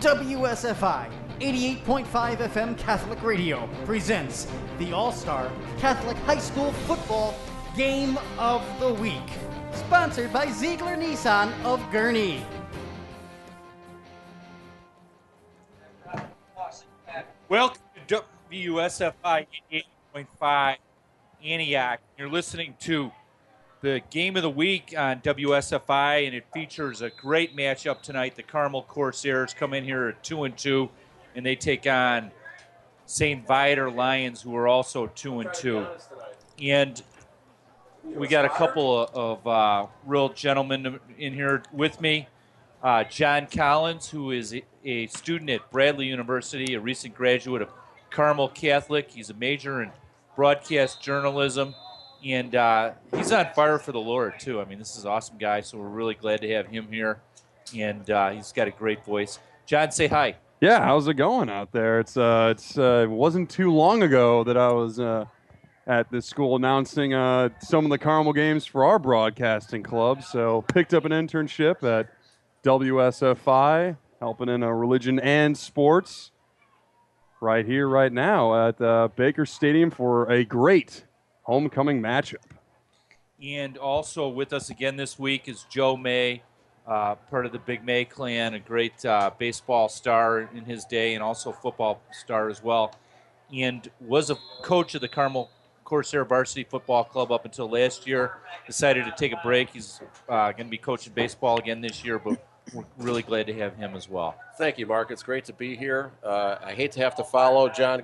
[0.00, 4.46] WSFI 88.5 FM Catholic Radio presents
[4.78, 7.34] the All Star Catholic High School Football
[7.76, 9.12] Game of the Week.
[9.74, 12.42] Sponsored by Ziegler Nissan of Gurnee.
[17.50, 19.46] Welcome to WSFI
[20.10, 20.76] 88.5
[21.44, 22.00] Antioch.
[22.16, 23.12] You're listening to
[23.80, 28.36] the game of the week on WSFI, and it features a great matchup tonight.
[28.36, 30.90] The Carmel Corsairs come in here at two and two,
[31.34, 32.30] and they take on
[33.06, 33.46] St.
[33.46, 35.86] Viator Lions, who are also two and two.
[36.62, 37.02] And
[38.04, 42.28] we got a couple of, uh, real gentlemen in here with me.
[42.82, 47.70] Uh, John Collins, who is a student at Bradley University, a recent graduate of
[48.10, 49.10] Carmel Catholic.
[49.10, 49.92] He's a major in
[50.36, 51.74] broadcast journalism,
[52.24, 54.60] and uh, he's on fire for the Lord too.
[54.60, 57.20] I mean, this is an awesome guy, so we're really glad to have him here,
[57.76, 59.38] and uh, he's got a great voice.
[59.66, 60.36] John, say hi.
[60.60, 62.00] Yeah, how's it going out there?
[62.00, 65.24] It's uh, it's uh, it wasn't too long ago that I was uh,
[65.86, 70.22] at this school announcing uh, some of the Carmel games for our broadcasting club.
[70.22, 72.10] So picked up an internship at
[72.62, 76.30] WSFI, helping in a religion and sports.
[77.40, 81.04] Right here, right now at uh, Baker Stadium for a great
[81.42, 82.36] homecoming matchup.
[83.42, 86.42] And also with us again this week is Joe May,
[86.86, 91.14] uh, part of the Big May clan, a great uh, baseball star in his day
[91.14, 92.94] and also football star as well,
[93.54, 95.50] and was a coach of the Carmel
[95.84, 98.38] Corsair Varsity Football Club up until last year.
[98.66, 99.70] Decided to take a break.
[99.70, 103.54] He's uh, going to be coaching baseball again this year, but we're really glad to
[103.54, 104.36] have him as well.
[104.56, 105.10] Thank you, Mark.
[105.10, 106.12] It's great to be here.
[106.22, 108.02] Uh, I hate to have to follow John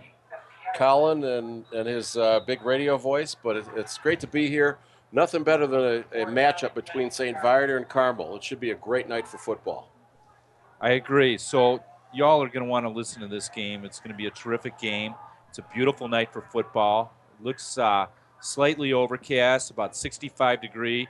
[0.77, 4.79] Collin and, and his uh, big radio voice, but it, it's great to be here.
[5.11, 7.41] Nothing better than a, a matchup between St.
[7.41, 8.37] Viator and Carmel.
[8.37, 9.91] It should be a great night for football.
[10.81, 11.39] I agree.
[11.39, 11.83] So
[12.13, 13.85] y'all are going to want to listen to this game.
[13.85, 15.15] It's going to be a terrific game.
[15.49, 17.15] It's a beautiful night for football.
[17.39, 18.07] It looks uh,
[18.41, 21.09] slightly overcast, about 65 degree.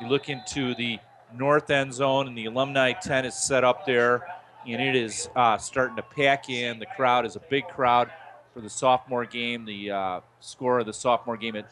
[0.00, 0.98] You look into the
[1.32, 4.26] north end zone, and the alumni tent is set up there,
[4.66, 6.78] and it is uh, starting to pack in.
[6.78, 8.10] The crowd is a big crowd
[8.58, 9.64] for the sophomore game.
[9.64, 11.70] The uh, score of the sophomore game at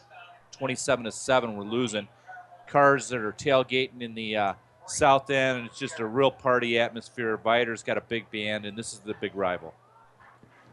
[0.53, 2.07] 27 to seven, we're losing.
[2.65, 4.53] Cars that are tailgating in the uh,
[4.85, 7.37] south end, and it's just a real party atmosphere.
[7.43, 9.73] Viator's got a big band, and this is the big rival.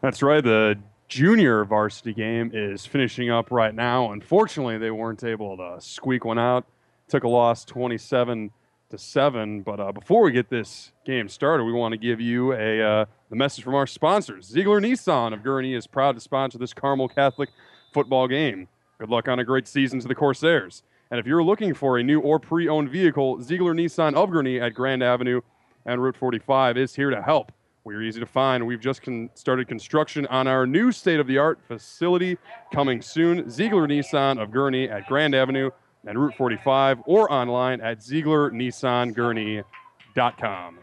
[0.03, 0.43] That's right.
[0.43, 4.13] The junior varsity game is finishing up right now.
[4.13, 6.65] Unfortunately, they weren't able to squeak one out.
[7.09, 8.53] Took a loss 27
[8.95, 9.63] to 7.
[9.63, 13.05] But uh, before we get this game started, we want to give you a uh,
[13.29, 14.47] the message from our sponsors.
[14.47, 17.51] Ziegler Nissan of Gurnee is proud to sponsor this Carmel Catholic
[17.93, 18.69] football game.
[18.99, 20.83] Good luck on a great season to the Corsairs.
[21.11, 24.61] And if you're looking for a new or pre owned vehicle, Ziegler Nissan of Gurnee
[24.61, 25.41] at Grand Avenue
[25.85, 27.53] and Route 45 is here to help.
[27.83, 28.67] We're easy to find.
[28.67, 32.39] We've just con- started construction on our new state of the art facility
[32.73, 33.51] coming soon.
[33.51, 35.71] Ziegler Nissan of Gurnee at Grand Avenue
[36.07, 40.79] and Route 45 or online at ZieglerNissanGurnee.com.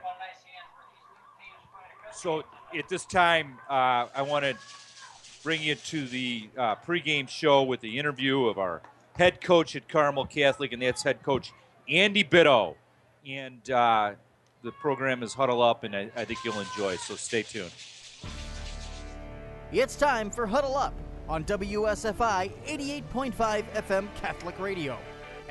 [2.13, 2.43] So
[2.77, 4.55] at this time, uh, I want to
[5.43, 8.81] bring you to the uh, pregame show with the interview of our
[9.17, 11.51] head coach at Carmel Catholic, and that's head coach
[11.89, 12.75] Andy Bitto.
[13.27, 14.13] And uh,
[14.63, 16.95] the program is Huddle Up, and I, I think you'll enjoy.
[16.97, 17.71] So stay tuned.
[19.71, 20.93] It's time for Huddle Up
[21.29, 24.97] on WSFI 88.5 FM Catholic Radio.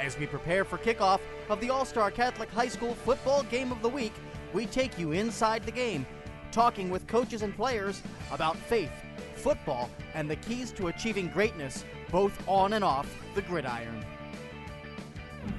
[0.00, 3.83] As we prepare for kickoff of the All Star Catholic High School Football Game of
[3.83, 4.15] the Week,
[4.55, 6.06] we take you inside the game,
[6.53, 8.00] talking with coaches and players
[8.33, 8.91] about faith,
[9.34, 14.03] football, and the keys to achieving greatness both on and off the gridiron.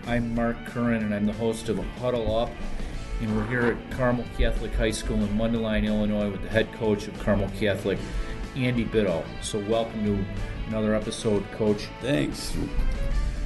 [0.07, 2.50] I'm Mark Curran, and I'm the host of Huddle Up.
[3.22, 7.08] And we're here at Carmel Catholic High School in Mundelein, Illinois, with the head coach
[7.08, 8.00] of Carmel Catholic,
[8.56, 9.23] Andy Bitto.
[9.44, 10.25] So, welcome to
[10.68, 11.88] another episode, Coach.
[12.02, 12.58] Thanks.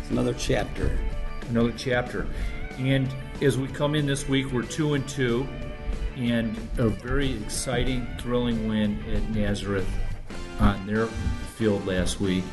[0.06, 0.96] It's another chapter.
[1.50, 2.28] Another chapter.
[2.78, 3.10] And
[3.42, 5.48] as we come in this week, we're two and two,
[6.16, 9.90] and a very exciting, thrilling win at Nazareth
[10.60, 11.08] on their
[11.58, 12.44] field last week.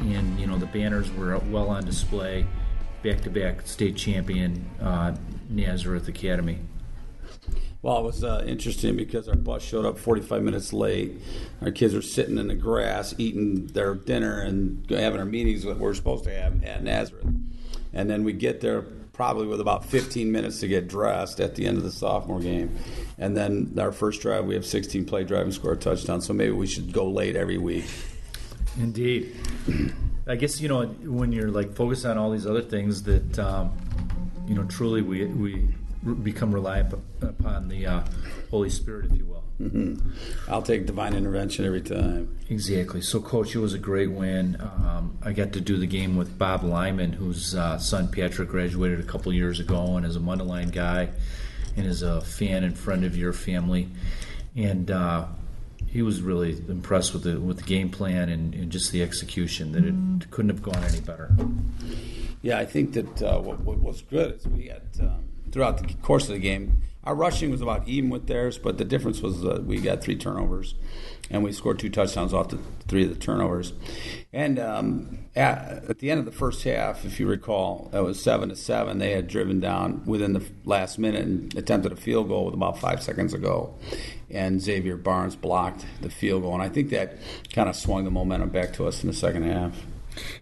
[0.00, 2.44] And, you know, the banners were well on display.
[3.02, 5.16] Back to back state champion, uh,
[5.48, 6.58] Nazareth Academy.
[7.82, 11.20] Well, it was uh, interesting because our bus showed up 45 minutes late.
[11.60, 15.78] Our kids were sitting in the grass eating their dinner and having our meetings that
[15.78, 17.26] we're supposed to have at Nazareth.
[17.92, 18.82] And then we get there
[19.12, 22.78] probably with about 15 minutes to get dressed at the end of the sophomore game.
[23.18, 26.20] And then our first drive, we have 16 play drive and score a touchdown.
[26.20, 27.86] So maybe we should go late every week.
[28.78, 29.36] Indeed.
[30.26, 33.72] I guess you know when you're like focused on all these other things that um,
[34.46, 35.68] you know truly we we
[36.22, 38.02] become reliant upon the uh,
[38.50, 39.42] Holy Spirit, if you will.
[40.48, 42.36] I'll take divine intervention every time.
[42.48, 43.00] Exactly.
[43.00, 44.56] So, Coach, it was a great win.
[44.60, 48.98] Um, I got to do the game with Bob Lyman, whose uh, son Patrick graduated
[48.98, 51.10] a couple years ago, and is a Mundelein guy,
[51.76, 53.88] and is a fan and friend of your family.
[54.56, 55.26] And uh,
[55.86, 59.72] he was really impressed with the with the game plan and, and just the execution.
[59.72, 61.30] That it couldn't have gone any better.
[62.40, 65.94] Yeah, I think that uh, what, what was good is we had um, throughout the
[66.02, 69.44] course of the game, our rushing was about even with theirs, but the difference was
[69.44, 70.74] uh, we got three turnovers,
[71.30, 73.72] and we scored two touchdowns off the three of the turnovers.
[74.32, 78.22] And um, at, at, the end of the first half, if you recall, it was
[78.22, 78.98] seven to seven.
[78.98, 82.78] They had driven down within the last minute and attempted a field goal with about
[82.78, 83.74] five seconds ago,
[84.30, 86.54] and Xavier Barnes blocked the field goal.
[86.54, 87.18] And I think that
[87.52, 89.74] kind of swung the momentum back to us in the second half.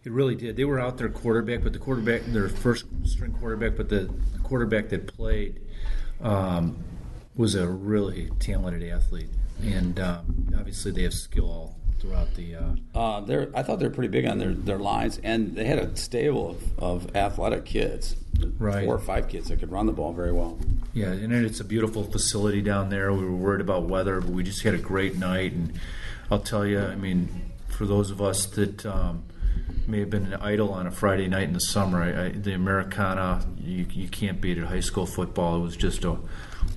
[0.05, 0.57] It really did.
[0.57, 4.13] They were out their quarterback, but the quarterback, their first string quarterback, but the
[4.43, 5.61] quarterback that played
[6.23, 6.83] um,
[7.37, 9.29] was a really talented athlete,
[9.63, 12.57] and um, obviously they have skill all throughout the.
[12.57, 15.65] Uh, uh, they're, I thought they were pretty big on their, their lines, and they
[15.65, 18.17] had a stable of, of athletic kids,
[18.59, 18.85] right.
[18.85, 20.59] four or five kids that could run the ball very well.
[20.93, 23.13] Yeah, and it's a beautiful facility down there.
[23.13, 25.79] We were worried about weather, but we just had a great night, and
[26.31, 27.29] I'll tell you, I mean,
[27.69, 28.85] for those of us that.
[28.85, 29.25] Um,
[29.87, 32.03] may have been an idol on a Friday night in the summer.
[32.03, 34.65] I, I, the Americana, you, you can't beat it.
[34.65, 36.17] High school football, it was just a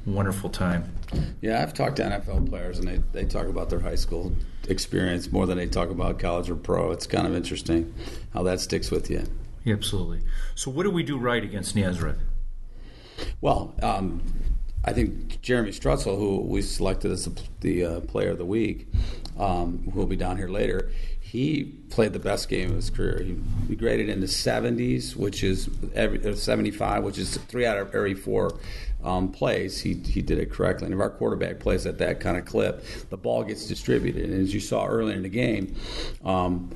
[0.05, 0.95] wonderful time.
[1.41, 4.35] Yeah, I've talked to NFL players, and they, they talk about their high school
[4.67, 6.91] experience more than they talk about college or pro.
[6.91, 7.93] It's kind of interesting
[8.33, 9.23] how that sticks with you.
[9.63, 10.21] Yeah, absolutely.
[10.55, 12.17] So, what do we do right against Nazareth?
[13.41, 14.21] Well, um,
[14.85, 17.29] I think Jeremy Strutzel, who we selected as
[17.61, 18.87] the uh, player of the week,
[19.39, 20.91] um, who will be down here later,
[21.33, 23.23] he played the best game of his career.
[23.23, 23.35] He,
[23.67, 27.87] he graded in the 70s, which is every, uh, 75, which is three out of
[27.95, 28.59] every four
[29.03, 29.81] um, plays.
[29.81, 30.85] He, he did it correctly.
[30.85, 34.29] And if our quarterback plays at that kind of clip, the ball gets distributed.
[34.29, 35.75] And as you saw earlier in the game,
[36.23, 36.69] um,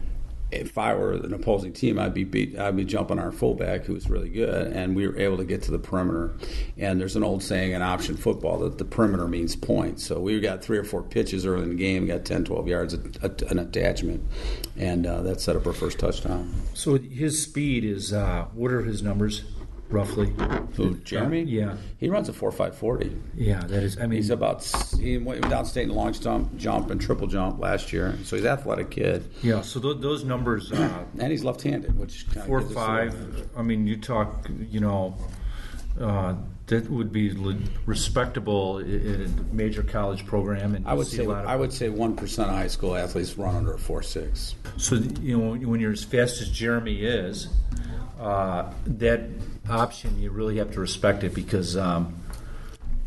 [0.51, 3.93] if I were an opposing team, I'd be beat, I'd be jumping our fullback, who
[3.93, 6.35] was really good, and we were able to get to the perimeter.
[6.77, 10.05] And there's an old saying in option football that the perimeter means points.
[10.05, 12.93] So we got three or four pitches early in the game, got 10, 12 yards,
[12.93, 14.23] an attachment,
[14.77, 16.53] and uh, that set up our first touchdown.
[16.73, 19.43] So his speed is uh, what are his numbers?
[19.89, 20.33] Roughly.
[20.75, 21.43] Who, Jeremy?
[21.43, 21.77] Yeah.
[21.97, 23.15] He runs a four five forty.
[23.35, 23.97] Yeah, that is.
[23.97, 24.63] I mean, he's about
[24.99, 28.51] he went downstate in long jump, jump and triple jump last year, so he's an
[28.51, 29.29] athletic kid.
[29.41, 29.61] Yeah.
[29.61, 30.71] So th- those numbers.
[30.71, 33.49] Uh, and he's left-handed, which four five.
[33.55, 34.47] I mean, you talk.
[34.69, 35.17] You know.
[35.99, 36.35] Uh,
[36.67, 37.31] that would be
[37.85, 42.49] respectable in a major college program, and I would say I would say one percent
[42.49, 44.53] of high school athletes run under a four six.
[44.75, 47.47] So you know when you're as fast as Jeremy is,
[48.19, 49.29] uh, that
[49.69, 52.21] option, you really have to respect it because, um,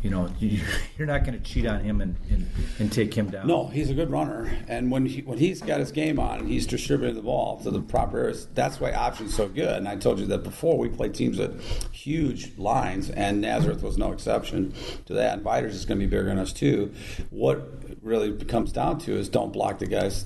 [0.01, 0.61] you know, you,
[0.99, 2.49] are not going to cheat on him and, and,
[2.79, 3.47] and, take him down.
[3.47, 6.65] No, he's a good runner, and when he, when he's got his game on, he's
[6.65, 8.47] distributing the ball to the proper areas.
[8.53, 9.77] That's why option's so good.
[9.77, 10.77] And I told you that before.
[10.77, 11.61] We played teams with
[11.93, 14.73] huge lines, and Nazareth was no exception
[15.05, 15.33] to that.
[15.33, 16.93] And Viator's is going to be bigger than us too.
[17.29, 17.61] What
[18.01, 20.25] really comes down to is don't block the guys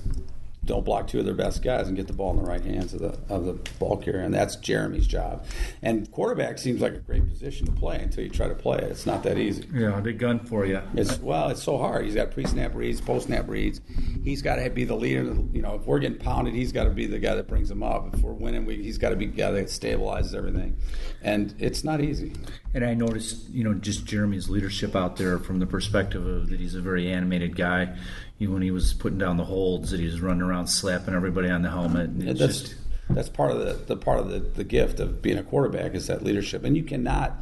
[0.66, 2.92] don't block two of their best guys and get the ball in the right hands
[2.92, 5.46] of the of the ball carrier, and that's Jeremy's job.
[5.82, 8.84] And quarterback seems like a great position to play until you try to play it.
[8.84, 9.66] It's not that easy.
[9.72, 10.82] Yeah, the gun for you.
[10.94, 12.04] It's well, it's so hard.
[12.04, 13.80] He's got pre-snap reads, post-snap reads.
[14.24, 15.22] He's got to be the leader.
[15.52, 17.82] You know, if we're getting pounded, he's got to be the guy that brings them
[17.82, 18.12] up.
[18.12, 20.76] If we're winning, we, he's got to be the guy that stabilizes everything.
[21.22, 22.32] And it's not easy.
[22.74, 26.60] And I noticed, you know, just Jeremy's leadership out there from the perspective of that
[26.60, 27.96] he's a very animated guy
[28.40, 31.62] when he was putting down the holds that he was running around slapping everybody on
[31.62, 32.10] the helmet.
[32.10, 32.74] And that's just,
[33.08, 36.08] that's part of the, the part of the, the gift of being a quarterback is
[36.08, 37.32] that leadership, and you cannot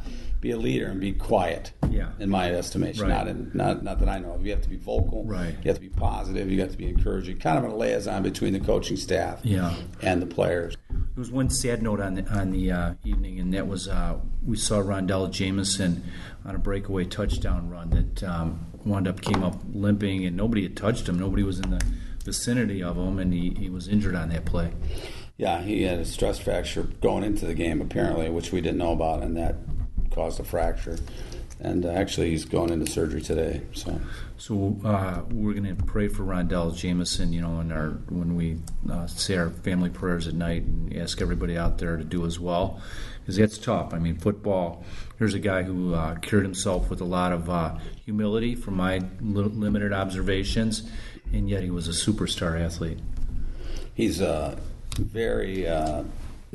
[0.41, 1.71] be a leader and be quiet.
[1.89, 2.11] Yeah.
[2.19, 3.09] In my estimation, right.
[3.09, 4.45] not in, not not that I know of.
[4.45, 5.23] You have to be vocal.
[5.23, 5.55] Right.
[5.63, 6.51] You have to be positive.
[6.51, 7.39] You have to be encouraging.
[7.39, 9.39] Kind of a liaison between the coaching staff.
[9.43, 9.73] Yeah.
[10.01, 10.75] And the players.
[10.89, 14.19] There was one sad note on the on the uh, evening, and that was uh,
[14.45, 16.03] we saw Rondell Jamison
[16.45, 20.77] on a breakaway touchdown run that um, wound up came up limping, and nobody had
[20.77, 21.19] touched him.
[21.19, 21.81] Nobody was in the
[22.23, 24.71] vicinity of him, and he, he was injured on that play.
[25.37, 28.93] Yeah, he had a stress fracture going into the game, apparently, which we didn't know
[28.93, 29.55] about, and that
[30.11, 30.97] caused a fracture.
[31.59, 33.61] And uh, actually, he's going into surgery today.
[33.73, 33.99] So,
[34.37, 37.31] so uh, we're going to pray for Rondell Jamison.
[37.31, 38.57] You know, in our when we
[38.91, 42.39] uh, say our family prayers at night, and ask everybody out there to do as
[42.39, 42.81] well,
[43.21, 43.93] because it's tough.
[43.93, 44.83] I mean, football.
[45.17, 49.01] Here's a guy who uh, cured himself with a lot of uh, humility, from my
[49.21, 50.89] limited observations,
[51.31, 52.99] and yet he was a superstar athlete.
[53.93, 54.57] He's a
[54.99, 55.67] very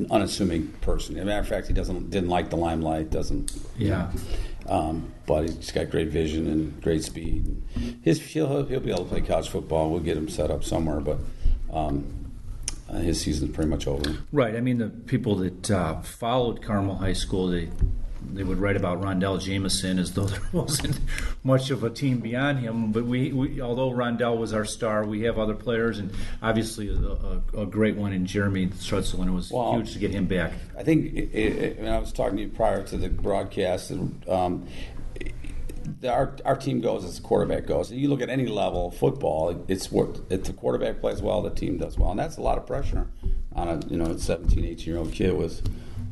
[0.09, 1.17] unassuming person.
[1.17, 3.09] As a matter of fact, he doesn't didn't like the limelight.
[3.09, 4.11] Doesn't yeah.
[4.67, 7.61] Um, but he's got great vision and great speed.
[8.03, 9.89] His he'll, he'll be able to play college football.
[9.89, 11.19] We'll get him set up somewhere, but
[11.73, 12.31] um,
[12.89, 14.17] uh, his season's pretty much over.
[14.31, 14.55] Right.
[14.55, 17.69] I mean, the people that uh, followed Carmel High School, they
[18.33, 20.99] they would write about Rondell Jameson as though there wasn't
[21.43, 22.91] much of a team beyond him.
[22.91, 26.11] But we, we although Rondell was our star, we have other players, and
[26.41, 29.99] obviously a, a, a great one in Jeremy Strutzel, and it was well, huge to
[29.99, 30.53] get him back.
[30.77, 33.91] I think it, it, when I was talking to you prior to the broadcast,
[34.27, 34.67] um,
[36.07, 37.91] our, our team goes as the quarterback goes.
[37.91, 41.49] You look at any level of football, it's what if the quarterback plays well, the
[41.49, 43.07] team does well, and that's a lot of pressure
[43.53, 45.61] on a you know 17, 18 year old kid with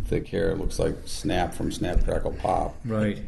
[0.09, 0.55] thick hair.
[0.55, 2.75] Looks like Snap from Snap Crackle Pop.
[2.83, 3.19] Right.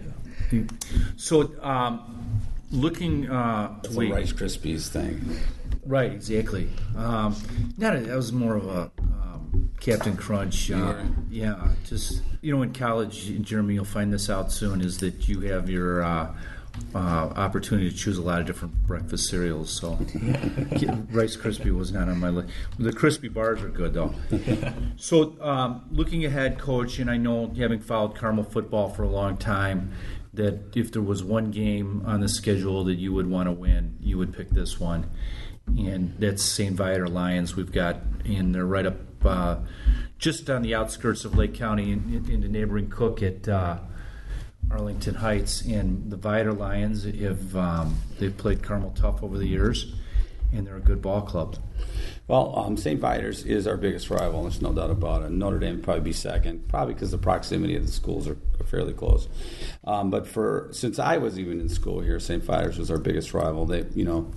[1.15, 5.38] So, um, looking uh, That's a Rice Krispies thing.
[5.85, 6.11] Right.
[6.11, 6.67] Exactly.
[6.97, 7.35] Um,
[7.77, 10.71] not a, that was more of a um, Captain Crunch.
[10.71, 11.69] Uh, yeah.
[11.85, 14.81] Just you know, in college, Jeremy, you'll find this out soon.
[14.81, 16.35] Is that you have your uh,
[16.93, 16.97] uh,
[17.35, 19.69] opportunity to choose a lot of different breakfast cereals.
[19.69, 19.91] So
[21.11, 22.49] Rice Krispie was not on my list.
[22.79, 24.13] The crispy bars are good though.
[24.97, 29.37] so um, looking ahead, coach, and I know having followed Carmel football for a long
[29.37, 29.93] time,
[30.33, 33.97] that if there was one game on the schedule that you would want to win,
[34.01, 35.09] you would pick this one,
[35.67, 36.75] and that's St.
[36.75, 37.55] Viator Lions.
[37.55, 38.95] We've got, and they're right up.
[39.23, 39.57] Uh,
[40.17, 43.79] just on the outskirts of Lake County in, in, in the neighboring Cook at uh,
[44.71, 49.93] Arlington Heights, and the Viator Lions have um, they've played Carmel tough over the years,
[50.53, 51.57] and they're a good ball club.
[52.27, 52.99] Well, um, St.
[52.99, 54.43] Viator's is our biggest rival.
[54.43, 55.31] There's no doubt about it.
[55.31, 58.65] Notre Dame would probably be second, probably because the proximity of the schools are, are
[58.65, 59.27] fairly close.
[59.83, 62.43] Um, but for since I was even in school here, St.
[62.43, 63.65] Viator's was our biggest rival.
[63.65, 64.31] They, you know,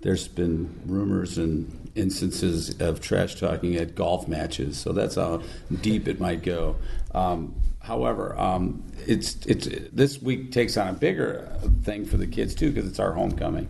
[0.00, 5.42] there's been rumors and instances of trash talking at golf matches, so that's how
[5.80, 6.76] deep it might go.
[7.14, 7.54] Um,
[7.86, 12.72] However, um, it's it's this week takes on a bigger thing for the kids too
[12.72, 13.68] because it's our homecoming,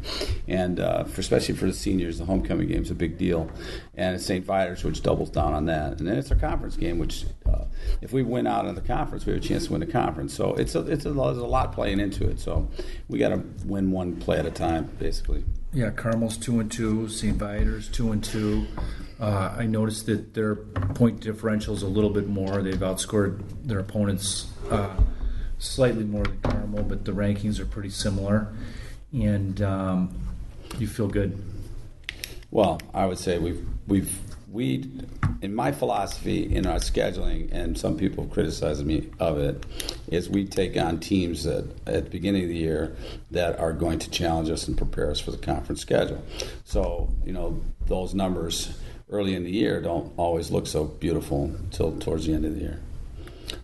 [0.49, 3.51] and uh, for, especially for the seniors, the homecoming game is a big deal,
[3.95, 4.43] and it's St.
[4.43, 7.65] Viator which doubles down on that, and then it's our conference game, which uh,
[8.01, 10.33] if we win out in the conference, we have a chance to win the conference.
[10.33, 12.41] So it's a, it's a, there's a lot playing into it.
[12.41, 12.69] So
[13.09, 15.45] we got to win one play at a time, basically.
[15.75, 17.37] Yeah, Carmel's two and two, St.
[17.37, 18.67] Viator two and two.
[19.19, 22.63] Uh, I noticed that their point differential is a little bit more.
[22.63, 24.95] They've outscored their opponents uh,
[25.59, 28.53] slightly more than Carmel, but the rankings are pretty similar.
[29.13, 30.15] And um,
[30.79, 31.43] you feel good.
[32.51, 34.19] Well, I would say we've we've
[34.51, 34.91] we
[35.43, 39.65] in my philosophy in our scheduling, and some people have criticized me of it,
[40.09, 42.97] is we take on teams that at the beginning of the year
[43.31, 46.23] that are going to challenge us and prepare us for the conference schedule.
[46.65, 48.79] So you know those numbers
[49.09, 52.61] early in the year don't always look so beautiful until towards the end of the
[52.61, 52.81] year.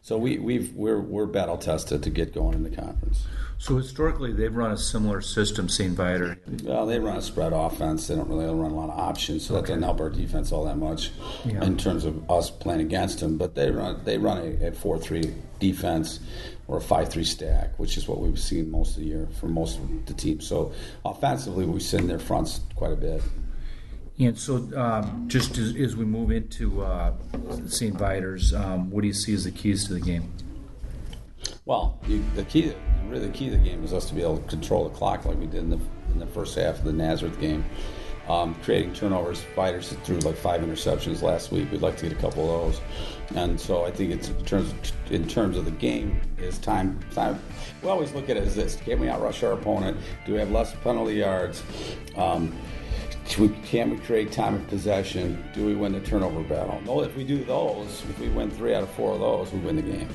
[0.03, 3.27] So we, we've we're we're battle tested to get going in the conference.
[3.59, 5.93] So historically, they've run a similar system, St.
[5.93, 6.37] Viator.
[6.65, 8.09] Well, they run a spread offense.
[8.09, 9.61] They don't really run a lot of options, so okay.
[9.61, 11.13] that doesn't help our defense all that much
[11.45, 11.63] yeah.
[11.63, 13.39] in terms of us playing against them.
[13.39, 16.19] But they run they run a, a four three defense
[16.67, 19.47] or a five three stack, which is what we've seen most of the year for
[19.47, 20.45] most of the teams.
[20.45, 20.73] So
[21.05, 23.23] offensively, we send their fronts quite a bit.
[24.27, 27.13] And so, um, just as, as, we move into uh,
[27.67, 27.97] St.
[27.97, 30.33] Viator's, um, what do you see as the keys to the game?
[31.65, 32.75] Well, you, the key,
[33.09, 35.25] really, the key to the game is us to be able to control the clock
[35.25, 35.79] like we did in the
[36.13, 37.65] in the first half of the Nazareth game,
[38.29, 39.41] um, creating turnovers.
[39.41, 41.71] Fighters threw like five interceptions last week.
[41.71, 42.81] We'd like to get a couple of those,
[43.37, 46.99] and so I think it's in terms of, in terms of the game is time.
[47.15, 47.41] Time.
[47.83, 49.99] We always look at it as this: Can we outrush our opponent?
[50.27, 51.63] Do we have less penalty yards?
[52.17, 52.55] Um,
[53.39, 55.43] we, can we create time of possession?
[55.55, 56.81] Do we win the turnover battle?
[56.85, 59.61] No, if we do those, if we win three out of four of those, we
[59.61, 60.09] win the game.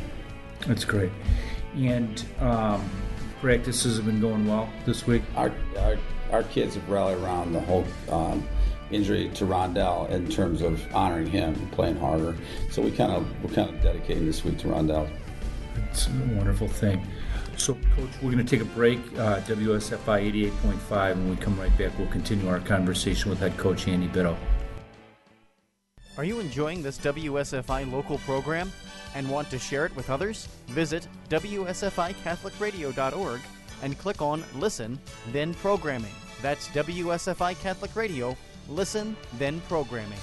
[0.67, 1.11] That's great.
[1.75, 2.89] And um,
[3.39, 5.23] practices have been going well this week.
[5.35, 5.97] Our, our,
[6.31, 8.47] our kids have rallied around the whole um,
[8.91, 12.35] injury to Rondell in terms of honoring him and playing harder.
[12.71, 15.09] So we kind of we're kind of dedicating this week to Rondell.
[15.89, 17.05] It's a wonderful thing.
[17.57, 18.99] So, Coach, we're going to take a break.
[19.17, 21.15] Uh, WSFI 88.5.
[21.15, 24.37] When we come right back, we'll continue our conversation with head coach Andy Bitto.
[26.17, 28.71] Are you enjoying this WSFI local program
[29.15, 30.47] and want to share it with others?
[30.67, 33.41] Visit WSFICatholicRadio.org
[33.83, 34.97] and click on Listen,
[35.31, 36.13] then Programming.
[36.41, 38.37] That's WSFI Catholic Radio.
[38.69, 40.19] Listen, then Programming.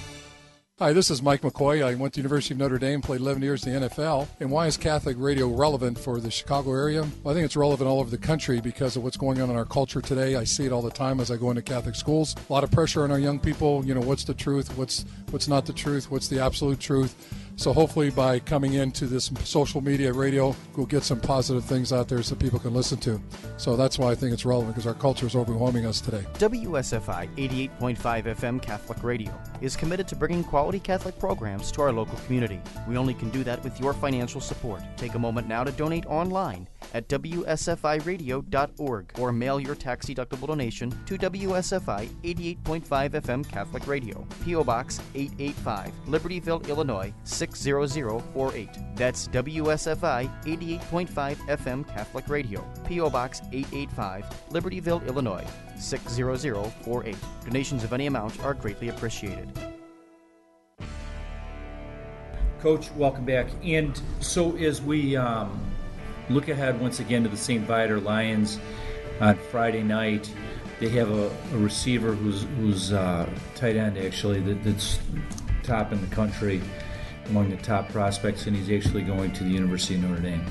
[0.81, 1.85] Hi, this is Mike McCoy.
[1.85, 4.26] I went to University of Notre Dame, played 11 years in the NFL.
[4.40, 7.02] And why is Catholic radio relevant for the Chicago area?
[7.23, 9.54] Well, I think it's relevant all over the country because of what's going on in
[9.54, 10.35] our culture today.
[10.35, 12.35] I see it all the time as I go into Catholic schools.
[12.50, 13.85] A lot of pressure on our young people.
[13.87, 14.76] You know, what's the truth?
[14.76, 16.11] What's what's not the truth?
[16.11, 17.44] What's the absolute truth?
[17.57, 22.09] So hopefully, by coming into this social media radio, we'll get some positive things out
[22.09, 23.21] there so people can listen to.
[23.57, 26.27] So that's why I think it's relevant because our culture is overwhelming us today.
[26.35, 32.17] WSFI 88.5 FM Catholic Radio is committed to bringing quality Catholic programs to our local
[32.27, 32.61] community.
[32.89, 34.83] We only can do that with your financial support.
[34.97, 40.91] Take a moment now to donate online at WSFIRadio.org or mail your tax deductible donation
[41.07, 44.65] to WSFI 88.5 FM Catholic Radio, P.O.
[44.65, 47.13] Box 885, Libertyville, Illinois
[47.45, 48.71] 60048.
[48.97, 53.11] That's WSFI 88.5 FM Catholic Radio, P.O.
[53.11, 55.45] Box 885, Libertyville, Illinois
[55.77, 57.17] 60048.
[57.45, 59.51] Donations of any amount are greatly appreciated.
[62.61, 63.49] Coach, welcome back.
[63.63, 65.71] And so, as we um,
[66.31, 67.63] look ahead once again to the St.
[67.65, 68.59] Viator Lions
[69.21, 70.33] on Friday night,
[70.81, 74.99] they have a, a receiver who's who's uh, tight end actually that, that's
[75.63, 76.63] top in the country
[77.26, 80.45] among the top prospects, and he's actually going to the University of Notre Dame.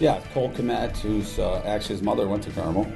[0.00, 2.90] Yeah, Cole Kmet, who's uh, actually his mother went to Carmel.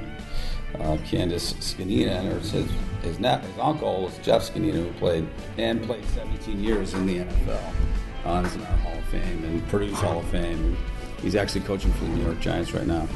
[0.79, 2.69] Uh, Candace Zgonina, or his
[3.01, 7.19] his, net, his uncle was Jeff Zgonina, who played and played 17 years in the
[7.19, 7.73] NFL.
[8.25, 10.77] Uh, in our Hall of Fame and Purdue's Hall of Fame.
[11.21, 13.07] He's actually coaching for the New York Giants right now.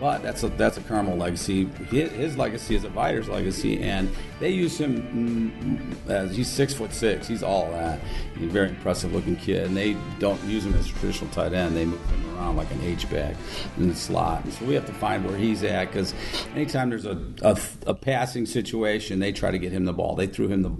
[0.00, 1.66] But that's a that's a Carmel legacy.
[1.90, 6.74] His, his legacy is a Viator's legacy, and they use him mm, as he's six
[6.74, 7.26] foot six.
[7.26, 8.00] He's all that.
[8.34, 11.52] He's a very impressive looking kid, and they don't use him as a traditional tight
[11.52, 11.76] end.
[11.76, 13.36] They move him around like an H back
[13.78, 14.44] in the slot.
[14.44, 16.14] And so we have to find where he's at because
[16.54, 20.14] anytime there's a, a, a passing situation, they try to get him the ball.
[20.14, 20.76] They threw him the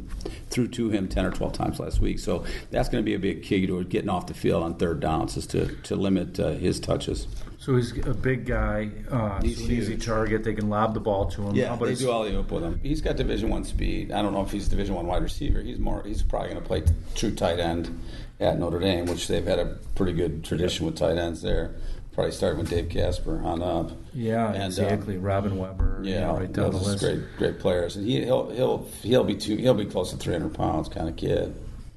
[0.51, 2.19] threw to him ten or twelve times last week.
[2.19, 5.01] So that's going to be a big key to getting off the field on third
[5.01, 7.27] downs is to to limit uh, his touches.
[7.67, 8.91] So he's a big guy.
[9.11, 10.07] Uh, He's an easy huge.
[10.07, 10.45] target.
[10.45, 11.57] They can lob the ball to him.
[11.57, 12.79] Yeah, but they do all the oop with him.
[12.81, 14.13] He's got Division One speed.
[14.13, 15.61] I don't know if he's Division One wide receiver.
[15.63, 16.01] He's more.
[16.05, 16.85] He's probably going to play
[17.17, 18.01] true tight end
[18.39, 21.75] at Notre Dame, which they've had a pretty good tradition with tight ends there.
[22.13, 23.91] Probably starting with Dave Casper on up.
[24.15, 25.17] Yeah, And, uh, exactly.
[25.19, 26.03] Robin Weber.
[26.05, 27.01] Yeah, right down the those list.
[27.03, 30.55] great, great players, and he, he'll he'll he'll be two, he'll be close to 300
[30.55, 31.53] pounds kind of kid.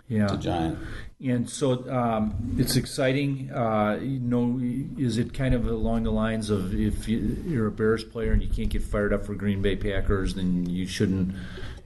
[0.08, 0.24] Yeah.
[0.24, 0.80] It's a giant.
[1.22, 3.52] And so um, it's exciting.
[3.52, 4.58] Uh, you know,
[4.98, 8.42] is it kind of along the lines of if you, you're a Bears player and
[8.42, 11.36] you can't get fired up for Green Bay Packers, then you shouldn't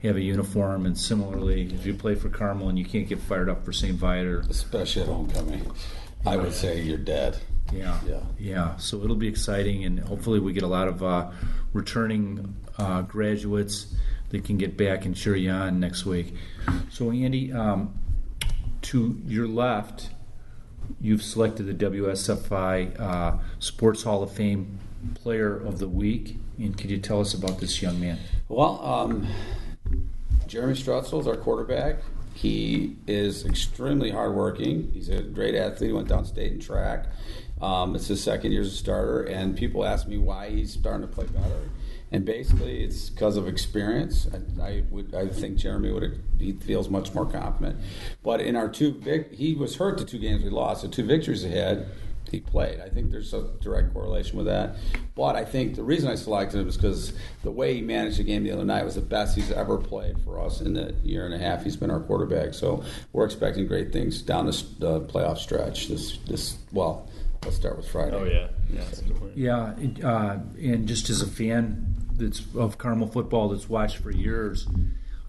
[0.02, 0.86] have a uniform.
[0.86, 3.94] And similarly, if you play for Carmel and you can't get fired up for St.
[3.96, 5.68] Viator, especially at homecoming,
[6.24, 7.36] I would say you're dead.
[7.72, 8.20] yeah, Yeah.
[8.38, 8.76] yeah.
[8.76, 11.32] So it'll be exciting, and hopefully we get a lot of uh,
[11.72, 13.92] returning uh, graduates
[14.28, 16.34] that can get back and cheer you on next week.
[16.90, 17.94] So Andy, um,
[18.84, 20.10] to your left,
[21.00, 24.78] you've selected the WSFI uh, Sports Hall of Fame
[25.14, 28.18] Player of the Week, and could you tell us about this young man?
[28.48, 29.26] Well, um,
[30.46, 31.96] Jeremy Strutzel is our quarterback.
[32.34, 34.90] He is extremely hardworking.
[34.92, 35.90] He's a great athlete.
[35.90, 37.06] He went downstate in track.
[37.62, 41.02] Um, it's his second year as a starter, and people ask me why he's starting
[41.02, 41.70] to play better.
[42.14, 44.28] And basically, it's because of experience.
[44.32, 47.80] I, I, would, I think Jeremy would he feels much more confident.
[48.22, 50.82] But in our two, big, he was hurt the two games we lost.
[50.82, 51.88] The two victories ahead,
[52.30, 52.78] he played.
[52.78, 54.76] I think there's a direct correlation with that.
[55.16, 58.22] But I think the reason I selected him is because the way he managed the
[58.22, 61.24] game the other night was the best he's ever played for us in the year
[61.24, 62.54] and a half he's been our quarterback.
[62.54, 65.88] So we're expecting great things down this uh, playoff stretch.
[65.88, 67.10] This this well,
[67.42, 68.16] let's start with Friday.
[68.16, 69.36] Oh yeah, yeah, that's a good point.
[69.36, 69.74] Yeah,
[70.04, 74.66] uh, and just as a fan that's of Carmel football that's watched for years,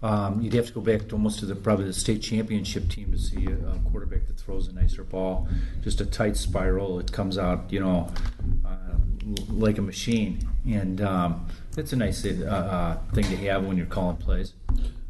[0.02, 3.12] um, you'd have to go back to almost to the probably the state championship team
[3.12, 5.48] to see a, a quarterback that throws a nicer ball.
[5.82, 6.98] Just a tight spiral.
[6.98, 8.12] It comes out, you know,
[8.64, 8.96] uh,
[9.48, 11.46] like a machine, and um,
[11.76, 14.52] it's a nice uh, uh, thing to have when you're calling plays.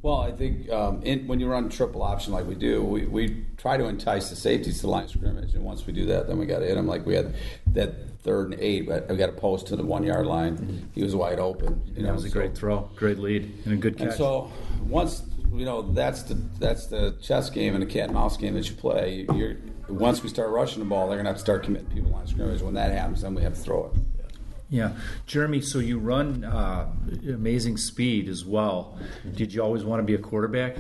[0.03, 3.45] Well, I think um, in, when you run triple option like we do, we, we
[3.57, 6.29] try to entice the safeties to the line of scrimmage, and once we do that,
[6.29, 6.87] then we got to hit them.
[6.87, 7.35] Like we had
[7.73, 10.91] that third and eight, but we got a post to the one yard line.
[10.95, 11.83] He was wide open.
[11.95, 14.09] You know, That was a so- great throw, great lead, and a good catch.
[14.09, 14.53] And so
[14.87, 15.23] once
[15.55, 18.69] you know that's the that's the chess game and the cat and mouse game that
[18.69, 19.27] you play.
[19.35, 19.57] You're
[19.89, 22.29] once we start rushing the ball, they're gonna have to start committing people on of
[22.29, 22.61] scrimmage.
[22.61, 24.01] When that happens, then we have to throw it.
[24.69, 25.61] Yeah, Jeremy.
[25.61, 26.89] So you run uh,
[27.29, 28.99] amazing speed as well.
[29.35, 30.77] Did you always want to be a quarterback?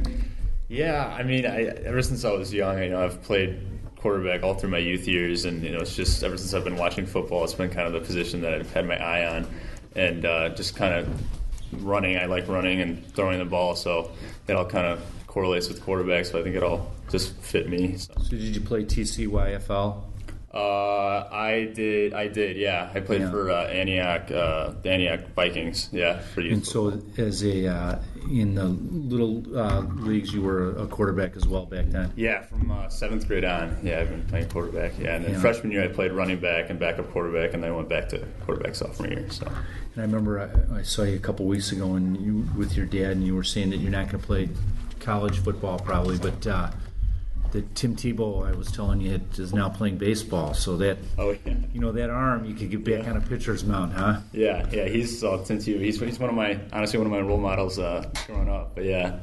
[0.68, 3.60] Yeah, I mean, I, ever since I was young, you know, I've played
[3.96, 6.76] quarterback all through my youth years, and you know, it's just ever since I've been
[6.76, 9.46] watching football, it's been kind of the position that I've had my eye on,
[9.94, 12.16] and uh, just kind of running.
[12.16, 14.10] I like running and throwing the ball, so
[14.46, 16.26] that all kind of correlates with quarterback.
[16.26, 17.96] So I think it all just fit me.
[17.96, 18.14] So.
[18.22, 20.02] So did you play TCYFL?
[20.54, 22.14] Uh, I did.
[22.14, 22.56] I did.
[22.56, 23.30] Yeah, I played Yeah.
[23.30, 25.90] for uh, Antioch, uh, the Antioch Vikings.
[25.92, 26.52] Yeah, for you.
[26.54, 27.98] And so, as a uh,
[28.30, 32.10] in the little uh, leagues, you were a quarterback as well back then.
[32.16, 33.76] Yeah, from uh, seventh grade on.
[33.82, 34.98] Yeah, I've been playing quarterback.
[34.98, 35.40] Yeah, and then Yeah.
[35.40, 38.24] freshman year I played running back and backup quarterback, and then I went back to
[38.46, 39.26] quarterback sophomore year.
[39.30, 40.40] So And I remember
[40.72, 43.34] I, I saw you a couple weeks ago, and you with your dad, and you
[43.34, 44.48] were saying that you're not going to play
[45.00, 46.70] college football probably, but uh,
[47.56, 50.54] that Tim Tebow, I was telling you, is now playing baseball.
[50.54, 53.10] So that oh yeah, you know that arm, you could get back Yeah.
[53.10, 54.20] on a pitcher's mound, huh?
[54.32, 54.86] yeah, yeah.
[54.88, 57.78] He's uh, since you, he's he's one of my honestly one of my role models
[57.78, 58.74] uh, growing up.
[58.74, 59.18] But yeah,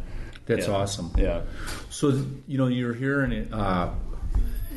[0.46, 0.74] That's Yeah.
[0.74, 1.12] awesome.
[1.18, 1.42] yeah.
[1.90, 2.10] So
[2.48, 3.94] you know you're here in uh,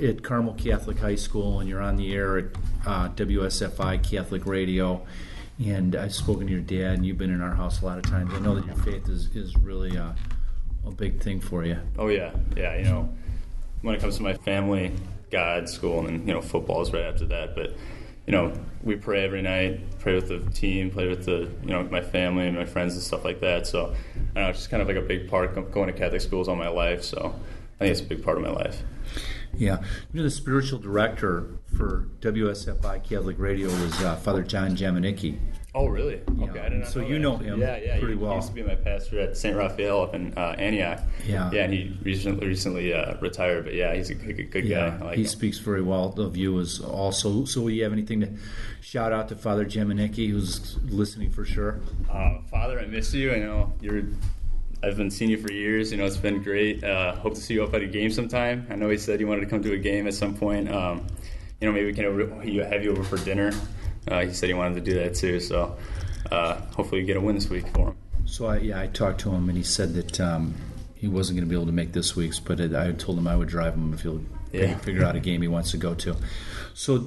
[0.02, 2.44] at Carmel Catholic High School, and you're on the air at
[2.86, 5.04] uh, WSFI Catholic Radio.
[5.64, 8.04] And I've spoken to your dad, and you've been in our house a lot of
[8.04, 8.30] times.
[8.34, 10.12] I know that your faith is is really uh,
[10.86, 11.78] a big thing for you.
[11.98, 12.76] Oh yeah, yeah.
[12.76, 13.08] You know,
[13.86, 14.92] when it comes to my family,
[15.30, 17.54] God, school, and then you know football is right after that.
[17.54, 17.76] But
[18.26, 21.84] you know, we pray every night, pray with the team, play with the you know
[21.84, 23.64] my family and my friends and stuff like that.
[23.64, 23.94] So
[24.34, 26.48] I know it's just kind of like a big part of going to Catholic schools
[26.48, 27.04] all my life.
[27.04, 27.32] So
[27.76, 28.82] I think it's a big part of my life.
[29.54, 29.78] Yeah,
[30.12, 31.46] you know the spiritual director
[31.76, 35.38] for WSFI Catholic Radio was uh, Father John Jamanicki.
[35.76, 36.22] Oh really?
[36.38, 36.44] Yeah.
[36.46, 37.98] Okay, I did not So know you know him Yeah, yeah.
[37.98, 38.30] pretty he, well.
[38.30, 39.54] He used to be my pastor at St.
[39.54, 41.00] Raphael up in uh, Antioch.
[41.26, 41.50] Yeah.
[41.52, 43.66] Yeah, and he recently recently uh, retired.
[43.66, 44.86] But yeah, he's a good, good guy.
[44.86, 45.28] I like he him.
[45.28, 47.44] speaks very well of you as also.
[47.44, 48.30] So, will you have anything to
[48.80, 51.78] shout out to Father Jamanicki, who's listening for sure?
[52.10, 53.34] Uh, Father, I miss you.
[53.34, 54.02] I know you're.
[54.82, 55.90] I've been seeing you for years.
[55.92, 56.82] You know, it's been great.
[56.84, 58.66] Uh, hope to see you up at a game sometime.
[58.70, 60.70] I know he said he wanted to come to a game at some point.
[60.70, 61.06] Um,
[61.60, 62.26] you know, maybe we can over,
[62.64, 63.52] have you over for dinner.
[64.08, 65.40] Uh, he said he wanted to do that too.
[65.40, 65.76] So
[66.30, 67.96] uh, hopefully, we get a win this week for him.
[68.24, 70.54] So, I, yeah, I talked to him, and he said that um,
[70.96, 73.28] he wasn't going to be able to make this week's, but it, I told him
[73.28, 74.20] I would drive him if he'll
[74.52, 74.76] Yeah.
[74.78, 76.16] figure out a game he wants to go to.
[76.74, 77.06] So,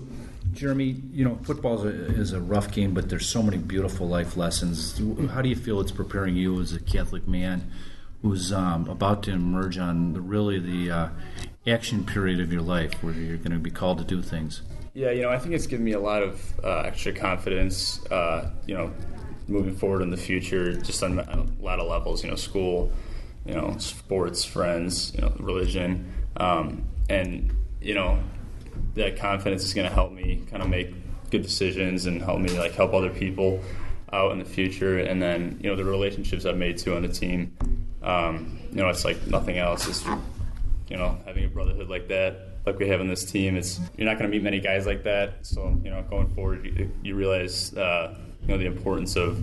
[0.53, 4.07] Jeremy, you know, football is a, is a rough game, but there's so many beautiful
[4.07, 4.97] life lessons.
[5.31, 7.69] How do you feel it's preparing you as a Catholic man
[8.21, 11.09] who's um, about to emerge on the, really the uh,
[11.67, 14.61] action period of your life, where you're going to be called to do things?
[14.93, 18.03] Yeah, you know, I think it's given me a lot of uh, extra confidence.
[18.07, 18.91] Uh, you know,
[19.47, 22.23] moving forward in the future, just on a lot of levels.
[22.23, 22.91] You know, school,
[23.45, 28.19] you know, sports, friends, you know, religion, um, and you know,
[28.95, 30.93] that confidence is going to help me kind of make
[31.29, 33.61] good decisions and help me like help other people
[34.11, 34.99] out in the future.
[34.99, 37.55] And then you know, the relationships I've made too on the team.
[38.01, 39.87] Um, you know, it's like nothing else.
[39.87, 40.05] It's
[40.89, 44.05] you know, having a brotherhood like that, like we have in this team, it's you're
[44.07, 45.45] not going to meet many guys like that.
[45.45, 49.39] So you know, going forward, you, you realize uh, you know the importance of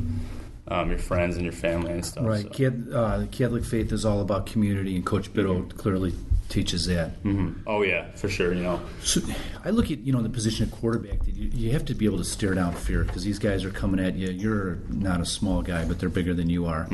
[0.68, 2.24] um, your friends and your family and stuff.
[2.24, 2.54] Right.
[2.54, 2.72] so.
[2.94, 6.12] Uh, Catholic faith is all about community, and Coach Bitto clearly
[6.48, 7.20] teaches that.
[7.24, 7.56] Mhm.
[7.66, 8.52] Oh yeah, for sure.
[8.54, 9.20] You know, So
[9.64, 11.24] I look at you know the position of quarterback.
[11.24, 13.70] that You, you have to be able to stare down fear because these guys are
[13.70, 14.28] coming at you.
[14.30, 16.86] You're not a small guy, but they're bigger than you are,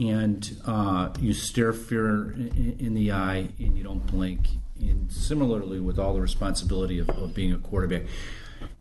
[0.00, 4.48] and uh, you stare fear in, in the eye and you don't blink.
[4.80, 8.02] And similarly, with all the responsibility of, of being a quarterback,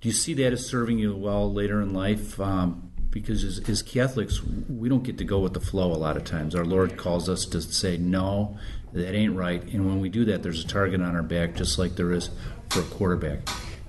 [0.01, 2.39] do you see that as serving you well later in life?
[2.39, 6.17] Um, because as, as Catholics, we don't get to go with the flow a lot
[6.17, 6.53] of times.
[6.55, 8.57] Our Lord calls us to say, no,
[8.93, 9.63] that ain't right.
[9.63, 12.29] And when we do that, there's a target on our back, just like there is
[12.69, 13.39] for a quarterback.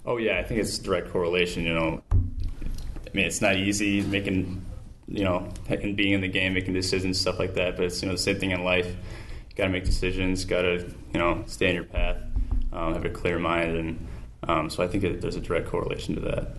[0.07, 1.65] Oh yeah, I think it's direct correlation.
[1.65, 4.65] You know, I mean, it's not easy making,
[5.07, 7.77] you know, and being in the game, making decisions, stuff like that.
[7.77, 8.95] But it's you know the same thing in life.
[9.59, 10.45] You got to make decisions.
[10.45, 12.17] Got to you know stay on your path,
[12.73, 14.07] um, have a clear mind, and
[14.47, 16.53] um, so I think it, there's a direct correlation to that.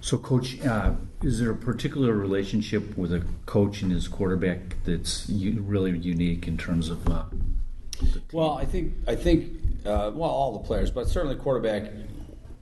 [0.00, 0.92] So, Coach, uh,
[1.24, 6.46] is there a particular relationship with a coach and his quarterback that's u- really unique
[6.46, 7.08] in terms of?
[7.08, 7.24] Uh,
[8.32, 9.50] Well, I think I think
[9.84, 11.90] uh, well all the players, but certainly quarterback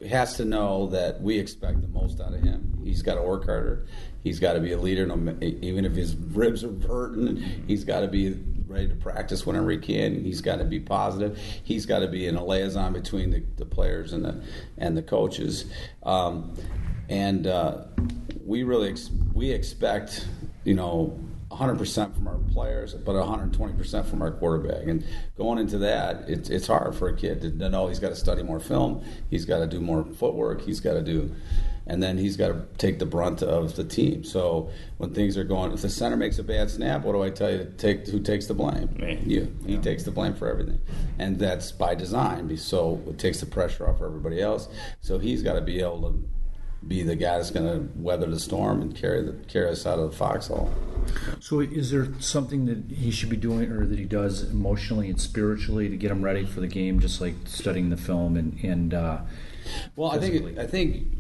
[0.09, 2.81] has to know that we expect the most out of him.
[2.83, 3.85] He's got to work harder.
[4.25, 7.37] He's got to be a leader, no, even if his ribs are hurting.
[7.67, 8.37] He's got to be
[8.69, 10.23] ready to practice whenever he can.
[10.23, 11.39] He's got to be positive.
[11.65, 14.43] He's got to be in a liaison between the, the players and the
[14.77, 15.65] and the coaches.
[16.03, 16.55] Um,
[17.09, 17.85] and uh,
[18.45, 20.29] we really ex- we expect
[20.65, 21.19] you know
[21.51, 24.87] 100% from our players, but 120% from our quarterback.
[24.87, 25.05] And
[25.37, 28.17] going into that, it's, it's hard for a kid to, to know he's got to
[28.17, 31.35] study more film, he's got to do more footwork, he's got to do,
[31.89, 34.23] and then he's got to take the brunt of the team.
[34.23, 37.31] So when things are going, if the center makes a bad snap, what do I
[37.31, 37.73] tell you?
[37.79, 38.95] Take who takes the blame?
[38.99, 39.19] Me.
[39.25, 39.55] You.
[39.67, 40.81] He takes the blame for everything,
[41.19, 42.57] and that's by design.
[42.59, 44.69] So it takes the pressure off for everybody else.
[45.01, 46.29] So he's got to be able to
[46.87, 49.99] be the guy that's going to weather the storm and carry the, carry us out
[49.99, 50.73] of the foxhole.
[51.41, 55.21] So, is there something that he should be doing, or that he does emotionally and
[55.21, 58.93] spiritually to get him ready for the game, just like studying the film and and?
[58.93, 59.21] Uh,
[59.97, 61.18] well, I think I think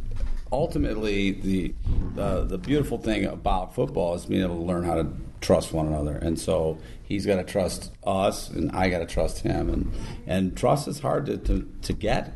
[0.52, 1.74] ultimately the
[2.18, 5.06] uh, the beautiful thing about football is being able to learn how to
[5.40, 9.40] trust one another, and so he's got to trust us, and I got to trust
[9.40, 9.92] him, and
[10.26, 12.32] and trust is hard to to, to get.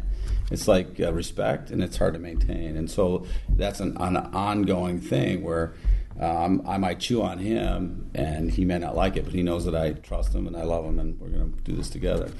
[0.51, 5.01] It's like uh, respect, and it's hard to maintain, and so that's an, an ongoing
[5.01, 5.73] thing where.
[6.21, 9.65] Um, I might chew on him, and he may not like it, but he knows
[9.65, 12.31] that I trust him and I love him, and we're going to do this together.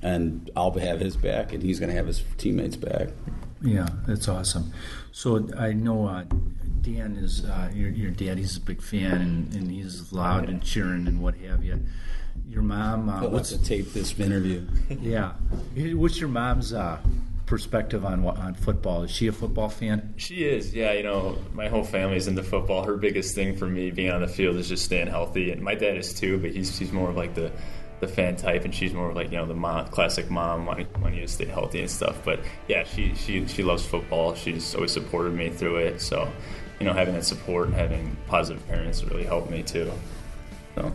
[0.00, 3.08] And I'll have his back, and he's going to have his teammates' back.
[3.62, 4.72] Yeah, that's awesome.
[5.12, 6.24] So I know uh,
[6.82, 8.38] Dan is uh, your, your dad.
[8.38, 11.80] He's a big fan, and, and he's loud and cheering and what have you.
[12.48, 13.08] Your mom.
[13.08, 14.66] Uh, what's to tape this interview?
[15.00, 15.32] yeah.
[15.74, 16.98] What's your mom's uh,
[17.46, 19.02] perspective on on football?
[19.02, 20.14] Is she a football fan?
[20.16, 20.74] She is.
[20.74, 20.92] Yeah.
[20.92, 22.84] You know, my whole family's into football.
[22.84, 25.74] Her biggest thing for me being on the field is just staying healthy, and my
[25.74, 26.38] dad is too.
[26.38, 27.52] But he's he's more of like the
[28.00, 31.20] the fan type, and she's more like you know the mom, classic mom, wanting, wanting
[31.20, 32.18] to stay healthy and stuff.
[32.24, 34.34] But yeah, she she she loves football.
[34.34, 36.00] She's always supported me through it.
[36.00, 36.30] So
[36.78, 39.92] you know, having that support and having positive parents really helped me too.
[40.74, 40.92] So.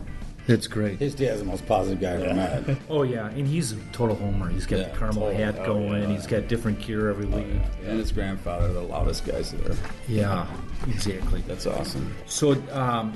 [0.48, 1.00] It's great.
[1.00, 2.78] His dad's the most positive guy I've ever met.
[2.88, 4.48] oh yeah, and he's a total homer.
[4.48, 5.92] He's got yeah, the Carmel total, hat going.
[5.92, 6.06] Oh, yeah.
[6.06, 7.46] He's got different gear every week.
[7.48, 7.90] Oh, yeah.
[7.90, 9.74] And his grandfather, the loudest guys there.
[10.06, 10.46] Yeah,
[10.86, 11.42] exactly.
[11.48, 12.14] That's awesome.
[12.26, 13.12] So, um,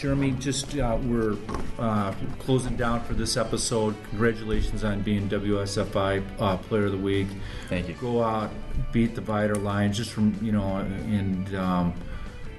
[0.00, 1.36] Jeremy, just uh, we're
[1.78, 3.94] uh, closing down for this episode.
[4.08, 7.26] Congratulations on being WSFI uh, Player of the Week.
[7.68, 7.92] Thank you.
[8.00, 8.50] Go out,
[8.92, 11.92] beat the Viator Lions, just from you know, and um,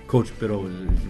[0.05, 0.65] Coach Bitto,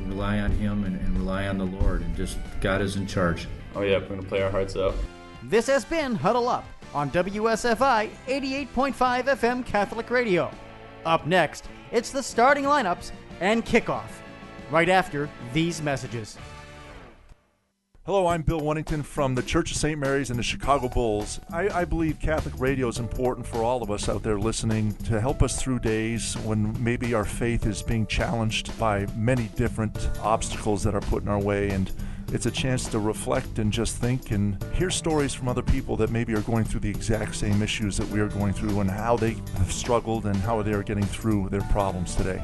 [0.08, 3.50] rely on him and, and rely on the Lord, and just God is in charge.
[3.76, 4.96] Oh yeah, we're gonna play our hearts out.
[5.44, 6.64] This has been Huddle Up
[6.94, 10.50] on WSFI 88.5 FM Catholic Radio.
[11.06, 14.21] Up next, it's the starting lineups and kickoff
[14.72, 16.38] right after these messages.
[18.04, 20.00] Hello, I'm Bill Wennington from the Church of St.
[20.00, 21.40] Mary's and the Chicago Bulls.
[21.52, 25.22] I, I, believe Catholic radio is important for all of us out there listening to
[25.22, 30.82] help us through days when maybe our faith is being challenged by many different obstacles
[30.84, 31.70] that are put in our way.
[31.70, 31.92] And
[32.34, 36.10] it's a chance to reflect and just think and hear stories from other people that
[36.10, 39.16] maybe are going through the exact same issues that we are going through and how
[39.16, 42.44] they have struggled and how they are getting through their problems today.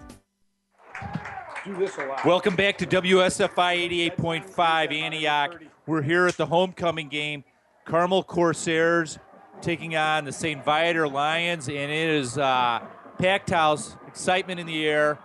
[2.25, 5.61] Welcome back to WSFI 88.5 Antioch.
[5.85, 7.43] We're here at the homecoming game.
[7.85, 9.19] Carmel Corsairs
[9.61, 10.63] taking on the St.
[10.63, 12.79] Viator Lions, and it is uh,
[13.19, 15.19] packed house, excitement in the air.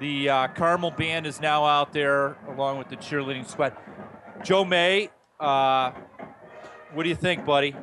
[0.00, 3.76] The uh, Carmel band is now out there along with the cheerleading squad.
[4.42, 5.10] Joe May,
[5.40, 5.92] uh,
[6.92, 7.74] what do you think, buddy?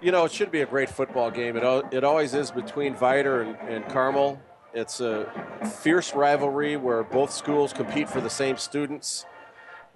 [0.00, 1.56] You know, it should be a great football game.
[1.56, 4.40] It, it always is between Viator and, and Carmel.
[4.74, 5.30] It's a
[5.80, 9.26] fierce rivalry where both schools compete for the same students,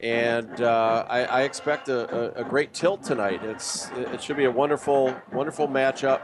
[0.01, 3.43] and uh, I, I, expect a, a, a, great tilt tonight.
[3.43, 6.21] It's it should be a wonderful wonderful matchup.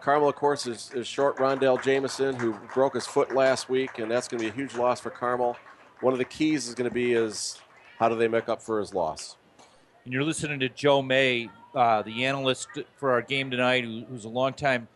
[0.00, 4.10] Carmel, of course, is, is short Rondell Jameson, who broke his foot last week, and
[4.10, 5.56] that's going to be a huge loss for Carmel.
[6.00, 7.58] One of the keys is going to be is
[7.98, 9.36] how do they make up for his loss.
[10.04, 14.26] And you're listening to Joe May, uh, the analyst for our game tonight, who, who's
[14.26, 14.88] a longtime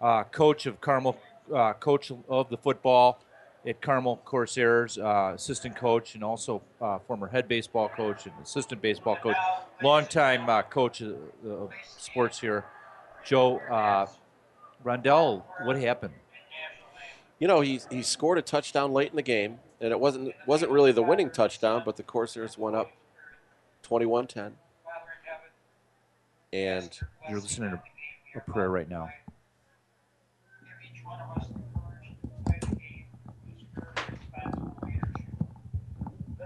[0.00, 1.16] uh, coach of Carmel
[1.54, 3.20] uh, coach of the football
[3.66, 8.80] at Carmel Corsairs, uh, assistant coach, and also uh, former head baseball coach and assistant
[8.80, 9.36] baseball coach,
[9.82, 12.64] longtime uh, coach of, of, sports here.
[13.24, 14.06] Joe uh,
[14.84, 16.14] Rondell, what happened?
[17.40, 20.70] You know, he, he scored a touchdown late in the game, and it wasn't wasn't
[20.70, 22.90] really the winning touchdown, but the Corsairs went up
[23.84, 24.52] 21-10.
[26.52, 27.80] And You're listening to
[28.36, 29.10] a prayer right now.
[31.06, 31.22] Let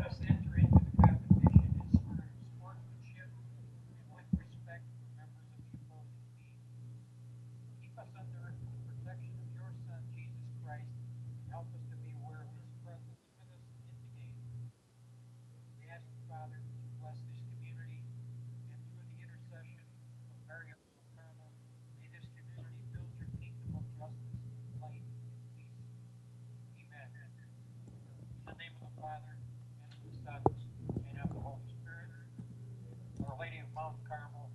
[0.06, 5.56] us enter into the competition in spirit of sportsmanship and with respect for members of
[5.64, 6.60] the opposing team.
[7.80, 12.12] Keep us under the protection of your Son, Jesus Christ, and help us to be
[12.20, 14.44] aware of his presence with us in the game.
[15.80, 18.04] We ask the Father to bless this community
[18.70, 19.88] and through the intercession of
[20.46, 20.78] Mary of
[21.16, 21.50] Carmel,
[21.98, 24.38] may this community build your kingdom of justice,
[24.80, 25.82] light, and peace.
[26.80, 27.10] Amen.
[28.40, 30.40] In the name of the Father, and of the Son,
[31.10, 32.10] and of the Holy Spirit.
[33.26, 34.50] Our Lady of Mount Carmel,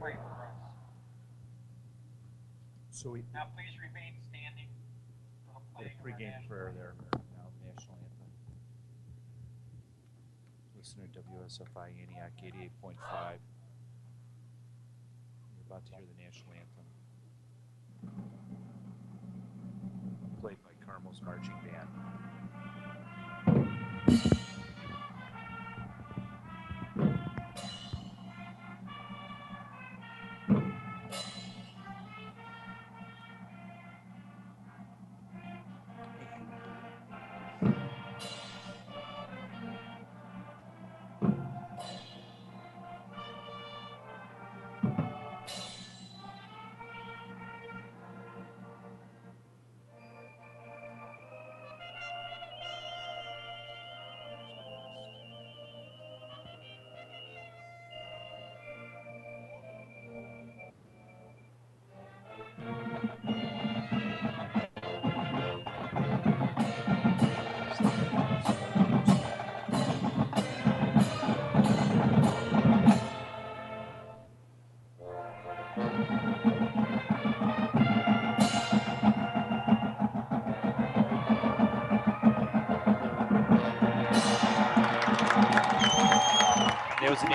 [0.00, 0.56] pray for us.
[2.98, 4.66] So we Now please remain standing
[5.46, 6.94] for the did a playing of our pregame national prayer there.
[7.38, 8.26] Now national anthem.
[10.74, 13.38] Listening to WSFI Antioch 88.5.
[15.54, 16.90] You're about to hear the national anthem.
[20.42, 21.86] Played by Carmel's marching band.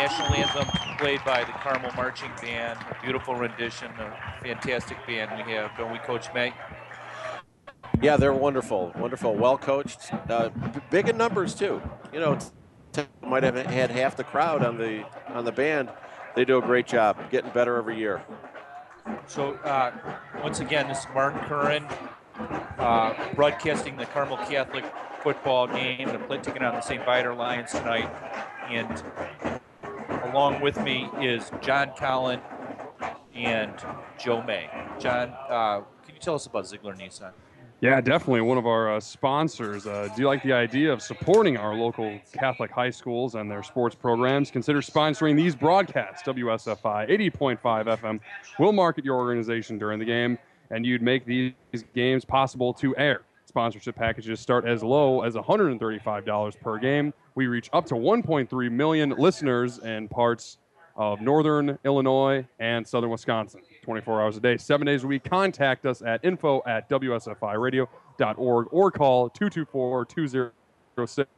[0.03, 2.77] National anthem played by the Carmel Marching Band.
[2.89, 6.51] A beautiful rendition, a fantastic band we have, don't we, Coach May?
[8.01, 10.49] Yeah, they're wonderful, wonderful, well coached, uh,
[10.89, 11.81] big in numbers too.
[12.11, 12.37] You know,
[13.21, 15.89] might have had half the crowd on the on the band.
[16.35, 18.23] They do a great job, getting better every year.
[19.27, 19.93] So, uh,
[20.41, 21.85] once again, this is Mark Curran
[22.77, 24.83] uh, broadcasting the Carmel Catholic
[25.21, 26.09] football game.
[26.09, 27.05] They're play- taking on the St.
[27.05, 28.09] Viator Lions tonight.
[28.69, 29.03] And
[30.23, 32.39] along with me is John Collin
[33.35, 33.73] and
[34.19, 34.69] Joe May.
[34.99, 37.31] John, uh, can you tell us about Ziegler Nissan?
[37.81, 39.85] Yeah, definitely one of our uh, sponsors.
[39.85, 43.61] Uh, do you like the idea of supporting our local Catholic high schools and their
[43.61, 44.49] sports programs?
[44.49, 46.25] Consider sponsoring these broadcasts.
[46.25, 48.19] WSFI 80.5 FM
[48.57, 50.37] will market your organization during the game,
[50.71, 51.53] and you'd make these
[51.93, 53.23] games possible to air.
[53.53, 57.13] Sponsorship packages start as low as $135 per game.
[57.35, 60.57] We reach up to 1.3 million listeners in parts
[60.95, 63.61] of northern Illinois and southern Wisconsin.
[63.83, 65.23] 24 hours a day, seven days a week.
[65.23, 71.29] Contact us at info at WSFIradio.org or call 224 206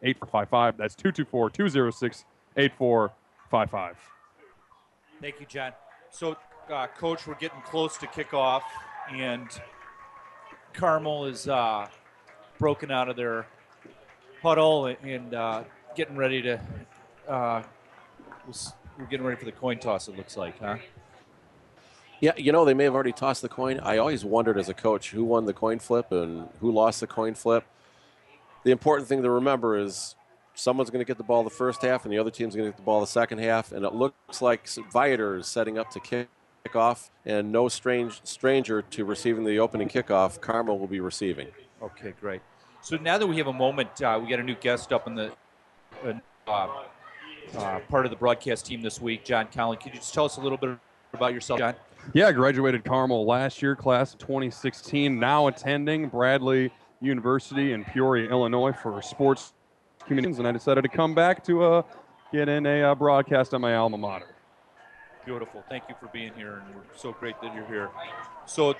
[0.00, 0.76] 8455.
[0.76, 2.24] That's 224 206
[2.56, 3.96] 8455.
[5.20, 5.72] Thank you, John.
[6.12, 6.36] So,
[6.72, 8.62] uh, Coach, we're getting close to kickoff,
[9.12, 9.48] and
[10.74, 11.86] Carmel is uh,
[12.58, 13.46] broken out of their
[14.42, 15.64] huddle and uh,
[15.96, 16.60] getting ready to.
[17.28, 17.62] Uh,
[18.98, 20.08] we're getting ready for the coin toss.
[20.08, 20.76] It looks like, huh?
[22.20, 23.80] Yeah, you know, they may have already tossed the coin.
[23.80, 27.06] I always wondered as a coach who won the coin flip and who lost the
[27.06, 27.64] coin flip.
[28.62, 30.14] The important thing to remember is
[30.54, 32.70] someone's going to get the ball the first half and the other team's going to
[32.70, 33.72] get the ball the second half.
[33.72, 36.28] And it looks like Viator is setting up to kick
[36.74, 40.40] off, and no strange stranger to receiving the opening kickoff.
[40.40, 41.48] Carmel will be receiving.
[41.82, 42.40] Okay, great.
[42.80, 45.14] So now that we have a moment, uh, we got a new guest up in
[45.14, 45.32] the
[46.02, 46.68] uh,
[47.56, 49.78] uh, part of the broadcast team this week, John Collin.
[49.78, 50.78] Could you just tell us a little bit
[51.12, 51.74] about yourself, John?
[52.12, 55.18] Yeah, graduated Carmel last year, class of 2016.
[55.18, 59.52] Now attending Bradley University in Peoria, Illinois for sports
[60.06, 61.82] communications, and I decided to come back to uh,
[62.32, 64.33] get in a uh, broadcast on my alma mater.
[65.24, 65.64] Beautiful.
[65.70, 67.88] Thank you for being here, and we're so great that you're here.
[68.44, 68.74] So,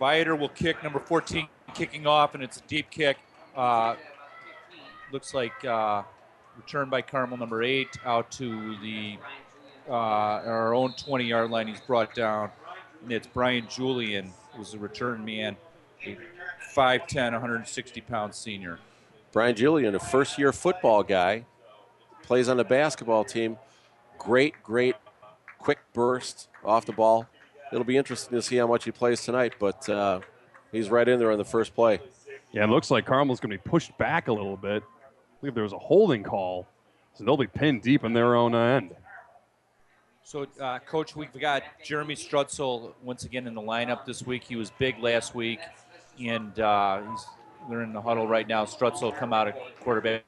[0.00, 3.16] Viator will kick number 14, kicking off, and it's a deep kick.
[3.54, 3.94] Uh,
[5.12, 6.02] looks like uh,
[6.56, 9.18] return by Carmel, number eight, out to the
[9.88, 11.68] uh, our own 20 yard line.
[11.68, 12.50] He's brought down,
[13.02, 15.56] and it's Brian Julian, who's the return man,
[16.04, 16.18] a
[16.74, 18.80] 5'10, 160 pound senior.
[19.30, 21.44] Brian Julian, a first year football guy,
[22.24, 23.58] plays on the basketball team.
[24.18, 24.96] Great, great
[25.58, 27.26] quick burst off the ball.
[27.72, 30.20] It'll be interesting to see how much he plays tonight, but uh,
[30.72, 32.00] he's right in there on the first play.
[32.52, 34.82] Yeah, it looks like Carmel's going to be pushed back a little bit.
[34.82, 36.66] I believe there was a holding call,
[37.14, 38.94] so they'll be pinned deep in their own end.
[40.22, 44.44] So, uh, Coach, we've got Jeremy Strutzel once again in the lineup this week.
[44.44, 45.60] He was big last week,
[46.20, 47.26] and uh, he's,
[47.68, 48.64] they're in the huddle right now.
[48.64, 50.24] Strutzel come out at quarterback.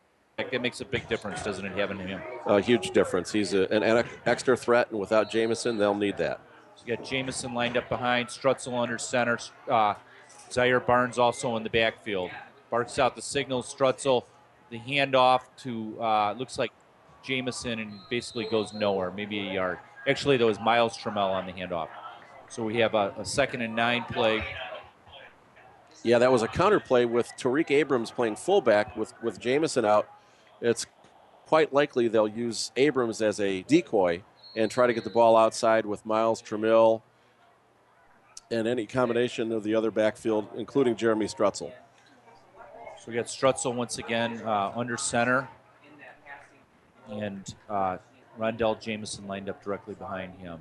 [0.53, 2.21] It makes a big difference, doesn't it, having him?
[2.47, 3.33] A huge difference.
[3.33, 6.41] He's a, an, extra threat, and without Jamison, they'll need that.
[6.77, 9.39] So you got Jamison lined up behind, Strutzel under center,
[9.69, 9.95] uh,
[10.51, 12.31] Zaire Barnes also in the backfield.
[12.71, 14.25] Barks out the signal, Strutzel,
[14.71, 16.73] the handoff to, uh, looks like
[17.23, 19.79] Jamison, and basically goes nowhere, maybe a yard.
[20.09, 21.89] Actually, there was Miles Trammell on the handoff.
[22.49, 24.45] So we have a, a second and nine play.
[26.03, 30.09] Yeah, that was a counter play with Tariq Abrams playing fullback with, with Jamison out.
[30.61, 30.87] It's
[31.47, 34.23] quite likely they'll use Abrams as a decoy
[34.57, 37.03] and try to get the ball outside with Miles Trammell
[38.51, 41.73] and any combination of the other backfield, including Jeremy Strutzel.
[42.99, 45.49] So we got Strutzel once again uh, under center,
[47.11, 47.97] and uh,
[48.39, 50.61] Rondell Jamison lined up directly behind him.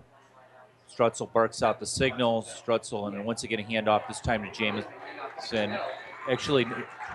[0.90, 2.44] Strutzel barks out the signal.
[2.44, 5.78] Strutzel, and then once again a handoff, this time to Jamison.
[6.30, 6.66] Actually,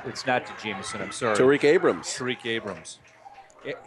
[0.06, 1.02] it's not to Jamison.
[1.02, 1.36] I'm sorry.
[1.36, 2.06] Tariq Abrams.
[2.06, 2.98] Tariq Abrams.
[3.64, 3.78] It,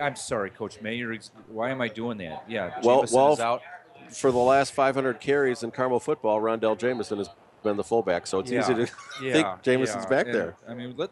[0.00, 1.02] I'm sorry, Coach May.
[1.48, 2.44] Why am I doing that?
[2.48, 3.62] Yeah, well, Jamison well, is out.
[4.10, 7.28] For the last 500 carries in Carmel football, Rondell Jamison has
[7.62, 8.92] been the fullback, so it's Yeah, easy to
[9.22, 10.08] yeah, think Jamison's yeah.
[10.08, 10.56] back And, there.
[10.68, 11.10] I mean, let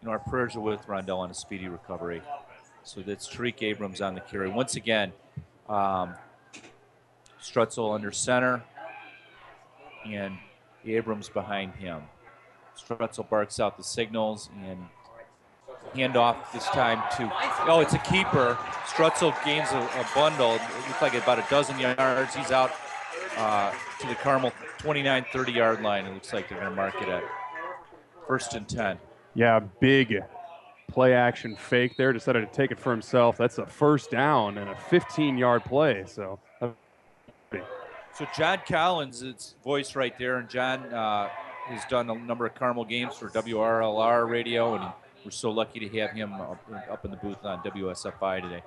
[0.00, 2.22] you know our prayers are with Rondell on a speedy recovery.
[2.84, 5.12] So that's Tariq Abrams on the carry once again.
[5.68, 6.14] Um,
[7.42, 8.62] Strutzel under center,
[10.06, 10.36] and
[10.84, 12.02] Abrams behind him.
[12.82, 14.78] Strutzel barks out the signals and
[15.94, 17.30] handoff this time to
[17.68, 18.56] oh it's a keeper.
[18.86, 20.54] Strutzel gains a, a bundle.
[20.54, 22.34] It looks like about a dozen yards.
[22.34, 22.72] He's out
[23.36, 26.06] uh, to the Carmel 29 30 yard line.
[26.06, 27.24] It looks like they're going to mark it at
[28.26, 28.98] first and 10.
[29.34, 30.22] Yeah, big
[30.90, 32.12] play action fake there.
[32.12, 33.36] Decided to take it for himself.
[33.36, 36.04] That's a first down and a 15 yard play.
[36.06, 36.38] So
[38.20, 41.30] So John Collin's, it's voice right there, and John uh,
[41.70, 44.92] has done a number of Carmel games for WRLR radio, and
[45.24, 46.60] we're so lucky to have him up,
[46.90, 48.62] up in the booth on WSFI today.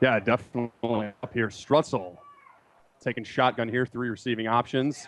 [0.00, 1.48] Yeah, definitely up here.
[1.48, 2.16] Strutzel
[3.00, 5.06] taking shotgun here, three receiving options.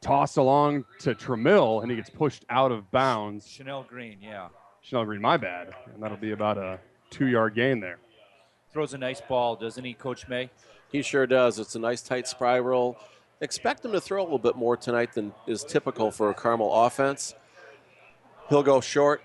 [0.00, 3.46] Toss along to Trammell, and he gets pushed out of bounds.
[3.46, 4.48] Chanel Green, yeah,
[4.82, 5.74] Chanel Green, my bad.
[5.92, 6.78] And that'll be about a
[7.10, 7.98] two yard gain there.
[8.72, 10.50] throws a nice ball, doesn't he, Coach May?
[10.92, 11.58] He sure does.
[11.58, 12.96] It's a nice tight spiral.
[13.40, 16.72] Expect him to throw a little bit more tonight than is typical for a Carmel
[16.72, 17.34] offense.
[18.48, 19.22] He'll go short,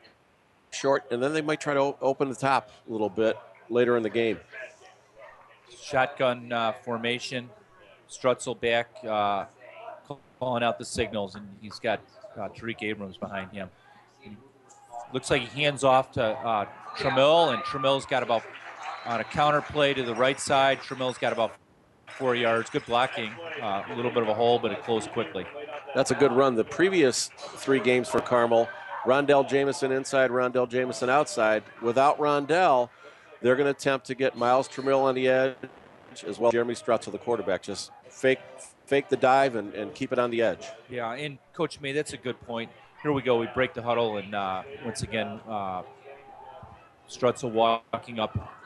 [0.72, 3.38] short, and then they might try to open the top a little bit
[3.70, 4.40] later in the game.
[5.82, 7.50] Shotgun uh, formation.
[8.10, 9.46] Strutzel back, uh,
[10.38, 12.02] calling out the signals, and he's got
[12.36, 13.70] uh, Tariq Abrams behind him.
[15.14, 16.66] Looks like he hands off to uh,
[17.00, 18.44] and Trammell's got about
[19.06, 20.82] on a counter play to the right side.
[20.82, 21.54] Trammell's got about
[22.12, 22.70] four yards.
[22.70, 23.32] Good blocking.
[23.62, 25.46] Uh, a little bit of a hole, but it closed quickly.
[25.96, 26.56] That's a good run.
[26.56, 28.70] The previous three games for Carmel,
[29.06, 31.64] Rondell Jamison inside, Rondell Jamison outside.
[31.82, 32.90] Without Rondell,
[33.42, 35.56] they're going to attempt to get Miles Trammell on the edge,
[36.26, 37.64] as well as Jeremy Strutzel, the quarterback.
[37.64, 38.40] Just fake,
[38.86, 40.68] fake the dive and, and keep it on the edge.
[40.90, 42.70] Yeah, and Coach May, that's a good point.
[43.02, 43.40] Here we go.
[43.40, 45.82] We break the huddle, and uh, once again, uh,
[47.10, 48.61] Strutzel walking up.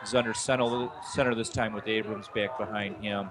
[0.00, 3.30] He's under center, center this time with Abrams back behind him.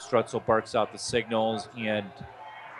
[0.00, 2.06] Strutzel barks out the signals, and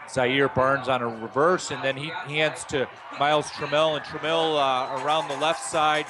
[0.09, 2.89] Zaire Barnes on a reverse, and then he hands to
[3.19, 6.07] Miles Trammell, and Trammell uh, around the left side,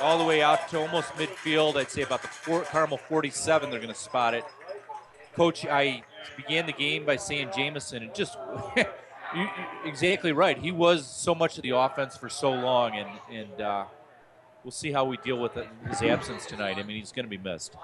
[0.00, 1.76] all the way out to almost midfield.
[1.76, 3.70] I'd say about the four, Carmel 47.
[3.70, 4.44] They're going to spot it.
[5.36, 6.02] Coach, I
[6.36, 8.36] began the game by saying Jamison, and just
[8.76, 9.48] you,
[9.84, 10.58] exactly right.
[10.58, 13.84] He was so much of the offense for so long, and and uh,
[14.64, 15.52] we'll see how we deal with
[15.88, 16.78] his absence tonight.
[16.78, 17.74] I mean, he's going to be missed.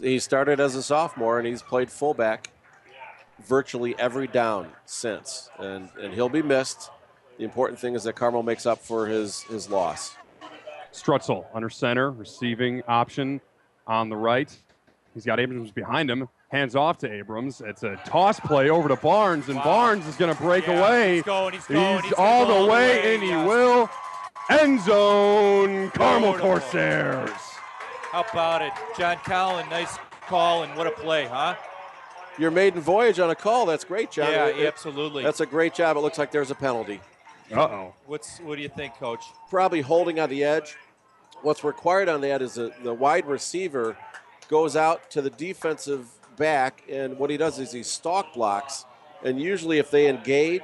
[0.00, 2.50] He started as a sophomore and he's played fullback
[3.44, 6.90] virtually every down since, and, and he'll be missed.
[7.38, 10.16] The important thing is that Carmel makes up for his, his loss.
[10.92, 13.40] Strutzel under center, receiving option
[13.86, 14.54] on the right.
[15.14, 16.28] He's got Abrams behind him.
[16.50, 17.62] Hands off to Abrams.
[17.64, 21.14] It's a toss play over to Barnes, and Barnes is going to break Yeah, away.
[21.16, 23.48] he's going, he's going, he's all the go all the way, way, and he yes.
[23.48, 23.90] will.
[24.60, 26.48] End zone, Carmel Beautiful.
[26.60, 27.30] Corsairs.
[28.10, 29.68] How about it, John Collin?
[29.70, 29.96] Nice
[30.26, 31.54] call, and what a play, huh?
[32.38, 33.66] Your maiden voyage on a call.
[33.66, 34.30] That's great, John.
[34.30, 35.22] Yeah, It- absolutely.
[35.22, 35.96] That's a great job.
[35.96, 37.00] It looks like there's a penalty.
[37.50, 37.94] Uh oh.
[38.06, 39.24] What's what do you think, Coach?
[39.50, 40.76] Probably holding on the edge.
[41.42, 43.96] what's required on that is that the wide receiver
[44.48, 48.84] goes out to the defensive back, and what he does is he stalk blocks.
[49.24, 50.62] And usually, if they engage,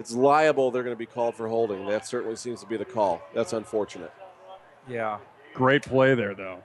[0.00, 1.86] it's liable they're going to be called for holding.
[1.86, 3.22] That certainly seems to be the call.
[3.34, 4.12] That's unfortunate.
[4.88, 5.18] Yeah.
[5.52, 6.64] Great play there, though.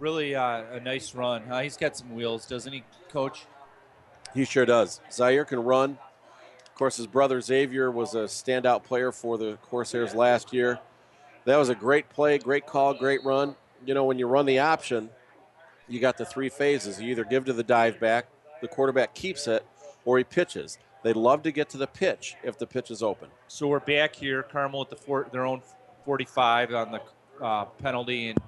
[0.00, 1.44] Really uh, a nice run.
[1.48, 3.46] Uh, he's got some wheels, doesn't he, Coach?
[4.34, 5.00] He sure does.
[5.12, 5.96] Zaire can run.
[6.66, 10.80] Of course, his brother Xavier was a standout player for the Corsairs last year.
[11.44, 13.54] That was a great play, great call, great run.
[13.86, 15.10] You know, when you run the option,
[15.86, 17.00] you got the three phases.
[17.00, 18.26] You either give to the dive back,
[18.60, 19.64] the quarterback keeps it,
[20.04, 20.78] or he pitches.
[21.04, 23.28] They love to get to the pitch if the pitch is open.
[23.46, 24.42] So we're back here.
[24.42, 25.60] Carmel at the four, their own
[26.06, 28.38] 45 on the uh, penalty, and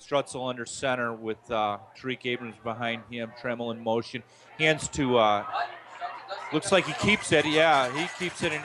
[0.00, 3.32] Strutzel under center with uh, Tariq Abrams behind him.
[3.42, 4.22] Trammell in motion.
[4.60, 5.18] Hands to.
[5.18, 5.44] Uh,
[6.52, 7.44] looks like he keeps it.
[7.44, 8.62] Yeah, he keeps it in,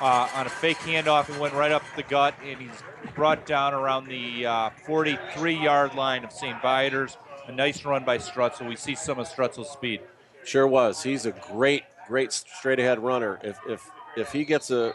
[0.00, 2.84] uh, on a fake handoff and went right up the gut, and he's
[3.16, 4.44] brought down around the
[4.86, 6.62] 43-yard line of St.
[6.62, 7.16] Viator's.
[7.48, 8.68] A nice run by Strutzel.
[8.68, 10.02] We see some of Strutzel's speed.
[10.44, 11.02] Sure was.
[11.02, 13.38] He's a great, great straight ahead runner.
[13.42, 14.94] If if if he gets a,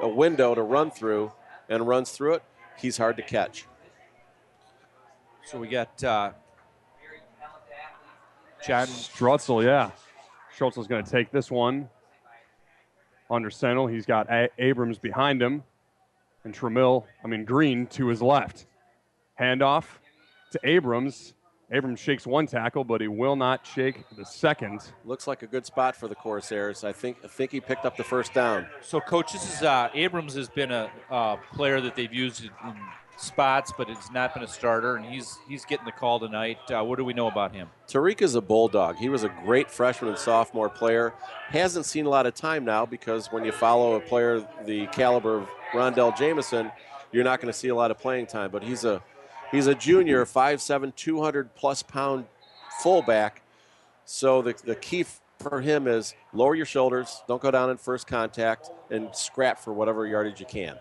[0.00, 1.32] a window to run through
[1.68, 2.42] and runs through it,
[2.78, 3.66] he's hard to catch.
[5.44, 6.32] So we got uh,
[8.66, 9.90] John Strutzel, yeah.
[10.56, 11.88] Schultz going to take this one
[13.30, 13.86] under Sentinel.
[13.86, 15.64] He's got A- Abrams behind him,
[16.44, 18.66] and Trammell, I mean Green, to his left.
[19.40, 19.84] Handoff
[20.52, 21.34] to Abrams.
[21.72, 24.82] Abrams shakes one tackle, but he will not shake the second.
[25.06, 26.84] Looks like a good spot for the Corsairs.
[26.84, 28.66] I think I think he picked up the first down.
[28.82, 32.50] So, coach, this is uh, Abrams has been a uh, player that they've used in
[33.16, 36.58] spots, but it's not been a starter, and he's he's getting the call tonight.
[36.70, 37.70] Uh, what do we know about him?
[37.88, 38.96] Tariq is a bulldog.
[38.96, 41.14] He was a great freshman and sophomore player.
[41.48, 45.38] Hasn't seen a lot of time now because when you follow a player the caliber
[45.38, 46.70] of Rondell Jamison,
[47.12, 48.50] you're not going to see a lot of playing time.
[48.50, 49.02] But he's a
[49.52, 52.24] he's a junior, 5'7", 200 plus pound
[52.82, 53.42] fullback.
[54.04, 55.04] So the the key
[55.38, 59.72] for him is lower your shoulders, don't go down in first contact, and scrap for
[59.72, 60.76] whatever yardage you can.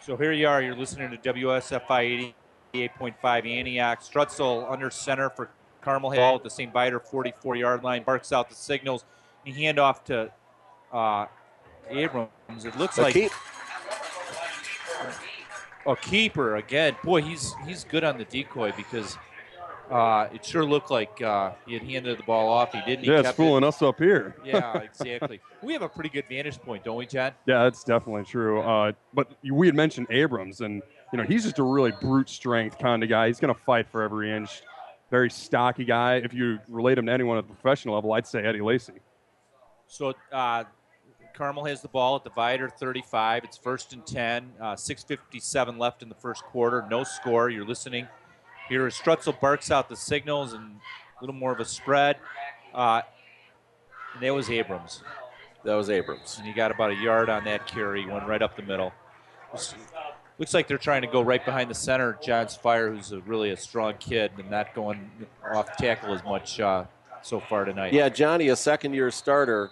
[0.00, 0.62] So here you are.
[0.62, 2.32] You're listening to WSFI
[2.74, 4.00] 88.5 Antioch.
[4.00, 5.50] Strutzel under center for
[5.82, 6.72] Carmel Hill at the St.
[6.72, 8.02] Viator 44 yard line.
[8.02, 9.04] Barks out the signals.
[9.44, 10.30] You hand off to
[10.92, 11.26] uh,
[11.90, 12.30] Abrams.
[12.64, 13.14] It looks like.
[15.88, 16.94] A keeper again.
[17.02, 19.16] Boy, he's he's good on the decoy because
[19.90, 22.72] uh, it sure looked like uh, he had handed the ball off.
[22.72, 23.04] He didn't.
[23.04, 23.68] He Yeah, it's fooling it.
[23.68, 24.36] us up here.
[24.44, 25.40] Yeah, exactly.
[25.62, 27.32] we have a pretty good vantage point, don't we, John?
[27.46, 28.60] Yeah, that's definitely true.
[28.60, 30.82] Uh, but we had mentioned Abrams, and
[31.12, 33.28] you know he's just a really brute strength kind of guy.
[33.28, 34.62] He's going to fight for every inch.
[35.10, 36.16] Very stocky guy.
[36.16, 38.92] If you relate him to anyone at the professional level, I'd say Eddie Lacy.
[39.86, 40.64] So uh,
[41.38, 43.44] Carmel has the ball at the Viator 35.
[43.44, 44.54] It's first and 10.
[44.60, 46.84] Uh, 6.57 left in the first quarter.
[46.90, 47.48] No score.
[47.48, 48.08] You're listening.
[48.68, 50.80] Here is Strutzel barks out the signals and
[51.16, 52.16] a little more of a spread.
[52.74, 53.02] Uh,
[54.14, 55.04] and that was Abrams.
[55.64, 56.38] That was Abrams.
[56.38, 58.04] And he got about a yard on that carry.
[58.04, 58.92] Went right up the middle.
[59.52, 63.50] Looks like they're trying to go right behind the center, John's Fire, who's a, really
[63.50, 65.08] a strong kid and not going
[65.54, 66.84] off tackle as much uh,
[67.22, 67.92] so far tonight.
[67.92, 69.70] Yeah, Johnny, a second year starter,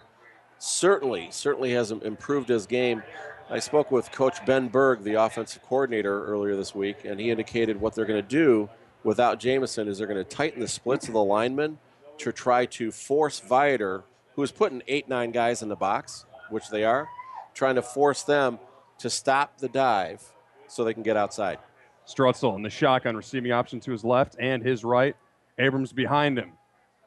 [0.59, 3.03] certainly, certainly has improved his game.
[3.49, 7.81] I spoke with Coach Ben Berg, the offensive coordinator, earlier this week, and he indicated
[7.81, 8.69] what they're going to do
[9.05, 11.79] without Jamison is they're going to tighten the splits of the linemen
[12.19, 14.05] to try to force Viator,
[14.35, 17.07] who is putting eight, nine guys in the box, which they are,
[17.55, 18.59] trying to force them
[18.99, 20.23] to stop the dive
[20.67, 21.59] so they can get outside.
[22.07, 25.15] Strutzel in the shotgun receiving option to his left and his right.
[25.59, 26.53] Abrams behind him.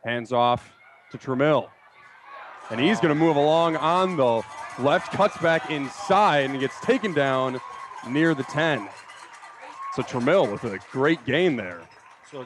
[0.03, 0.71] Hands off
[1.11, 1.69] to Trammell.
[2.69, 4.43] And he's going to move along on the
[4.79, 7.59] left, cuts back inside, and gets taken down
[8.07, 8.87] near the 10.
[9.95, 11.81] So Trammell with a great gain there.
[12.29, 12.45] So,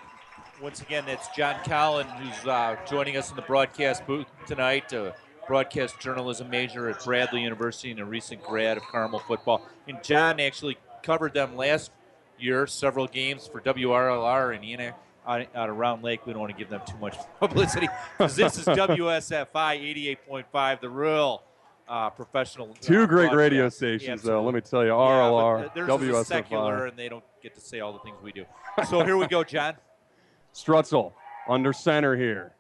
[0.61, 4.93] once again, it's John Collin who's uh, joining us in the broadcast booth tonight.
[4.93, 5.13] A
[5.45, 9.67] broadcast journalism major at Bradley University and a recent grad of Carmel football.
[9.89, 11.91] And John actually covered them last
[12.39, 14.95] year, several games for WRLR and Ena
[15.27, 16.25] out, out of Round Lake.
[16.25, 20.89] We don't want to give them too much publicity because this is WSFI 88.5, the
[20.89, 21.43] real
[21.87, 22.69] uh, professional.
[22.71, 23.35] uh, Two great broadcast.
[23.37, 24.43] radio stations, though.
[24.43, 27.93] Let me tell you, RLR, there's a secular, and they don't get to say all
[27.93, 28.45] the things we do.
[28.89, 29.75] So here we go, John.
[30.53, 31.13] Strutzel
[31.49, 32.53] under center here.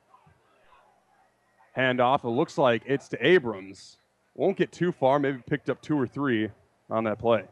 [1.77, 2.23] Handoff.
[2.23, 3.97] It looks like it's to Abrams.
[4.35, 5.19] Won't get too far.
[5.19, 6.49] Maybe picked up two or three
[6.89, 7.43] on that play.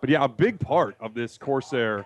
[0.00, 2.04] But yeah, a big part of this Corsair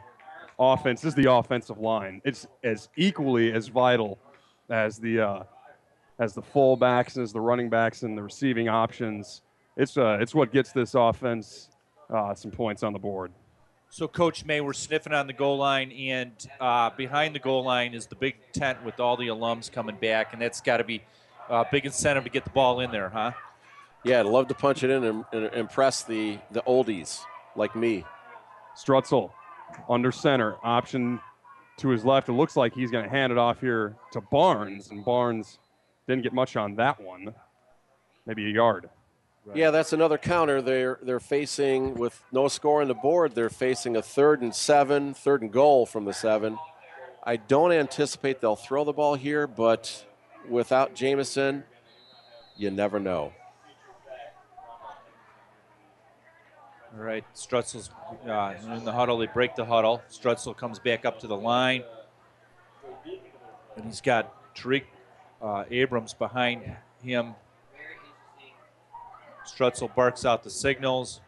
[0.58, 2.20] offense is the offensive line.
[2.24, 4.18] It's as equally as vital
[4.68, 5.42] as the uh,
[6.18, 9.42] as the fullbacks, and as the running backs, and the receiving options.
[9.76, 11.70] It's uh, it's what gets this offense
[12.10, 13.30] uh, some points on the board.
[13.90, 17.94] So, Coach May, we're sniffing on the goal line, and uh, behind the goal line
[17.94, 21.02] is the big tent with all the alums coming back, and that's got to be
[21.48, 23.32] a big incentive to get the ball in there, huh?
[24.04, 27.20] Yeah, I'd love to punch it in and, and impress the, the oldies
[27.56, 28.04] like me.
[28.76, 29.30] Strutzel
[29.88, 31.20] under center, option
[31.78, 32.28] to his left.
[32.28, 35.58] It looks like he's going to hand it off here to Barnes, and Barnes
[36.06, 37.34] didn't get much on that one.
[38.26, 38.90] Maybe a yard.
[39.54, 40.60] Yeah, that's another counter.
[40.60, 43.34] They're they're facing with no score on the board.
[43.34, 46.58] They're facing a third and seven, third and goal from the seven.
[47.22, 50.04] I don't anticipate they'll throw the ball here, but
[50.48, 51.64] without Jamison,
[52.56, 53.32] you never know.
[56.94, 57.90] All right, Strutzel's
[58.26, 59.18] uh, in the huddle.
[59.18, 60.02] They break the huddle.
[60.10, 61.82] Strutzel comes back up to the line,
[63.76, 64.84] and he's got Tariq
[65.42, 67.34] uh, Abrams behind him.
[69.46, 71.20] Strutzel barks out the signals.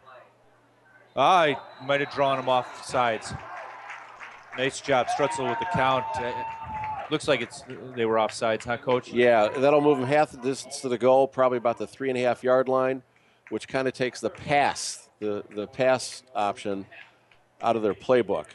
[1.15, 3.33] Ah, he might have drawn him off sides.
[4.57, 6.05] Nice job, Strutzel, with the count.
[6.15, 6.31] Uh,
[7.09, 7.63] looks like it's
[7.95, 9.11] they were off sides, huh, Coach?
[9.11, 12.17] Yeah, that'll move him half the distance to the goal, probably about the three and
[12.17, 13.01] a half yard line,
[13.49, 16.85] which kind of takes the pass, the the pass option,
[17.61, 18.47] out of their playbook.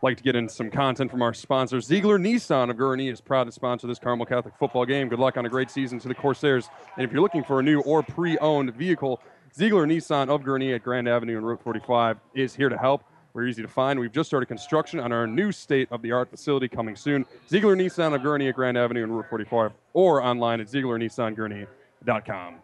[0.00, 3.44] Like to get in some content from our sponsor, Ziegler Nissan of Gurnee is proud
[3.44, 5.08] to sponsor this Carmel Catholic football game.
[5.08, 6.68] Good luck on a great season to the Corsairs.
[6.96, 9.20] And if you're looking for a new or pre-owned vehicle,
[9.54, 13.04] Ziegler Nissan of Gurnee at Grand Avenue and Route 45 is here to help.
[13.32, 13.98] We're easy to find.
[14.00, 17.24] We've just started construction on our new state-of-the-art facility coming soon.
[17.48, 22.54] Ziegler Nissan of Gurnee at Grand Avenue and Route 45, or online at ZieglerNissanGurnee.com.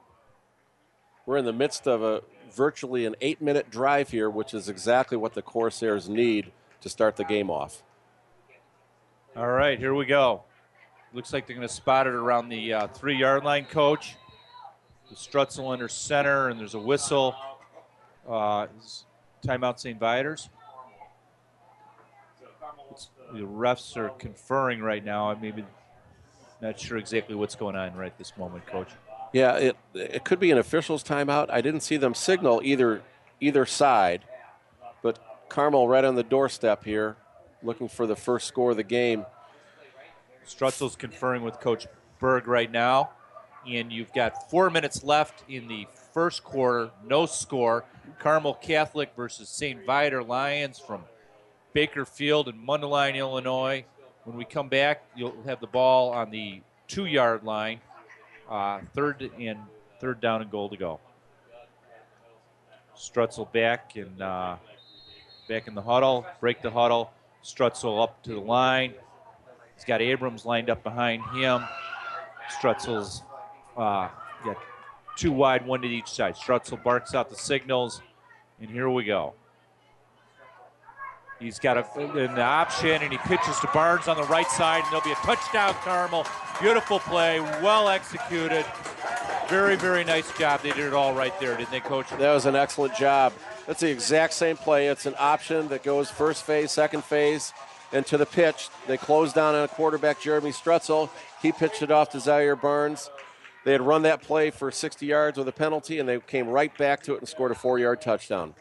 [1.25, 5.34] We're in the midst of a virtually an eight-minute drive here, which is exactly what
[5.34, 7.82] the Corsairs need to start the game off.
[9.36, 10.42] All right, here we go.
[11.12, 14.16] Looks like they're going to spot it around the uh, three-yard line, Coach.
[15.09, 17.34] The Strutzel under center, and there's a whistle.
[18.28, 18.66] Uh,
[19.42, 19.99] timeout, St.
[22.90, 25.30] It's, the refs are conferring right now.
[25.30, 25.64] I'm maybe
[26.61, 28.88] not sure exactly what's going on right this moment, Coach.
[29.33, 31.51] Yeah, it it could be an official's timeout.
[31.51, 33.03] I didn't see them signal either
[33.41, 34.24] either side,
[35.03, 35.18] but
[35.49, 37.16] Carmel right on the doorstep here,
[37.62, 39.26] looking for the first score of the game.
[40.47, 41.87] Strutzel's conferring with Coach
[42.18, 43.11] Berg right now,
[43.66, 46.91] and you've got four minutes left in the first quarter.
[47.07, 47.85] No score.
[48.18, 49.85] Carmel Catholic versus St.
[49.85, 51.05] Viator Lions from
[51.74, 53.85] Bakerfield and Mundelein, Illinois.
[54.24, 57.81] When we come back, you'll have the ball on the two-yard line,
[58.49, 59.59] uh, third and
[60.01, 61.01] third down and goal to go.
[62.96, 64.57] Strutzel back and uh,
[65.49, 67.12] back in the huddle, break the huddle.
[67.44, 68.94] Strutzel up to the line.
[69.74, 71.62] He's got Abrams lined up behind him.
[72.51, 73.22] Strutzel's
[73.76, 74.09] uh,
[74.44, 74.57] got
[75.16, 76.34] two wide, one to each side.
[76.34, 78.03] Strutzel barks out the signals,
[78.61, 79.34] and here we go.
[81.38, 84.86] He's got a, an option, and he pitches to Barnes on the right side, and
[84.86, 86.26] there'll be a touchdown, Carmel.
[86.61, 88.67] Beautiful play, well executed.
[89.49, 90.61] Very, very nice job.
[90.61, 92.11] They did it all right there, didn't they, Coach?
[92.11, 93.33] That was an excellent job.
[93.67, 94.89] That's the exact same play.
[94.89, 97.53] It's an option that goes first phase, second phase,
[97.93, 98.71] and to the pitch.
[98.89, 101.11] They closed down on a quarterback, Jeremy Strutzel.
[101.41, 103.09] He pitched it off to Zaire Barnes.
[103.65, 106.77] They had run that play for 60 yards with a penalty, and they came right
[106.77, 108.55] back to it and scored a four yard touchdown.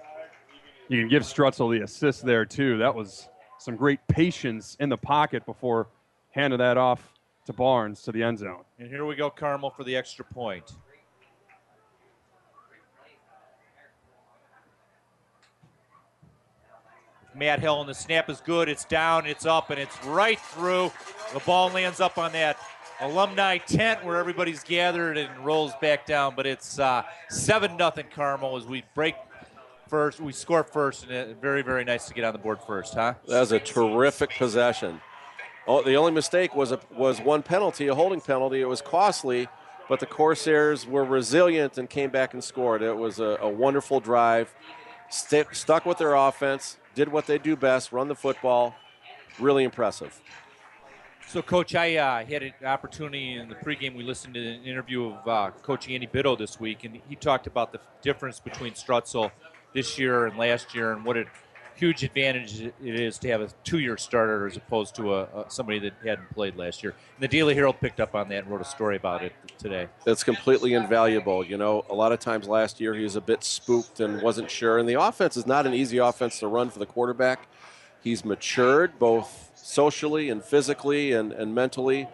[0.87, 2.77] You can give Strutzel the assist there, too.
[2.77, 3.27] That was
[3.57, 5.87] some great patience in the pocket before
[6.31, 7.16] handing that off
[7.47, 8.63] to Barnes to the end zone.
[8.77, 10.73] And here we go, Carmel, for the extra point.
[17.33, 18.67] Matt Hill, and the snap is good.
[18.67, 20.91] It's down, it's up, and it's right through.
[21.33, 22.57] The ball lands up on that
[22.99, 26.33] alumni tent where everybody's gathered and rolls back down.
[26.35, 29.15] But it's uh, seven nothing Carmel as we break
[29.87, 30.19] first.
[30.19, 33.13] We score first, and it, very very nice to get on the board first, huh?
[33.27, 34.99] That was a terrific possession.
[35.67, 38.61] Oh, the only mistake was a, was one penalty, a holding penalty.
[38.61, 39.49] It was costly,
[39.89, 42.81] but the Corsairs were resilient and came back and scored.
[42.81, 44.55] It was a, a wonderful drive.
[45.09, 48.75] St- stuck with their offense, did what they do best, run the football.
[49.39, 50.21] Really impressive.
[51.27, 53.93] So, Coach, I uh, had an opportunity in the pregame.
[53.97, 57.45] We listened to an interview of uh, Coach Andy Bitto this week, and he talked
[57.45, 59.31] about the difference between Strutzel
[59.73, 61.25] this year and last year, and what a
[61.77, 65.79] huge advantage it is to have a two-year starter as opposed to a, a somebody
[65.79, 66.91] that hadn't played last year.
[67.15, 69.87] And the Daily Herald picked up on that and wrote a story about it today.
[70.05, 71.45] It's completely invaluable.
[71.45, 74.49] You know, a lot of times last year he was a bit spooked and wasn't
[74.49, 77.47] sure, and the offense is not an easy offense to run for the quarterback.
[78.03, 82.07] He's matured both socially and physically and, and mentally.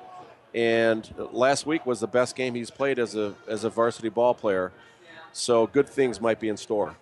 [0.54, 4.34] And last week was the best game he's played as a as a varsity ball
[4.34, 4.72] player.
[5.32, 6.96] So good things might be in store.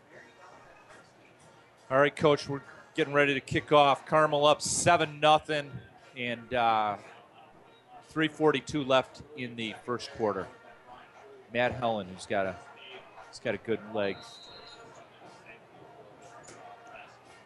[1.92, 2.62] All right, Coach, we're
[2.96, 4.06] getting ready to kick off.
[4.06, 5.70] Carmel up 7 nothing,
[6.16, 6.96] and uh,
[8.12, 10.48] 342 left in the first quarter.
[11.54, 12.56] Matt Helen, who's got a
[13.30, 14.16] he's got a good leg.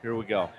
[0.03, 0.51] Here we go.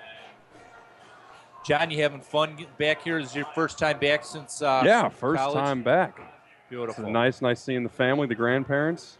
[1.64, 3.20] John, you having fun back here?
[3.20, 5.54] Is your first time back since uh, yeah, first college?
[5.54, 6.18] time back.
[6.68, 7.04] Beautiful.
[7.04, 9.18] It's nice, nice seeing the family, the grandparents.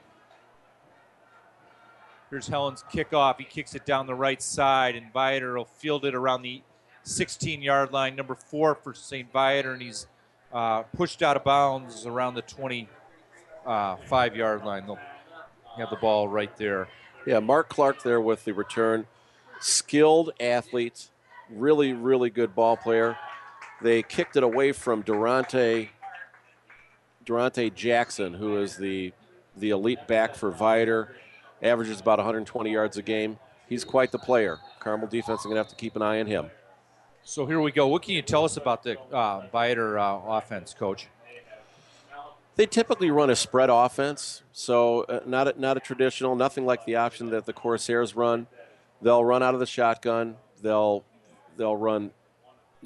[2.36, 3.38] Here's Helen's kickoff.
[3.38, 6.60] He kicks it down the right side, and Viator will field it around the
[7.04, 8.14] 16 yard line.
[8.14, 9.32] Number four for St.
[9.32, 10.06] Viator, and he's
[10.52, 14.84] uh, pushed out of bounds around the 25 yard line.
[14.84, 14.98] They'll
[15.78, 16.88] have the ball right there.
[17.26, 19.06] Yeah, Mark Clark there with the return.
[19.58, 21.08] Skilled athlete,
[21.48, 23.16] really, really good ball player.
[23.80, 25.88] They kicked it away from Durante
[27.24, 29.14] Durante Jackson, who is the
[29.56, 31.16] the elite back for Viator,
[31.62, 33.38] averages about 120 yards a game.
[33.68, 34.58] He's quite the player.
[34.78, 36.50] Carmel defense is going to have to keep an eye on him.
[37.24, 37.88] So here we go.
[37.88, 41.08] What can you tell us about the uh, Viator uh, offense, Coach?
[42.54, 46.86] They typically run a spread offense, so uh, not a, not a traditional, nothing like
[46.86, 48.46] the option that the Corsairs run.
[49.02, 50.36] They'll run out of the shotgun.
[50.62, 51.04] They'll
[51.58, 52.12] they'll run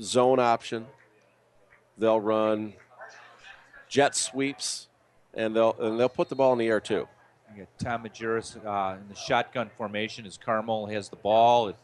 [0.00, 0.86] zone option.
[1.96, 2.72] They'll run
[3.88, 4.88] jet sweeps,
[5.34, 7.06] and they'll and they'll put the ball in the air too.
[7.54, 11.76] You got Tom Majerus uh, in the shotgun formation as Carmel has the ball at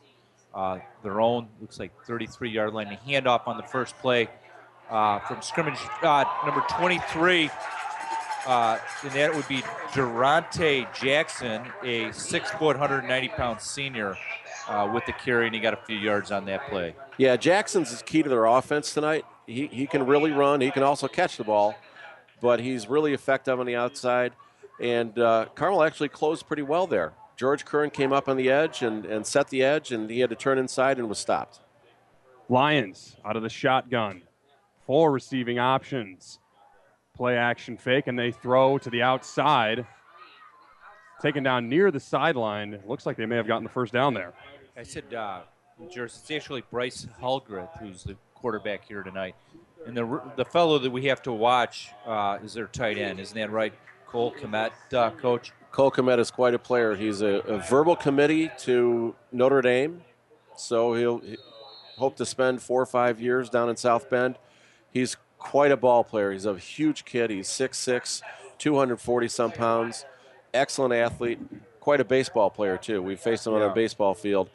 [0.55, 2.89] uh, their own, looks like 33 yard line.
[2.89, 4.29] The handoff on the first play
[4.91, 7.51] uh, from scrimmage uh, number 23.
[8.47, 9.63] Uh, and that would be
[9.93, 14.17] Durante Jackson, a six foot, 190 pound senior,
[14.69, 16.95] uh, with the carry, and he got a few yards on that play.
[17.19, 19.25] Yeah, Jackson's is key to their offense tonight.
[19.47, 20.61] He, he can really run.
[20.61, 21.75] He can also catch the ball,
[22.41, 24.33] but he's really effective on the outside.
[24.81, 27.13] And uh, Carmel actually closed pretty well there.
[27.37, 30.31] George Curran came up on the edge and, and set the edge, and he had
[30.31, 31.61] to turn inside and was stopped.
[32.49, 34.23] Lions out of the shotgun.
[34.87, 36.39] Four receiving options.
[37.15, 39.87] Play action fake, and they throw to the outside.
[41.21, 42.81] Taken down near the sideline.
[42.87, 44.33] Looks like they may have gotten the first down there.
[44.77, 45.41] I said, uh,
[45.81, 49.35] Majerus, it's actually Bryce Helgrith who's the quarterback here tonight.
[49.87, 53.21] And the, the fellow that we have to watch uh, is their tight end.
[53.21, 53.73] Isn't that right?
[54.07, 55.53] Cole Kmet, uh, coach?
[55.73, 56.95] Cole Kmet is quite a player.
[56.95, 60.03] He's a, a verbal committee to Notre Dame,
[60.57, 61.37] so he'll he
[61.99, 64.39] hope to spend four or five years down in South Bend.
[64.91, 66.33] He's quite a ball player.
[66.33, 67.31] He's a huge kid.
[67.31, 68.23] He's 6'6",
[68.59, 70.05] 240 some pounds.
[70.55, 71.39] Excellent athlete.
[71.81, 73.03] Quite a baseball player too.
[73.03, 73.71] We've faced him on Yeah.
[73.71, 74.51] a baseball field.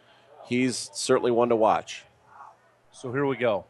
[0.45, 2.03] He's certainly one to watch.
[2.91, 3.65] So here we go.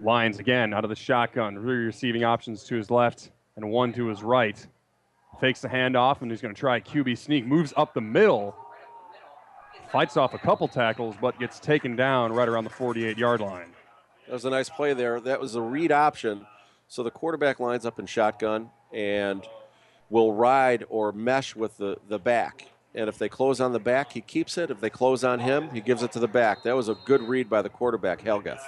[0.00, 1.56] Lions again out of the shotgun.
[1.58, 4.66] Rear receiving options to his left and one to his right.
[5.40, 7.46] Fakes the handoff and he's going to try a QB sneak.
[7.46, 8.54] Moves up the middle.
[9.90, 13.68] Fights off a couple tackles, but gets taken down right around the 48 yard line.
[14.26, 15.20] That was a nice play there.
[15.20, 16.46] That was a read option.
[16.88, 19.46] So the quarterback lines up in shotgun and
[20.10, 22.66] will ride or mesh with the, the back.
[22.94, 24.70] And if they close on the back, he keeps it.
[24.70, 26.62] If they close on him, he gives it to the back.
[26.64, 28.60] That was a good read by the quarterback, Helgeth.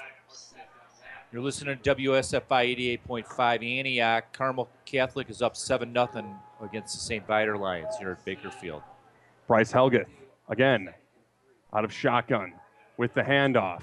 [1.30, 4.32] You're listening to WSFI 88.5 Antioch.
[4.32, 7.26] Carmel Catholic is up 7 0 against the St.
[7.26, 8.82] Viator Lions here at Bakerfield.
[9.46, 10.06] Bryce Helgeth
[10.48, 10.88] again
[11.74, 12.54] out of shotgun
[12.96, 13.82] with the handoff.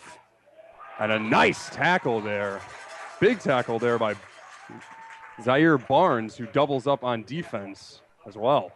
[1.00, 2.62] And a nice tackle there.
[3.20, 4.16] Big tackle there by
[5.43, 8.72] Zaire Barnes, who doubles up on defense as well.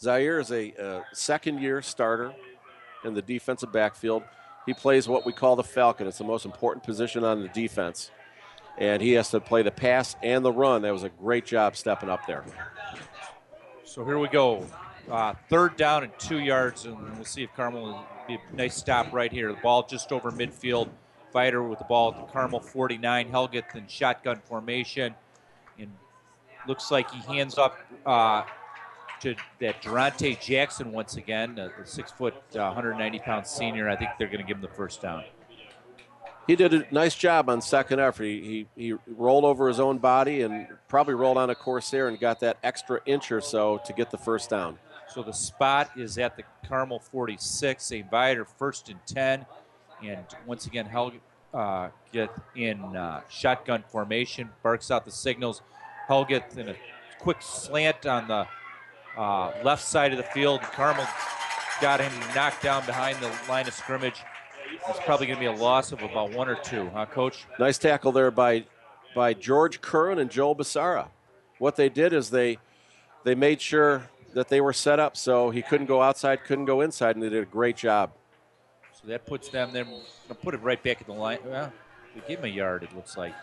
[0.00, 2.32] Zaire is a uh, second year starter
[3.04, 4.22] in the defensive backfield.
[4.66, 6.06] He plays what we call the Falcon.
[6.06, 8.10] It's the most important position on the defense.
[8.78, 10.82] And he has to play the pass and the run.
[10.82, 12.44] That was a great job stepping up there.
[13.84, 14.66] So here we go.
[15.10, 18.76] Uh, third down and two yards, and we'll see if Carmel will be a nice
[18.76, 19.52] stop right here.
[19.52, 20.88] The ball just over midfield.
[21.32, 23.28] Viator with the ball at the Carmel 49.
[23.30, 25.14] Helgeth in shotgun formation.
[25.78, 25.90] And
[26.68, 28.44] looks like he hands up uh,
[29.22, 33.88] to that Durante Jackson once again, uh, the six foot, uh, 190 pound senior.
[33.88, 35.24] I think they're going to give him the first down.
[36.48, 38.24] He did a nice job on second effort.
[38.24, 42.18] He, he, he rolled over his own body and probably rolled on a Corsair and
[42.18, 44.76] got that extra inch or so to get the first down.
[45.08, 47.84] So the spot is at the Carmel 46.
[47.84, 48.10] St.
[48.10, 49.46] Viator first and 10.
[50.04, 51.12] And once again, Hel
[51.54, 55.62] uh, get in uh, shotgun formation, barks out the signals.
[56.08, 56.74] Helgeth in a
[57.20, 58.48] quick slant on the
[59.16, 60.60] uh, left side of the field.
[60.62, 61.06] Carmel
[61.80, 64.20] got him knocked down behind the line of scrimmage.
[64.88, 67.44] It's probably going to be a loss of about one or two, huh, Coach?
[67.58, 68.64] Nice tackle there by
[69.14, 71.08] by George Curran and Joel Basara.
[71.58, 72.58] What they did is they
[73.24, 76.80] they made sure that they were set up so he couldn't go outside, couldn't go
[76.80, 78.12] inside, and they did a great job.
[79.00, 81.38] So that puts them then gonna put it right back at the line.
[81.44, 81.72] Well,
[82.14, 82.82] we give him a yard.
[82.82, 83.34] It looks like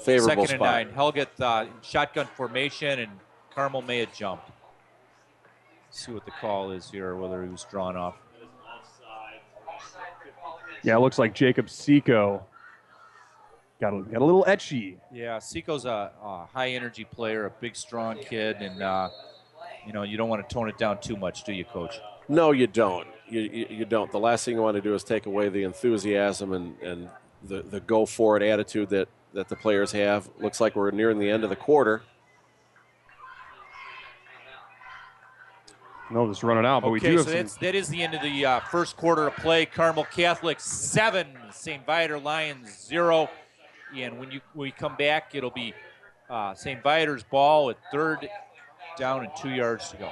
[0.00, 0.74] Favorable second spot.
[0.78, 0.94] and nine.
[0.94, 3.12] Helget uh, shotgun formation, and
[3.54, 4.50] Carmel may have jumped.
[5.90, 8.16] See what the call is here, whether he was drawn off.
[10.82, 12.44] Yeah, it looks like Jacob Seco
[13.80, 14.96] got a, got a little etchy.
[15.12, 19.10] Yeah, Seco's a, a high energy player, a big, strong kid, and uh,
[19.86, 22.00] you know you don't want to tone it down too much, do you, Coach?
[22.28, 23.08] No, you don't.
[23.28, 24.12] You, you, you don't.
[24.12, 27.08] The last thing you want to do is take away the enthusiasm and, and
[27.42, 30.28] the, the go for it attitude that, that the players have.
[30.38, 32.02] Looks like we're nearing the end of the quarter.
[36.10, 38.22] No, just running out, but we okay, do so that's that is the end of
[38.22, 39.66] the uh, first quarter of play.
[39.66, 41.84] Carmel Catholic seven, St.
[41.84, 43.28] Viator Lions zero.
[43.94, 45.74] And when you when we come back, it'll be
[46.30, 46.82] uh, St.
[46.82, 48.28] Viator's ball at third
[48.96, 50.10] down and two yards to go.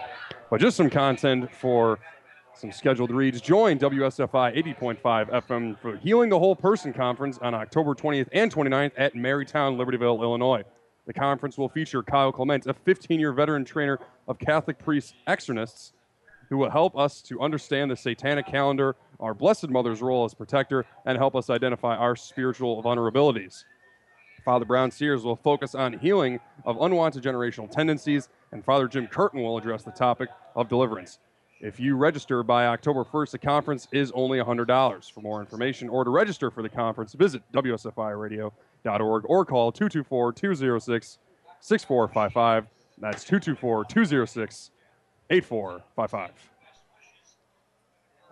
[0.51, 1.99] But just some content for
[2.55, 3.40] some scheduled reads.
[3.40, 8.92] Join WSFI 80.5 FM for Healing the Whole Person Conference on October 20th and 29th
[8.97, 10.62] at Marytown, Libertyville, Illinois.
[11.07, 15.93] The conference will feature Kyle Clement, a 15 year veteran trainer of Catholic priests exorcists,
[16.49, 20.85] who will help us to understand the satanic calendar, our Blessed Mother's role as protector,
[21.05, 23.65] and help us identify our spiritual vulnerabilities.
[24.45, 29.43] Father Brown Sears will focus on healing of unwanted generational tendencies, and Father Jim Curtin
[29.43, 31.19] will address the topic of deliverance.
[31.61, 35.11] If you register by October 1st, the conference is only $100.
[35.11, 37.43] For more information or to register for the conference, visit
[38.87, 41.18] WSFIRadio.org or call 224 206
[41.61, 42.66] 6455.
[42.99, 44.70] That's 224 206
[45.30, 46.30] 8455.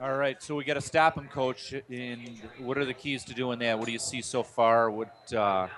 [0.01, 1.75] All right, so we got to stop him, Coach.
[1.89, 3.79] And what are the keys to doing that?
[3.79, 4.91] What do you see so far?
[4.91, 5.69] What uh,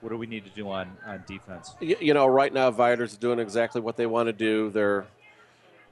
[0.00, 1.74] what do we need to do on, on defense?
[1.80, 4.70] You, you know, right now, Viators are doing exactly what they want to do.
[4.70, 5.06] They're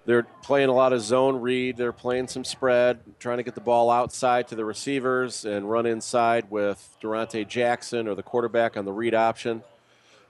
[0.07, 1.77] they're playing a lot of zone read.
[1.77, 5.85] They're playing some spread, trying to get the ball outside to the receivers and run
[5.85, 9.65] inside with Durante Jackson or the quarterback on the read option.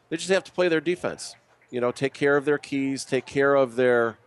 [0.08, 1.36] They just have to play their defense.
[1.70, 4.18] You know, take care of their keys, take care of their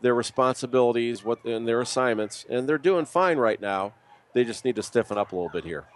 [0.00, 3.94] their responsibilities, what and their assignments, and they're doing fine right now.
[4.34, 5.86] They just need to stiffen up a little bit here.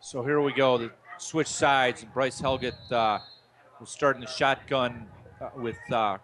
[0.00, 0.78] So here we go.
[0.78, 2.06] The switch sides.
[2.14, 3.18] Bryce Helget uh,
[3.80, 5.08] was starting the shotgun
[5.40, 5.78] uh, with.
[5.90, 6.18] Uh,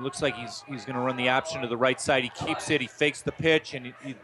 [0.00, 2.22] it looks like he's he's going to run the option to the right side.
[2.22, 2.80] He keeps it.
[2.80, 4.14] He fakes the pitch, and he, he's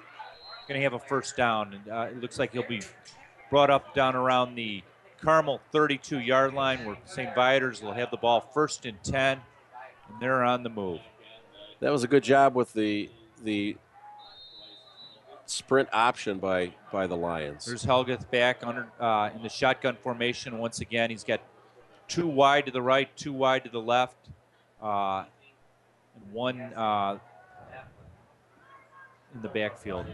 [0.66, 1.74] going to have a first down.
[1.74, 2.80] And uh, it looks like he'll be
[3.50, 4.82] brought up down around the
[5.20, 7.34] Carmel 32 yard line, where St.
[7.34, 9.38] Viators will have the ball first and 10,
[10.08, 11.00] and they're on the move.
[11.80, 13.10] That was a good job with the
[13.44, 13.76] the
[15.44, 17.66] sprint option by by the Lions.
[17.66, 21.10] There's Helgeth back under uh, in the shotgun formation once again.
[21.10, 21.42] He's got
[22.08, 24.16] two wide to the right, two wide to the left,
[24.80, 25.24] uh,
[26.16, 27.18] and one uh,
[29.34, 30.06] in the backfield.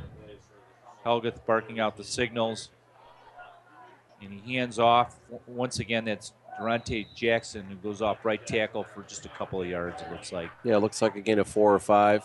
[1.05, 2.71] Helgeth barking out the signals,
[4.21, 6.05] and he hands off once again.
[6.05, 10.01] That's Durante Jackson who goes off right tackle for just a couple of yards.
[10.03, 10.51] It looks like.
[10.65, 12.25] Yeah, it looks like a gain of four or five.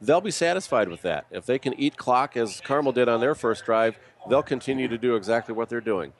[0.00, 1.26] They'll be satisfied with that.
[1.30, 4.98] If they can eat clock as Carmel did on their first drive, they'll continue to
[4.98, 6.12] do exactly what they're doing,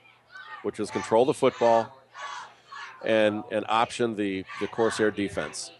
[0.62, 1.98] which is control the football
[3.04, 5.72] and and option the the Corsair defense.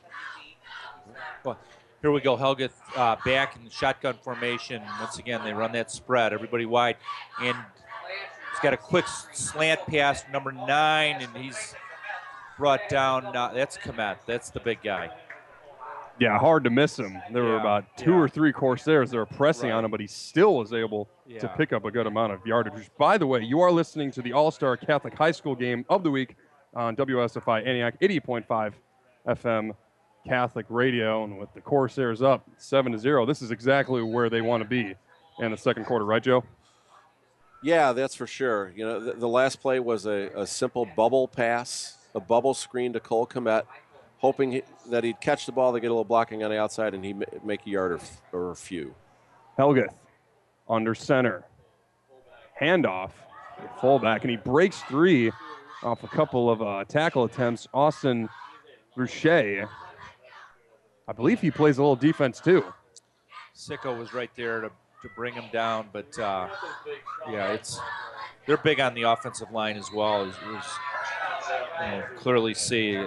[2.03, 2.37] Here we go.
[2.37, 4.83] Helgeth uh, back in the shotgun formation.
[4.99, 6.33] Once again, they run that spread.
[6.33, 6.97] Everybody wide.
[7.41, 11.77] And he's got a quick slant pass, number nine, and he's
[12.59, 13.27] brought down.
[13.27, 14.17] Uh, that's Kmet.
[14.27, 15.11] That's the big guy.
[16.19, 17.23] Yeah, hard to miss him.
[17.33, 18.19] There were about two yeah.
[18.19, 19.77] or three Corsairs that were pressing Right.
[19.77, 22.75] on him, but he still was able to pick up a good amount of yardage.
[22.75, 25.85] Which, by the way, you are listening to the All Star Catholic High School game
[25.89, 26.35] of the week
[26.75, 28.73] on WSFI Antioch 80.5
[29.29, 29.75] FM
[30.27, 31.25] Catholic Radio.
[31.25, 34.69] And with the Corsairs up 7 to 0, this is exactly where they want to
[34.69, 34.95] be
[35.39, 36.45] in the second quarter, right, Joe?
[37.63, 38.73] Yeah, that's for sure.
[38.75, 42.93] You know, the, the last play was a, a simple bubble pass, a bubble screen
[42.93, 43.65] to Cole Kmet,
[44.19, 46.95] hoping he, that he'd catch the ball, to get a little blocking on the outside,
[46.95, 48.01] and he'd make a yard or,
[48.33, 48.95] or a few.
[49.59, 49.95] Helgeth
[50.69, 51.45] under center.
[52.61, 53.11] Handoff,
[53.81, 55.31] fullback, and he breaks three
[55.83, 57.67] off a couple of uh, tackle attempts.
[57.75, 58.29] Austin
[58.97, 59.69] Boucher,
[61.09, 62.65] I believe he plays a little defense too.
[63.55, 66.49] Seco was right there to, to bring him down, but uh,
[67.31, 67.79] yeah, it's
[68.47, 70.29] they're big on the offensive line as well.
[70.29, 73.07] As, you know, clearly see.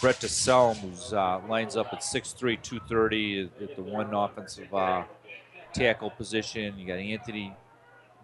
[0.00, 5.02] Brett DeSelm, uh, lines up at 6'3", 230 at, the one offensive uh,
[5.72, 6.78] tackle position.
[6.78, 7.52] You got Anthony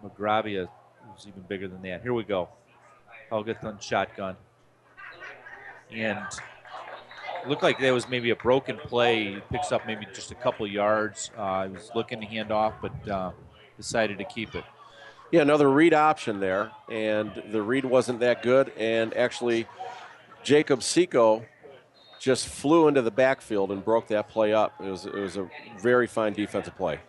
[0.01, 0.69] McGravia,
[1.01, 2.01] who's even bigger than that.
[2.01, 2.47] Here we go.
[3.29, 4.37] Helgeth on shotgun.
[5.91, 6.25] And
[7.47, 9.35] looked like that was maybe a broken play.
[9.35, 11.31] He picks up maybe just a couple yards.
[11.37, 13.31] Uh, he was looking to hand off, but uh,
[13.77, 14.63] decided to keep it.
[15.31, 18.71] Yeah, another read option there, and the read wasn't that good.
[18.77, 19.67] And actually,
[20.43, 21.45] Jacob Seco
[22.19, 24.73] just flew into the backfield and broke that play up.
[24.79, 26.99] It was it was a very fine defensive play.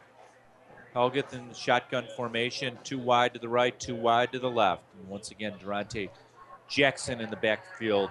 [0.95, 4.83] Helgeth in shotgun formation, two wide to the right, two wide to the left.
[4.99, 6.09] And once again, Durante
[6.69, 8.11] Jackson in the backfield.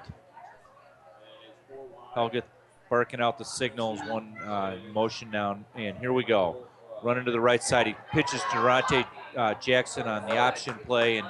[2.16, 2.44] Helgeth
[2.90, 6.58] barking out the signals, one uh, motion down, and here we go.
[7.04, 7.88] Running to the right side.
[7.88, 9.06] He pitches Durante
[9.36, 11.28] uh, Jackson on the option play, and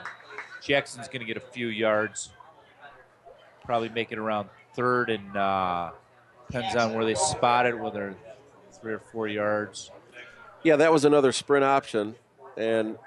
[0.62, 2.30] Jackson's going to get a few yards.
[3.64, 5.92] Probably make it around third, and uh,
[6.48, 8.16] depends on where they spot it, whether
[8.80, 9.90] three or four yards.
[10.64, 12.16] Yeah, that was another sprint option,
[12.58, 12.98] and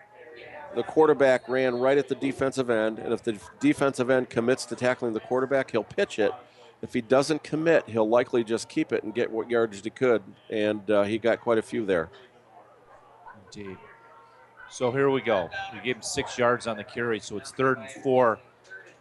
[0.74, 2.98] the quarterback ran right at the defensive end.
[2.98, 6.32] And if the defensive end commits to tackling the quarterback, he'll pitch it.
[6.80, 10.22] If he doesn't commit, he'll likely just keep it and get what yardage he could.
[10.48, 12.08] And uh, he got quite a few there.
[13.46, 13.76] Indeed.
[14.70, 15.48] So here we go.
[15.72, 18.38] We gave him six yards on the carry, so it's third and four.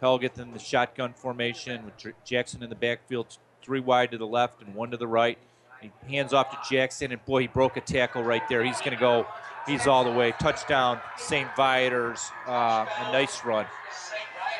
[0.02, 4.62] Helgeth in the shotgun formation with Jackson in the backfield, three wide to the left
[4.62, 5.38] and one to the right.
[5.80, 8.64] He hands off to Jackson, and boy, he broke a tackle right there.
[8.64, 9.26] He's going to go,
[9.66, 10.32] he's all the way.
[10.40, 11.48] Touchdown, St.
[11.54, 12.30] Viator's.
[12.46, 13.66] Uh, a nice run.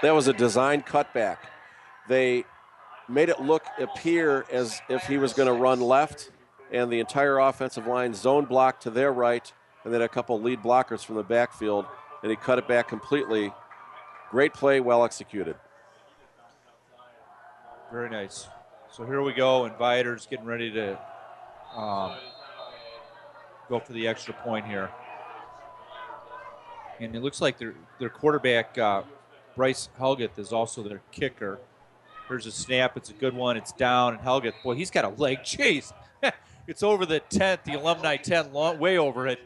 [0.03, 1.39] That was a design cutback.
[2.07, 2.45] They
[3.09, 6.31] made it look, appear as if he was going to run left,
[6.71, 9.53] and the entire offensive line zone blocked to their right,
[9.85, 11.87] and then a couple lead blockers from the backfield,
[12.23, 13.53] and he cut it back completely.
[14.31, 15.57] Great play, well executed.
[17.91, 18.47] Very nice.
[18.93, 19.69] So here we go.
[19.69, 20.99] Inviters getting ready to
[21.75, 22.17] um,
[23.69, 24.91] go for the extra point here.
[27.01, 29.03] And it looks like their their quarterback uh,
[29.55, 31.61] Bryce Helgeth is also their kicker.
[32.29, 32.97] Here's a snap.
[32.97, 33.57] It's a good one.
[33.57, 34.15] It's down.
[34.15, 35.93] And Helgeth, boy, he's got a leg chase.
[36.67, 39.41] it's over the 10th, the alumni 10, long, way over it.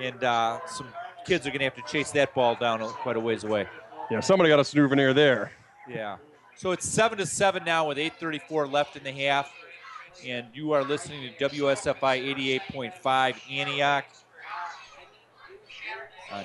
[0.00, 0.86] And uh, some
[1.26, 3.66] kids are going to have to chase that ball down quite a ways away.
[4.10, 5.52] Yeah, somebody got a souvenir there.
[5.88, 6.16] Yeah.
[6.56, 9.52] So it's seven to seven now with 8:34 left in the half,
[10.26, 14.04] and you are listening to WSFI 88.5 Antioch.
[16.32, 16.44] On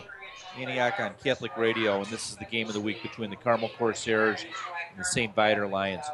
[0.57, 3.69] Antioch on Catholic Radio, and this is the game of the week between the Carmel
[3.77, 4.45] Corsairs
[4.91, 5.33] and the St.
[5.33, 6.05] Viator Lions.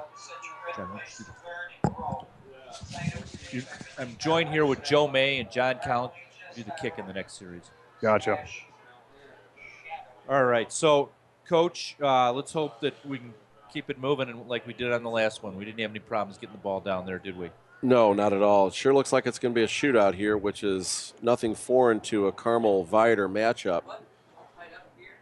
[3.98, 6.14] I'm joined here with Joe May and John Collins.
[6.56, 7.64] Do the kick in the next series.
[8.02, 8.46] Gotcha.
[10.30, 11.10] All right, so
[11.48, 13.34] Coach, uh, let's hope that we can
[13.74, 15.56] keep it moving and like we did on the last one.
[15.56, 17.50] We didn't have any problems getting the ball down there, did we?
[17.82, 18.68] No, not at all.
[18.68, 22.02] It sure looks like it's going to be a shootout here, which is nothing foreign
[22.02, 23.84] to a Carmel Viator matchup.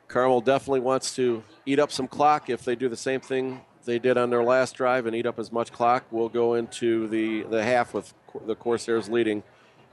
[0.08, 2.50] Carmel definitely wants to eat up some clock.
[2.50, 5.40] If they do the same thing they did on their last drive and eat up
[5.40, 8.14] as much clock, we'll go into the, the half with
[8.46, 9.44] the Corsairs leading,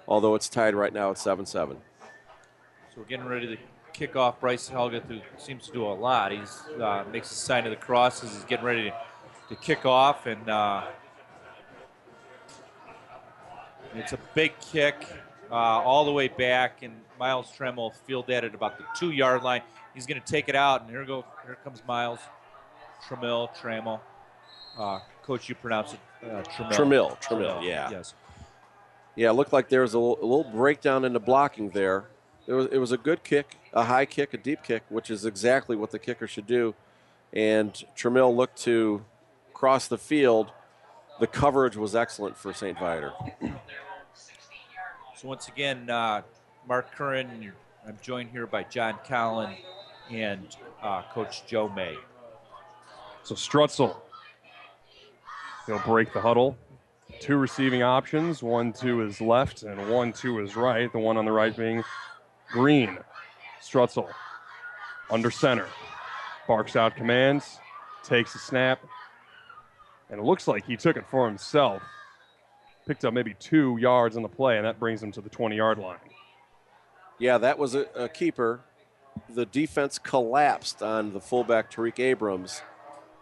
[0.06, 1.76] although it's tied right now at 7 7.
[2.00, 3.56] So we're getting ready to
[3.92, 6.32] kick off Bryce Helgeth, who seems to do a lot.
[6.32, 6.40] he
[6.80, 8.32] uh, makes the sign of the crosses.
[8.32, 8.94] He's getting ready to,
[9.48, 10.84] to kick off, and uh,
[13.94, 15.06] it's a big kick
[15.50, 16.82] uh, all the way back.
[16.82, 19.62] And Miles Trammell field that at about the two yard line.
[19.94, 22.18] He's going to take it out, and here go here comes Miles
[23.08, 24.00] Tramill Trammell.
[24.78, 26.72] Uh, Coach, you pronounce it uh, Tramill.
[26.72, 27.90] Tramill, Tramill, yeah.
[27.90, 28.14] Yes.
[29.16, 32.06] Yeah, it looked like there was a little, a little breakdown in the blocking there.
[32.46, 35.24] It was, it was a good kick, a high kick, a deep kick, which is
[35.24, 36.74] exactly what the kicker should do.
[37.32, 39.04] And Tramill looked to
[39.52, 40.50] cross the field.
[41.20, 42.78] The coverage was excellent for St.
[42.78, 43.12] Viator.
[45.16, 46.22] So once again, uh,
[46.66, 47.52] Mark Curran,
[47.86, 49.54] I'm joined here by John Collin
[50.10, 51.96] and uh, Coach Joe May.
[53.22, 53.96] So Strutzel,
[55.66, 56.56] he'll break the huddle.
[57.20, 60.92] Two receiving options, one to his left and one to his right.
[60.92, 61.84] The one on the right being
[62.50, 62.98] Green.
[63.62, 64.08] Strutzel
[65.10, 65.66] under center.
[66.46, 67.58] Barks out commands,
[68.02, 68.80] takes a snap,
[70.10, 71.82] and it looks like he took it for himself.
[72.86, 75.56] Picked up maybe two yards on the play, and that brings him to the 20
[75.56, 75.96] yard line.
[77.18, 78.60] Yeah, that was a, a keeper.
[79.28, 82.62] The defense collapsed on the fullback Tariq Abrams,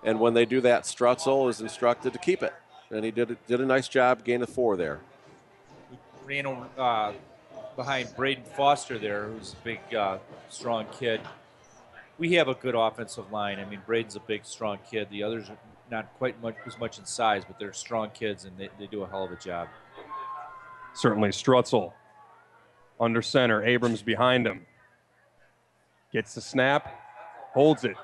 [0.02, 2.52] and when they do that, Strutzel is instructed to keep it,
[2.90, 5.00] and he did did a nice job, gain of four there.
[6.26, 6.46] Ran
[6.78, 7.12] uh,
[7.76, 10.18] behind Braden Foster there, who's a big, uh,
[10.48, 11.20] strong kid.
[12.18, 13.58] We have a good offensive line.
[13.58, 15.08] I mean, Braden's a big, strong kid.
[15.10, 15.58] The others are
[15.90, 19.02] not quite much as much in size, but they're strong kids and they, they do
[19.02, 19.68] a hell of a job.
[20.94, 21.92] Certainly, Strutzel
[23.00, 23.64] under center.
[23.64, 24.66] Abrams behind him.
[26.12, 26.94] Gets the snap,
[27.54, 27.96] holds it,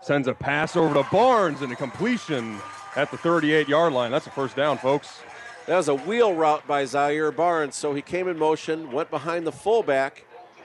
[0.00, 2.58] sends a pass over to Barnes and a completion
[2.96, 4.10] at the 38 yard line.
[4.10, 5.20] That's a first down, folks.
[5.66, 7.74] That was a wheel route by Zaire Barnes.
[7.74, 10.24] So he came in motion, went behind the fullback.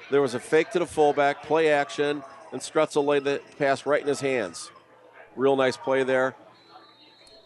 [0.09, 4.01] There was a fake to the fullback, play action, and Strutzel laid the pass right
[4.01, 4.71] in his hands.
[5.35, 6.35] Real nice play there.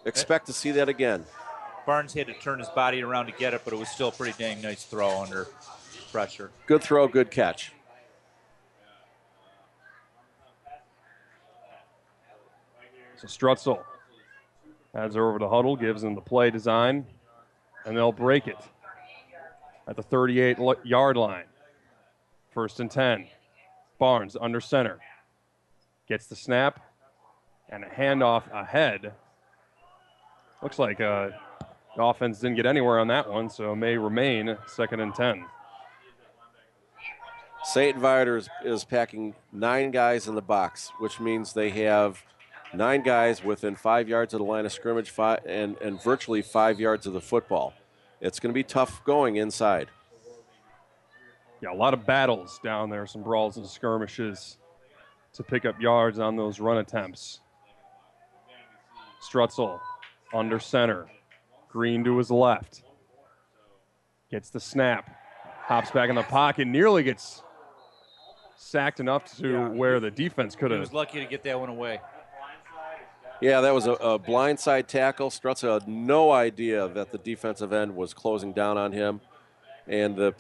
[0.06, 1.26] Expect to see that again.
[1.86, 4.12] Barnes had to turn his body around to get it, but it was still a
[4.12, 5.48] pretty dang nice throw under
[6.12, 6.52] pressure.
[6.66, 7.72] Good throw, good catch.
[13.28, 13.84] So Strutzel
[14.94, 17.06] heads over to Huddle, gives them the play design,
[17.86, 18.58] and they'll break it
[19.88, 21.46] at the 38 yard line.
[22.52, 23.28] First and 10.
[23.98, 25.00] Barnes under center.
[26.08, 26.80] Gets the snap
[27.70, 29.14] and a handoff ahead.
[30.62, 31.30] Looks like uh,
[31.96, 35.46] the offense didn't get anywhere on that one, so may remain second and 10.
[37.64, 37.98] St.
[37.98, 42.24] Viator is, is packing nine guys in the box, which means they have
[42.78, 46.80] nine guys within five yards of the line of scrimmage five, and, and virtually five
[46.80, 47.74] yards of the football.
[48.22, 49.90] It's going to be tough going inside.
[51.62, 54.58] Yeah, a lot of battles down there, some brawls and skirmishes
[55.34, 57.40] to pick up yards on those run attempts.
[59.22, 59.80] Strutzel
[60.34, 61.08] under center.
[61.70, 62.84] Green to his left.
[64.32, 65.10] Gets the snap.
[65.64, 66.68] Hops back in the pocket.
[66.68, 67.42] Nearly gets
[68.56, 69.68] sacked enough to Yeah.
[69.70, 70.78] where the defense could have.
[70.80, 70.90] He have.
[70.90, 72.00] was lucky to get that one away.
[73.42, 75.30] Yeah, that was a, a blindside tackle.
[75.30, 79.22] Strutzel had no idea that the defensive end was closing down on him,
[79.88, 80.34] and the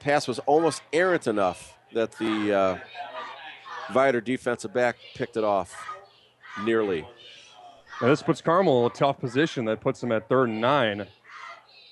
[0.00, 2.78] pass was almost errant enough that the uh,
[3.92, 5.74] Viator defensive back picked it off
[6.62, 7.06] nearly.
[8.00, 11.06] Now, this puts Carmel in a tough position that puts them at third and nine.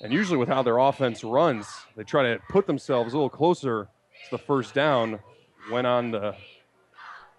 [0.01, 1.66] And usually, with how their offense runs,
[1.97, 3.88] they try to put themselves a little closer
[4.24, 5.18] to the first down
[5.70, 6.36] when on the,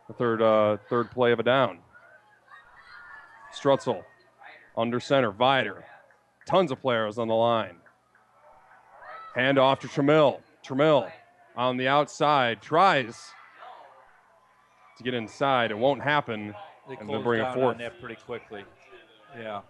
[0.08, 1.80] the third, uh, third play of a down.
[3.58, 4.03] Strutzel
[4.76, 5.84] under center, Vider.
[6.45, 7.78] Tons of players on the line.
[9.36, 10.39] Hand off to Trammell.
[10.66, 11.12] Trammell
[11.55, 13.32] on the outside tries
[14.97, 15.72] to get inside.
[15.72, 16.53] It won't happen.
[16.88, 17.74] They and they'll bring down a fourth.
[17.76, 18.64] on that pretty quickly.
[19.38, 19.62] Yeah.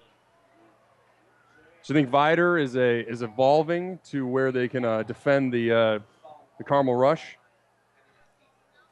[1.82, 5.72] So you think Vider is a is evolving to where they can uh, defend the
[5.72, 6.00] uh,
[6.58, 7.38] the Carmel rush?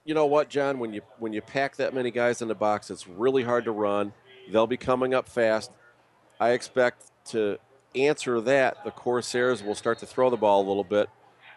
[0.06, 0.80] You know what, John?
[0.80, 3.72] When you when you pack that many guys in the box, it's really hard to
[3.72, 4.14] run.
[4.52, 5.72] They'll be coming up fast.
[6.40, 7.58] I expect to
[7.96, 8.84] answer that.
[8.84, 11.10] The Corsairs will start to throw the ball a little bit,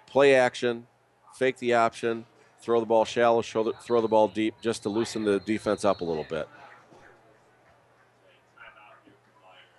[0.07, 0.87] play action,
[1.35, 2.25] fake the option,
[2.61, 6.01] throw the ball shallow, the, throw the ball deep, just to loosen the defense up
[6.01, 6.49] a little bit.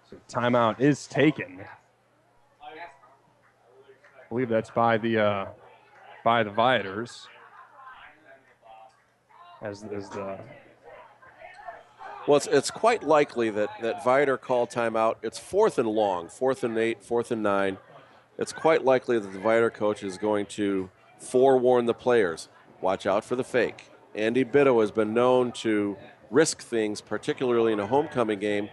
[0.10, 1.62] So timeout is taken.
[2.62, 5.45] I believe that's by the uh,
[6.24, 7.28] by the Viators.
[9.62, 10.39] As, as the
[12.28, 15.15] Well, it's, it's quite likely that, that Viator called timeout.
[15.24, 17.78] It's fourth and long, fourth and eight, fourth and nine.
[18.38, 22.49] It's quite likely that the Viator coach is going to forewarn the players
[22.82, 23.91] watch out for the fake.
[24.15, 25.97] Andy Bitto has been known to
[26.30, 28.70] risk things, particularly in a homecoming game,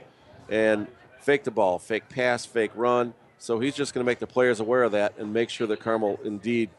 [0.49, 0.87] and
[1.21, 3.15] fake the ball, fake pass, fake run.
[3.39, 5.81] So he's just going to make the players aware of that and make sure that
[5.81, 6.71] Carmel indeed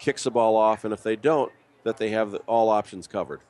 [0.00, 0.84] kicks the ball off.
[0.84, 1.52] And if they don't,
[1.84, 3.40] that they have the, all options covered.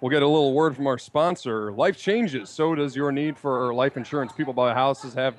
[0.00, 1.72] We'll get a little word from our sponsor.
[1.72, 2.48] Life changes.
[2.48, 4.32] So does your need for life insurance.
[4.32, 5.34] People buy houses, have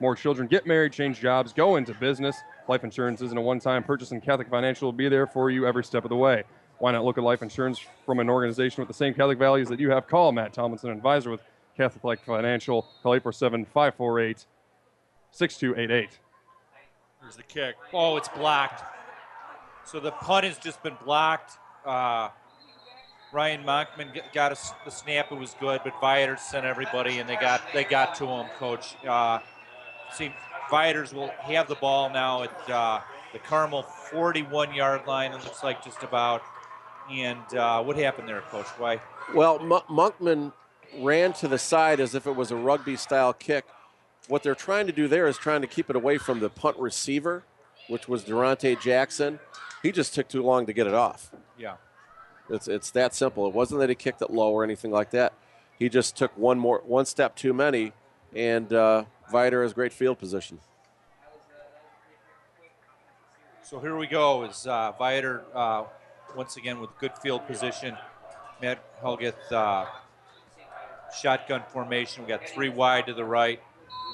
[0.00, 2.36] more children, get married, change jobs, go into business.
[2.66, 5.66] Life insurance isn't a one time purchase, and Catholic Financial will be there for you
[5.66, 6.44] every step of the way.
[6.78, 9.80] Why not look at life insurance from an organization with the same Catholic values that
[9.80, 10.06] you have?
[10.06, 11.40] Call Matt Tomlinson, advisor with
[11.76, 12.82] Catholic Life Financial.
[13.02, 14.46] Call 847 548
[15.30, 16.18] 6288.
[17.20, 17.76] Here's the kick.
[17.92, 18.82] Oh, it's blocked.
[19.84, 21.58] So the punt has just been blocked.
[21.84, 22.28] Uh,
[23.36, 24.56] Ryan Monkman got a
[24.86, 25.30] the snap.
[25.30, 28.46] It was good, but Viators sent everybody, and they got they got to him.
[28.58, 29.40] Coach, uh,
[30.10, 30.32] see,
[30.70, 33.00] Viators will have the ball now at uh,
[33.34, 35.32] the Carmel 41 yard line.
[35.32, 36.40] It looks like just about.
[37.10, 38.66] And uh, what happened there, Coach?
[38.78, 39.02] Why?
[39.34, 40.54] Well, Mon- Monkman
[40.98, 43.66] ran to the side as if it was a rugby style kick.
[44.28, 46.78] What they're trying to do there is trying to keep it away from the punt
[46.78, 47.44] receiver,
[47.88, 49.40] which was Durante Jackson.
[49.82, 51.30] He just took too long to get it off.
[51.58, 51.76] Yeah.
[52.48, 53.46] It's it's that simple.
[53.46, 55.32] It wasn't that he kicked it low or anything like that.
[55.78, 57.92] He just took one more one step too many,
[58.34, 60.60] and uh, Vider has great field position.
[63.62, 64.44] So here we go.
[64.44, 65.84] Is uh, Viator uh,
[66.36, 67.96] once again with good field position?
[68.62, 69.86] Matt Helgeth, uh,
[71.20, 72.22] shotgun formation.
[72.22, 73.60] We got three wide to the right,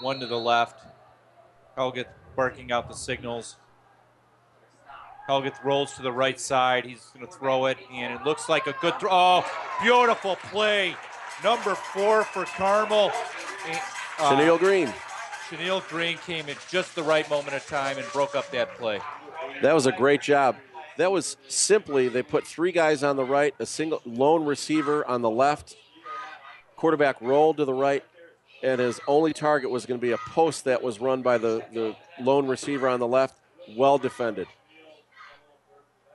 [0.01, 0.85] one to the left.
[1.77, 3.57] Helgeth barking out the signals.
[5.29, 6.85] Helgeth rolls to the right side.
[6.85, 9.11] He's going to throw it, and it looks like a good throw.
[9.13, 10.97] Oh, beautiful play.
[11.45, 13.13] Number four for Carmel.
[14.19, 14.93] Uh, Chenille Green.
[15.49, 19.01] Chenille Green came at just the right moment of time and broke up that play.
[19.63, 20.57] That was a great job.
[20.97, 25.23] That was simply they put three guys on the right, a single lone receiver on
[25.23, 25.77] the left.
[26.77, 28.05] Quarterback rolled to the right,
[28.63, 31.65] and his only target was going to be a post that was run by the,
[31.73, 33.37] the lone receiver on the left.
[33.77, 34.49] Well defended.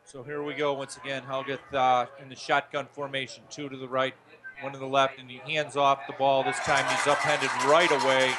[0.08, 1.24] So here we go once again.
[1.24, 4.14] Helgeth uh, in the shotgun formation, two to the right,
[4.62, 6.46] one to the left, and he hands off the ball.
[6.46, 8.32] This time he's upended right away.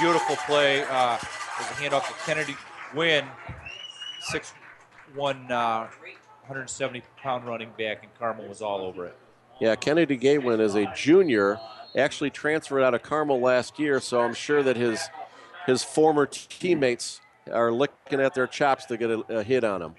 [0.00, 0.82] Beautiful play.
[0.82, 2.56] Uh, there's a handoff to Kennedy
[2.96, 3.24] Win,
[4.22, 4.54] six
[5.14, 5.86] one, uh,
[6.46, 9.16] 170 pound running back, and Carmel was all over it.
[9.60, 11.60] Yeah, Kennedy Gaywin is a junior,
[11.96, 15.08] actually transferred out of Carmel last year, so I'm sure that his
[15.64, 17.20] his former teammates
[17.52, 19.94] are licking at their chops to get a, a hit on him.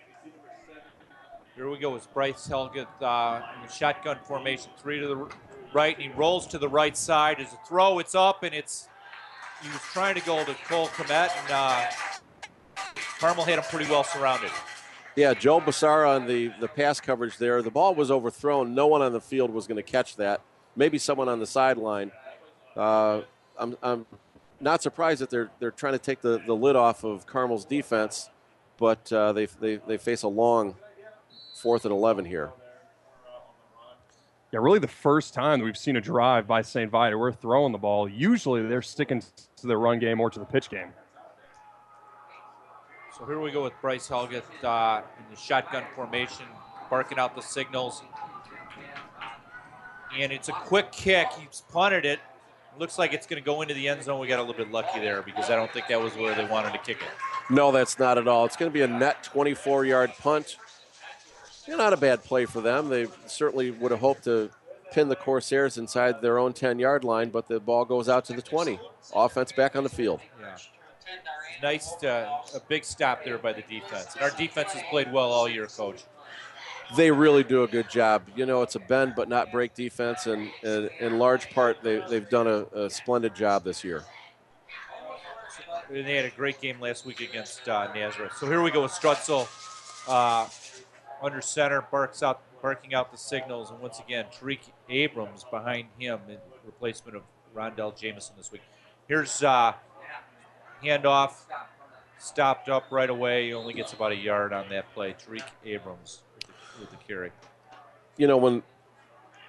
[1.55, 1.95] Here we go.
[1.95, 5.29] It's Bryce Helgeth uh, in the shotgun formation, three to the
[5.73, 7.39] right, and he rolls to the right side.
[7.39, 8.89] As a throw, it's up, and it's
[9.61, 11.85] he was trying to go to Cole Kmet, and uh,
[13.19, 14.51] Carmel had him pretty well surrounded.
[15.15, 17.61] Yeah, Joe Bassara on the, the pass coverage there.
[17.61, 18.75] The ball was overthrown.
[18.75, 20.41] No one on the field was going to catch that.
[20.75, 22.11] Maybe someone on the sideline.
[22.75, 23.21] Uh,
[23.57, 24.05] I'm, I'm
[24.59, 28.29] not surprised that they're, they're trying to take the, the lid off of Carmel's defense,
[28.75, 30.75] but uh, they, they, they face a long
[31.55, 32.51] fourth and 11 here.
[34.51, 36.89] Yeah, really the first time that we've seen a drive by St.
[36.89, 37.17] Vita.
[37.17, 38.07] We're throwing the ball.
[38.07, 39.21] Usually they're sticking
[39.57, 40.89] to the run game or to the pitch game.
[43.17, 46.45] So here we go with Bryce Helgeth uh, in the shotgun formation,
[46.89, 48.03] barking out the signals.
[50.17, 51.27] And it's a quick kick.
[51.39, 52.19] He's punted it.
[52.77, 54.19] Looks like it's going to go into the end zone.
[54.19, 56.45] We got a little bit lucky there because I don't think that was where they
[56.45, 57.53] wanted to kick it.
[57.53, 58.45] No, that's not at all.
[58.45, 60.57] It's going to be a net 24 yard punt.
[61.67, 62.89] Yeah, not a bad play for them.
[62.89, 64.49] They certainly would have hoped to
[64.91, 68.33] pin the Corsairs inside their own 10 yard line, but the ball goes out to
[68.33, 68.79] the 20.
[69.13, 70.21] Offense back on the field.
[70.39, 70.57] Yeah.
[71.61, 74.13] Nice, uh, a big stop there by the defense.
[74.13, 76.03] And our defense has played well all year, coach.
[76.95, 78.23] They really do a good job.
[78.35, 82.03] You know, it's a bend but not break defense, and, and in large part, they,
[82.09, 84.03] they've done a, a splendid job this year.
[85.89, 88.33] And they had a great game last week against uh, Nazareth.
[88.37, 89.47] So here we go with Strutzel
[90.07, 90.47] uh,
[91.21, 94.59] under center, barks out, barking out the signals, and once again, Tariq
[94.89, 97.23] Abrams behind him in replacement of
[97.55, 98.61] Rondell Jamison this week.
[99.07, 99.73] Here's uh,
[100.83, 101.33] handoff,
[102.17, 103.47] stopped up right away.
[103.47, 105.13] He only gets about a yard on that play.
[105.13, 107.31] Tariq Abrams with the, with the carry.
[108.17, 108.63] You know, when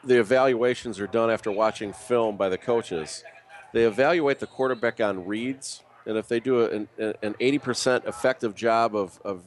[0.05, 3.25] the evaluations are done after watching film by the coaches,
[3.73, 8.95] they evaluate the quarterback on reads, and if they do an, an 80% effective job
[8.95, 9.43] of, of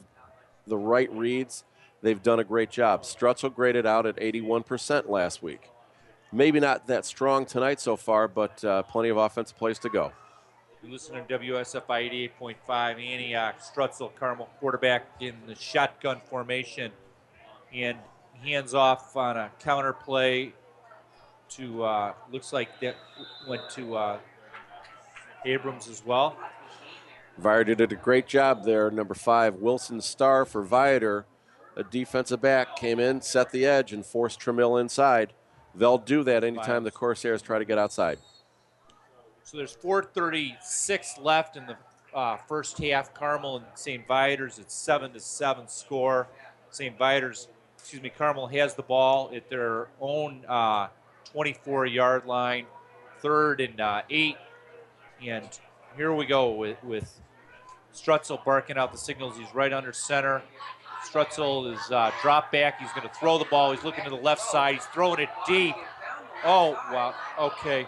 [0.66, 1.64] the right reads,
[2.02, 3.02] they've done a great job.
[3.02, 5.70] Strutzel graded out at 81% last week.
[6.32, 10.12] Maybe not that strong tonight so far, but uh, plenty of offensive plays to go.
[10.82, 16.92] You listen to WSFI 88.5, Antioch, Strutzel, Carmel quarterback in the shotgun formation,
[17.74, 17.98] and
[18.42, 20.54] hands off on a counter play
[21.50, 22.96] to, uh, looks like that
[23.46, 24.18] went to uh,
[25.44, 26.36] Abrams as well.
[27.36, 28.90] Viator did a great job there.
[28.90, 31.26] Number five, Wilson Starr for Viator,
[31.80, 35.32] a defensive back, came in, set the edge, and forced Trammell inside.
[35.74, 38.18] They'll do that anytime the Corsairs try to get outside.
[39.42, 41.76] So there's 4:36 left in the
[42.14, 43.12] uh, first half.
[43.14, 44.06] Carmel and St.
[44.06, 46.28] Viator's it's seven to seven score.
[46.70, 46.96] St.
[46.96, 47.48] Viator's,
[47.78, 50.88] excuse me, Carmel has the ball at their own uh,
[51.32, 52.66] 24 yard line,
[53.18, 54.36] third and uh, eight.
[55.24, 55.48] And
[55.96, 57.20] here we go with, with
[57.92, 59.36] Strutzel barking out the signals.
[59.36, 60.42] He's right under center.
[61.08, 62.80] Strutzel is uh, drop back.
[62.80, 63.72] He's going to throw the ball.
[63.72, 64.74] He's looking to the left side.
[64.74, 65.74] He's throwing it deep.
[66.44, 67.14] Oh, wow.
[67.38, 67.86] Okay.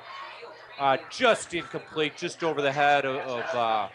[0.79, 3.17] Uh, just incomplete, just over the head of.
[3.17, 3.89] of uh,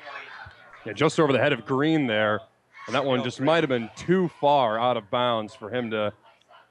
[0.85, 2.41] Yeah, just over the head of Green there.
[2.87, 6.13] And that one just might have been too far out of bounds for him to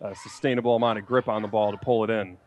[0.01, 2.39] a sustainable amount of grip on the ball to pull it in.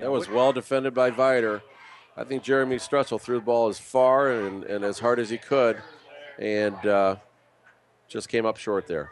[0.00, 1.62] That was well defended by Viator.
[2.16, 5.38] I think Jeremy Strutzel threw the ball as far and, and as hard as he
[5.38, 5.80] could,
[6.38, 7.16] and uh,
[8.08, 9.10] just came up short there.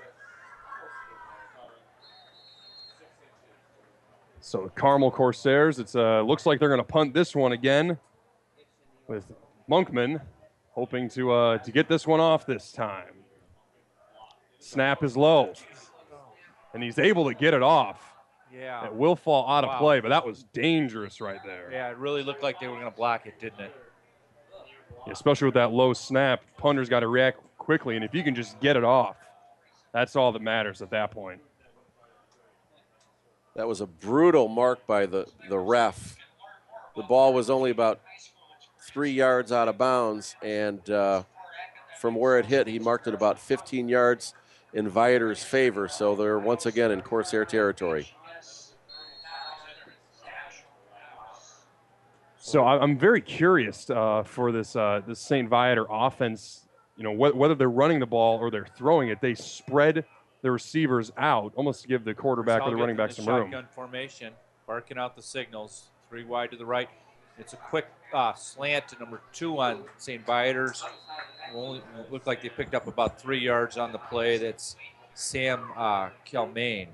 [4.40, 7.98] So the Carmel Corsairs, it's uh, looks like they're going to punt this one again,
[9.08, 9.24] with
[9.68, 10.20] Monkman
[10.72, 13.12] hoping to uh, to get this one off this time.
[14.60, 15.52] Snap is low,
[16.74, 18.14] and he's able to get it off.
[18.52, 18.86] yeah.
[18.86, 19.78] It will fall out of Wow.
[19.78, 21.68] play, but that was dangerous right there.
[21.72, 23.74] Yeah, it really looked like they were going to block it, didn't it?
[25.10, 28.58] Especially with that low snap, punter's got to react quickly, and if you can just
[28.60, 29.16] get it off,
[29.92, 31.40] that's all that matters at that point.
[33.56, 36.16] That was a brutal mark by the, the ref.
[36.94, 38.00] The ball was only about
[38.80, 41.24] three yards out of bounds, and uh,
[41.98, 44.32] from where it hit, he marked it about 15 yards
[44.72, 45.88] in Viator's favor.
[45.88, 48.08] So they're once again in Corsair territory.
[52.38, 55.48] So I'm very curious uh, for this uh, this St.
[55.48, 56.65] Viator offense.
[56.96, 60.04] You know, wh- whether they're running the ball or they're throwing it, they spread
[60.42, 63.50] the receivers out almost to give the quarterback or the running back the some room.
[63.50, 64.32] Shotgun formation,
[64.66, 65.90] barking out the signals.
[66.08, 66.88] Three wide to the right.
[67.38, 70.24] It's a quick uh, slant to number two on St.
[70.24, 70.84] Viator's.
[71.54, 74.38] Only looked like they picked up about three yards on the play.
[74.38, 74.76] That's
[75.14, 76.88] Sam uh, Kelmain,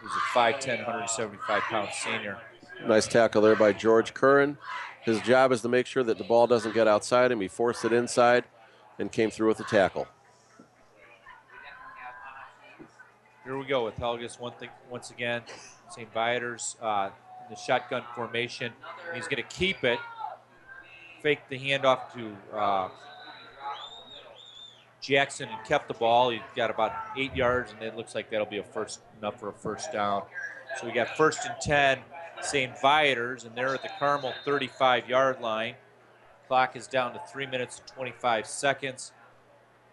[0.00, 2.38] who's a 5'10", 175 pound senior.
[2.86, 4.58] Nice tackle there by George Curran.
[5.02, 7.40] His job is to make sure that the ball doesn't get outside him.
[7.40, 8.44] He forced it inside
[8.98, 10.06] and came through with the tackle.
[13.44, 15.42] Here we go with Helgas one thing once again.
[15.90, 16.12] St.
[16.12, 17.08] Viator's uh,
[17.48, 18.72] the shotgun formation.
[19.14, 19.98] He's going to keep it.
[21.22, 22.88] Fake the handoff to uh,
[25.00, 26.30] Jackson and kept the ball.
[26.30, 29.48] He got about eight yards, and it looks like that'll be a first enough for
[29.48, 30.22] a first down.
[30.78, 31.98] So we got first and ten,
[32.42, 32.78] St.
[32.80, 35.74] Viators, and they're at the Carmel 35-yard line.
[36.48, 39.12] Clock is down to three minutes and 25 seconds.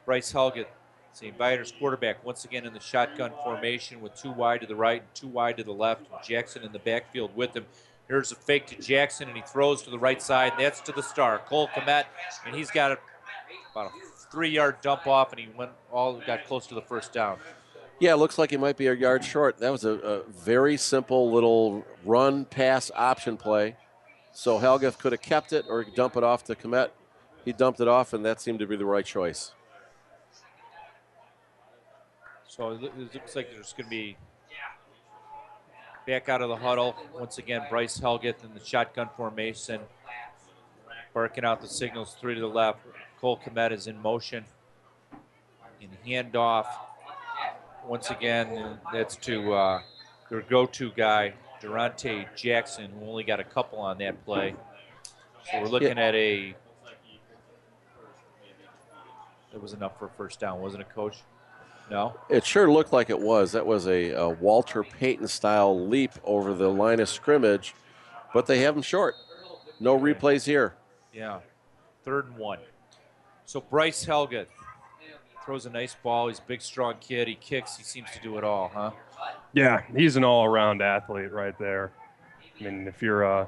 [0.05, 0.67] Bryce Helgeth,
[1.11, 1.37] St.
[1.37, 5.13] Viator's quarterback, once again in the shotgun formation with two wide to the right and
[5.13, 6.03] two wide to the left.
[6.25, 7.65] Jackson in the backfield with him.
[8.07, 10.53] Here's a fake to Jackson, and he throws to the right side.
[10.57, 12.05] That's to the star, Cole Kmet,
[12.45, 12.97] and he's got a,
[13.73, 17.37] about a three-yard dump off, and he went all got close to the first down.
[17.99, 19.57] Yeah, it looks like he might be a yard short.
[19.57, 23.75] That was a, a very simple little run pass option play.
[24.37, 26.89] So Helgeth could have kept it or dump it off to Kmet.
[27.45, 29.53] He dumped it off, and that seemed to be the right choice.
[32.45, 34.17] So it looks like there's going to be
[36.05, 36.97] back out of the huddle.
[37.13, 39.79] Once again, Bryce Helgeth in the shotgun formation,
[41.13, 42.79] barking out the signals three to the left.
[43.21, 44.43] Cole Kmet is in motion.
[45.79, 46.67] In handoff,
[47.87, 49.81] once again, that's to uh,
[50.29, 51.33] their go-to guy,
[51.65, 54.55] Durante Jackson, who only got a couple on that play.
[55.51, 56.55] So we're looking at a.
[59.53, 61.17] It was enough for a first down, wasn't it, Coach?
[61.89, 62.15] No.
[62.29, 63.51] It sure looked like it was.
[63.53, 67.73] That was a, a Walter Payton style leap over the line of scrimmage,
[68.33, 69.15] but they have him short.
[69.79, 70.75] No replays here.
[71.13, 71.39] Yeah.
[72.03, 72.59] Third and one.
[73.45, 74.47] So Bryce Helgeth
[75.45, 76.27] throws a nice ball.
[76.27, 77.27] He's a big, strong kid.
[77.27, 77.77] He kicks.
[77.77, 78.91] He seems to do it all, huh?
[79.53, 81.91] Yeah, he's an all-around athlete right there.
[82.59, 83.47] I mean, if you're uh,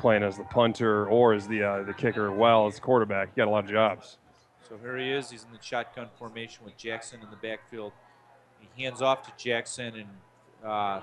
[0.00, 3.48] playing as the punter or as the uh, the kicker, well as quarterback, you got
[3.48, 4.18] a lot of jobs.
[4.68, 5.30] So here he is.
[5.30, 7.92] He's in the shotgun formation with Jackson in the backfield.
[8.60, 10.08] He hands off to Jackson, and
[10.64, 11.00] uh,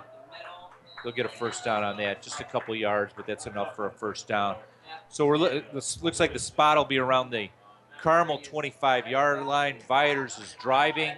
[1.03, 2.21] they'll get a first down on that.
[2.21, 4.55] Just a couple yards, but that's enough for a first down.
[5.09, 7.49] So we're this looks like the spot will be around the
[8.01, 9.77] Carmel 25-yard line.
[9.87, 11.13] Viators is driving.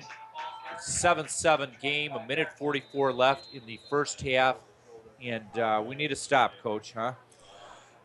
[0.77, 4.57] 7-7 game, a minute 44 left in the first half,
[5.21, 7.13] and uh, we need to stop, Coach, huh?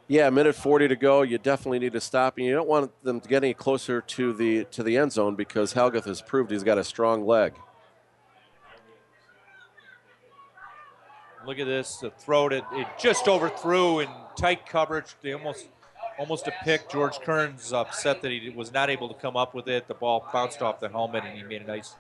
[0.07, 1.23] Yeah, a minute 40 to go.
[1.23, 4.33] You definitely need to stop, and you don't want them to get any closer to
[4.33, 7.55] the to the end zone because Helgeth has proved he's got a strong leg.
[11.47, 15.15] Look at this, the throw it, it just overthrew in tight coverage.
[15.21, 15.67] They almost
[16.19, 16.89] almost a pick.
[16.89, 19.89] George Kearns upset that he was not able to come up with it.
[19.89, 21.95] The ball bounced off the helmet, and he made a nice,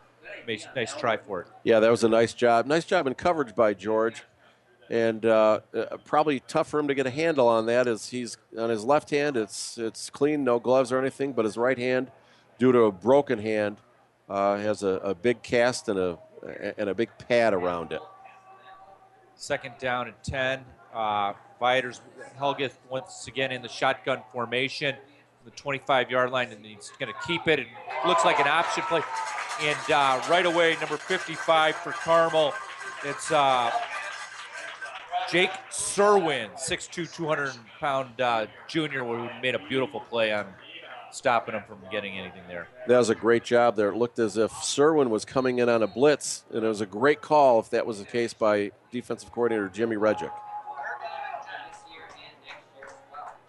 [0.46, 1.46] nice, nice try for it.
[1.64, 2.66] Yeah, that was a nice job.
[2.66, 4.22] Nice job in coverage by George,
[4.90, 7.86] and uh, uh, probably tough for him to get a handle on that.
[7.86, 11.56] As he's on his left hand, it's it's clean, no gloves or anything, but his
[11.56, 12.10] right hand,
[12.58, 13.78] due to a broken hand,
[14.28, 16.18] uh, has a, a big cast and a
[16.76, 18.00] and a big pad around it.
[19.34, 20.64] Second down and 10.
[20.92, 22.00] Uh, Viators,
[22.38, 24.94] Helgeth once again in the shotgun formation,
[25.44, 27.60] the 25 yard line, and he's going to keep it.
[27.60, 27.66] It
[28.06, 29.02] looks like an option play.
[29.62, 32.54] And uh, right away, number 55 for Carmel,
[33.04, 33.72] it's uh,
[35.30, 40.46] Jake Serwin, 6'2, 200 pound uh, junior, who made a beautiful play on
[41.10, 42.68] stopping him from getting anything there.
[42.86, 43.88] That was a great job there.
[43.88, 46.86] It looked as if Serwin was coming in on a blitz, and it was a
[46.86, 50.30] great call if that was the case by defensive coordinator Jimmy Regic.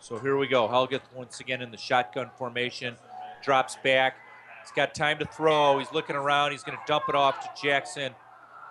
[0.10, 0.68] So here we go.
[0.68, 2.96] Helgeth once again in the shotgun formation,
[3.44, 4.16] drops back.
[4.64, 5.78] He's got time to throw.
[5.78, 6.52] He's looking around.
[6.52, 8.16] He's going to dump it off to Jackson.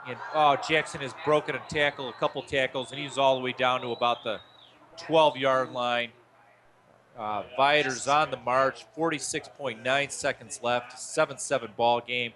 [0.08, 3.52] And oh, Jackson has broken a tackle, a couple tackles, and he's all the way
[3.56, 4.40] down to about the
[4.98, 6.10] 12-yard line.
[7.16, 8.84] Uh, Viator's on the march.
[8.96, 10.96] 46.9 seconds left.
[10.96, 12.32] 7-7 ball game.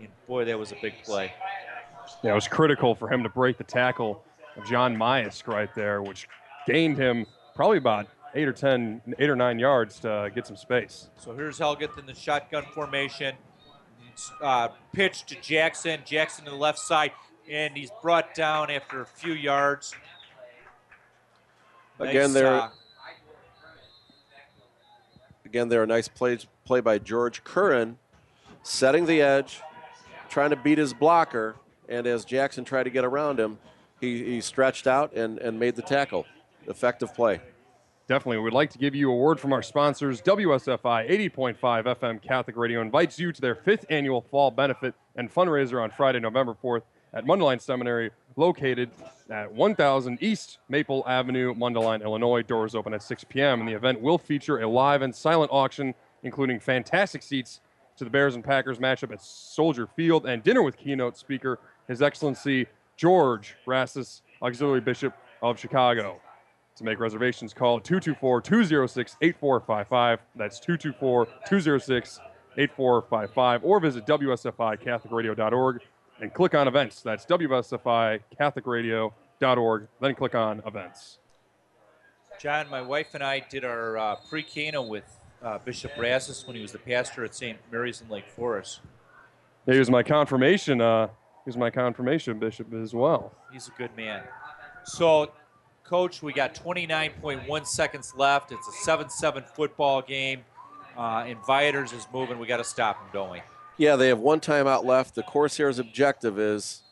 [0.00, 1.32] And boy, that was a big play.
[2.24, 4.24] Yeah, it was critical for him to break the tackle
[4.56, 6.28] of John Mayesk right there, which
[6.66, 7.24] gained him
[7.54, 11.08] probably about eight or ten, eight or nine yards to get some space.
[11.16, 13.34] So here's Helgeth in the shotgun formation.
[14.40, 16.00] Uh, pitch to Jackson.
[16.04, 17.12] Jackson to the left side,
[17.50, 19.94] and he's brought down after a few yards.
[21.98, 22.54] Again, Nice, there.
[22.54, 22.68] uh,
[25.44, 27.98] Again, there a nice play play by George Curran,
[28.62, 29.60] setting the edge,
[30.30, 31.56] trying to beat his blocker,
[31.90, 33.58] and as Jackson tried to get around him,
[34.00, 36.24] he, he stretched out and, and made the tackle.
[36.66, 37.40] Effective play.
[38.12, 38.40] Definitely.
[38.40, 40.20] We'd like to give you a word from our sponsors.
[40.20, 45.82] WSFI 80.5 FM Catholic Radio invites you to their fifth annual fall benefit and fundraiser
[45.82, 46.82] on Friday, November 4th
[47.14, 48.90] at Mundelein Seminary, located
[49.30, 52.42] at 1000 East Maple Avenue, Mundelein, Illinois.
[52.42, 53.60] Doors open at 6 p.m.
[53.60, 57.60] And the event will feature a live and silent auction, including fantastic seats
[57.96, 61.58] to the Bears and Packers matchup at Soldier Field and dinner with keynote speaker,
[61.88, 66.20] His Excellency George Rassas, Auxiliary Bishop of Chicago.
[66.82, 70.18] To make reservations, call 224 206 8455.
[70.34, 72.18] That's 224 206
[72.58, 73.64] 8455.
[73.64, 75.80] Or visit WSFICatholicRadio.org
[76.20, 77.00] and click on events.
[77.02, 79.88] That's WSFICatholicRadio.org.
[80.00, 81.20] Then click on events.
[82.40, 85.04] John, my wife and I did our uh, pre-cana with
[85.40, 87.58] uh, Bishop Rassas when he was the pastor at St.
[87.70, 88.80] Mary's in Lake Forest.
[89.66, 90.80] He was my confirmation.
[90.80, 91.12] Uh, he
[91.46, 93.32] was my confirmation bishop as well.
[93.52, 94.24] He's a good man.
[94.84, 95.30] So,
[95.84, 98.52] Coach, we got 29.1 seconds left.
[98.52, 100.44] It's a 7-7 football game.
[100.96, 102.38] Uh, Inviters is moving.
[102.38, 103.42] We got to stop them, don't we?
[103.78, 105.14] Yeah, they have one timeout left.
[105.14, 106.82] The Corsairs' objective is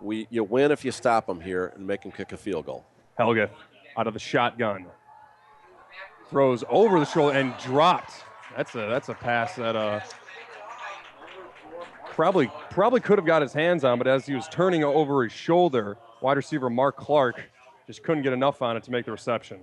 [0.00, 2.84] we you win if you stop them here and make them kick a field goal.
[3.16, 3.50] Helga
[3.96, 4.86] out of the shotgun.
[6.30, 8.12] Throws over the shoulder and dropped.
[8.56, 10.00] That's a that's a pass that uh
[12.10, 15.32] probably probably could have got his hands on, but as he was turning over his
[15.32, 17.42] shoulder, wide receiver Mark Clark
[17.88, 19.58] just couldn't get enough on it to make the reception.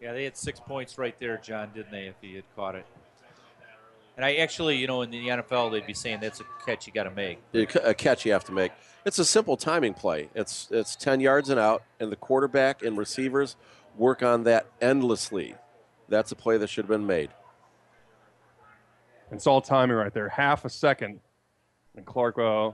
[0.00, 2.86] Yeah, they had six points right there, John, didn't they, if he had caught it?
[4.16, 6.92] And I actually, you know, in the NFL, they'd be saying that's a catch you
[6.92, 7.40] got to make.
[7.52, 8.70] A catch you have to make.
[9.06, 10.28] It's a simple timing play.
[10.34, 13.56] It's it's 10 yards and out, and the quarterback and receivers
[13.96, 15.54] work on that endlessly.
[16.08, 17.30] That's a play that should have been made.
[19.30, 20.28] And it's all timing right there.
[20.28, 21.20] Half a second,
[21.96, 22.70] and Clark uh,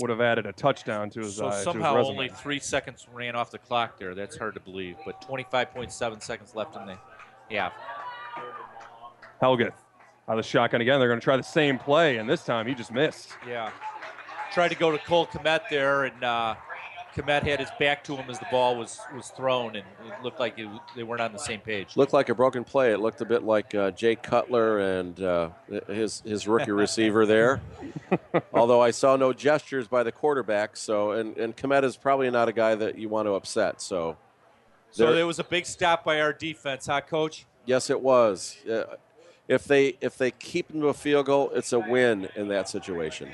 [0.00, 3.06] would have added a touchdown to his, So uh, to his somehow only three seconds
[3.12, 4.14] ran off the clock there.
[4.14, 4.96] That's hard to believe.
[5.04, 6.96] But 25.7 seconds left in the
[7.50, 7.72] half.
[9.42, 9.74] Helgeth out
[10.28, 10.98] of the shotgun again.
[11.00, 13.30] They're going to try the same play, and this time he just missed.
[13.46, 13.70] Yeah.
[14.52, 16.54] Tried to go to Cole Kmet there, and uh,
[17.14, 20.38] Kmet had his back to him as the ball was, was thrown, and it looked
[20.38, 21.96] like it, they weren't on the same page.
[21.96, 22.92] Looked like a broken play.
[22.92, 25.50] It looked a bit like uh, Jay Cutler and uh,
[25.88, 27.60] his his rookie receiver there.
[28.52, 32.48] Although I saw no gestures by the quarterback, so and and Kmet is probably not
[32.48, 33.80] a guy that you want to upset.
[33.82, 34.16] So,
[34.92, 37.46] So there- there was a big stop by our defense, huh, Coach?
[37.66, 38.56] yes, it was.
[38.70, 38.84] Uh,
[39.48, 42.68] if they if they keep them to a field goal, it's a win in that
[42.68, 43.30] situation.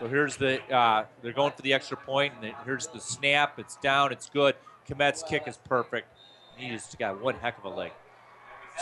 [0.00, 3.58] So here's the uh, they're going for the extra point, and here's the snap.
[3.58, 4.12] It's down.
[4.12, 4.54] It's good.
[4.88, 6.08] Kmet's kick is perfect.
[6.56, 7.92] He just got one heck of a leg.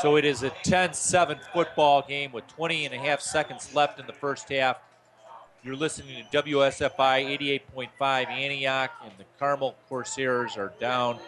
[0.01, 4.07] So it is a 10-7 football game with 20 and a half seconds left in
[4.07, 4.79] the first half.
[5.65, 11.19] You're listening to WSFI 88.5 Antioch, and the Carmel Corsairs are down.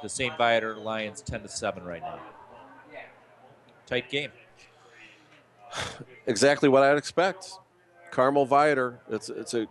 [0.00, 0.36] The St.
[0.38, 2.20] Viator Lions 10 to 7 right now.
[3.86, 4.30] Tight game.
[6.26, 7.50] Exactly what I'd expect.
[8.10, 9.00] Carmel Viator.
[9.08, 9.66] It's it's a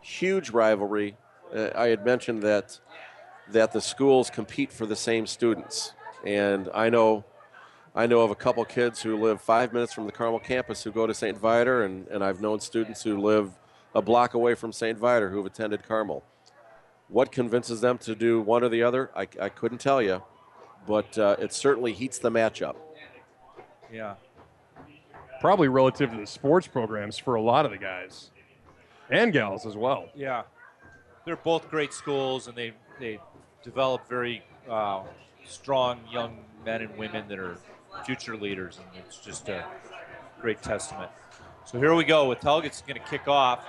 [0.00, 1.16] huge rivalry.
[1.54, 2.80] Uh, I had mentioned that
[3.50, 5.92] that the schools compete for the same students,
[6.24, 7.24] and I know
[7.94, 10.90] I know of a couple kids who live five minutes from the Carmel campus who
[10.90, 11.36] go to St.
[11.36, 13.50] Viator, and, and I've known students who live
[13.94, 14.98] a block away from St.
[14.98, 16.24] Viator who have attended Carmel.
[17.08, 20.22] What convinces them to do one or the other, I, I couldn't tell you,
[20.86, 22.76] but uh, it certainly heats the matchup.
[23.92, 24.14] Yeah.
[25.42, 28.30] Probably relative to the sports programs for a lot of the guys
[29.10, 30.08] and gals as well.
[30.14, 30.42] Yeah,
[31.24, 33.18] they're both great schools, and they they
[33.64, 35.02] develop very uh,
[35.44, 37.58] strong young men and women that are
[38.06, 39.64] future leaders, and it's just a
[40.40, 41.10] great testament.
[41.64, 43.66] So here we go with Helgeth's going to kick off.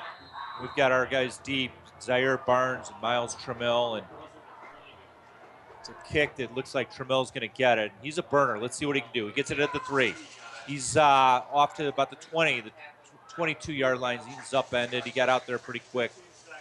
[0.61, 4.05] We've got our guys deep, Zaire Barnes and Miles Trammell, and
[5.79, 7.91] it's a kick that looks like Trammell's going to get it.
[8.03, 8.59] He's a burner.
[8.59, 9.25] Let's see what he can do.
[9.25, 10.13] He gets it at the three.
[10.67, 11.01] He's uh,
[11.51, 12.71] off to about the 20, the
[13.29, 14.23] 22 yard lines.
[14.25, 15.03] He's upended.
[15.03, 16.11] He got out there pretty quick,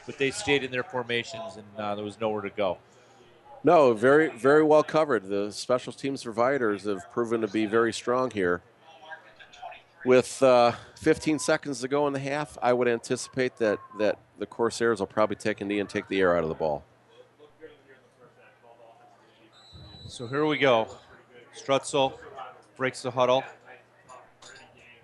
[0.06, 2.78] but they stayed in their formations, and uh, there was nowhere to go.
[3.64, 5.28] No, very very well covered.
[5.28, 8.60] The special teams providers have proven to be very strong here.
[10.04, 14.46] With uh, 15 seconds to go in the half, I would anticipate that that the
[14.46, 16.84] Corsairs will probably take a knee and take the air out of the ball.
[20.08, 20.88] So here we go.
[21.56, 22.18] Strutzel
[22.76, 23.44] breaks the huddle.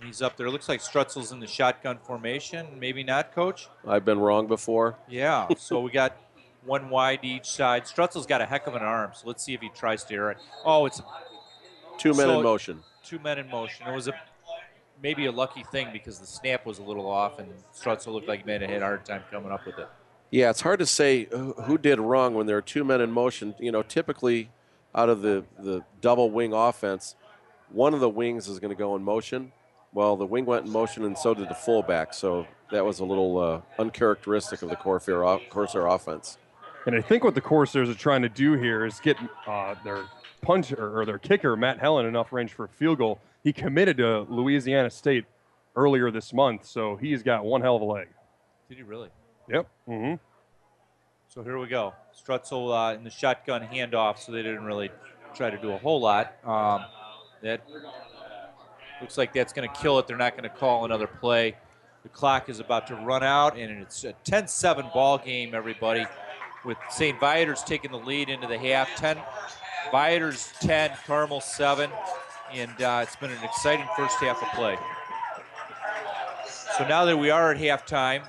[0.03, 0.49] He's up there.
[0.51, 2.67] Looks like Strutzel's in the shotgun formation.
[2.79, 3.69] Maybe not, Coach.
[3.87, 4.97] I've been wrong before.
[5.09, 5.49] Yeah.
[5.59, 6.17] so we got
[6.65, 7.85] one wide each side.
[7.85, 9.11] Strutzel's got a heck of an arm.
[9.15, 10.39] So let's see if he tries to air it.
[10.65, 11.03] Oh, it's
[11.99, 12.83] Two men So- in motion.
[13.03, 13.89] two men in motion.
[13.89, 14.13] It was a
[15.03, 18.41] maybe a lucky thing because the snap was a little off, and Strutzel looked like
[18.41, 19.89] he made a hit hard time coming up with it.
[20.31, 23.11] Yeah, it's hard to say who who did wrong when there are two men in
[23.11, 23.55] motion.
[23.59, 24.51] You know, typically
[24.95, 27.15] out of the, the double wing offense,
[27.71, 29.53] one of the wings is going to go in motion.
[29.99, 32.15] Well, the wing went in motion, and so did the fullback.
[32.15, 36.39] So that was a little uh, uncharacteristic of the Corsair, off- Corsair offense.
[36.87, 40.05] And I think what the Corsairs are trying to do here is get uh, their
[40.41, 43.19] puncher or their kicker, Matt Helen, enough range for a field goal.
[43.43, 45.25] He committed to Louisiana State
[45.75, 48.07] earlier this month, so he's got one hell of a leg.
[48.69, 49.09] Did he really?
[49.51, 49.69] Yep.
[49.89, 50.15] Mm-hmm.
[51.27, 51.93] So here we go.
[52.17, 54.91] Strutzel uh, in the shotgun handoff, so they didn't really
[55.35, 56.37] try to do a whole lot.
[56.45, 56.85] Um,
[57.43, 57.63] that
[59.01, 60.07] looks like that's going to kill it.
[60.07, 61.57] They're not going to call another play.
[62.03, 66.07] The clock is about to run out, and it's a 10-7 ball game, everybody,
[66.65, 67.19] with St.
[67.19, 68.89] Viator's taking the lead into the half.
[68.97, 69.19] 10,
[69.91, 71.91] Viator's 10, Carmel 7,
[72.53, 74.77] and uh, it's been an exciting first half of play.
[76.77, 78.23] So now that we are at halftime,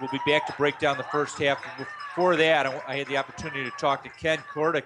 [0.00, 1.62] we'll be back to break down the first half.
[1.76, 4.84] Before that, I had the opportunity to talk to Ken Kordick,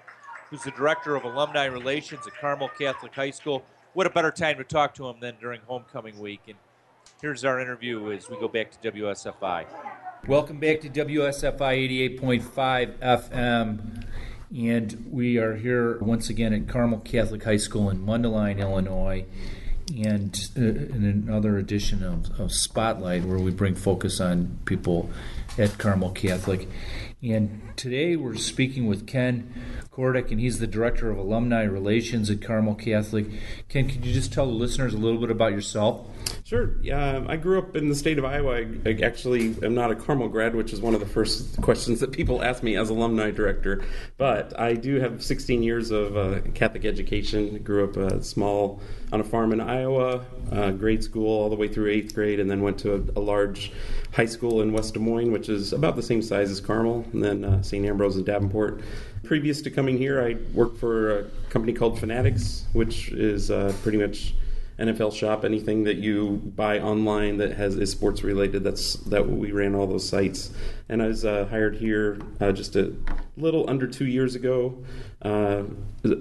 [0.50, 3.64] who's the director of alumni relations at Carmel Catholic High School.
[3.96, 6.42] What a better time to talk to him than during homecoming week.
[6.48, 6.56] And
[7.22, 9.64] here's our interview as we go back to WSFI.
[10.28, 14.04] Welcome back to WSFI 88.5 FM.
[14.54, 19.24] And we are here once again at Carmel Catholic High School in Mundelein, Illinois.
[19.96, 25.08] And uh, in another edition of, of Spotlight, where we bring focus on people
[25.56, 26.68] at Carmel Catholic.
[27.22, 29.52] And today we're speaking with Ken
[29.92, 33.26] Kordick, and he's the Director of Alumni Relations at Carmel Catholic.
[33.68, 36.06] Ken, could you just tell the listeners a little bit about yourself?
[36.44, 36.76] Sure.
[36.82, 38.56] Yeah, I grew up in the state of Iowa.
[38.56, 42.00] I, I actually am not a Carmel grad, which is one of the first questions
[42.00, 43.84] that people ask me as alumni director.
[44.16, 47.62] But I do have 16 years of uh, Catholic education.
[47.62, 48.80] Grew up uh, small
[49.12, 52.50] on a farm in Iowa, uh, grade school all the way through eighth grade, and
[52.50, 53.72] then went to a, a large
[54.12, 57.24] high school in West Des Moines, which is about the same size as Carmel, and
[57.24, 57.84] then uh, St.
[57.84, 58.80] Ambrose and Davenport.
[59.24, 63.98] Previous to coming here, I worked for a company called Fanatics, which is uh, pretty
[63.98, 64.34] much
[64.78, 68.62] NFL shop, anything that you buy online that has is sports related.
[68.62, 70.50] That's that we ran all those sites,
[70.88, 72.94] and I was uh, hired here uh, just a
[73.38, 74.84] little under two years ago
[75.22, 75.62] uh,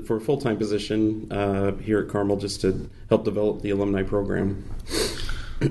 [0.06, 4.04] for a full time position uh, here at Carmel, just to help develop the alumni
[4.04, 4.64] program.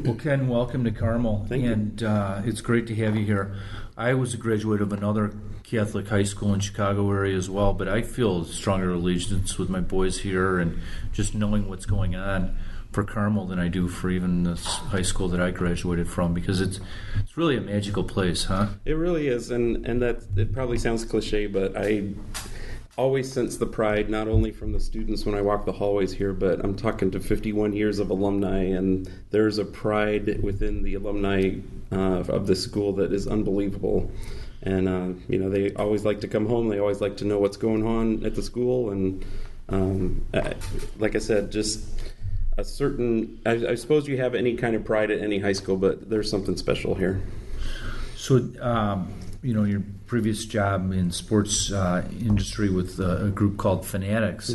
[0.03, 1.47] Well, Ken, welcome to Carmel.
[1.49, 1.73] Thank you.
[1.73, 3.55] and uh, it's great to have you here.
[3.97, 5.35] I was a graduate of another
[5.75, 9.81] Catholic high school in Chicago area as well, but I feel stronger allegiance with my
[9.81, 10.81] boys here and
[11.13, 12.57] just knowing what's going on
[12.93, 16.61] for Carmel than I do for even this high school that I graduated from because
[16.61, 16.79] it's
[17.19, 18.69] it's really a magical place, huh?
[18.85, 22.11] It really is, and and that it probably sounds cliche, but I
[22.97, 26.33] always sense the pride not only from the students when I walk the hallways here,
[26.33, 31.57] but I'm talking to 51 years of alumni, and there's a pride within the alumni
[31.91, 34.09] uh, of the school that is unbelievable.
[34.65, 36.69] And uh, you know, they always like to come home.
[36.69, 39.25] They always like to know what's going on at the school, and
[39.69, 40.55] um, I,
[40.99, 41.87] like I said, just
[42.57, 43.41] a certain.
[43.45, 46.31] I, I suppose you have any kind of pride at any high school, but there's
[46.31, 47.23] something special here.
[48.17, 49.13] So, um,
[49.43, 54.49] you know, your previous job in sports uh, industry with uh, a group called Fanatics,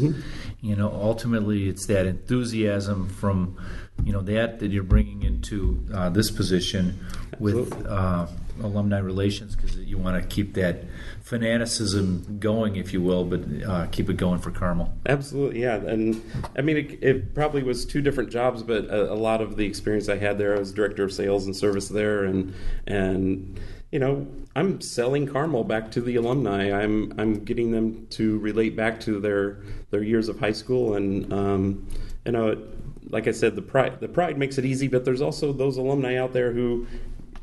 [0.61, 3.57] you know, ultimately it's that enthusiasm from,
[4.03, 6.99] you know, that that you're bringing into uh, this position
[7.37, 8.25] with uh,
[8.61, 10.83] alumni relations because you want to keep that
[11.21, 14.93] fanaticism going, if you will, but uh, keep it going for Carmel.
[15.05, 15.75] Absolutely, yeah.
[15.75, 16.21] And
[16.57, 19.65] I mean, it, it probably was two different jobs, but a, a lot of the
[19.65, 22.53] experience I had there, I was director of sales and service there, and
[22.87, 23.59] and
[23.91, 26.71] you know, I'm selling Carmel back to the alumni.
[26.71, 29.57] I'm I'm getting them to relate back to their
[29.89, 31.87] their years of high school, and um,
[32.25, 32.61] you know,
[33.09, 36.17] like I said, the pride the pride makes it easy, but there's also those alumni
[36.17, 36.85] out there who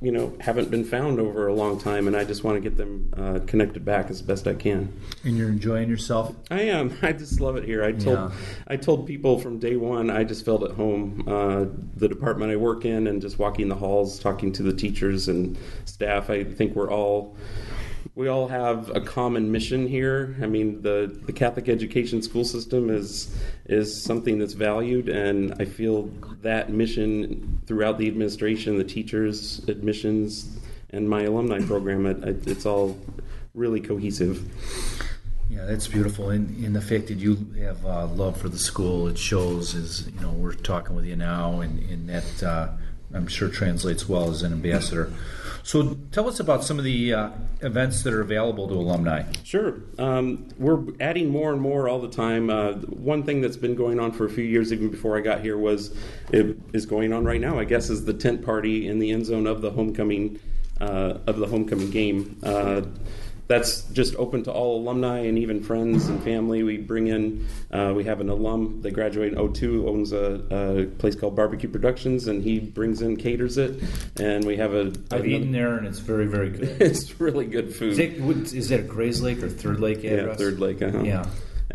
[0.03, 2.77] you know haven't been found over a long time and i just want to get
[2.77, 4.93] them uh, connected back as best i can
[5.25, 6.35] And you're enjoying yourself?
[6.51, 6.97] I am.
[7.03, 7.83] I just love it here.
[7.83, 8.31] I told Yeah.
[8.69, 11.25] I told people from day one I just felt at home.
[11.27, 11.65] Uh,
[11.97, 15.57] the department I work in, and just walking the halls, talking to the teachers and
[15.85, 16.31] staff.
[16.31, 17.37] I think we're all
[18.15, 20.37] we all have a common mission here.
[20.43, 23.35] I mean, the the Catholic education school system is
[23.67, 26.11] is something that's valued, and I feel
[26.47, 30.57] that mission throughout the administration, the teachers, admissions,
[30.91, 32.07] and my alumni program.
[32.07, 32.99] It, it, it's all
[33.55, 34.49] really cohesive.
[35.49, 39.07] Yeah, that's beautiful, and, and the fact that you have uh, love for the school,
[39.07, 39.75] it shows.
[39.75, 42.69] Is you know we're talking with you now, and, and that uh,
[43.15, 45.13] I'm sure translates well as an ambassador.
[45.67, 47.31] So tell us about some of the uh,
[47.61, 49.25] events that are available to alumni.
[49.43, 49.81] Sure.
[49.99, 52.51] Um, we're adding more and more all the time.
[52.51, 55.41] Uh, one thing that's been going on for a few years, even before I got
[55.41, 55.93] here, was
[56.31, 57.59] it is going on right now.
[57.59, 60.39] I guess is the tent party in the end zone of the homecoming
[60.81, 62.39] uh, of the homecoming game.
[62.45, 62.83] Uh,
[63.49, 66.63] that's just open to all alumni and even friends and family.
[66.63, 70.87] We bring in, uh, we have an alum that graduated in 02, owns a, a,
[70.99, 73.83] place called Barbecue Productions, and he brings in, caters it.
[74.19, 74.81] And we have a.
[74.81, 76.83] I've another, eaten there, and it's very, very good.
[76.83, 77.93] it's really good food.
[77.93, 80.27] Is, it, is that a Grayslake or Third Lake address?
[80.27, 81.03] Yeah, Third Lake, uh-huh.
[81.03, 81.27] Yeah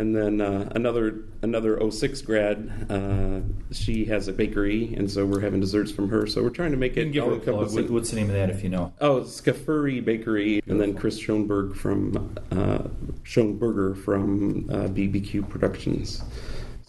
[0.01, 2.87] and then uh, another another 06 grad.
[2.89, 3.41] Uh,
[3.71, 6.25] she has a bakery, and so we're having desserts from her.
[6.25, 7.11] So we're trying to make it.
[7.11, 7.71] Give her a plug.
[7.73, 8.91] What, what's the name of that, if you know?
[8.99, 10.71] Oh, Scafuri Bakery, Beautiful.
[10.71, 12.79] and then Chris Schoenberg from uh,
[13.23, 16.23] Schoenberger from uh, BBQ Productions.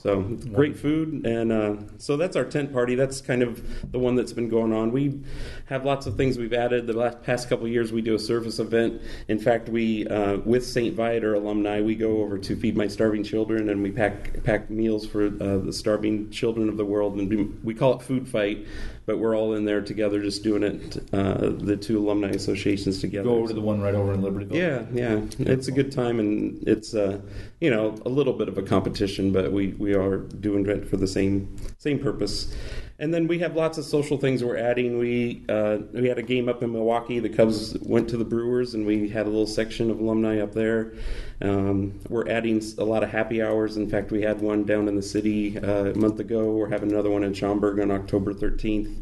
[0.02, 0.22] So
[0.52, 2.96] great food, and uh, so that's our tent party.
[2.96, 4.90] That's kind of the one that's been going on.
[4.90, 5.22] We
[5.66, 6.88] have lots of things we've added.
[6.88, 9.00] The last past couple years, we do a service event.
[9.28, 10.92] In fact, we uh, with St.
[10.96, 15.06] Viator alumni, we go over to feed my starving children, and we pack pack meals
[15.06, 18.66] for uh, the starving children of the world, and we call it Food Fight
[19.06, 23.28] but we're all in there together just doing it, uh, the two alumni associations together.
[23.28, 24.54] Go over to the one right over in Libertyville.
[24.54, 25.20] Yeah, yeah.
[25.38, 27.20] It's a good time, and it's, uh,
[27.60, 30.96] you know, a little bit of a competition, but we, we are doing it for
[30.96, 32.54] the same same purpose.
[32.98, 34.98] And then we have lots of social things we're adding.
[34.98, 37.18] We uh, we had a game up in Milwaukee.
[37.18, 40.52] The Cubs went to the Brewers, and we had a little section of alumni up
[40.52, 40.92] there.
[41.40, 43.76] Um, we're adding a lot of happy hours.
[43.76, 46.52] In fact, we had one down in the city uh, a month ago.
[46.52, 48.94] We're having another one in Schaumburg on October 13th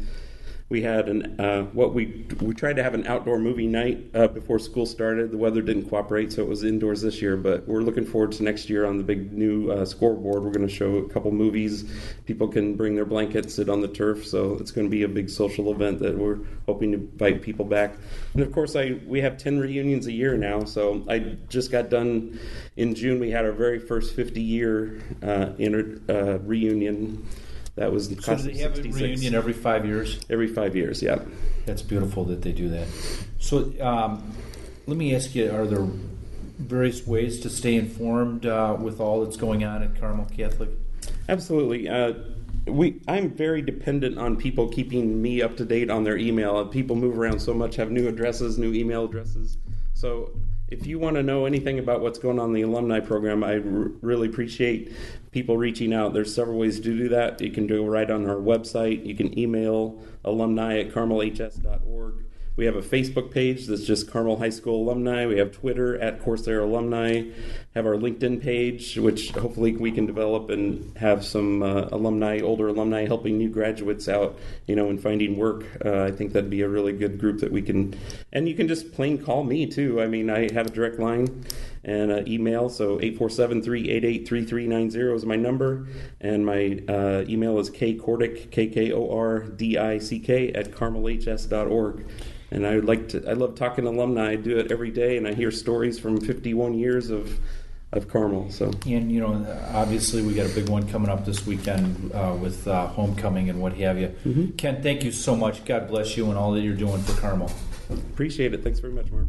[0.71, 4.27] we had an uh, what we we tried to have an outdoor movie night uh,
[4.27, 5.29] before school started.
[5.29, 7.35] The weather didn't cooperate, so it was indoors this year.
[7.35, 10.43] But we're looking forward to next year on the big new uh, scoreboard.
[10.43, 11.91] We're going to show a couple movies.
[12.25, 14.25] People can bring their blankets, sit on the turf.
[14.25, 17.65] So it's going to be a big social event that we're hoping to invite people
[17.65, 17.95] back.
[18.33, 20.63] And of course, I we have ten reunions a year now.
[20.63, 22.39] So I just got done
[22.77, 23.19] in June.
[23.19, 27.27] We had our very first 50 year uh, inter, uh, reunion.
[27.81, 30.19] That was so do they have a reunion every five years?
[30.29, 31.17] Every five years, yeah.
[31.65, 32.87] That's beautiful that they do that.
[33.39, 34.35] So um,
[34.85, 35.87] let me ask you: Are there
[36.59, 40.69] various ways to stay informed uh, with all that's going on at Carmel Catholic?
[41.27, 41.89] Absolutely.
[41.89, 42.13] Uh,
[42.67, 46.63] we I'm very dependent on people keeping me up to date on their email.
[46.67, 49.57] People move around so much, have new addresses, new email addresses.
[49.95, 50.29] So
[50.71, 53.55] if you want to know anything about what's going on in the alumni program, I
[53.55, 54.93] r- really appreciate
[55.31, 56.13] people reaching out.
[56.13, 57.41] There's several ways to do that.
[57.41, 59.05] You can go right on our website.
[59.05, 62.25] You can email alumni at carmelhs.org.
[62.57, 65.25] We have a Facebook page that's just Carmel High School alumni.
[65.25, 67.23] We have Twitter at Corsair alumni.
[67.75, 72.67] Have our LinkedIn page, which hopefully we can develop and have some uh, alumni, older
[72.67, 74.37] alumni, helping new graduates out,
[74.67, 75.63] you know, in finding work.
[75.83, 77.95] Uh, I think that'd be a really good group that we can.
[78.33, 80.01] And you can just plain call me too.
[80.01, 81.45] I mean, I have a direct line
[81.83, 82.69] and uh, email.
[82.69, 85.87] So 847-388-3390 is my number,
[86.19, 92.07] and my uh, email is kkordick, K-K-O-R-D-I-C-K, at carmelhs.org.
[92.53, 93.29] And I would like to.
[93.29, 94.31] I love talking to alumni.
[94.31, 97.39] I do it every day, and I hear stories from 51 years of
[97.93, 98.49] of Carmel.
[98.51, 102.35] So and you know, obviously, we got a big one coming up this weekend uh,
[102.39, 104.07] with uh, homecoming and what have you.
[104.25, 104.55] Mm-hmm.
[104.57, 105.65] Ken, thank you so much.
[105.65, 107.51] God bless you and all that you're doing for Carmel.
[107.89, 108.63] Appreciate it.
[108.63, 109.27] Thanks very much, Mark.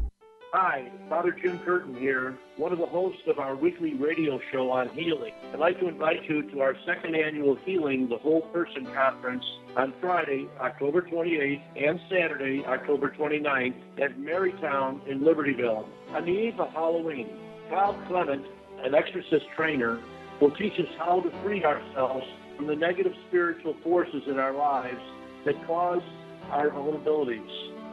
[0.54, 4.90] Hi, Father Jim Curtin here, one of the hosts of our weekly radio show on
[4.90, 5.32] healing.
[5.50, 9.42] I'd like to invite you to our second annual Healing the Whole Person Conference
[9.78, 15.86] on Friday, October 28th, and Saturday, October 29th, at Marytown in Libertyville.
[16.10, 17.30] On the eve of Halloween,
[17.70, 18.44] Kyle Clement,
[18.84, 20.02] an exorcist trainer,
[20.38, 22.26] will teach us how to free ourselves
[22.58, 25.00] from the negative spiritual forces in our lives
[25.46, 26.02] that cause
[26.50, 26.68] our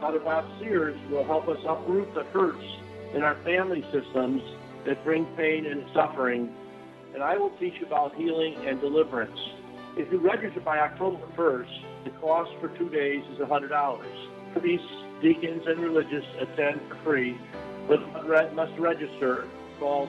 [0.00, 2.64] Father Bob Sears will help us uproot the hurts
[3.14, 4.42] in our family systems
[4.86, 6.48] that bring pain and suffering.
[7.14, 9.38] And I will teach about healing and deliverance.
[9.96, 14.00] If you register by October 1st, the cost for two days is $100.
[14.58, 14.86] Priests,
[15.20, 17.36] deacons, and religious attend for free,
[17.88, 18.00] but
[18.54, 19.48] must register.
[19.78, 20.08] Call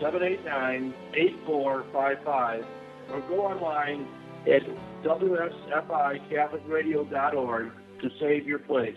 [0.00, 2.64] 224-789-8455
[3.12, 4.08] or go online
[4.46, 4.62] at
[5.02, 8.96] wsficatholicradio.org to save your place.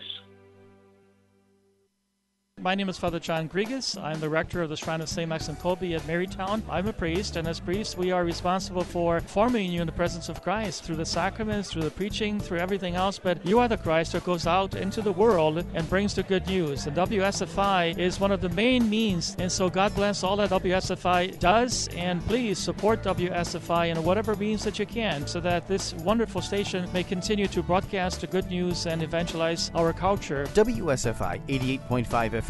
[2.62, 3.98] My name is Father John Grigas.
[3.98, 5.26] I'm the rector of the Shrine of St.
[5.26, 6.60] Maxim Kolbe at Marytown.
[6.68, 10.28] I'm a priest, and as priests, we are responsible for forming you in the presence
[10.28, 13.18] of Christ through the sacraments, through the preaching, through everything else.
[13.18, 16.46] But you are the Christ that goes out into the world and brings the good
[16.48, 16.86] news.
[16.86, 19.36] And WSFI is one of the main means.
[19.38, 21.88] And so God bless all that WSFI does.
[21.96, 26.86] And please support WSFI in whatever means that you can so that this wonderful station
[26.92, 30.44] may continue to broadcast the good news and evangelize our culture.
[30.52, 32.49] WSFI 88.5 FM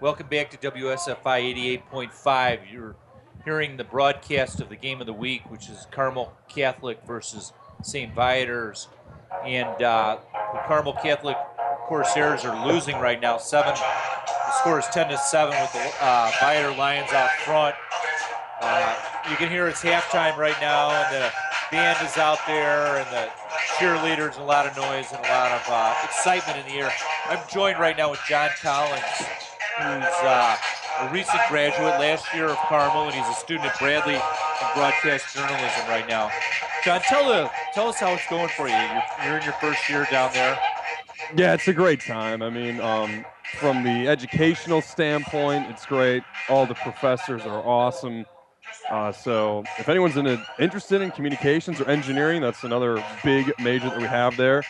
[0.00, 2.72] Welcome back to WSFI 88.5.
[2.72, 2.96] You're
[3.44, 7.52] hearing the broadcast of the game of the week, which is Carmel Catholic versus
[7.82, 8.12] St.
[8.12, 8.88] Viator's.
[9.46, 10.18] And uh,
[10.52, 11.36] the Carmel Catholic
[11.86, 13.38] Corsairs are losing right now.
[13.38, 13.72] Seven.
[13.74, 17.76] The score is 10 to 7 with the uh, Viator Lions out front.
[18.60, 18.96] Uh,
[19.30, 21.32] you can hear it's halftime right now, and the
[21.70, 23.30] band is out there, and the
[23.78, 26.92] cheerleaders, and a lot of noise and a lot of uh, excitement in the air.
[27.26, 29.02] I'm joined right now with John Collins,
[29.78, 30.56] who's uh,
[31.00, 35.34] a recent graduate last year of Carmel, and he's a student at Bradley in broadcast
[35.34, 36.30] journalism right now.
[36.84, 38.74] John, tell the tell us how it's going for you.
[38.74, 40.58] You're, you're in your first year down there.
[41.36, 42.42] Yeah, it's a great time.
[42.42, 43.24] I mean, um,
[43.58, 46.22] from the educational standpoint, it's great.
[46.48, 48.26] All the professors are awesome.
[48.90, 53.88] Uh, so, if anyone's in a, interested in communications or engineering, that's another big major
[53.88, 54.62] that we have there.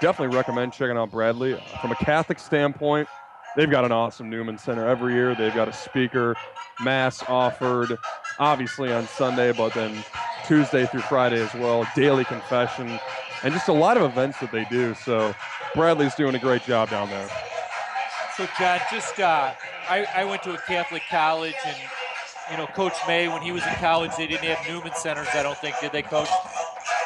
[0.00, 1.58] Definitely recommend checking out Bradley.
[1.80, 3.08] From a Catholic standpoint,
[3.56, 5.34] they've got an awesome Newman Center every year.
[5.34, 6.36] They've got a speaker,
[6.80, 7.98] mass offered,
[8.38, 10.04] obviously on Sunday, but then
[10.46, 12.98] Tuesday through Friday as well, daily confession,
[13.42, 14.94] and just a lot of events that they do.
[14.94, 15.34] So
[15.74, 17.28] Bradley's doing a great job down there.
[18.36, 19.52] So, John, just uh,
[19.88, 21.76] I, I went to a Catholic college, and
[22.50, 25.28] you know, Coach May, when he was in college, they didn't have Newman centers.
[25.34, 26.28] I don't think did they, Coach?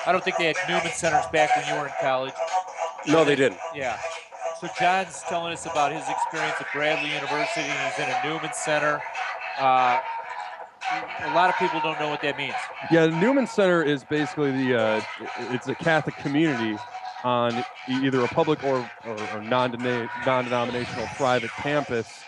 [0.06, 2.32] I don't think they had Newman centers back when you were in college.
[3.08, 3.58] No, they didn't.
[3.74, 3.98] Yeah.
[4.60, 7.60] So John's telling us about his experience at Bradley University.
[7.60, 9.02] He's in a Newman Center.
[9.58, 10.00] Uh,
[11.24, 12.54] a lot of people don't know what that means.
[12.90, 15.00] Yeah, the Newman Center is basically the uh,
[15.50, 16.78] it's a Catholic community
[17.22, 22.22] on either a public or, or, or non-denominational private campus.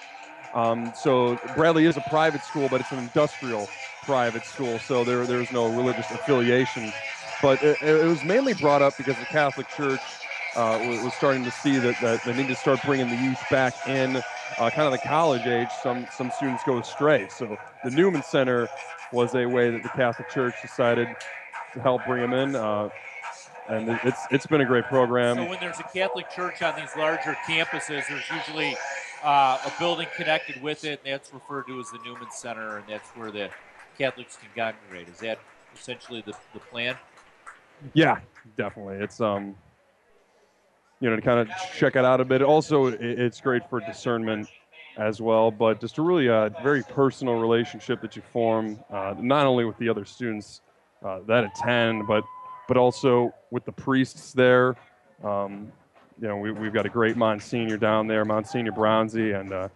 [0.53, 3.69] Um, so Bradley is a private school, but it's an industrial
[4.05, 6.93] private school, so there there's no religious affiliation.
[7.41, 10.01] But it, it was mainly brought up because the Catholic Church
[10.59, 13.75] uh, was, starting to see that, that they need to start bringing the youth back
[13.87, 15.69] in, uh, kind of the college age.
[15.83, 18.69] Some some students go astray, so the Newman Center
[19.13, 21.09] was a way that the Catholic Church decided
[21.75, 22.57] to help bring them in.
[22.57, 22.89] Uh,
[23.69, 25.37] and it- it's it's been a great program.
[25.37, 28.77] So when there's a Catholic church on these larger campuses, there's usually
[29.23, 32.87] uh, a building connected with it, and that's referred to as the Newman Center, and
[32.89, 33.51] that's where the
[33.97, 35.09] Catholics can congregate.
[35.09, 35.39] Is that
[35.75, 36.97] essentially the, the plan?
[37.95, 38.19] Yeah,
[38.57, 38.97] definitely.
[38.97, 39.55] It's um,
[41.01, 42.43] you know, to kind of check it out a bit.
[42.43, 44.49] Also, it's great for discernment
[44.97, 49.47] as well, but just a really uh, very personal relationship that you form, uh, not
[49.47, 50.61] only with the other students
[51.05, 52.25] uh, that attend, but
[52.67, 54.77] but also with the priests there.
[55.25, 55.73] Um,
[56.21, 59.69] you know, we, we've got a great Monsignor down there, Monsignor Brownsy, and uh,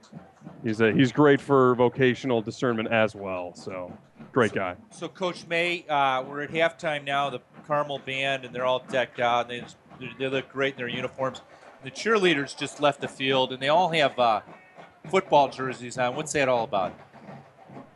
[0.62, 3.54] he's a, he's great for vocational discernment as well.
[3.54, 3.96] So,
[4.32, 4.76] great guy.
[4.90, 7.30] So, Coach May, uh, we're at halftime now.
[7.30, 9.48] The Carmel band, and they're all decked out.
[9.48, 9.76] They, just,
[10.18, 11.40] they, look great in their uniforms.
[11.84, 14.40] The cheerleaders just left the field, and they all have uh,
[15.08, 16.14] football jerseys on.
[16.14, 16.94] What's that all about?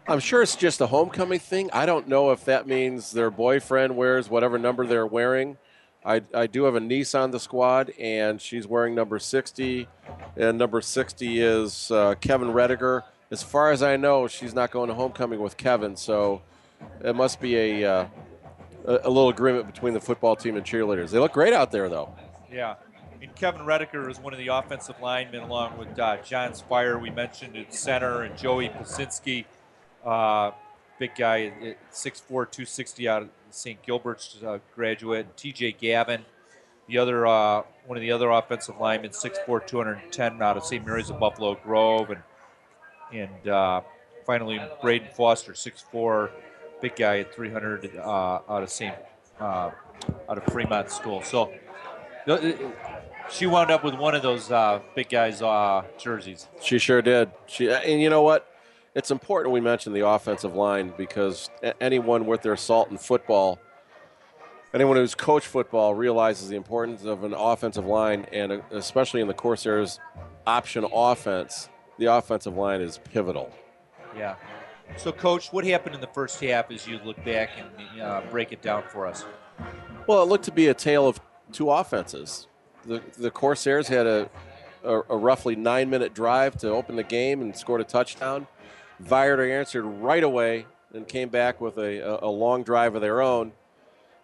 [0.08, 1.68] I'm sure it's just a homecoming thing.
[1.72, 5.56] I don't know if that means their boyfriend wears whatever number they're wearing.
[6.04, 9.88] I, I do have a niece on the squad, and she's wearing number 60,
[10.36, 13.02] and number 60 is uh, Kevin Rediger.
[13.32, 16.42] As far as I know, she's not going to homecoming with Kevin, so
[17.04, 18.06] it must be a, uh,
[18.86, 21.10] a, a little agreement between the football team and cheerleaders.
[21.10, 22.14] They look great out there, though.
[22.50, 22.76] Yeah.
[23.20, 27.10] And Kevin Rediker is one of the offensive linemen, along with uh, John Spire, we
[27.10, 29.46] mentioned at center, and Joey Pasinski,
[30.04, 30.52] uh,
[30.98, 33.82] big guy, at 6'4", 260 out of St.
[33.82, 35.34] Gilbert's uh, graduate.
[35.36, 36.24] TJ Gavin,
[36.88, 40.84] the other uh, one of the other offensive linemen, 6'4", 210 out of St.
[40.84, 42.22] Mary's of Buffalo Grove, and
[43.12, 43.80] and uh,
[44.26, 46.30] finally Braden Foster, 6'4",
[46.80, 48.94] big guy at 300 uh, out of St.
[49.40, 49.70] Uh,
[50.28, 51.22] out of Fremont School.
[51.22, 51.52] So.
[53.28, 56.48] She wound up with one of those uh, big guys' uh, jerseys.
[56.60, 57.30] She sure did.
[57.46, 58.48] She and you know what?
[58.94, 61.50] It's important we mention the offensive line because
[61.80, 63.58] anyone worth their salt in football,
[64.72, 69.28] anyone who's coached football realizes the importance of an offensive line, and uh, especially in
[69.28, 70.00] the Corsairs
[70.46, 73.52] option offense, the offensive line is pivotal.
[74.16, 74.36] Yeah.
[74.96, 78.52] So, Coach, what happened in the first half as you look back and uh, break
[78.52, 79.24] it down for us?
[80.06, 81.20] Well, it looked to be a tale of
[81.52, 82.46] two offenses.
[82.84, 84.30] The the Corsairs had a
[84.86, 88.46] a, a roughly nine minute drive to open the game and scored a touchdown.
[89.00, 93.52] Viator answered right away and came back with a, a, long drive of their own,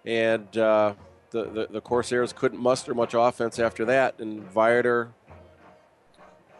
[0.07, 0.95] and uh,
[1.31, 4.19] the, the the Corsairs couldn't muster much offense after that.
[4.19, 5.13] And Viator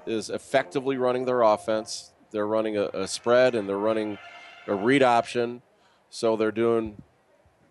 [0.05, 2.12] is effectively running their offense.
[2.33, 4.19] They're running a, a spread and they're running
[4.67, 5.63] a read option,
[6.11, 7.01] so they're doing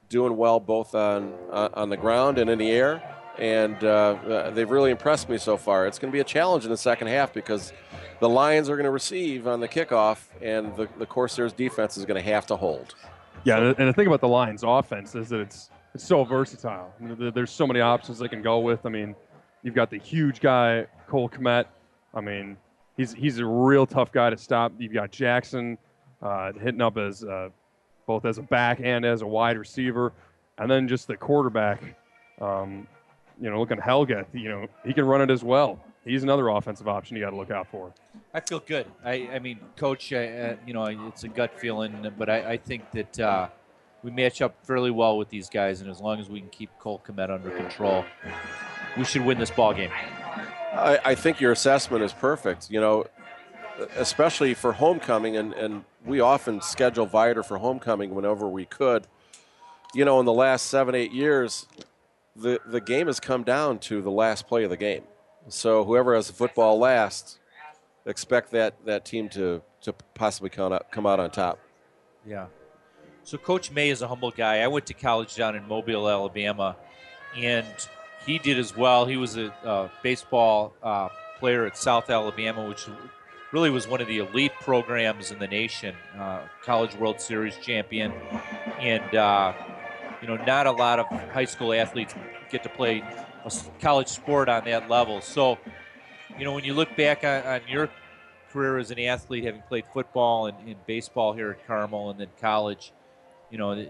[0.10, 3.02] doing well both on uh, on the ground and in the air.
[3.38, 5.88] And uh, uh, they've really impressed me so far.
[5.88, 7.72] It's going to be a challenge in the second half because
[8.20, 12.06] the Lions are going to receive on the kickoff, and the, the Corsairs defense is
[12.06, 12.94] going to have to hold.
[13.46, 16.94] Yeah, and the- thing about the Lions' offense is that it's it's so versatile.
[17.00, 18.86] There's so many options they can go with.
[18.86, 19.16] I mean,
[19.64, 21.66] you've got the huge guy Cole Kmet.
[22.14, 22.58] I mean,
[22.98, 24.74] he's he's a real tough guy to stop.
[24.78, 25.78] You've got Jackson
[26.22, 27.50] uh, hitting up as uh,
[28.06, 30.14] both as a back and as a wide receiver,
[30.58, 31.82] and then just the quarterback.
[32.40, 32.88] Um,
[33.40, 35.80] you know, looking at Helgeth, you know, he can run it as well.
[36.06, 37.94] He's another offensive option you got to look out for.
[38.34, 38.88] I feel good.
[39.04, 42.58] I, I mean, Coach, uh, uh, you know, it's a gut feeling, but I, I
[42.58, 43.50] think that uh,
[44.04, 46.70] we match up fairly well with these guys, and as long as we can keep
[46.80, 48.04] Cole Kmet under control,
[48.98, 49.92] we should win this ball game.
[50.82, 52.70] I, I think your assessment is perfect.
[52.70, 53.06] You know,
[53.96, 59.08] especially for homecoming, and, and we often schedule Viator for homecoming whenever we could.
[59.94, 61.68] You know, in the last seven, eight years,
[62.36, 65.04] the, the game has come down to the last play of the game.
[65.48, 67.40] So whoever has the football last,
[68.06, 71.60] expect that, that team to, to possibly come out, come out on top.
[72.26, 72.46] Yeah.
[73.24, 74.60] So Coach May is a humble guy.
[74.60, 76.76] I went to college down in Mobile, Alabama,
[77.36, 77.68] and
[78.26, 79.06] he did as well.
[79.06, 82.88] He was a uh, baseball uh, player at South Alabama, which
[83.52, 85.96] really was one of the elite programs in the nation.
[86.18, 88.12] Uh, College World Series champion,
[88.80, 89.54] and uh,
[90.22, 92.14] you know, not a lot of high school athletes
[92.50, 93.04] get to play
[93.44, 95.22] a college sport on that level.
[95.22, 95.58] So,
[96.38, 97.90] you know, when you look back on, on your
[98.52, 102.28] career as an athlete, having played football and, and baseball here at Carmel and then
[102.40, 102.92] college,
[103.50, 103.86] you know,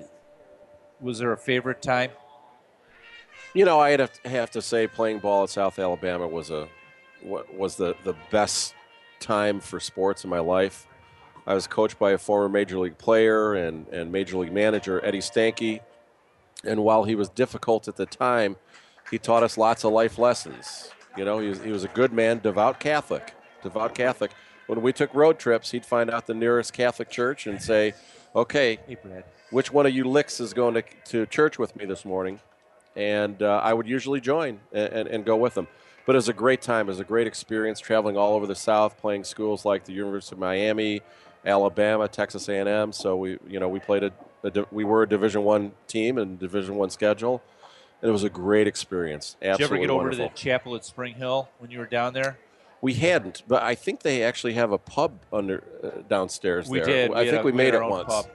[1.02, 2.12] was there a favorite time?
[3.54, 6.68] You know, I'd have to, have to say playing ball at South Alabama was a
[7.24, 8.74] was the, the best
[9.20, 10.88] time for sports in my life.
[11.46, 15.20] I was coached by a former major league player and, and major league manager, Eddie
[15.20, 15.82] Stanky.
[16.64, 18.58] And while he was difficult at the time,
[19.10, 20.92] he taught us lots of life lessons.
[21.18, 23.34] You know, he was, he was a good man, devout Catholic.
[23.64, 24.32] Devout Catholic.
[24.68, 27.94] When we took road trips, he'd find out the nearest Catholic church and say,
[28.36, 28.98] okay, Hey,
[29.50, 32.40] which one of you licks is going to, to church with me this morning?
[32.96, 35.68] And uh, I would usually join and, and, and go with them.
[36.06, 36.88] But it was a great time.
[36.88, 40.36] It was a great experience traveling all over the South, playing schools like the University
[40.36, 41.02] of Miami,
[41.46, 42.92] Alabama, Texas A&M.
[42.92, 44.12] So we, you know, we played a,
[44.44, 47.42] a we were a Division One team and Division One schedule,
[48.02, 49.36] and it was a great experience.
[49.40, 51.86] Did you ever Absolutely get over to the chapel at Spring Hill when you were
[51.86, 52.38] down there?
[52.82, 56.88] We hadn't, but I think they actually have a pub under uh, downstairs We there.
[56.88, 57.14] did.
[57.14, 58.12] I had think a- we made it once.
[58.12, 58.26] Pub.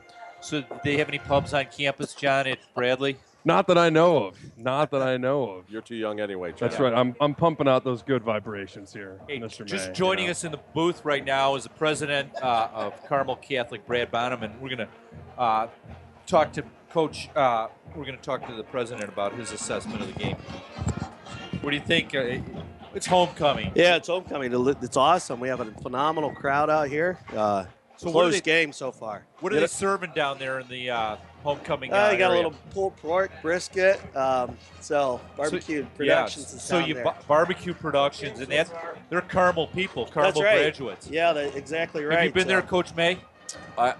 [0.40, 3.16] So, do they have any pubs on campus, John, at Bradley?
[3.46, 4.36] Not that I know of.
[4.58, 5.70] Not that I know of.
[5.70, 6.50] You're too young anyway.
[6.50, 6.68] John.
[6.68, 6.92] That's right.
[6.92, 9.64] I'm, I'm pumping out those good vibrations here, Hey, Mr.
[9.64, 10.32] just May, joining you know.
[10.32, 14.42] us in the booth right now is the president uh, of Carmel Catholic, Brad Bonham,
[14.42, 15.68] and we're going to uh,
[16.26, 17.28] talk to Coach.
[17.36, 20.36] Uh, we're going to talk to the president about his assessment of the game.
[21.60, 22.16] What do you think?
[22.16, 22.38] Uh,
[22.96, 23.70] it's homecoming.
[23.76, 24.52] Yeah, it's homecoming.
[24.82, 25.38] It's awesome.
[25.38, 27.20] We have a phenomenal crowd out here.
[27.32, 27.66] Uh,
[27.96, 29.24] So what close they- game so far.
[29.38, 31.16] What are they serving down there in the uh,
[31.46, 31.92] homecoming?
[31.92, 36.56] Uh, uh, you got a little pulled pork, brisket, um, so barbecue So- productions yeah,
[36.56, 37.04] is so down you there.
[37.04, 38.70] ba- barbecue productions, and that's
[39.08, 40.58] they're Carmel people, Carmel right.
[40.58, 41.08] graduates.
[41.08, 42.16] Yeah, that, exactly right.
[42.18, 43.18] Have you been So- there, Coach May?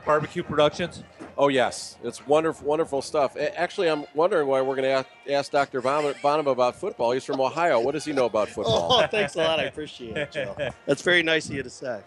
[0.05, 1.03] barbecue Productions.
[1.39, 3.37] Oh yes, it's wonderful, wonderful stuff.
[3.37, 5.83] Actually, I'm wondering why we're going to ask, ask Dr.
[5.83, 7.13] Bonham, Bonham about football.
[7.13, 7.79] He's from Ohio.
[7.79, 8.89] What does he know about football?
[8.91, 9.61] Oh, thanks a lot.
[9.61, 10.57] I appreciate it, Joe.
[10.87, 12.01] That's very nice of you to say.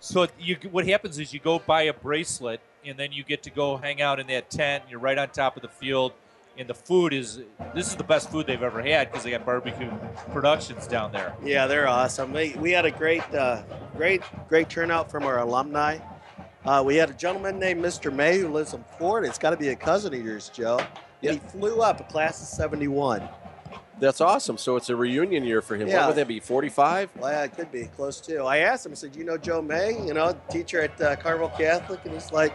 [0.00, 3.50] So you, what happens is you go buy a bracelet, and then you get to
[3.50, 4.84] go hang out in that tent.
[4.88, 6.12] You're right on top of the field,
[6.56, 7.40] and the food is
[7.74, 9.90] this is the best food they've ever had because they got barbecue
[10.32, 11.34] productions down there.
[11.42, 12.32] Yeah, they're awesome.
[12.32, 13.62] We, we had a great, uh,
[13.96, 15.98] great, great turnout from our alumni.
[16.64, 18.12] Uh, we had a gentleman named Mr.
[18.12, 19.28] May who lives in Florida.
[19.28, 20.80] It's got to be a cousin of yours, Joe.
[21.22, 23.28] And he flew up, a class of 71.
[24.00, 24.58] That's awesome.
[24.58, 25.88] So it's a reunion year for him.
[25.88, 26.00] Yeah.
[26.00, 26.40] What would that be?
[26.40, 27.10] 45?
[27.16, 28.42] Well, yeah, it could be close to.
[28.42, 28.92] I asked him.
[28.92, 29.92] I said, "You know Joe May?
[30.04, 32.52] You know, teacher at uh, Carmel Catholic?" And he's like,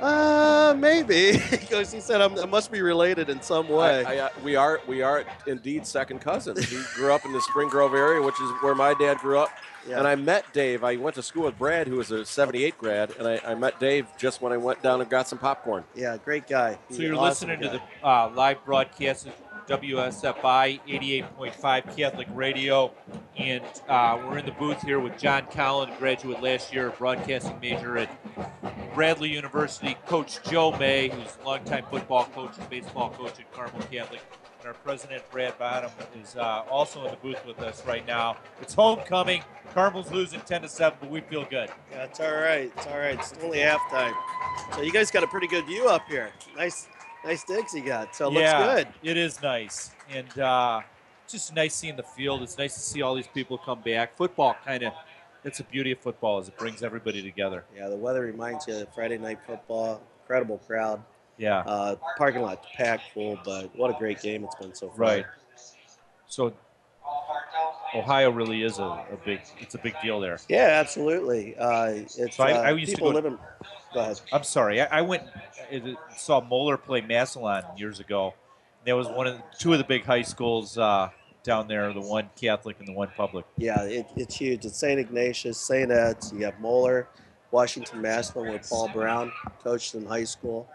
[0.00, 4.28] "Uh, maybe." Because he said, "I must be related in some way." I, I, uh,
[4.42, 6.64] we are we are indeed second cousins.
[6.68, 9.50] He grew up in the Spring Grove area, which is where my dad grew up.
[9.88, 9.98] Yeah.
[9.98, 10.84] And I met Dave.
[10.84, 13.80] I went to school with Brad, who was a 78 grad, and I, I met
[13.80, 15.84] Dave just when I went down and got some popcorn.
[15.94, 16.78] yeah, great guy.
[16.90, 17.78] So you're Awesome listening guy.
[17.78, 19.32] to the uh, live broadcast of
[19.68, 22.92] WSFI 88.5 Catholic Radio,
[23.36, 27.96] and uh, we're in the booth here with John Collin, graduate last year, broadcasting major
[27.98, 28.10] at
[28.94, 29.96] Bradley University.
[30.06, 34.20] Coach Joe May, who's a longtime football coach and baseball coach at Carmel Catholic,
[34.60, 35.90] and our president Brad Bonham
[36.22, 38.36] is uh, also in the booth with us right now.
[38.60, 39.42] It's homecoming.
[39.72, 41.70] Carmel's losing 10 to 7, but we feel good.
[41.90, 42.70] Yeah, it's all right.
[42.76, 43.14] It's all right.
[43.14, 44.14] It's only halftime.
[44.74, 46.30] So you guys got a pretty good view up here.
[46.56, 46.88] Nice,
[47.24, 48.14] nice digs you got.
[48.14, 48.88] So it looks good.
[49.02, 50.80] It is nice, and uh,
[51.28, 52.42] just nice seeing the field.
[52.42, 54.16] It's nice to see all these people come back.
[54.16, 54.92] Football kind of.
[55.42, 57.64] It's the beauty of football is it brings everybody together.
[57.74, 60.02] Yeah, the weather reminds you of Friday night football.
[60.22, 61.02] Incredible crowd.
[61.40, 61.60] Yeah.
[61.60, 64.96] Uh, parking lot packed full, but what a great game it's been so far.
[64.98, 65.26] Right.
[66.26, 66.52] So
[67.94, 69.40] Ohio really is a, a big.
[69.58, 70.38] It's a big deal there.
[70.48, 71.56] Yeah, absolutely.
[71.56, 71.86] Uh,
[72.16, 73.14] it's So I, uh, I used to people go.
[73.14, 73.38] living.
[73.94, 74.20] Go ahead.
[74.32, 74.82] I'm sorry.
[74.82, 75.24] I, I went
[76.16, 78.34] saw Moeller play Massillon years ago.
[78.84, 81.08] That was one of the, two of the big high schools uh,
[81.42, 81.92] down there.
[81.92, 83.46] The one Catholic and the one public.
[83.56, 84.66] Yeah, it, it's huge.
[84.66, 85.00] It's St.
[85.00, 85.90] Ignatius, St.
[85.90, 86.32] Ed's.
[86.32, 87.08] You have Moeller,
[87.50, 90.68] Washington Massillon, where Paul Brown coached in high school.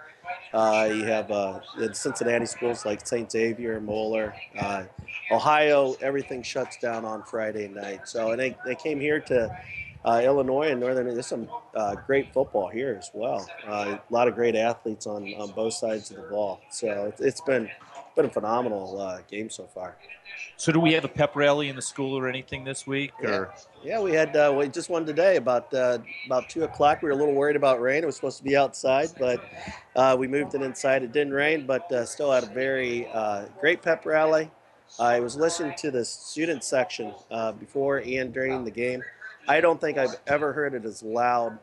[0.53, 3.31] Uh, you have uh, in Cincinnati schools like St.
[3.31, 4.33] Xavier, Moeller.
[4.57, 4.83] Uh,
[5.31, 8.07] Ohio, everything shuts down on Friday night.
[8.07, 9.57] So and they, they came here to
[10.05, 11.07] uh, Illinois and Northern.
[11.07, 13.47] There's some uh, great football here as well.
[13.67, 16.61] Uh, a lot of great athletes on, on both sides of the ball.
[16.69, 17.69] So it's, it's been
[18.15, 19.95] been a phenomenal uh, game so far.
[20.57, 23.11] So do we have a pep rally in the school or anything this week?
[23.21, 27.01] Or Yeah, we had uh, we just one today about uh, about two o'clock.
[27.01, 28.03] We were a little worried about rain.
[28.03, 29.43] It was supposed to be outside, but
[29.95, 31.03] uh, we moved it inside.
[31.03, 34.49] It didn't rain, but uh, still had a very uh, great pep rally.
[34.97, 39.03] I was listening to the student section uh, before and during the game.
[39.47, 41.59] I don't think I've ever heard it as loud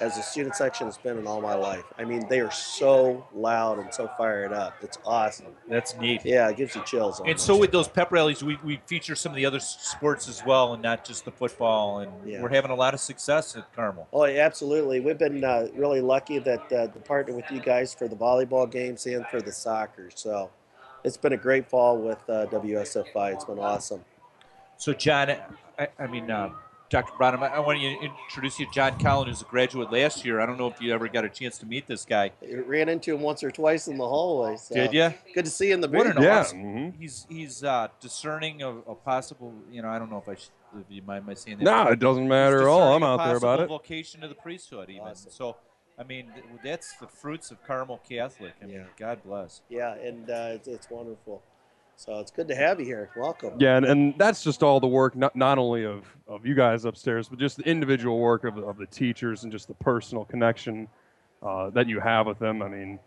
[0.00, 1.84] as the student section has been in all my life.
[1.98, 4.74] I mean, they are so loud and so fired up.
[4.82, 5.46] It's awesome.
[5.68, 6.20] That's neat.
[6.24, 7.20] Yeah, it gives you chills.
[7.24, 10.44] And so with those pep rallies, we, we feature some of the other sports as
[10.44, 12.00] well, and not just the football.
[12.00, 12.42] And Yeah.
[12.42, 14.06] we're having a lot of success at Carmel.
[14.12, 15.00] Oh, yeah, absolutely.
[15.00, 18.70] We've been uh, really lucky that uh, to partner with you guys for the volleyball
[18.70, 20.10] games and for the soccer.
[20.14, 20.50] So
[21.04, 23.32] it's been a great fall with uh, WSFI.
[23.32, 24.04] It's been awesome.
[24.76, 25.30] So John,
[25.78, 26.50] I, I mean, uh,
[26.88, 27.12] Dr.
[27.16, 30.40] Brown, I, I want to introduce you to John Collin, who's a graduate last year.
[30.40, 32.30] I don't know if you ever got a chance to meet this guy.
[32.42, 34.56] I ran into him once or twice in the hallway.
[34.56, 35.10] So Did ya?
[35.34, 36.16] Good to see you in the What booth.
[36.16, 36.40] an Yeah.
[36.40, 36.92] awesome.
[36.92, 39.52] He's he's uh, discerning of a possible.
[39.70, 40.50] You know, I don't know if I should.
[40.78, 41.64] If you mind my saying that.
[41.64, 42.94] No, it doesn't matter at all.
[42.94, 43.68] I'm out there about it.
[43.68, 45.14] Vocation to the priesthood, even.
[45.14, 45.56] So,
[45.98, 46.30] I mean,
[46.62, 48.52] that's the fruits of Carmel Catholic.
[48.62, 49.62] I mean, God bless.
[49.70, 51.42] Yeah, and uh, it's, it's wonderful.
[51.98, 53.10] So it's good to have you here.
[53.16, 53.54] Welcome.
[53.58, 56.84] Yeah, and, and that's just all the work, not, not only of, of you guys
[56.84, 60.88] upstairs, but just the individual work of, of the teachers and just the personal connection
[61.42, 62.60] uh, that you have with them.
[62.60, 62.98] I mean,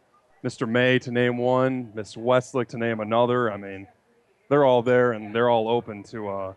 [0.43, 0.67] Mr.
[0.67, 3.51] May to name one, Miss Westlick to name another.
[3.51, 3.87] I mean,
[4.49, 6.53] they're all there and they're all open to uh,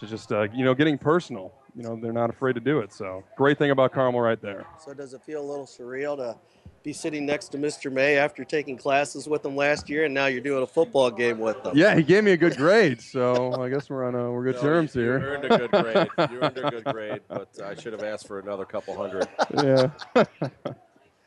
[0.00, 1.54] to just uh, you know getting personal.
[1.76, 2.92] You know, they're not afraid to do it.
[2.92, 4.64] So great thing about Carmel right there.
[4.82, 6.36] So does it feel a little surreal to
[6.82, 7.92] be sitting next to Mr.
[7.92, 11.38] May after taking classes with him last year, and now you're doing a football game
[11.38, 11.76] with him?
[11.76, 14.54] Yeah, he gave me a good grade, so I guess we're on a, we're good
[14.54, 15.18] No, terms you, here.
[15.18, 16.08] You earned a good grade.
[16.30, 19.28] You earned a good grade, but I should have asked for another couple hundred.
[19.62, 19.90] yeah.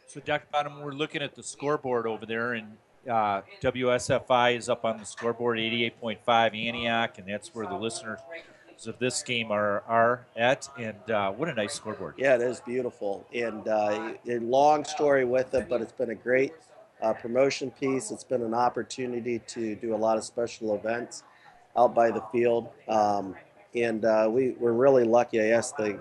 [0.07, 0.47] So, Dr.
[0.51, 2.77] Bonham, we're looking at the scoreboard over there, and
[3.07, 6.17] uh, WSFI is up on the scoreboard, 88.5
[6.67, 7.76] Antioch, and that's where the
[8.88, 10.68] of this game are are at.
[10.77, 12.15] And uh, what a nice scoreboard!
[12.18, 16.15] Yeah, it is beautiful, and uh, a long story with it, but it's been a
[16.15, 16.53] great
[17.01, 18.11] uh, promotion piece.
[18.11, 21.23] It's been an opportunity to do a lot of special events
[21.77, 23.35] out by the field, um,
[23.76, 25.41] and uh, we we're really lucky.
[25.41, 25.99] I asked the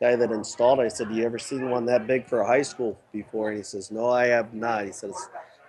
[0.00, 0.82] guy that installed it.
[0.82, 3.58] I said, have "You ever seen one that big for a high school before?" And
[3.58, 5.14] he says, "No, I have not." He says,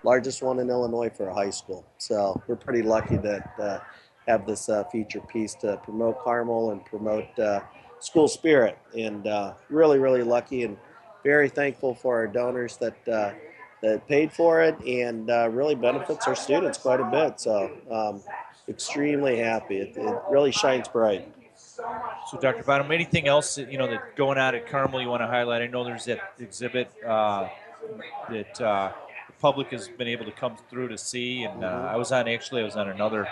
[0.04, 3.84] "Largest one in Illinois for a high school." So we're pretty lucky that.
[4.30, 7.62] Have this uh, feature piece to promote Carmel and promote uh,
[8.00, 8.78] school spirit.
[8.98, 10.78] And uh, really, really lucky and
[11.24, 13.34] very thankful for our donors that uh,
[13.82, 17.40] that paid for it and uh, really benefits our students quite a bit.
[17.40, 18.22] So um,
[18.68, 19.78] extremely happy.
[19.78, 21.34] It, it really shines bright.
[22.28, 22.64] So, Dr.
[22.64, 25.62] Bonham, anything else that, you know that going on at Carmel you want to highlight?
[25.62, 27.48] I know there's that exhibit uh,
[28.30, 28.92] that uh,
[29.28, 32.28] the public has been able to come through to see, and uh, I was on
[32.28, 33.28] actually I was on another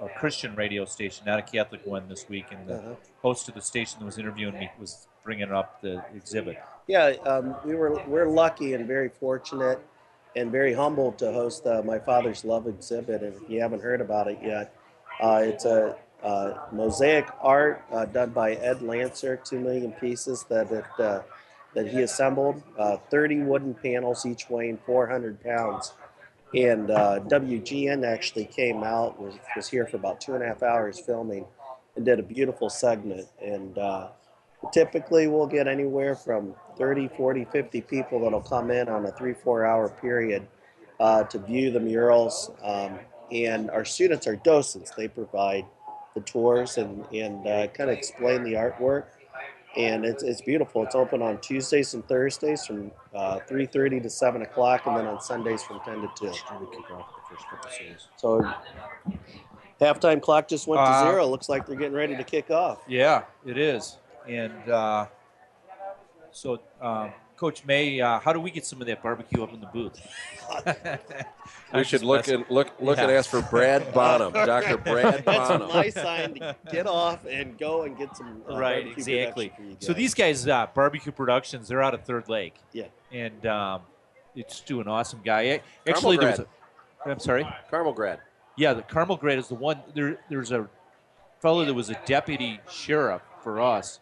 [0.00, 2.94] a Christian radio station, not a Catholic one this week, and the Uh-huh.
[3.22, 6.58] host of the station that was interviewing me was bringing up the exhibit.
[6.86, 9.78] Yeah, um, we were we're lucky and very fortunate
[10.36, 13.22] and very humbled to host uh, my father's love exhibit.
[13.22, 14.74] And if you haven't heard about it yet,
[15.20, 20.70] uh, it's a uh, mosaic art uh, done by Ed Lancer, two million pieces that
[20.70, 21.22] it, uh,
[21.74, 25.92] that he assembled, uh, 30 wooden panels, each weighing 400 pounds.
[26.54, 30.62] And uh, WGN actually came out, was, was here for about two and a half
[30.62, 31.44] hours filming,
[31.94, 33.28] and did a beautiful segment.
[33.42, 34.08] And uh,
[34.72, 39.34] typically we'll get anywhere from 30 40 50 people that'll come in on a three
[39.34, 40.46] four hour period
[41.00, 42.50] uh, to view the murals.
[42.62, 42.98] Um,
[43.30, 44.90] and our students are docents.
[44.92, 45.66] They provide
[46.14, 49.04] the tours and, and uh, kind of explain the artwork
[49.78, 50.82] and it's, it's beautiful.
[50.82, 55.20] It's open on tuesdays and thursdays from uh, 3.30 to 7 o'clock and then on
[55.20, 56.32] sundays from 10 to 2
[58.16, 58.42] so
[59.80, 61.26] halftime clock just went to Uh, zero.
[61.26, 62.78] Looks like they're getting ready to kick off.
[62.88, 63.98] Yeah, it is.
[64.28, 65.06] And uh,
[66.32, 69.60] so, um, Coach May, uh, how do we get some of that barbecue up in
[69.60, 70.00] the booth?
[71.74, 74.78] We should look and look look and ask for Brad Bonham, Dr.
[74.78, 79.52] Brad That's my sign to get off and go and get some uh, right, exactly.
[79.54, 82.54] for you So these guys, uh, Barbecue Productions, they're out of Third Lake.
[82.72, 82.86] Yeah.
[83.12, 83.82] And um,
[84.34, 85.42] it's to an awesome guy.
[85.42, 86.46] A- Actually, there was a,
[87.04, 87.46] I'm sorry?
[87.70, 88.20] Carmel grad.
[88.56, 89.82] Yeah, the Carmel grad is the one.
[89.94, 90.68] There, there's a
[91.40, 94.00] fellow that was a deputy sheriff for us.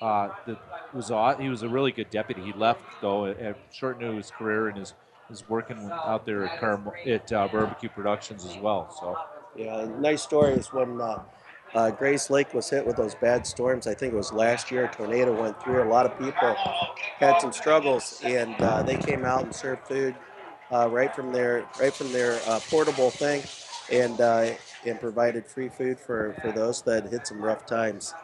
[0.00, 0.58] Uh, that
[0.94, 1.08] was
[1.40, 2.42] he was a really good deputy.
[2.42, 4.94] He left though, at short into his career and is
[5.30, 8.94] is working out there at at uh, Barbecue Productions as well.
[8.98, 9.16] So
[9.56, 11.22] Yeah, nice story is when uh,
[11.74, 13.86] uh, Grayslake was hit with those bad storms.
[13.86, 14.84] I think it was last year.
[14.84, 15.82] A tornado went through.
[15.82, 16.54] A lot of people
[17.18, 20.14] had some struggles, and uh, they came out and served food
[20.72, 23.42] uh, right from their right from their uh, portable thing,
[23.90, 24.50] and uh,
[24.86, 28.14] and provided free food for for those that hit some rough times,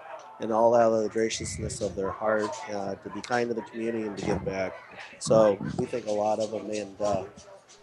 [0.41, 3.63] and all out of the graciousness of their heart uh, to be kind to the
[3.63, 4.75] community and to give back.
[5.19, 7.25] So we think a lot of them, and uh,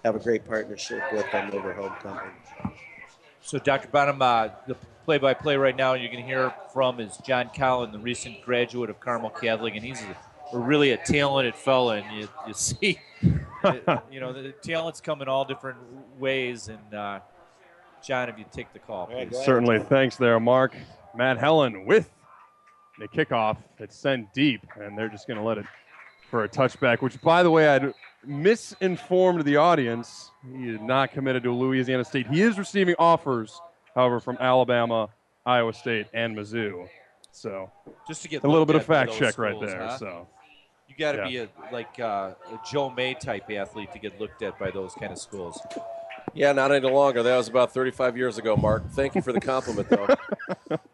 [0.03, 2.31] have a great partnership with them over homecoming.
[3.41, 3.87] So, Dr.
[3.87, 4.75] Bonham, uh, the
[5.05, 8.99] play-by-play right now you're going to hear from is John Collin, the recent graduate of
[8.99, 10.15] Carmel Catholic, and he's a,
[10.55, 11.97] a really a talented fella.
[11.97, 12.99] And you, you see,
[14.11, 15.79] you know, the talent's come in all different
[16.19, 16.67] ways.
[16.67, 17.19] And uh,
[18.03, 19.35] John, if you take the call, please.
[19.43, 19.79] Certainly.
[19.79, 20.75] Thanks there, Mark.
[21.15, 22.09] Matt Helen with
[23.01, 23.57] the kickoff.
[23.79, 25.65] It's sent deep, and they're just going to let it
[26.29, 27.93] for a touchback, which, by the way, I'd
[28.25, 30.31] misinformed the audience.
[30.55, 32.27] He is not committed to Louisiana State.
[32.27, 33.59] He is receiving offers,
[33.95, 35.09] however, from Alabama,
[35.45, 36.87] Iowa State, and Mizzou.
[37.31, 37.71] So
[38.07, 39.79] Just to get a little bit of fact those check right there.
[39.87, 39.97] huh?
[39.97, 40.27] So
[40.87, 41.27] You got to Yeah.
[41.27, 44.93] be a like uh, a Joe May type athlete to get looked at by those
[44.93, 45.59] kind of schools.
[46.33, 47.23] Yeah, not any longer.
[47.23, 48.83] That was about 35 years ago, Mark.
[48.91, 50.07] Thank you for the compliment, though.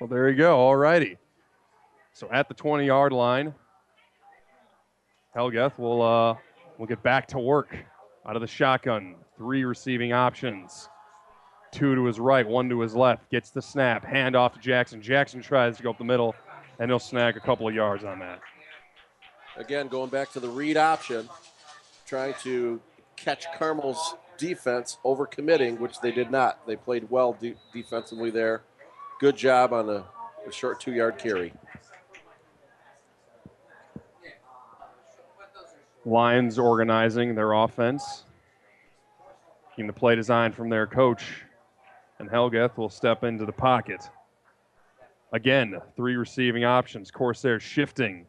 [0.00, 0.56] Well, there you go.
[0.56, 1.18] All righty.
[2.14, 3.54] So at the 20 yard line,
[5.36, 6.36] Helgeth will uh,
[6.78, 7.76] will get back to work
[8.26, 9.16] out of the shotgun.
[9.36, 10.88] Three receiving options.
[11.70, 13.30] Two to his right, one to his left.
[13.30, 14.04] Gets the snap.
[14.04, 15.02] Hand off to Jackson.
[15.02, 16.34] Jackson tries to go up the middle,
[16.78, 18.40] and he'll snag a couple of yards on that.
[19.56, 21.28] Again, going back to the read option,
[22.06, 22.80] trying to
[23.16, 26.66] catch Carmel's defense over committing, which they did not.
[26.66, 28.62] They played well de- defensively there.
[29.20, 30.02] Good job on the
[30.50, 31.52] short two yard carry.
[36.06, 38.24] Lions organizing their offense.
[39.76, 41.44] Keeping the play design from their coach.
[42.18, 44.08] And Helgeth will step into the pocket.
[45.34, 47.10] Again, three receiving options.
[47.10, 48.24] Corsair shifting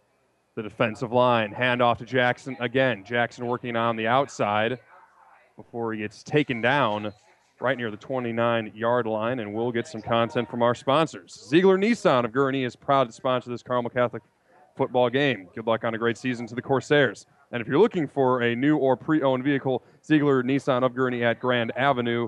[0.55, 1.53] the defensive line.
[1.53, 3.05] Hand off to Jackson again.
[3.05, 4.77] Jackson working on the outside
[5.55, 7.13] before he gets taken down
[7.61, 9.39] right near the 29 yard line.
[9.39, 11.47] And we'll get some content from our sponsors.
[11.47, 14.23] Ziegler Nissan of Gurnee is proud to sponsor this Carmel Catholic
[14.75, 15.47] football game.
[15.55, 17.25] Good luck on a great season to the Corsairs.
[17.51, 21.23] And if you're looking for a new or pre owned vehicle, Ziegler Nissan of Gurnee
[21.23, 22.27] at Grand Avenue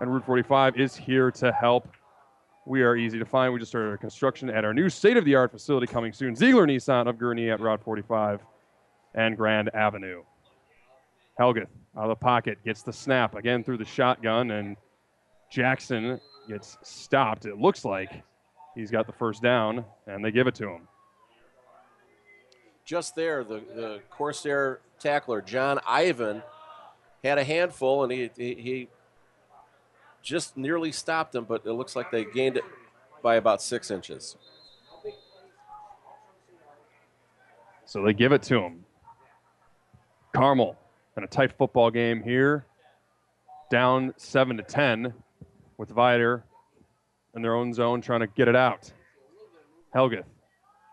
[0.00, 1.88] and Route 45 is here to help.
[2.66, 3.52] We are easy to find.
[3.52, 6.34] We just started construction at our new state of the art facility coming soon.
[6.34, 8.40] Ziegler Nissan of Gurnee at Route 45
[9.14, 10.22] and Grand Avenue.
[11.38, 14.76] Helgeth out of the pocket gets the snap again through the shotgun, and
[15.50, 17.46] Jackson gets stopped.
[17.46, 18.22] It looks like
[18.74, 20.88] he's got the first down, and they give it to him.
[22.84, 26.42] Just there, the, the Corsair tackler, John Ivan,
[27.24, 28.88] had a handful and he, he, he
[30.22, 32.64] just nearly stopped him, but it looks like they gained it
[33.22, 34.36] by about six inches.
[37.84, 38.84] So they give it to him.
[40.32, 40.76] Carmel
[41.16, 42.66] in a tight football game here.
[43.70, 45.12] down 7 to 10
[45.76, 46.44] with Viator
[47.34, 48.92] in their own zone trying to get it out.
[49.94, 50.24] Helgeth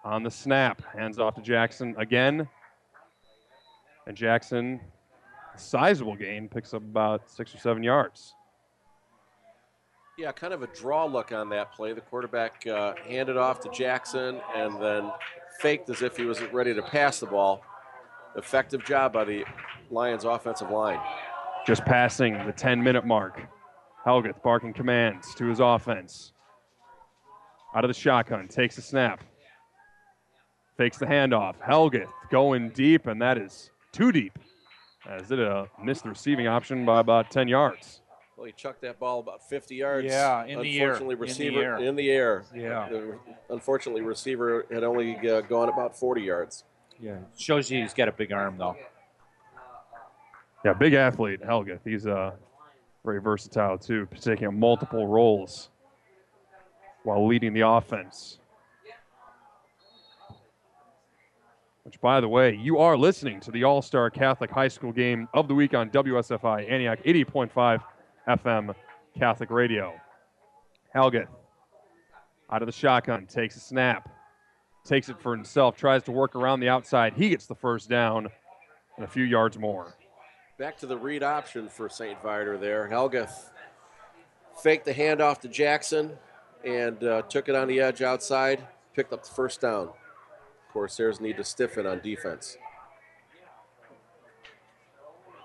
[0.04, 2.48] on the snap, hands off to Jackson again.
[4.08, 4.82] And Jackson,
[5.56, 8.34] sizable gain, picks up about six or seven yards.
[10.18, 11.94] Yeah, kind of a draw look on that play.
[11.94, 15.12] The quarterback uh, handed off to Jackson and then
[15.60, 17.64] faked as if he was ready to pass the ball.
[18.36, 19.44] Effective job by the
[19.92, 21.00] Lions offensive line.
[21.66, 23.42] Just passing the 10 minute mark.
[24.06, 26.34] Helgeth barking commands to his offense.
[27.76, 29.24] Out of the shotgun, takes a snap.
[30.78, 31.56] Fakes the handoff.
[31.66, 34.38] Helgeth going deep, and that is too deep.
[35.08, 38.02] As it uh, missed the receiving option by about 10 yards.
[38.38, 40.06] Well, he chucked that ball about 50 yards.
[40.08, 40.94] Yeah, in the air.
[40.94, 41.78] Unfortunately, In the receiver air.
[41.78, 42.46] in the air.
[42.56, 42.90] Yeah.
[43.50, 46.64] Unfortunately, receiver had only uh, gone about 40 yards.
[47.00, 47.18] Yeah.
[47.38, 48.76] Shows you he's got a big arm, though.
[50.64, 51.82] Yeah, big athlete, Helgeth.
[51.84, 52.32] He's uh,
[53.04, 55.70] very versatile, too, taking multiple roles
[57.04, 58.40] while leading the offense.
[61.84, 65.28] Which, by the way, you are listening to the All Star Catholic High School game
[65.34, 67.82] of the week on WSFI Antioch 80.5
[68.28, 68.74] FM
[69.20, 69.94] Catholic Radio.
[70.96, 71.28] Helgeth
[72.50, 74.08] out of the shotgun, takes a snap,
[74.86, 77.14] takes it for himself, tries to work around the outside.
[77.14, 78.28] He gets the first down
[78.98, 79.96] and a few yards more.
[80.58, 82.22] Back to the read option for St.
[82.22, 82.88] Viator there.
[82.88, 83.50] Helgeth
[84.62, 86.12] faked the handoff to Jackson
[86.64, 89.90] and uh, took it on the edge outside, picked up the first down.
[90.72, 92.58] Corsairs need to stiffen on defense.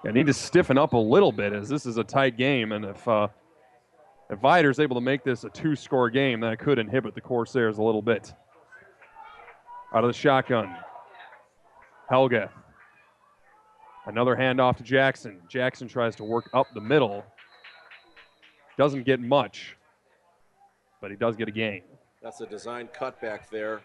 [0.05, 2.85] Yeah, need to stiffen up a little bit as this is a tight game, and
[2.85, 3.28] if uh,
[4.31, 7.82] if Viator's able to make this a two-score game, that could inhibit the Corsairs a
[7.82, 8.32] little bit.
[9.94, 10.77] Out of the shotgun,
[12.10, 12.51] Helgeth.
[14.06, 15.40] Another handoff to Jackson.
[15.48, 17.24] Jackson tries to work up the middle.
[18.77, 19.77] Doesn't get much,
[21.01, 21.82] but he does get a gain.
[22.23, 23.81] That's a design cutback there.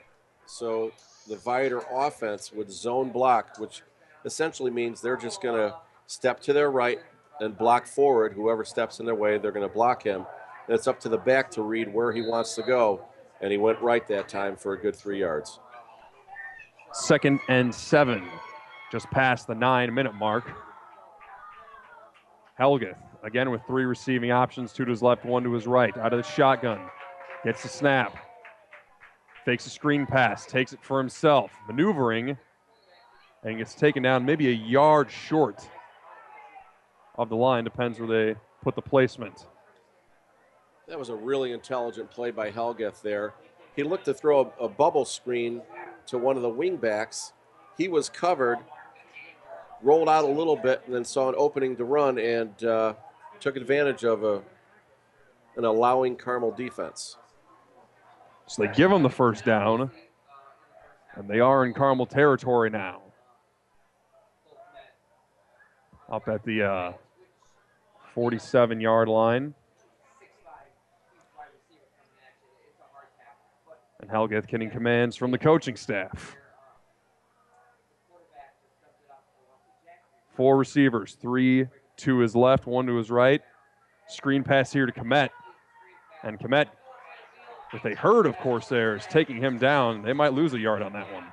[0.45, 0.91] So
[1.27, 3.81] the Viator offense would zone block, which
[4.25, 5.75] essentially means they're just going to
[6.05, 6.99] step to their right
[7.39, 8.33] and block forward.
[8.33, 10.25] Whoever steps in their way, they're going to block him.
[10.67, 13.05] And it's up to the back to read where he wants to go.
[13.41, 15.59] And he went right that time for a good three yards.
[16.93, 18.23] Second and seven,
[18.91, 20.45] just past the nine minute mark.
[22.59, 25.97] Helgeth, again with three receiving options, two to his left, one to his right.
[25.97, 26.79] Out of the shotgun,
[27.43, 28.15] gets the snap,
[29.43, 32.37] fakes a screen pass, takes it for himself, maneuvering,
[33.43, 35.67] and gets taken down maybe a yard short
[37.15, 37.63] of the line.
[37.63, 39.47] Depends where they put the placement.
[40.87, 43.33] That was a really intelligent play by Helgeth there.
[43.75, 45.63] He looked to throw a, a bubble screen
[46.07, 47.31] to one of the wingbacks.
[47.77, 48.59] He was covered,
[49.81, 52.93] rolled out a little bit, and then saw an opening to run and uh,
[53.39, 54.41] took advantage of a,
[55.55, 57.17] an allowing Carmel defense.
[58.47, 59.89] So they give him the first down,
[61.15, 63.01] and they are in Carmel territory now.
[66.11, 66.93] Up at the
[68.13, 69.53] 47 yard line.
[74.03, 76.35] And Helgeth getting commands from the coaching staff.
[80.35, 81.67] Four receivers, three
[81.97, 83.41] to his left, one to his right.
[84.09, 85.29] Screen pass here to Kmet.
[86.21, 86.65] And Kmet
[87.71, 91.09] with a herd of Corsairs taking him down, they might lose a yard on that
[91.13, 91.23] one.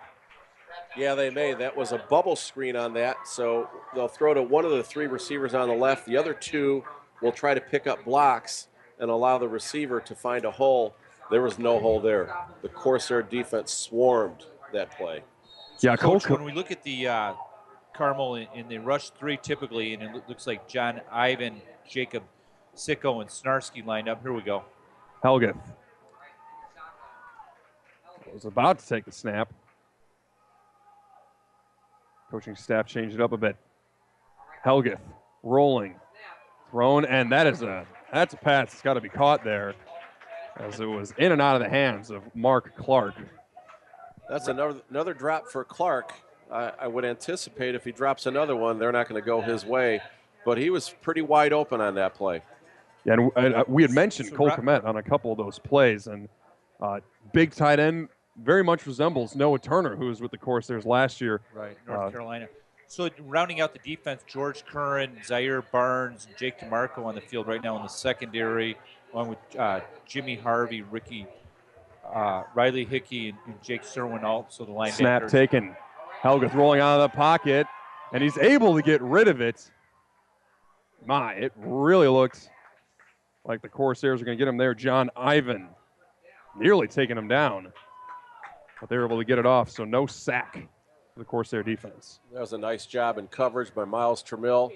[0.97, 1.55] Yeah, they may.
[1.55, 3.17] That was a bubble screen on that.
[3.27, 6.07] So they'll throw to one of the three receivers on the left.
[6.07, 6.85] The other two
[7.21, 8.69] will try to pick up blocks
[9.01, 10.95] and allow the receiver to find a hole.
[11.31, 12.35] There was no hole there.
[12.63, 15.23] The Corsair defense swarmed that play.
[15.81, 17.33] Yeah, Coach, Cole- when we look at the uh,
[17.95, 22.25] Carmel in, in the rush three typically, and it looks like John Ivan, Jacob
[22.75, 24.23] Seco, and Snarsky lined up.
[24.23, 24.65] Here we go.
[25.25, 25.57] Helgeth
[28.33, 29.53] was about to take the snap.
[32.31, 33.57] Coaching staff changed it up a bit.
[34.65, 35.01] Helgeth
[35.43, 35.97] rolling,
[36.71, 38.73] thrown, and that is a that's a pass.
[38.73, 39.75] It's got to be caught there,
[40.61, 43.15] as it was in and out of the hands of Mark Clark.
[44.29, 46.13] That's another another drop for Clark.
[46.53, 49.65] I, I would anticipate if he drops another one, they're not going to go his
[49.65, 50.01] way.
[50.45, 52.43] But he was pretty wide open on that play.
[53.05, 55.39] Yeah, and and, uh, we had mentioned So Cole Ra- Kmet on a couple of
[55.39, 56.29] those plays, and
[56.81, 57.01] uh,
[57.33, 61.41] big tight end very much resembles Noah Turner, who was with the Corsairs last year.
[61.55, 62.49] Right, North Uh, Carolina.
[62.87, 67.63] So rounding out the defense, George Curran, Zaire Barnes, Jake DeMarco on the field right
[67.63, 68.77] now in the secondary,
[69.13, 71.27] along with uh, Jimmy Harvey, Ricky,
[72.13, 74.93] uh, Riley Hickey, and, and Jake Serwin, also the linebackers.
[74.93, 75.77] Snap taken.
[76.23, 77.67] Helgeth rolling out of the pocket,
[78.13, 79.71] and he's able to get rid of it.
[81.07, 82.49] my, it really looks
[83.45, 84.75] like the Corsairs are going to get him there.
[84.75, 85.69] John Ivan
[86.59, 87.73] nearly taking him down,
[88.81, 90.69] but they were able to get it off, so no sack
[91.15, 92.21] for the Corsair defense.
[92.33, 94.73] That was a nice job in coverage by Miles Trammell.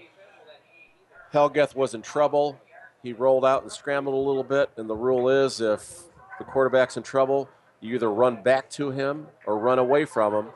[1.32, 2.58] Helgeth was in trouble.
[3.04, 6.04] He rolled out and scrambled a little bit, and the rule is if
[6.38, 7.50] the quarterback's in trouble,
[7.82, 10.46] you either run back to him or run away from him.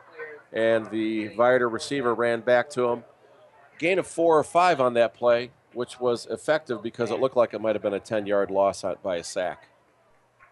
[0.51, 3.05] And the Viator receiver ran back to him.
[3.79, 7.53] Gain of four or five on that play, which was effective because it looked like
[7.53, 9.69] it might have been a 10 yard loss by a sack.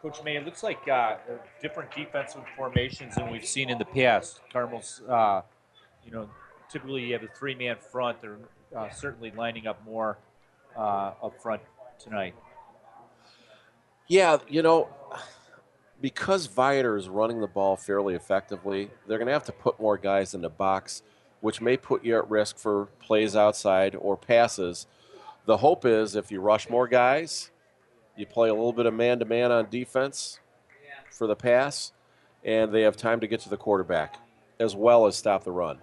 [0.02, 1.16] Coach May, it looks like uh,
[1.62, 4.42] different defensive formations than we've seen in the past.
[4.52, 5.40] Cardinals, uh,
[6.04, 6.28] you know,
[6.70, 8.20] typically you have a three man front.
[8.20, 8.36] They're
[8.76, 10.18] uh, certainly lining up more
[10.76, 11.62] uh, up front
[11.98, 12.34] tonight.
[14.08, 14.88] Yeah, you know,
[16.00, 19.96] because Viator is running the ball fairly effectively, they're going to have to put more
[19.96, 21.02] guys in the box,
[21.40, 24.86] which may put you at risk for plays outside or passes.
[25.46, 27.50] The hope is if you rush more guys,
[28.16, 30.40] you play a little bit of man to man on defense
[31.10, 31.92] for the pass,
[32.44, 34.16] and they have time to get to the quarterback
[34.58, 35.78] as well as stop the run.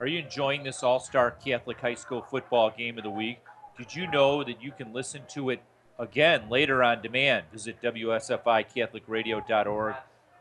[0.00, 3.38] Are you enjoying this All Star Catholic High School football game of the week?
[3.78, 5.62] Did you know that you can listen to it
[5.98, 7.44] again later on demand?
[7.52, 9.94] Visit WSFICatholicRadio.org.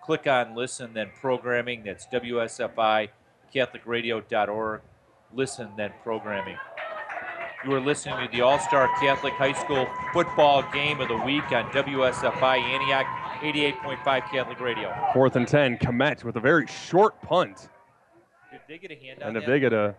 [0.04, 1.84] Click on listen, then programming.
[1.84, 4.82] That's WSFICatholicRadio.org.
[5.34, 6.58] Listen, then programming.
[7.64, 11.44] You are listening to the All Star Catholic High School football game of the week
[11.52, 13.06] on WSFI Antioch
[13.42, 14.92] 88.5 Catholic Radio.
[15.14, 17.70] Fourth and 10, Kmet with a very short punt.
[18.52, 19.52] Did they get a hand And on if that?
[19.52, 19.96] they get a,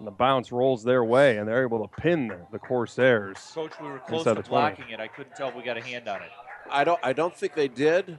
[0.00, 3.36] and the bounce rolls their way, and they're able to pin the, the Corsairs.
[3.54, 4.48] Coach, we were close to the 20.
[4.48, 4.98] blocking it.
[4.98, 6.30] I couldn't tell if we got a hand on it.
[6.70, 6.98] I don't.
[7.02, 8.18] I don't think they did,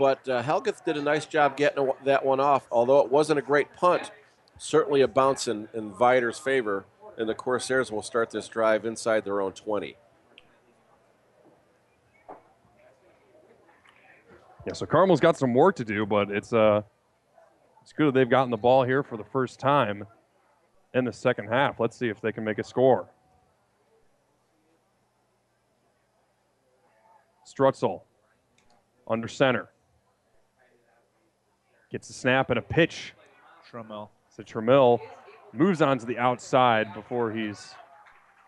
[0.00, 2.66] but uh, Helgeth did a nice job getting a- that one off.
[2.72, 4.10] Although it wasn't a great punt,
[4.58, 6.86] certainly a bounce in, in Viator's favor,
[7.16, 9.96] and the Corsairs will start this drive inside their own 20.
[14.66, 16.82] Yeah, so Carmel's got some work to do, but it's uh,
[17.80, 20.04] it's good that they've gotten the ball here for the first time
[20.94, 21.80] in the second half.
[21.80, 23.08] Let's see if they can make a score.
[27.46, 28.02] Strutzel
[29.08, 29.68] under center
[31.90, 33.12] gets a snap and a pitch.
[33.70, 34.08] Trammell.
[34.34, 35.00] So Trammell
[35.52, 37.74] moves on to the outside before he's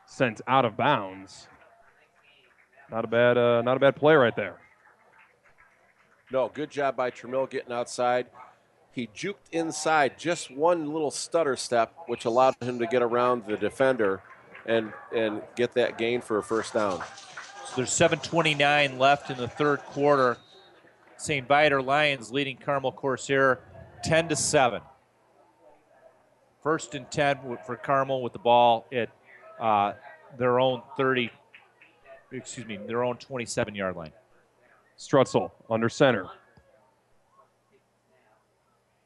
[0.07, 1.49] sent out of bounds.
[2.91, 4.59] Not a bad, uh, not a bad play right there.
[6.31, 8.27] No, good job by Trammell getting outside.
[8.95, 13.57] He juked inside just one little stutter step, which allowed him to get around the
[13.57, 14.23] defender
[14.67, 17.03] and and get that gain for a first down.
[17.67, 20.39] So there's 7:29 left in the third quarter.
[21.17, 21.47] St.
[21.47, 23.61] Viator Lions leading Carmel Corsair
[24.05, 24.83] 10 to 7.
[26.63, 29.09] First and 10 for Carmel with the ball at
[29.61, 29.95] uh,
[30.39, 31.31] their own 30,
[32.33, 34.13] excuse me, their own 27 yard line.
[34.99, 36.29] Strutzel under center.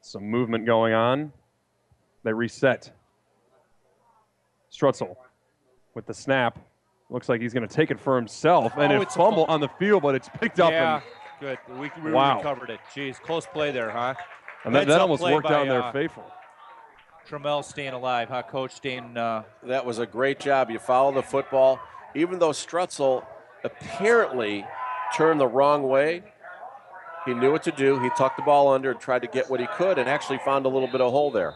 [0.09, 1.31] Some movement going on.
[2.23, 2.91] They reset.
[4.73, 5.15] Strutzel
[5.93, 6.57] with the snap.
[7.11, 8.73] Looks like he's going to take it for himself.
[8.75, 9.53] And Oh, it it's a fumble fumble.
[9.53, 10.71] on the field, but it's picked up.
[10.71, 11.03] Yeah, And,
[11.39, 11.59] good.
[11.77, 12.37] We, we Wow.
[12.37, 12.79] recovered it.
[12.95, 14.15] Jeez, close play there, huh?
[14.65, 16.23] and that, that almost worked by, out in their uh, favor.
[17.29, 18.73] Trammell staying alive, huh, Coach?
[18.73, 19.15] Staying.
[19.15, 20.71] Uh, That was a great job.
[20.71, 21.79] You follow the football.
[22.15, 23.23] Even though Strutzel
[23.63, 24.65] apparently
[25.15, 26.23] turned the wrong way,
[27.25, 27.99] he knew what to do.
[27.99, 30.65] He tucked the ball under and tried to get what he could and actually found
[30.65, 31.55] a little bit of hole there.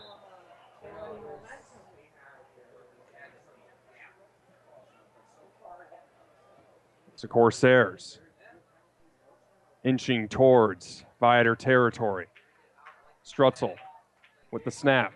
[7.16, 8.20] So Corsairs
[9.84, 12.28] inching towards Viator territory.
[13.26, 13.76] Strutzel
[14.52, 15.14] with the snap.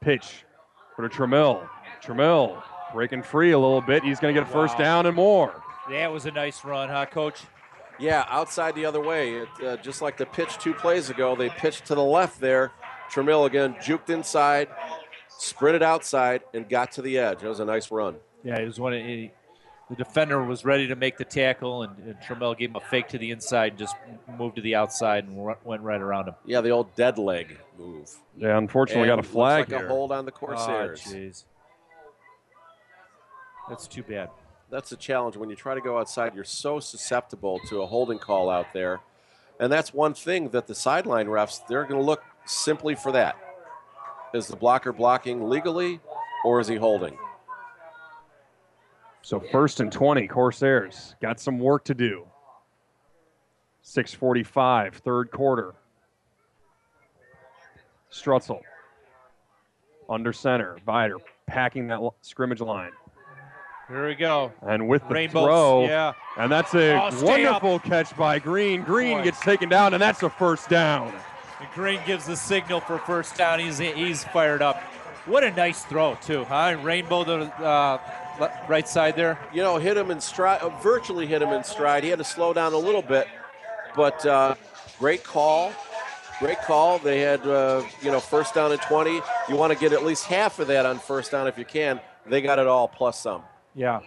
[0.00, 0.44] Pitch
[0.96, 1.68] for the Trammell.
[2.02, 2.62] Trammell
[2.92, 4.02] breaking free a little bit.
[4.02, 4.84] He's going to get a first Wow.
[4.84, 5.62] down and more.
[5.90, 7.42] that was a nice run, huh, Coach?
[8.00, 9.34] Yeah, outside the other way.
[9.34, 12.72] It, uh, just like the pitch two plays ago, they pitched to the left there.
[13.10, 14.68] Trammell again juked inside,
[15.28, 17.40] sprinted outside, and got to the edge.
[17.40, 18.16] That was a nice run.
[18.44, 18.94] Yeah, it was one.
[18.94, 19.32] Of, he,
[19.90, 23.08] the defender was ready to make the tackle, and, and Trammell gave him a fake
[23.08, 23.96] to the inside, and just
[24.38, 26.34] moved to the outside and ru- went right around him.
[26.46, 28.08] Yeah, the old dead leg move.
[28.36, 29.88] Yeah, unfortunately, got a flag looks like here.
[29.88, 31.02] a hold on the Corsairs.
[31.06, 31.44] Oh, jeez.
[33.68, 34.30] That's too bad.
[34.70, 38.18] That's the challenge when you try to go outside you're so susceptible to a holding
[38.18, 39.00] call out there
[39.58, 43.36] and that's one thing that the sideline refs they're going to look simply for that
[44.32, 46.00] is the blocker blocking legally
[46.44, 47.16] or is he holding
[49.22, 52.26] So first and 20, Corsairs got some work to do.
[53.82, 55.74] 645, third quarter.
[58.10, 58.60] Strutzel
[60.08, 60.78] under center.
[60.86, 62.92] Viator packing that scrimmage line.
[63.90, 64.52] Here we go.
[64.62, 66.12] And with the Rainbow, throw, yeah.
[66.36, 67.60] and that's a Oh, stay up.
[67.62, 68.82] wonderful catch by Green.
[68.82, 69.24] Green Boy.
[69.24, 71.12] gets taken down, and that's a first down.
[71.58, 73.58] And Green gives the signal for first down.
[73.58, 74.80] He's he's fired up.
[75.26, 76.76] What a nice throw too, huh?
[76.80, 77.98] Rainbow the uh,
[78.68, 79.40] right side there.
[79.52, 82.04] You know, hit him in stride, uh, virtually hit him in stride.
[82.04, 83.26] He had to slow down a little bit,
[83.96, 84.54] but uh,
[85.00, 85.72] great call.
[86.38, 86.98] Great call.
[87.00, 89.20] They had, uh, you know, first down and 20.
[89.48, 92.00] You want to get at least half of that on first down if you can.
[92.24, 93.42] They got it all plus some.
[93.74, 94.00] Yeah.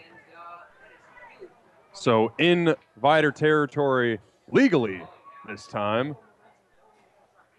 [1.94, 4.20] So in Viator territory
[4.52, 5.02] legally
[5.48, 6.16] this time.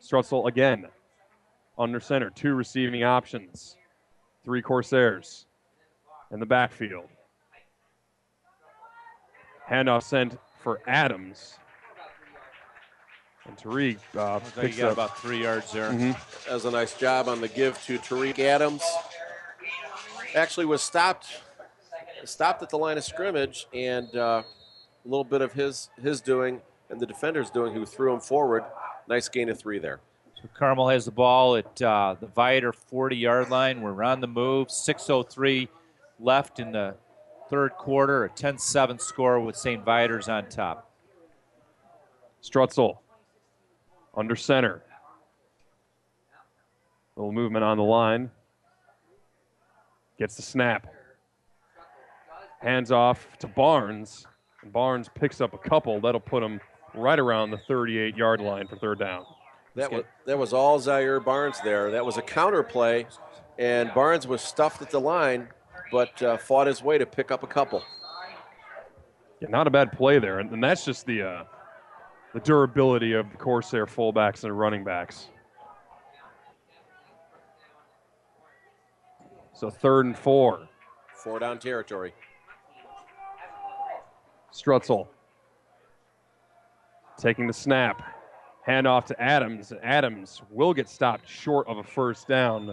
[0.02, 0.86] Strutzel again
[1.78, 3.76] under center, two receiving options,
[4.44, 5.47] three Corsairs
[6.31, 7.09] in the backfield.
[9.68, 11.59] Handoff sent for Adams.
[13.47, 15.90] And Tariq uh, picks got up about three yards there.
[15.90, 16.16] Mhm.
[16.44, 18.82] That was a nice job on the give to Tariq Adams.
[20.35, 21.26] Actually, was stopped
[22.28, 24.42] stopped at the line of scrimmage, and uh,
[25.05, 26.60] a little bit of his his doing
[26.90, 28.64] and the defender's doing, who threw him forward.
[29.09, 30.01] Nice gain of three there.
[30.40, 33.80] So Carmel has the ball at uh, the Viator 40 yard line.
[33.80, 34.68] We're on the move.
[34.68, 35.68] 6.03
[36.20, 36.94] left in the
[37.51, 38.24] third quarter.
[38.24, 39.84] A 10 7 score with St.
[39.84, 40.90] Viator's on top.
[42.42, 42.98] Strutzel
[44.14, 44.82] under center.
[47.16, 48.30] Little movement on the line.
[50.18, 50.86] Gets the snap.
[52.65, 54.27] Hands off to Barnes.
[54.62, 56.01] And Barnes picks up a couple.
[56.01, 56.61] That'll put him
[56.95, 59.27] right around the 38 yard line for third down.
[59.77, 61.91] That was, that was all Zaire Barnes there.
[61.91, 63.07] That was a counter play,
[63.59, 65.49] and Barnes was stuffed at the line,
[65.93, 67.82] but uh, fought his way to pick up a couple.
[69.41, 70.39] Yeah, not a bad play there.
[70.39, 71.45] And, and that's just the, uh,
[72.32, 75.27] the durability of the Corsair fullbacks and running backs.
[79.53, 80.69] So third and four.
[81.15, 82.15] Four down territory.
[84.55, 85.09] Strutzel
[87.18, 88.02] taking the snap.
[88.66, 89.72] Handoff to Adams.
[89.82, 92.72] Adams will get stopped short of a first down.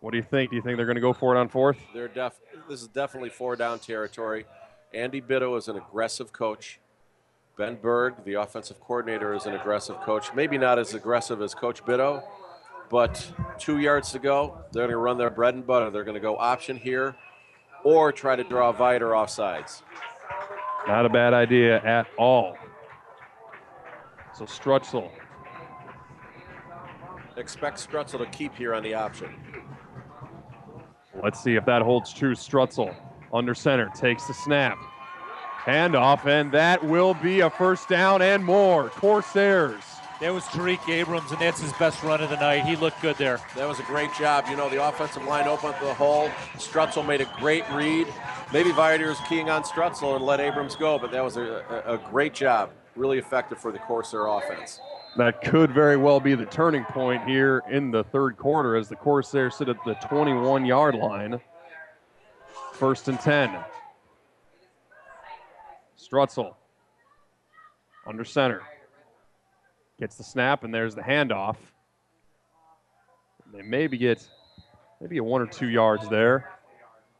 [0.00, 0.50] What do you think?
[0.50, 1.78] Do you think they're going to go for it on fourth?
[1.92, 2.38] They're def-
[2.68, 4.46] this is definitely four down territory.
[4.94, 6.78] Andy Bitto is an aggressive coach.
[7.58, 10.32] Ben Berg, the offensive coordinator, is an aggressive coach.
[10.34, 12.22] Maybe not as aggressive as Coach Bitto,
[12.90, 14.58] but two yards to go.
[14.72, 15.90] They're going to run their bread and butter.
[15.90, 17.16] They're going to go option here
[17.82, 19.82] or try to draw Viator off sides.
[20.86, 22.56] Not a bad idea at all.
[24.32, 25.10] So Strutzel
[27.36, 29.34] Expect Strutzel to keep here on the option.
[31.22, 32.34] Let's see if that holds true.
[32.34, 32.94] Strutzel
[33.32, 34.78] under center takes the snap.
[35.64, 38.88] Handoff, and that will be a first down and more.
[38.90, 39.82] Corsairs.
[40.18, 42.64] That was Tariq Abrams, and that's his best run of the night.
[42.64, 43.38] He looked good there.
[43.54, 44.46] That was a great job.
[44.48, 46.30] You know, the offensive line opened the hole.
[46.54, 48.06] Strutzel made a great read.
[48.50, 51.94] Maybe Viator is keying on Strutzel and let Abrams go, but that was a, a,
[51.94, 52.70] a great job.
[52.94, 54.80] Really effective for the Corsair offense.
[55.18, 58.96] That could very well be the turning point here in the third quarter as the
[58.96, 61.38] Corsairs sit at the 21 yard line.
[62.72, 63.54] First and 10.
[65.98, 66.54] Strutzel
[68.06, 68.62] under center.
[69.98, 71.56] Gets the snap, and there's the handoff.
[73.52, 74.26] They maybe get
[75.00, 76.50] maybe a one or two yards there,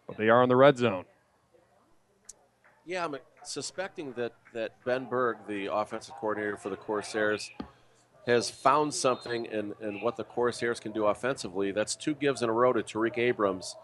[0.06, 1.04] but they are in the red zone.
[2.84, 7.50] Yeah, I'm suspecting that, that Ben Berg, the offensive coordinator for the Corsairs,
[8.26, 11.70] has found something in, in what the Corsairs can do offensively.
[11.70, 13.76] That's two gives in a row to Tariq Abrams.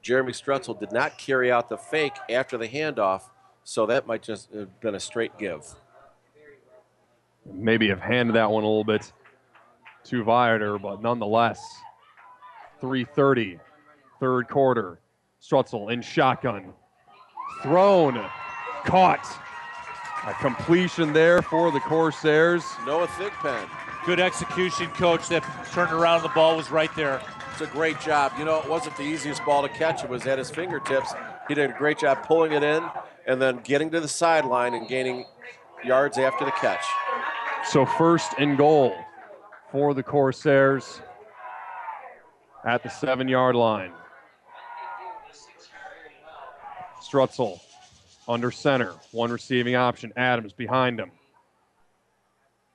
[0.00, 3.22] Jeremy Strutzel did not carry out the fake after the handoff,
[3.64, 5.74] so that might just have been a straight give.
[7.44, 9.12] Maybe have handed that one a little bit
[10.04, 11.60] to Viator, but nonetheless,
[12.80, 13.58] 3:30,
[14.18, 15.00] third quarter.
[15.42, 16.74] Strutzel in shotgun,
[17.62, 18.22] thrown,
[18.84, 19.26] caught.
[20.26, 22.62] A completion there for the Corsairs.
[22.84, 23.66] Noah Thigpen.
[24.04, 25.28] Good execution, coach.
[25.28, 25.42] That
[25.72, 27.22] turned around, the ball was right there.
[27.52, 28.32] It's a great job.
[28.38, 30.04] You know, it wasn't the easiest ball to catch.
[30.04, 31.14] It was at his fingertips.
[31.48, 32.84] He did a great job pulling it in
[33.26, 35.24] and then getting to the sideline and gaining
[35.82, 36.84] yards after the catch.
[37.64, 38.94] So first and goal
[39.70, 41.00] for the Corsairs
[42.64, 43.92] at the seven-yard line.
[47.00, 47.60] Strutzel
[48.28, 50.12] under center, one receiving option.
[50.16, 51.10] Adams behind him.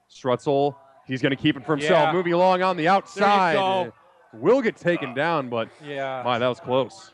[0.10, 0.76] Strutzel,
[1.06, 2.08] he's going to keep it for himself.
[2.08, 2.14] Yeah.
[2.14, 3.92] Moving along on the outside.
[4.34, 6.22] Will get taken down, but Yeah.
[6.26, 7.12] my, that was close.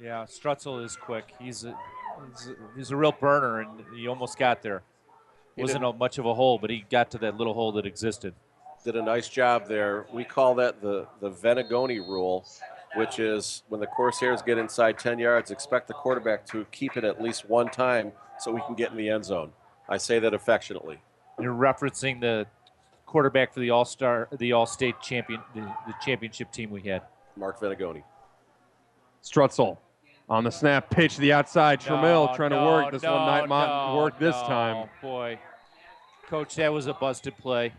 [0.00, 1.32] Yeah, Strutzel is quick.
[1.40, 1.76] He's a,
[2.30, 4.82] he's a, he's a real burner, and he almost got there.
[5.58, 7.84] He Wasn't a, much of a hole, but he got to that little hole that
[7.84, 8.32] existed.
[8.84, 10.06] Did a nice job there.
[10.12, 12.46] We call that the, the Venegoni rule.
[12.94, 17.02] which is when the Corsairs get inside 10 yards, expect the quarterback to keep it
[17.02, 19.50] at least one time so we can get in the end zone.
[19.88, 21.00] I say that affectionately.
[21.40, 22.46] You're referencing the
[23.04, 27.02] quarterback for the All Star, the All State champion, the, the championship team we had.
[27.36, 28.04] Mark Venagoni.
[29.24, 29.78] Strutzel
[30.28, 31.80] on the snap, pitch to the outside.
[31.80, 32.92] Trammell No, trying no, to work.
[32.92, 34.76] This no, one might not no, work this time.
[34.76, 35.38] Oh, boy,
[36.28, 37.72] coach, that was a busted play.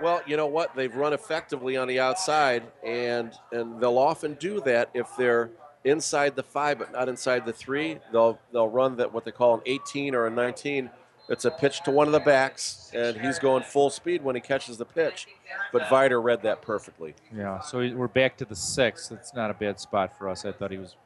[0.00, 0.76] Well, you know what?
[0.76, 5.50] They've run effectively on the outside, and and they'll often do that if they're
[5.84, 7.98] inside the five but not inside the three.
[8.12, 10.90] They'll they'll run that what they call an 18 or a 19.
[11.28, 14.40] It's a pitch to one of the backs, and he's going full speed when he
[14.40, 15.26] catches the pitch.
[15.72, 17.14] But Viator read that perfectly.
[17.36, 19.08] Yeah, so we're back to the six.
[19.08, 20.44] That's not a bad spot for us.
[20.44, 20.96] I thought he was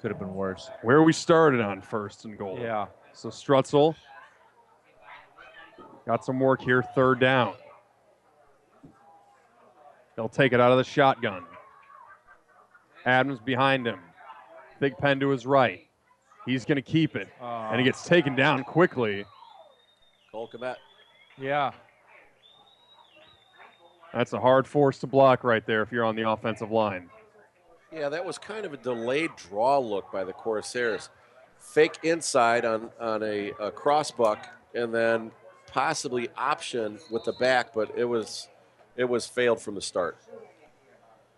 [0.00, 0.70] could have been worse.
[0.82, 2.56] Where we started on first and goal.
[2.60, 2.86] Yeah.
[3.12, 3.96] So Strutzel
[6.06, 7.54] got some work here, third down.
[10.14, 11.44] They'll take it out of the shotgun.
[13.04, 13.98] Adams behind him.
[14.80, 15.86] Thigpen to his right.
[16.46, 17.28] He's going to keep it.
[17.40, 19.24] and he gets taken down quickly.
[20.30, 20.76] Cole Kmet.
[21.38, 21.72] Yeah.
[24.12, 27.08] That's a hard force to block right there if you're on the offensive line.
[27.92, 31.08] Yeah, that was kind of a delayed draw look by the Corsairs.
[31.58, 35.30] Fake inside on, on a, a crossbuck and then
[35.70, 38.48] possibly option with the back, but it was
[38.96, 40.16] it was failed from the start.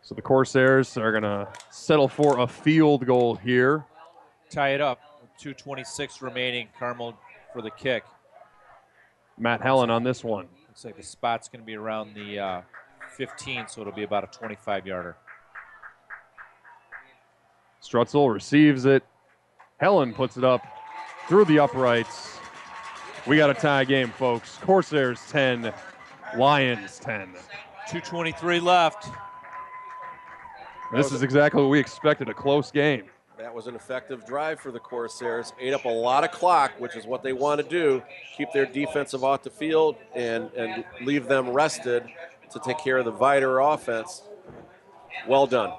[0.02, 3.84] So the Corsairs are going to settle for a field goal here.
[4.50, 4.98] Tie it up.
[5.38, 6.68] 226 remaining.
[6.78, 7.16] Carmel
[7.52, 8.04] for the kick.
[9.40, 10.46] Matt Helen on this one.
[10.68, 12.60] Looks like the spot's going to be around the uh,
[13.16, 15.16] 15, so it'll be about a 25 yarder.
[17.82, 19.02] Strutzel receives it.
[19.78, 20.62] Helen puts it up
[21.26, 22.38] through the uprights.
[23.26, 24.58] We got a tie game, folks.
[24.58, 25.72] Corsairs 10,
[26.36, 27.28] Lions 10.
[27.88, 29.08] 223 left.
[30.92, 33.04] This is exactly what we expected a close game.
[33.40, 35.54] That was an effective drive for the Corsairs.
[35.58, 38.02] Ate up a lot of clock, which is what they want to do.
[38.36, 42.04] Keep their defensive off the field and, and leave them rested
[42.50, 44.22] to take care of the Viator offense.
[45.26, 45.72] Well done.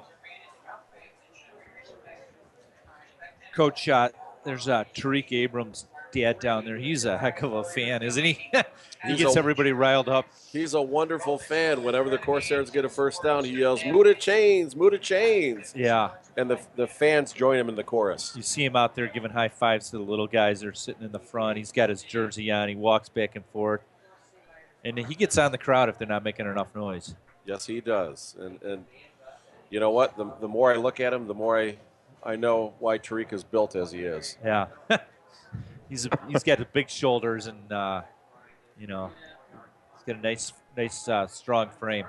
[3.54, 4.10] Coach, uh,
[4.44, 6.78] there's uh, Tariq Abrams' dad down there.
[6.78, 8.52] He's a heck of a fan, isn't he?
[9.06, 10.26] he gets a- everybody riled up.
[10.52, 11.84] He's a wonderful fan.
[11.84, 15.74] Whenever the Corsairs get a first down, he yells, Muda Chains, Muda Chains.
[15.76, 16.12] Yeah.
[16.36, 18.34] And the, the fans join him in the chorus.
[18.36, 21.04] You see him out there giving high fives to the little guys that are sitting
[21.04, 21.58] in the front.
[21.58, 22.68] He's got his jersey on.
[22.70, 23.82] He walks back and forth.
[24.84, 27.16] And he gets on the crowd if they're not making enough noise.
[27.46, 28.36] Yes, he does.
[28.40, 28.86] And, and
[29.70, 30.18] you know what?
[30.18, 31.78] The, the more I look at him, the more I,
[32.24, 34.38] I know why Tariq is built as he is.
[34.44, 34.68] Yeah.
[35.92, 38.02] he's a, he's got the big shoulders and uh,
[38.80, 39.12] you know
[39.94, 42.06] he's got a nice nice uh, strong frame.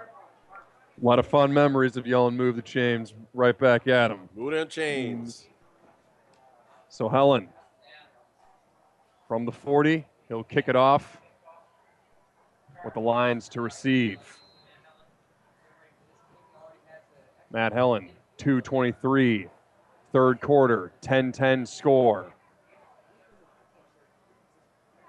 [1.01, 4.29] A lot of fun memories of yelling "Move the chains" right back at him.
[4.35, 5.49] Move and Chains.
[6.89, 7.49] So Helen
[9.27, 11.19] from the 40, he'll kick it off
[12.85, 14.19] with the lines to receive.
[17.51, 19.49] Matt Helen, 223,
[20.13, 22.32] third quarter, 10 10 score.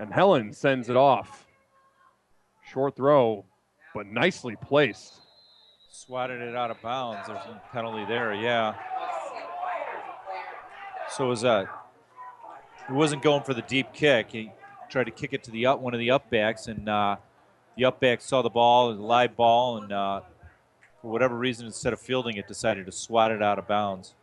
[0.03, 1.47] And Helen sends it off.
[2.73, 3.45] Short throw,
[3.95, 5.21] but nicely placed.
[5.89, 7.25] Swatted it out of bounds.
[7.25, 8.33] There's a penalty there.
[8.33, 8.75] Yeah.
[11.09, 11.69] So was that.
[12.87, 14.31] he wasn't going for the deep kick.
[14.31, 14.51] He
[14.89, 17.15] tried to kick it to the up one of the up backs, and uh,
[17.77, 20.19] the upback saw the ball, a live ball, and uh,
[21.01, 24.15] for whatever reason, instead of fielding it, decided to swat it out of bounds.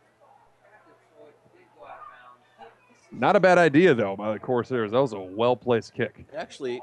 [3.11, 4.91] Not a bad idea, though, by the Corsairs.
[4.91, 6.25] That was a well placed kick.
[6.35, 6.81] Actually,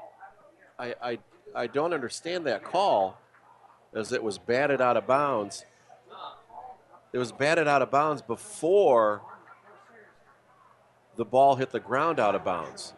[0.79, 1.19] I, I,
[1.55, 3.19] I don't understand that call
[3.95, 5.65] as it was batted out of bounds.
[7.13, 9.23] It was batted out of bounds before
[11.17, 12.93] the ball hit the ground out of bounds.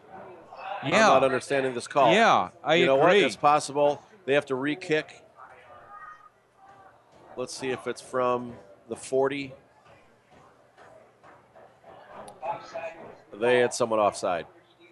[0.83, 1.07] Yeah.
[1.07, 2.13] I'm not understanding this call.
[2.13, 3.21] Yeah, I you know agree.
[3.21, 3.25] what?
[3.25, 5.23] It's possible they have to re-kick.
[7.37, 8.53] Let's see if it's from
[8.89, 9.53] the 40.
[13.41, 14.45] They had someone offside.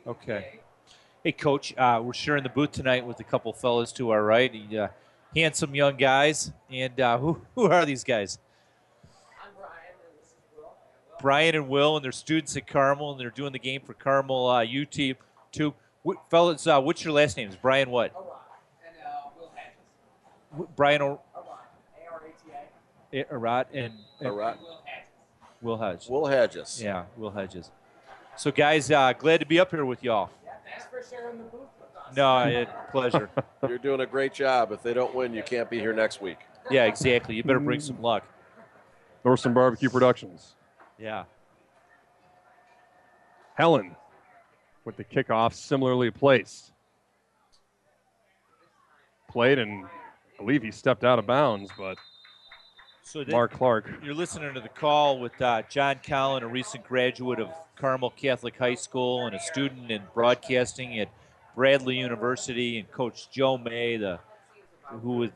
[0.07, 0.59] Okay.
[1.23, 4.51] Hey, Coach, uh, we're sharing the booth tonight with a couple fellas to our right.
[4.51, 4.87] He, uh,
[5.35, 6.51] handsome young guys.
[6.71, 8.39] And uh, who, who are these guys?
[9.43, 10.71] I'm Brian and this is Will,
[11.21, 14.47] Brian and Will, and they're students at Carmel, and they're doing the game for Carmel
[14.49, 15.15] uh, UT.
[15.51, 15.73] Two
[16.07, 17.55] Wh- fellas, uh, what's your last names?
[17.55, 18.13] Brian what?
[18.13, 21.21] Brian and Will Wh- Brian o-
[23.13, 24.57] A- Arat and, and Arat.
[25.61, 26.07] Will Hedge.
[26.09, 26.81] Will Hedges.
[26.81, 27.69] Yeah, Will Hedges.
[28.39, 30.29] So, guys, uh, glad to be up here with y'all.
[30.63, 31.67] thanks for sharing the booth
[32.15, 33.29] No, it, pleasure.
[33.67, 34.71] You're doing a great job.
[34.71, 36.37] If they don't win, you can't be here next week.
[36.71, 37.35] Yeah, exactly.
[37.35, 38.23] You better bring some luck.
[39.23, 40.55] Thorson Barbecue Productions.
[40.97, 41.25] Yeah.
[43.55, 43.93] Helen
[44.85, 46.71] with the kickoff similarly placed.
[49.29, 51.97] Played and I believe he stepped out of bounds, but
[53.11, 53.89] So that- Mark Clark.
[54.03, 58.55] You're listening to the call with uh, John Collin, a recent graduate of Carmel Catholic
[58.55, 61.09] High School and a student in broadcasting at
[61.55, 64.19] Bradley University, and Coach Joe May, the
[65.01, 65.31] who was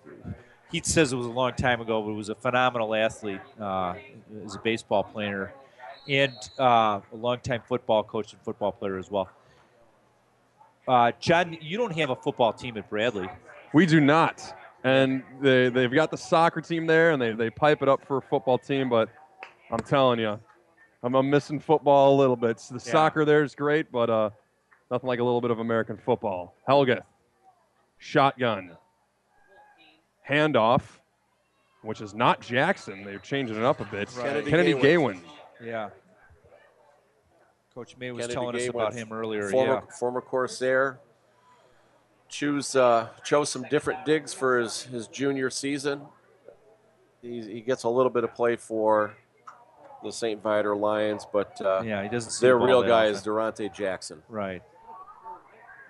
[0.72, 3.96] he says it was a long time ago, but was a phenomenal athlete uh,
[4.46, 5.52] as a baseball player,
[6.08, 9.32] and uh, a longtime football coach and football player as well.
[10.88, 13.30] Uh, John, you don't have a football team at Bradley.
[13.74, 14.54] We do not.
[14.84, 18.18] And they, they've got the soccer team there, and they, they pipe it up for
[18.18, 19.10] a football team, but
[19.72, 20.38] I'm telling you,
[21.02, 22.60] I'm, I'm missing football a little bit.
[22.60, 22.92] So the Yeah.
[22.92, 24.30] soccer there is great, but uh,
[24.92, 26.56] nothing like a little bit of American football.
[26.68, 27.04] Helgeth,
[27.98, 28.78] shotgun,
[30.30, 30.82] handoff,
[31.82, 33.04] which is not Jackson.
[33.06, 34.10] They're changing it up a bit.
[34.18, 34.26] Right.
[34.26, 35.20] Kennedy, Kennedy Gaywin.
[35.64, 35.90] Yeah.
[37.74, 39.50] Coach May was Kennedy telling us about him earlier.
[39.50, 39.96] Former, yeah.
[39.98, 41.00] former Corsair.
[42.34, 46.02] Choose uh, chose some different digs for his, his junior season.
[47.22, 49.16] He, he gets a little bit of play for
[50.04, 50.42] the St.
[50.42, 53.14] Viator Lions, but uh, Yeah, he doesn't see Their real that guy often.
[53.14, 54.24] is Durante Jackson.
[54.30, 54.64] Right.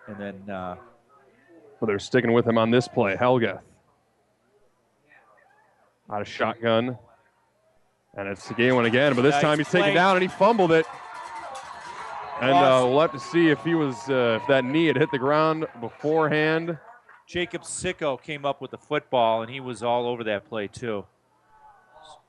[0.07, 0.75] And then uh,
[1.79, 3.15] Well, they're sticking with him on this play.
[3.15, 3.61] Helgeth.
[6.11, 6.97] Out of shotgun.
[8.15, 10.85] And it's Gaywin again, but this Nice time he's taken down and he fumbled it.
[12.41, 15.11] And uh, we'll have to see if he was uh, if that knee had hit
[15.11, 16.77] the ground beforehand.
[17.27, 21.05] Jacob Seco came up with the football, and he was all over that play too.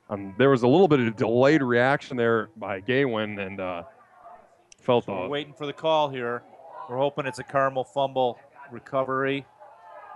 [0.08, 3.82] Um, there was a little bit of delayed reaction there by Gaywin, and uh,
[4.82, 6.42] felt We're waiting for the call here.
[6.88, 8.38] We're hoping it's a Carmel fumble
[8.70, 9.46] recovery.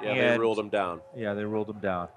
[0.02, 1.00] Yeah, they And- ruled him down.
[1.16, 2.08] Yeah, they ruled him down.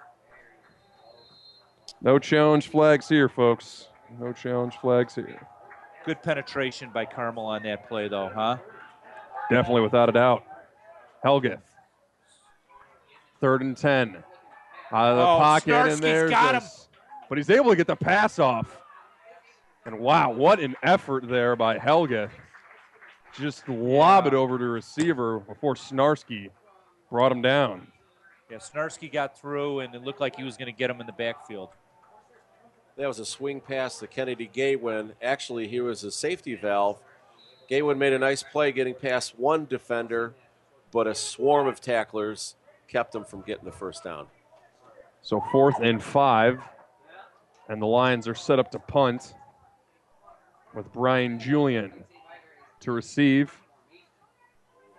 [2.01, 3.87] no challenge flags here, folks.
[4.19, 5.47] No challenge flags here.
[6.05, 8.57] Good penetration by Carmel on that play, though, huh?
[9.49, 10.43] Definitely, without a doubt.
[11.23, 11.61] Helgeth.
[13.39, 14.23] Third and 10.
[14.91, 16.61] Out of the Oh, pocket, Snarski's and there's got him.
[16.61, 16.89] this-
[17.29, 18.77] But he's able to get the pass off.
[19.85, 22.31] And wow, what an effort there by Helgeth.
[23.33, 26.49] Just lob it over to receiver before Snarski
[27.09, 27.91] brought him down.
[28.49, 31.07] Yeah, Snarsky got through, and it looked like he was going to get him in
[31.07, 31.69] the backfield.
[32.97, 35.11] That was a swing pass to Kennedy Gaywin.
[35.21, 37.01] Actually, he was a safety valve.
[37.69, 40.33] Gaywin made a nice play getting past one defender,
[40.91, 42.55] but a swarm of tacklers
[42.87, 44.27] kept him from getting the first down.
[45.21, 46.61] So fourth and five.
[47.69, 49.33] And the Lions are set up to punt
[50.75, 52.03] with Brian Julian
[52.81, 53.55] to receive.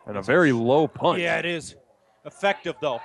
[0.06, 1.20] And a very low punt.
[1.20, 1.74] Yeah, it is
[2.24, 3.00] effective though.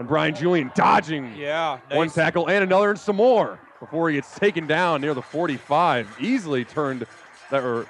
[0.00, 4.34] And Brian Julian dodging Yeah, one tackle and another and some more before he gets
[4.34, 6.16] taken down near the 45.
[6.18, 7.04] Easily turned
[7.50, 7.86] that or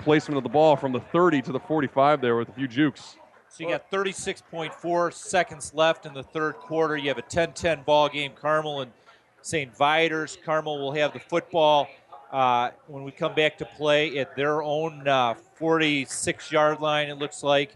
[0.00, 3.16] placement of the ball from the 30 to the 45 there with a few jukes.
[3.48, 6.94] So you got 36.4 seconds left in the third quarter.
[6.94, 8.32] You have a 10-10 ball game.
[8.38, 8.92] Carmel and
[9.40, 9.74] St.
[9.74, 10.36] Vitus.
[10.44, 11.88] Carmel will have the football
[12.32, 17.08] uh, when we come back to play at their own uh, 46-yard line.
[17.08, 17.74] It looks like,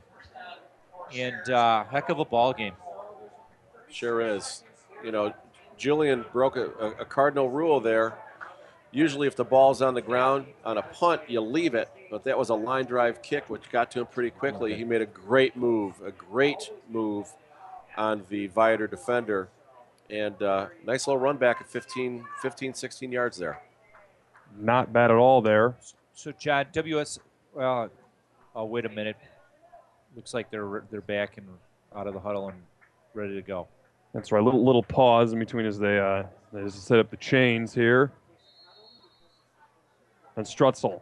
[1.15, 2.75] and uh, heck of a ball game.
[3.91, 4.62] Sure is.
[5.05, 5.33] You know,
[5.77, 8.15] Julian broke a, a, a cardinal rule there.
[8.93, 11.89] Usually, if the ball's on the ground on a punt, you leave it.
[12.10, 14.75] But that was a line drive kick, which got to him pretty quickly.
[14.75, 17.33] He made a great move, a great move
[17.97, 19.49] on the Viator defender.
[20.09, 23.60] And uh, nice little run back at 15, 15, 16 yards there.
[24.59, 25.77] Not bad at all there.
[26.15, 27.20] So John, WS.
[27.55, 27.91] Well,
[28.57, 29.17] oh wait a minute.
[30.17, 31.47] Looks like they're they're back and
[31.94, 32.60] out of the huddle and
[33.15, 33.69] ready to go.
[34.13, 34.43] That's right.
[34.43, 38.13] Little little pause in between as they uh, they just set up the chains here.
[40.37, 41.01] And Strutzel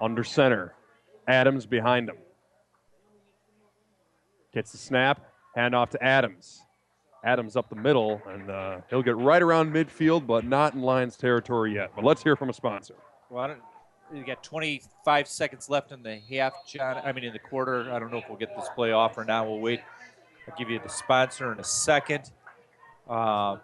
[0.00, 0.74] under center.
[1.26, 2.16] Adams behind him.
[4.52, 5.20] Gets the snap.
[5.54, 6.62] Hand off to Adams.
[7.24, 11.16] Adams up the middle, and uh, he'll get right around midfield, but not in Lions
[11.16, 11.90] territory yet.
[11.94, 12.94] But let's hear from a sponsor.
[13.28, 13.60] Well, I don't,
[14.14, 17.02] you got 25 seconds left in the half, John.
[17.04, 17.92] I mean, in the quarter.
[17.92, 19.46] I don't know if we'll get this play off or not.
[19.46, 19.80] We'll wait.
[20.48, 22.30] I'll give you the sponsor in a second.
[23.08, 23.58] Uh,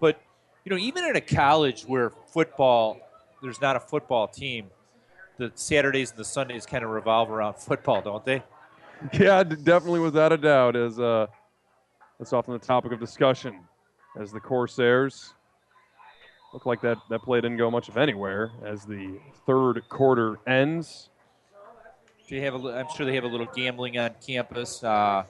[0.00, 0.20] but
[0.64, 2.98] you know, even in a college where football,
[3.42, 4.68] there's not a football team.
[5.38, 8.42] The Saturdays and the Sundays kind of revolve around football, don't they?
[9.12, 10.76] Yeah, definitely without a doubt.
[10.76, 11.26] As uh,
[12.18, 13.60] that's often the topic of discussion.
[14.16, 15.34] As the Corsairs
[16.52, 18.52] look like that that play didn't go much of anywhere.
[18.64, 21.08] As the third quarter ends,
[22.28, 24.84] Do you have a I'm sure they have a little gambling on campus.
[24.84, 25.24] Uh,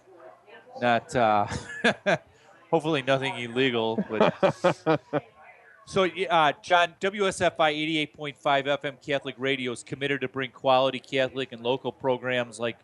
[0.80, 1.46] not uh,
[2.70, 4.02] hopefully nothing illegal.
[4.08, 4.34] But
[5.86, 11.62] so, uh, John, WSFI 88.5 FM Catholic Radio is committed to bring quality Catholic and
[11.62, 12.78] local programs like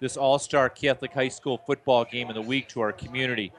[0.00, 3.52] this All Star Catholic High School football game of the week to our community.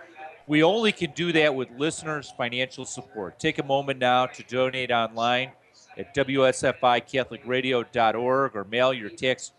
[0.47, 3.39] We only can do that with listeners' financial support.
[3.39, 5.51] Take a moment now to donate online
[5.95, 9.51] at WSFICatholicRadio.org or mail your tax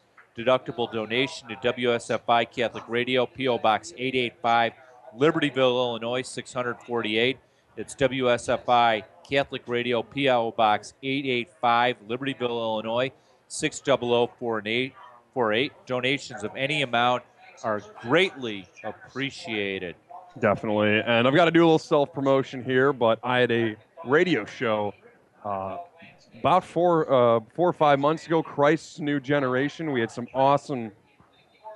[0.44, 3.58] deductible donation to WSFI Catholic Radio, P.O.
[3.58, 4.72] Box 885,
[5.18, 7.38] Libertyville, Illinois 648.
[7.76, 10.52] It's WSFI Catholic Radio, P.O.
[10.52, 13.10] Box 885, Libertyville, Illinois
[13.48, 15.72] 60048.
[15.86, 17.22] Donations of any amount
[17.62, 19.94] are greatly appreciated.
[20.38, 21.00] Definitely.
[21.00, 24.44] And I've got to do a little self promotion here, but I had a radio
[24.44, 24.94] show
[25.44, 25.78] uh,
[26.38, 29.92] about four, uh, four or five months ago, Christ's New Generation.
[29.92, 30.92] We had some awesome,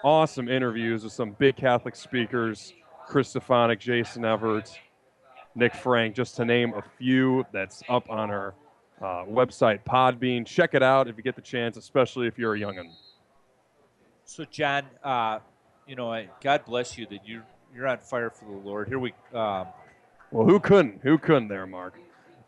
[0.03, 2.73] awesome interviews with some big Catholic speakers
[3.07, 4.71] Chris Stefanick, Jason Evert,
[5.55, 7.45] Nick Frank, just to name a few.
[7.53, 8.55] That's up on our
[9.01, 10.47] uh, website, Podbean.
[10.47, 12.91] Check it out if you get the chance, especially if you're a youngin'.
[14.25, 15.41] So, John, uh,
[15.87, 18.89] you know, God bless you that you're you're on fire for the Lord.
[18.89, 19.13] Here we.
[19.35, 19.67] Um,
[20.31, 21.01] well, who couldn't?
[21.03, 21.99] Who couldn't there, Mark?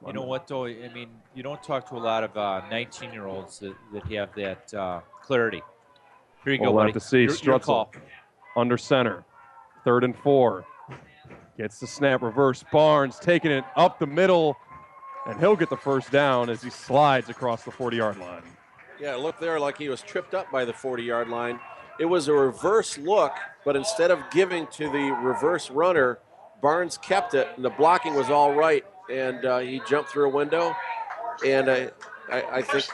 [0.07, 0.67] You know what, though?
[0.67, 4.13] I mean, you don't talk to a lot of 19 uh, year olds that, that
[4.13, 5.63] have that uh, clarity.
[6.45, 6.93] Here you we'll go, have buddy.
[6.93, 7.23] to see.
[7.23, 8.03] Your, Strutzel your
[8.57, 9.25] under center,
[9.85, 10.65] third and four.
[11.59, 12.65] Gets the snap reverse.
[12.71, 14.57] Barnes taking it up the middle,
[15.27, 18.43] and he'll get the first down as he slides across the 40 yard line.
[19.01, 21.59] Yeah, it looked there like he was tripped up by the 40 yard line.
[21.99, 23.33] It was a reverse look,
[23.65, 26.19] but instead of giving to the reverse runner,
[26.63, 30.33] Barnes kept it, and the blocking was all right, and uh, he jumped through a
[30.33, 30.75] window,
[31.45, 31.91] and I,
[32.31, 32.85] I, I think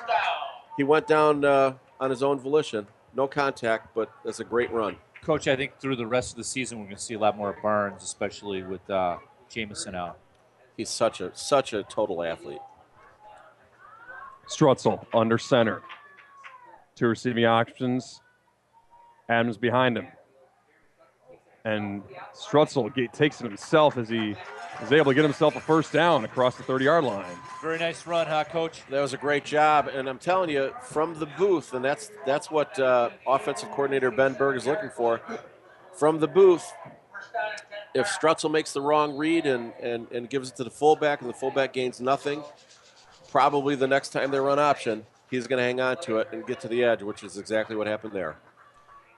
[0.77, 2.87] he went down uh, on his own volition.
[3.15, 4.97] No contact, but that's a great run.
[5.23, 7.37] Coach, I think through the rest of the season we're going to see a lot
[7.37, 9.19] more of Barnes, especially with uh,
[9.49, 10.19] Jamison out.
[10.77, 12.59] He's such a such a total athlete.
[14.49, 15.83] Strutzel under center.
[16.97, 18.21] Two receiving options.
[19.29, 20.09] Adams behind him.
[21.65, 22.03] And
[22.35, 24.35] Strutzel get, takes it himself as he
[24.83, 27.37] is able to get himself a first down across the 30 yard line.
[27.61, 28.83] Very nice run, huh, Coach?
[28.91, 32.51] That was a great job, and I'm telling you, from the booth, and that's that's
[32.51, 35.21] what uh, offensive coordinator Ben Berg is looking for.
[35.93, 36.73] From the booth,
[37.95, 41.31] if Strutzel makes the wrong read and, and, and gives it to the fullback, and
[41.31, 42.43] the fullback gains nothing,
[43.31, 46.47] probably the next time they run option, he's going to hang on to it and
[46.47, 48.37] get to the edge, which is exactly what happened there.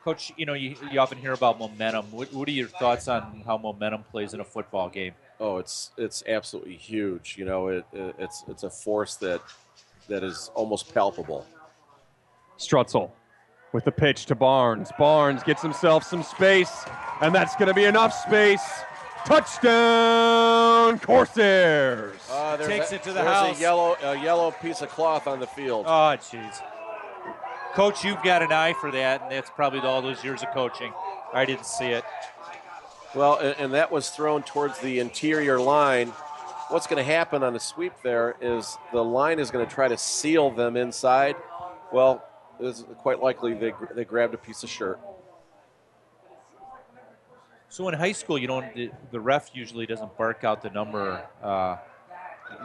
[0.05, 2.05] Coach, you know, you, you often hear about momentum.
[2.11, 5.15] What, what are your thoughts on how momentum plays in a football game?
[5.41, 7.37] Oh, it's it's absolutely huge.
[7.39, 9.41] You know, it, it, it's it's a force that
[10.09, 11.47] that is almost palpable.
[12.59, 13.13] Strutzel
[13.73, 14.91] with the pitch to Barnes.
[14.99, 16.85] Barnes gets himself some space,
[17.23, 18.63] and that's going to be enough space.
[19.25, 22.21] Touchdown, Corsairs!
[22.31, 23.59] Uh, Takes a, it to the there's house.
[23.59, 25.87] A yellow a yellow piece of cloth on the field.
[25.89, 26.63] Oh, jeez.
[27.75, 30.93] Coach, you've got an eye for that, and that's probably all those years of coaching.
[31.33, 32.05] I didn't see it.
[33.17, 36.09] Well, and, and that was thrown towards the interior line.
[36.69, 39.89] What's going to happen on a sweep there is the line is going to try
[39.89, 41.35] to seal them inside.
[41.93, 42.25] Well,
[42.61, 45.01] it's quite likely they, they grabbed a piece of shirt.
[47.69, 48.73] So in high school, you don't.
[48.73, 51.27] The, the ref usually doesn't bark out the number.
[51.43, 51.79] Uh,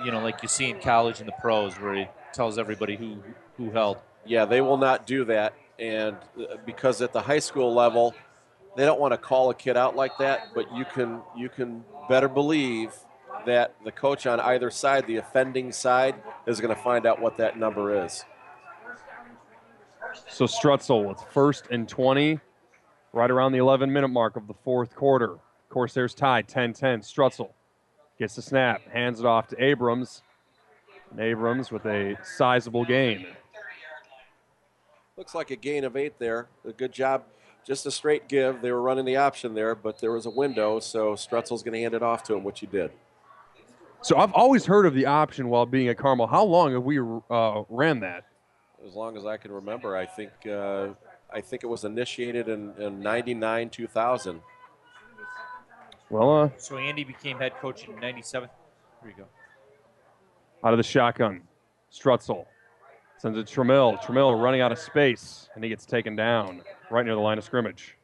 [0.06, 3.18] you know, like you see in college and the pros, where he tells everybody who
[3.58, 3.98] who held.
[4.30, 8.14] Yeah, they will not do that, and uh, because at the high school level,
[8.78, 10.54] they don't want to call a kid out like that.
[10.54, 12.94] But you can you can better believe
[13.48, 16.14] that the coach on either side, the offending side,
[16.46, 18.24] is going to find out what that number is.
[20.28, 22.40] So Strutzel with first and 20,
[23.14, 25.38] right around the 11 minute mark of the fourth quarter.
[25.70, 27.02] Corsairs tied 10 10.
[27.02, 27.50] Strutzel
[28.20, 30.22] gets the snap, hands it off to Abrams.
[31.10, 33.26] And Abrams with a sizable gain.
[35.20, 36.48] Looks like a gain of eight there.
[36.66, 37.26] A good job.
[37.68, 38.62] Just a straight give.
[38.62, 41.82] They were running the option there, but there was a window, so Strutzel's going to
[41.82, 42.92] hand it off to him, which he did.
[44.02, 46.26] So I've always heard of the option while being at Carmel.
[46.26, 47.00] How long have we
[47.30, 48.28] uh, ran that?
[48.88, 50.92] As long as I can remember, I think uh,
[51.34, 54.40] I think it was initiated in, in 99, 2000.
[56.10, 58.48] Well, uh, So Andy became head coach in '97.
[59.02, 59.26] Here you go.
[60.66, 61.42] out of the shotgun,
[61.92, 62.46] Strutzel
[63.20, 64.02] sends it to Trammell.
[64.02, 67.44] Trammell running out of space, and he gets taken down right near the line of
[67.44, 67.96] scrimmage.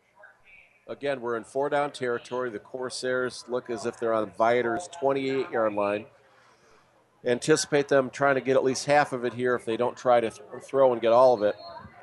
[0.87, 2.51] Again, we're in four down territory.
[2.51, 6.05] The Corsairs look as if they're on Viator's 28 yard line.
[7.25, 10.19] Anticipate them trying to get at least half of it here if they don't try
[10.19, 11.55] to th- throw and get all of it.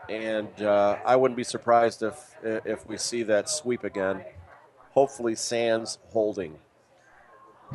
[0.08, 4.24] And uh, I wouldn't be surprised if if we see that sweep again.
[4.90, 6.58] Hopefully, Sands holding.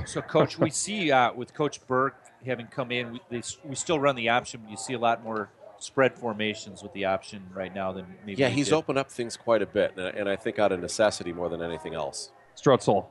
[0.06, 3.99] So, Coach, we see uh, with Coach Burke having come in, we, they, we still
[3.99, 5.49] run the option, but you see a lot more
[5.80, 8.41] spread formations with the option right now than maybe.
[8.41, 8.75] Yeah, he's did.
[8.75, 11.61] opened up things quite a bit, and, and I think out of necessity more than
[11.61, 12.32] anything else.
[12.56, 13.06] Strutzel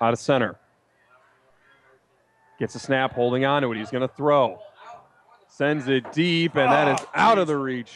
[0.00, 0.56] out of center.
[2.58, 3.78] Gets a snap, holding on to it.
[3.78, 4.60] He's going to throw.
[5.48, 7.92] Sends it deep, and that is out of the reach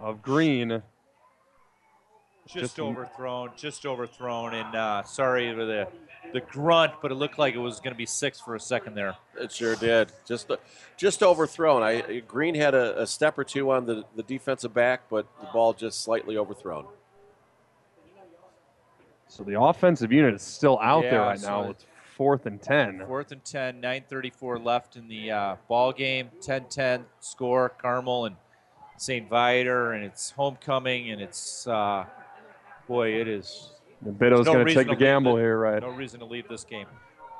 [0.00, 0.82] of Green.
[2.46, 5.88] Just, Just- overthrown, just overthrown, and uh, sorry for the
[6.32, 8.94] the grunt, but it looked like it was going to be six for a second
[8.94, 9.14] there.
[9.40, 10.12] It sure did.
[10.26, 10.50] Just
[10.96, 11.82] just overthrown.
[11.82, 15.46] I Green had a, a step or two on the, the defensive back, but the
[15.52, 16.86] ball just slightly overthrown.
[19.28, 21.62] So the offensive unit is still out there right so now.
[21.64, 23.04] it- It's fourth and 10.
[23.06, 26.30] Fourth and 10, 9.34 left in the uh, ball game.
[26.40, 28.36] 10 10 score, Carmel and
[28.96, 29.28] St.
[29.28, 32.06] Viator, and it's homecoming, and it's, uh,
[32.88, 33.70] boy, it is.
[34.02, 35.80] The Bitto's no going to take the gamble the- here, right?
[35.82, 36.86] No reason to leave this game.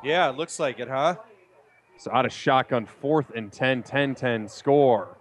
[0.02, 1.16] Yeah, it looks like it, huh?
[1.98, 5.16] So out of shotgun, fourth and 10, 10 10 score.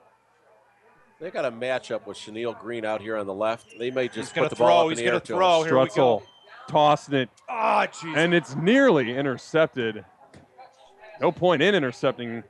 [1.21, 3.73] They got a matchup with Chenille Green out here on the left.
[3.79, 5.61] They may just He's put the ball throw, up in the air gonna to throw.
[5.61, 5.67] him.
[5.67, 5.85] Here we.
[5.85, 6.23] Strutzel
[6.67, 8.17] tossing it, Ah, jeez.
[8.17, 10.03] and it's nearly intercepted.
[11.21, 12.43] No point in intercepting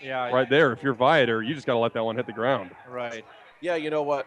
[0.00, 0.72] Yeah, right there.
[0.72, 2.70] If you're Viator, you just got to let that one hit the ground.
[2.88, 3.24] Right.
[3.60, 4.26] Yeah, you know what?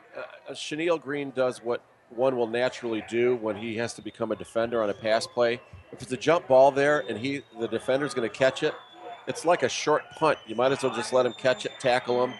[0.49, 4.35] Uh, Chenille Green does what one will naturally do when he has to become a
[4.35, 5.59] defender on a pass play.
[5.91, 8.73] If it's a jump ball there and he the defender's going to catch it,
[9.27, 10.37] it's like a short punt.
[10.45, 12.33] You might as well just let him catch it, tackle him,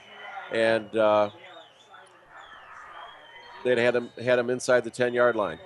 [0.51, 1.29] and uh,
[3.63, 5.59] they'd had him had him inside the ten yard line.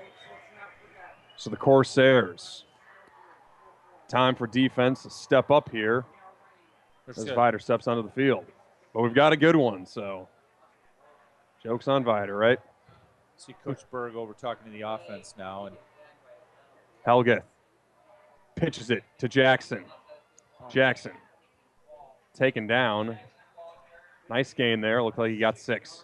[1.36, 2.64] So the Corsairs.
[4.08, 6.03] Time for defense to step up here
[7.06, 7.36] That's as good.
[7.36, 8.44] Viator steps onto the field.
[8.92, 10.28] But we've got a good one, so
[11.61, 12.58] joke's on Viator, right?
[13.40, 15.77] See Coach Berg over talking to the offense now, and
[17.08, 17.43] Helgeth
[18.56, 19.85] pitches it to Jackson.
[20.69, 21.14] Jackson
[22.34, 23.18] taken down.
[24.30, 25.01] Nice gain there.
[25.01, 26.03] Looked like he got six.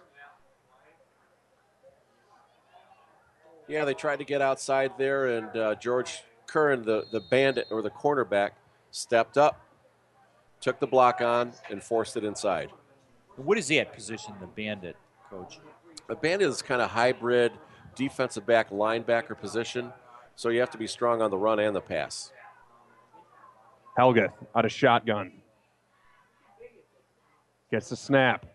[3.68, 7.82] Yeah, they tried to get outside there, and uh, George Curran, the, the bandit or
[7.82, 8.52] the cornerback,
[8.92, 9.60] stepped up,
[10.62, 12.70] took the block on, and forced it inside.
[13.36, 14.96] what is he at position, the bandit,
[15.30, 15.60] Coach?
[16.09, 17.51] A bandit is kind of hybrid
[17.95, 19.92] defensive back linebacker position,
[20.35, 22.32] so you have to be strong on the run and the pass.
[23.98, 25.32] Helgeth out of shotgun.
[27.72, 28.45] Gets the snap.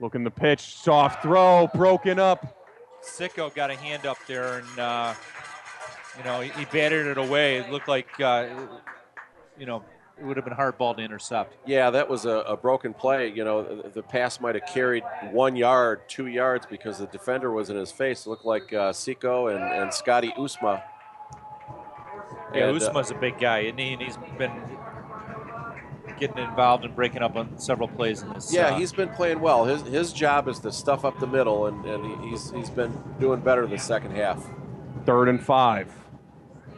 [0.00, 0.60] Looking the pitch.
[0.60, 1.68] Soft throw.
[1.74, 2.56] Broken up.
[3.00, 5.14] Seco got a hand up there, and uh,
[6.18, 7.56] you know he, he batted it away.
[7.56, 8.48] It looked like uh,
[9.58, 9.82] you know
[10.18, 11.56] it would have been hard ball to intercept.
[11.66, 13.28] Yeah, that was a, a broken play.
[13.28, 17.50] You know, the, the pass might have carried one yard, two yards because the defender
[17.52, 18.24] was in his face.
[18.26, 20.82] It looked like uh, Seco and, and Scotty Usma.
[22.54, 23.92] Yeah, And, uh, Usma's a big guy, isn't he?
[23.92, 24.52] And he's been
[26.18, 28.52] getting involved and breaking up on several plays in this.
[28.52, 29.66] Yeah, uh, he's been playing well.
[29.66, 33.40] His his job is to stuff up the middle, and, and he's he's been doing
[33.40, 34.42] better the second half.
[35.04, 35.92] Third and five.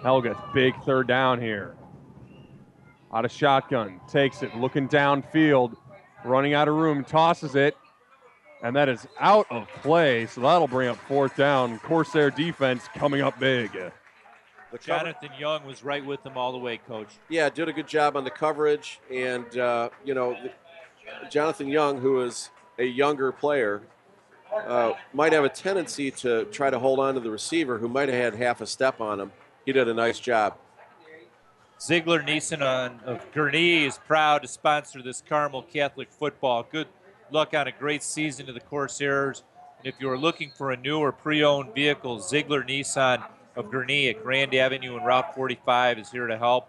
[0.03, 1.77] Helgeth, big third down here.
[3.13, 5.77] Out of shotgun, takes it, looking downfield,
[6.25, 7.75] running out of room, tosses it,
[8.63, 10.27] and that is out of play.
[10.27, 11.79] So that'll bring up fourth down.
[11.79, 13.73] Corsair defense coming up big.
[13.73, 13.91] The
[14.73, 17.09] cover- Jonathan Young was right with them all the way, Coach.
[17.31, 20.37] Yeah, did a good job on the coverage, and uh, you know,
[21.31, 23.81] Jonathan Young, who is a younger player,
[24.55, 28.11] uh, might have a tendency to try to hold on to the receiver, who might
[28.11, 29.33] have had half a step on him.
[29.65, 30.57] He did a nice job.
[31.81, 36.67] Ziegler Nissan on, of Gurnee is proud to sponsor this Carmel Catholic football.
[36.71, 36.89] Good
[37.31, 39.45] luck on a great season to the Corsairs.
[39.79, 43.25] And if you are looking for a new or pre-owned vehicle, Ziegler Nissan
[43.55, 46.69] of Gurnee at Grand Avenue and Route 45 is here to help.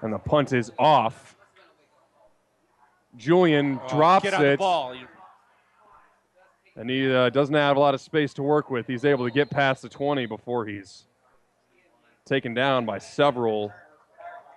[0.00, 1.36] And the punt is off.
[3.16, 4.60] Julian Oh, drops get on the it.
[6.76, 8.86] And he uh, doesn't have a lot of space to work with.
[8.86, 11.07] He's able to get past the 20 before he's
[12.28, 13.72] taken down by several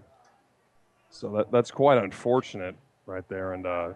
[1.11, 2.75] So that, that's quite unfortunate
[3.05, 3.53] right there.
[3.53, 3.93] And, uh,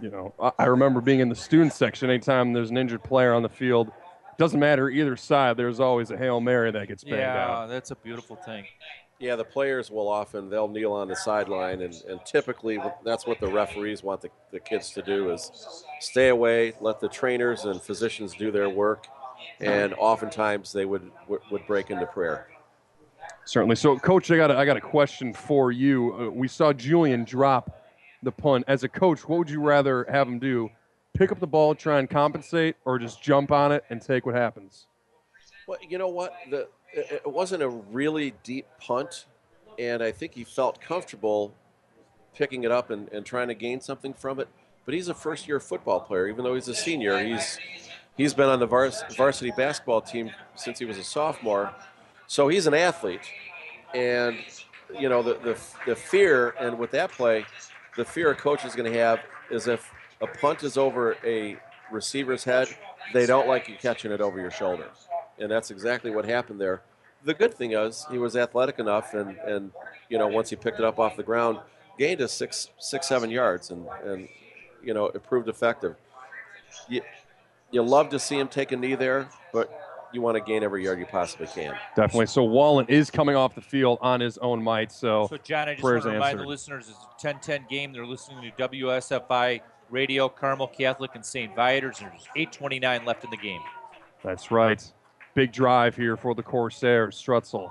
[0.00, 2.10] you know, I, I remember being in the student section.
[2.10, 3.92] Anytime there's an injured player on the field,
[4.38, 7.68] doesn't matter either side, there's always a Hail Mary that gets banged yeah, out.
[7.68, 8.64] that's a beautiful thing.
[9.18, 13.38] Yeah, the players will often they'll kneel on the sideline, and, and typically that's what
[13.38, 17.80] the referees want the, the kids to do is stay away, let the trainers and
[17.80, 19.06] physicians do their work,
[19.60, 22.48] and oftentimes they would would, would break into prayer.
[23.44, 23.76] Certainly.
[23.76, 26.14] So, Coach, I got a, I got a question for you.
[26.14, 27.84] Uh, we saw Julian drop
[28.22, 28.64] the punt.
[28.68, 30.70] As a coach, what would you rather have him do?
[31.14, 34.34] Pick up the ball, try and compensate, or just jump on it and take what
[34.34, 34.86] happens?
[35.66, 36.34] Well, you know what?
[36.50, 39.26] The it, wasn't a really deep punt,
[39.78, 41.54] and I think he felt comfortable
[42.34, 44.48] picking it up and, and trying to gain something from it.
[44.84, 47.22] But he's a first-year football player, even though he's a senior.
[47.22, 47.58] He's
[48.16, 51.72] he's been on the vars- varsity basketball team since he was a sophomore,
[52.26, 53.30] so he's an athlete.
[53.94, 54.38] And
[54.98, 57.44] you know the the, the fear, and with that play,
[57.96, 59.88] the fear a coach is going to have is if
[60.22, 61.58] a punt is over a
[61.90, 62.68] receiver's head,
[63.12, 64.88] they don't like you catching it over your shoulder
[65.38, 66.82] and that's exactly what happened there.
[67.24, 69.72] The good thing is he was athletic enough, and and
[70.08, 71.58] you know once he picked it up off the ground,
[71.98, 74.28] gained us six six seven yards, and and
[74.82, 75.96] you know it proved effective.
[76.88, 77.02] You
[77.70, 79.70] you love to see him take a knee there, but
[80.12, 81.74] you want to gain every yard you possibly can.
[81.96, 82.26] Definitely.
[82.26, 84.92] So Wallen is coming off the field on his own might.
[84.92, 86.40] So, So, John, I just want to remind answered.
[86.40, 87.92] the listeners it's a 10 10 game.
[87.94, 89.60] They're listening to WSFI
[89.92, 91.54] Radio, Carmel Catholic, and St.
[91.54, 91.98] Viators.
[91.98, 93.60] There's 8.29 left in the game.
[94.24, 94.82] That's right.
[95.34, 97.22] Big drive here for the Corsairs.
[97.22, 97.70] Strutzel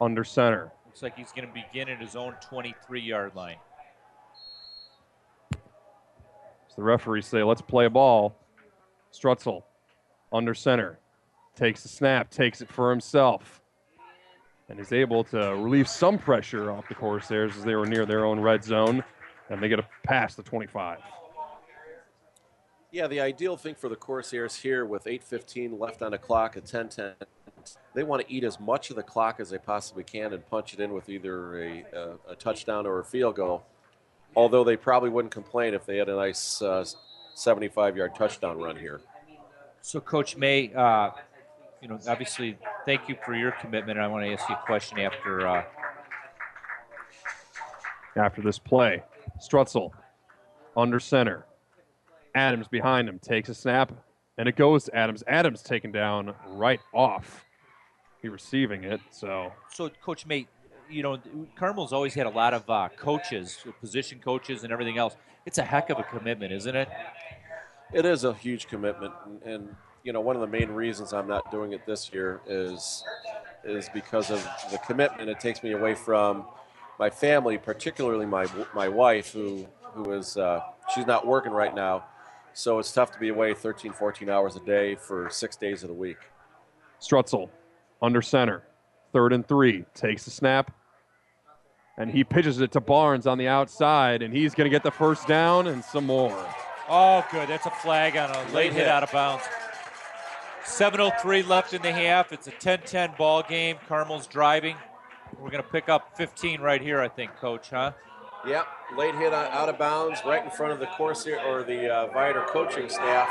[0.00, 0.72] under center.
[0.86, 3.56] Looks like he's going to begin at his own 23 yard line.
[5.52, 8.36] So the referees say, let's play a ball.
[9.12, 9.64] Strutzel
[10.32, 11.00] under center.
[11.56, 13.60] Takes the snap, takes it for himself.
[14.68, 18.24] And is able to relieve some pressure off the Corsairs as they were near their
[18.24, 19.02] own red zone.
[19.50, 20.98] And they get a pass the 25.
[22.94, 26.64] Yeah, the ideal thing for the Corsairs here with 8:15 left on the clock at
[26.64, 27.16] 10:10,
[27.92, 30.74] they want to eat as much of the clock as they possibly can and punch
[30.74, 33.64] it in with either a, a, a touchdown or a field goal.
[34.36, 36.62] Although they probably wouldn't complain if they had a nice
[37.34, 39.00] 75-yard touchdown run here.
[39.80, 41.10] So, Coach May, uh,
[41.82, 42.56] you know, obviously,
[42.86, 43.98] thank you for your commitment.
[43.98, 45.48] I want to ask you a question after.
[45.48, 45.64] Uh,
[48.14, 49.02] after this play.
[49.40, 49.90] Strutzel
[50.76, 51.44] under center.
[52.34, 53.92] Adams behind him takes a snap,
[54.36, 55.22] and it goes to Adams.
[55.26, 57.44] Adams taken down right off.
[58.20, 60.46] He receiving it, so so, Coach May,
[60.88, 61.18] you know,
[61.56, 65.16] Carmel's always had a lot of uh, coaches, position coaches, and everything else.
[65.44, 66.88] It's a heck of a commitment, isn't it?
[67.92, 71.28] It is a huge commitment, and, and you know one of the main reasons I'm
[71.28, 73.04] not doing it this year is
[73.62, 75.28] is because of the commitment.
[75.28, 76.46] It takes me away from
[76.98, 80.60] my family, particularly my my wife, who who is uh,
[80.94, 82.04] she's not working right now,
[82.54, 85.88] so it's tough to be away 13, 14 hours a day for six days of
[85.88, 86.16] the week.
[87.00, 87.50] Strutzel
[88.00, 88.62] under center.
[89.12, 89.84] Third and three.
[89.94, 90.72] Takes the snap.
[91.96, 94.90] And he pitches it to Barnes on the outside, and he's going to get the
[94.90, 96.36] first down and some more.
[96.88, 97.48] Oh, good.
[97.48, 98.80] That's a flag on a late, Late hit.
[98.82, 98.88] hit.
[98.88, 99.44] out of bounds.
[100.64, 102.32] 7.03 left in the half.
[102.32, 103.76] It's a 10 10 ball game.
[103.86, 104.76] Carmel's driving.
[105.38, 107.92] We're going to pick up 15 right here, I think, Coach, huh?
[108.46, 108.66] Yep,
[108.96, 112.44] late hit out of bounds, right in front of the Corsair or the uh, Viator
[112.48, 113.28] coaching staff.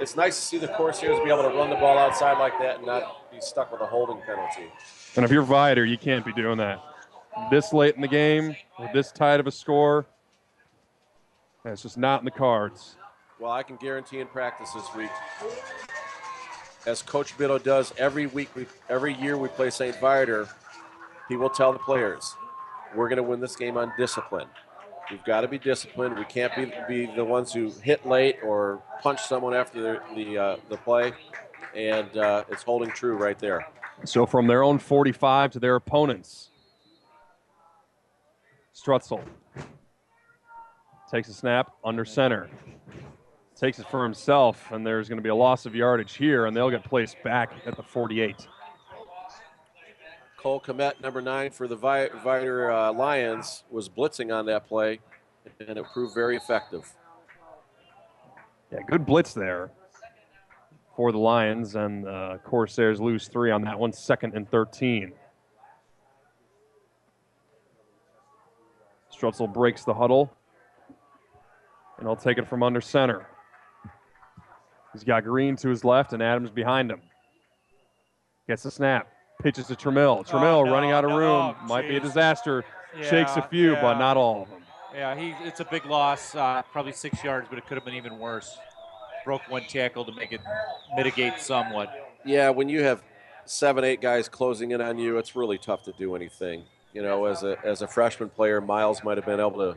[0.00, 2.76] It's nice to see the Corsairs be able to run the ball outside like that
[2.76, 4.72] and not be stuck with a holding penalty.
[5.16, 6.82] And if you're Viator, you can't be doing that.
[7.50, 10.06] This late in the game, with this tight of a score,
[11.64, 12.96] that's just not in the cards.
[13.38, 15.10] Well, I can guarantee in practice this week,
[16.86, 19.98] as Coach Bitto does every week, we, every year we play St.
[20.00, 20.48] Viator,
[21.28, 22.34] he will tell the players,
[22.94, 24.48] we're going to win this game on discipline.
[25.10, 26.18] We've got to be disciplined.
[26.18, 30.38] We can't be, be the ones who hit late or punch someone after the, the,
[30.38, 31.12] uh, the play.
[31.74, 33.66] And uh, it's holding true right there.
[34.04, 36.50] So from their own 45 to their opponents,
[38.74, 39.22] Strutzel
[41.10, 42.48] takes a snap under center,
[43.56, 46.56] takes it for himself, and there's going to be a loss of yardage here, and
[46.56, 48.46] they'll get placed back at the 48.
[50.38, 55.00] Cole Kmet, number nine for the Vi- Viator uh, Lions, was blitzing on that play,
[55.66, 56.92] and it proved very effective.
[58.72, 59.72] Yeah, good blitz there
[60.94, 65.12] for the Lions, and uh, Corsairs lose three on that one, second and 13.
[69.12, 70.32] Strutzel breaks the huddle,
[71.98, 73.26] and he'll take it from under center.
[74.92, 77.00] He's got Green to his left and Adams behind him.
[78.46, 79.08] Gets the snap.
[79.42, 80.26] Pitches to Trammell.
[80.26, 81.54] Trammell Oh, no, running out of no, room.
[81.60, 82.04] oh, Might be a jeez.
[82.04, 82.64] disaster.
[83.02, 84.62] Shakes a Yeah, few, but not all of them.
[84.92, 87.94] Yeah, he, it's a big loss, uh, probably six yards, but it could have been
[87.94, 88.58] even worse.
[89.24, 90.40] Broke one tackle to make it
[90.96, 91.92] mitigate somewhat.
[92.24, 93.02] Yeah, when you have
[93.44, 96.64] seven, eight guys closing in on you, it's really tough to do anything.
[96.94, 99.76] You know, as a as a freshman player, Miles might have been able to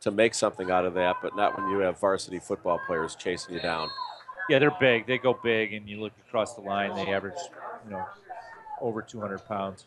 [0.00, 3.54] to make something out of that, but not when you have varsity football players chasing
[3.54, 3.88] you down.
[4.48, 5.06] Yeah, they're big.
[5.06, 7.34] They go big, and you look across the line, they average,
[7.84, 8.04] you know,
[8.80, 9.86] over 200 pounds.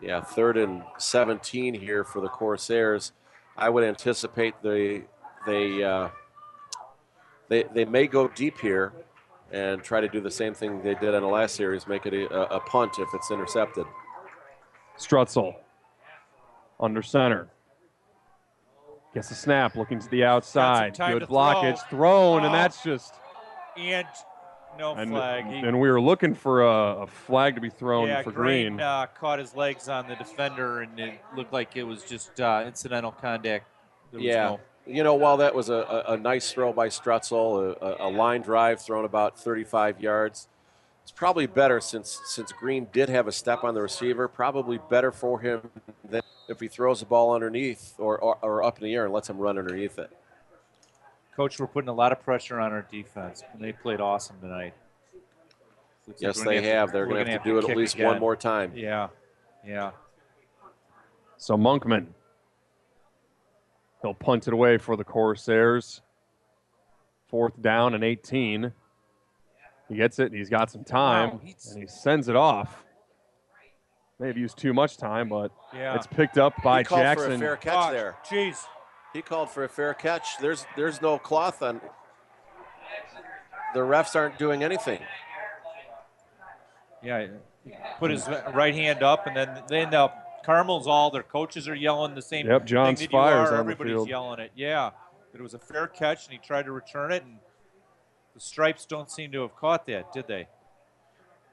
[0.00, 3.12] Yeah, third and 17 here for the Corsairs.
[3.56, 5.02] I would anticipate they
[5.46, 6.08] they uh,
[7.48, 8.92] they they may go deep here
[9.52, 12.14] and try to do the same thing they did in the last series, make it
[12.14, 13.84] a, a punt if it's intercepted.
[14.96, 15.56] Strutzel
[16.78, 17.48] under center.
[19.12, 20.96] Gets a snap, looking to the outside.
[20.96, 21.98] Good to blockage, throw.
[21.98, 22.46] thrown, Oh.
[22.46, 23.14] and that's just.
[23.76, 24.06] And
[24.80, 25.46] no And, flag.
[25.46, 28.74] He- and we were looking for a, a flag to be thrown yeah, for Green,
[28.76, 28.80] green.
[28.80, 32.64] uh, caught his legs on the defender, and it looked like it was just uh,
[32.66, 33.66] incidental contact.
[34.10, 34.44] There was yeah.
[34.48, 35.74] no- You know, while that was a,
[36.08, 40.48] a, a nice throw by Strutzel, a, a, a line drive thrown about 35 yards,
[41.02, 44.28] it's probably better since since Green did have a step on the receiver.
[44.28, 45.70] Probably better for him
[46.08, 49.12] than if he throws the ball underneath or, or, or up in the air and
[49.12, 50.10] lets him run underneath it.
[51.36, 54.74] Coach, we're putting a lot of pressure on our defense, and they played awesome tonight.
[56.06, 56.92] Looks Yes, we're gonna they to- have.
[56.92, 58.06] They're we're going to have to do it at least again.
[58.08, 58.72] one more time.
[58.74, 59.08] Yeah,
[59.66, 59.92] yeah.
[61.36, 62.06] So Monkman.
[64.02, 66.00] He'll punt it away for the Corsairs.
[67.28, 68.72] Fourth down and 18.
[69.90, 72.84] He gets it and he's got some time Wow, and he sends it off.
[74.18, 75.94] May have used too much time, but Yeah.
[75.94, 77.28] it's picked up by he Jackson.
[77.30, 78.16] for a fair catch Oh, there.
[78.24, 78.64] Jeez.
[79.12, 80.38] He called for a fair catch.
[80.38, 81.80] There's there's no cloth on.
[83.74, 85.00] The refs aren't doing anything.
[87.02, 87.26] Yeah,
[87.64, 90.12] he put his right hand up, and then then the
[90.44, 93.60] Carmel's all their coaches are yelling the same Yep, John thing Spires you are.
[93.60, 94.08] on the Everybody's field.
[94.08, 94.52] yelling it.
[94.54, 94.90] Yeah,
[95.32, 97.38] but it was a fair catch, and he tried to return it, and
[98.34, 100.48] the stripes don't seem to have caught that, did they?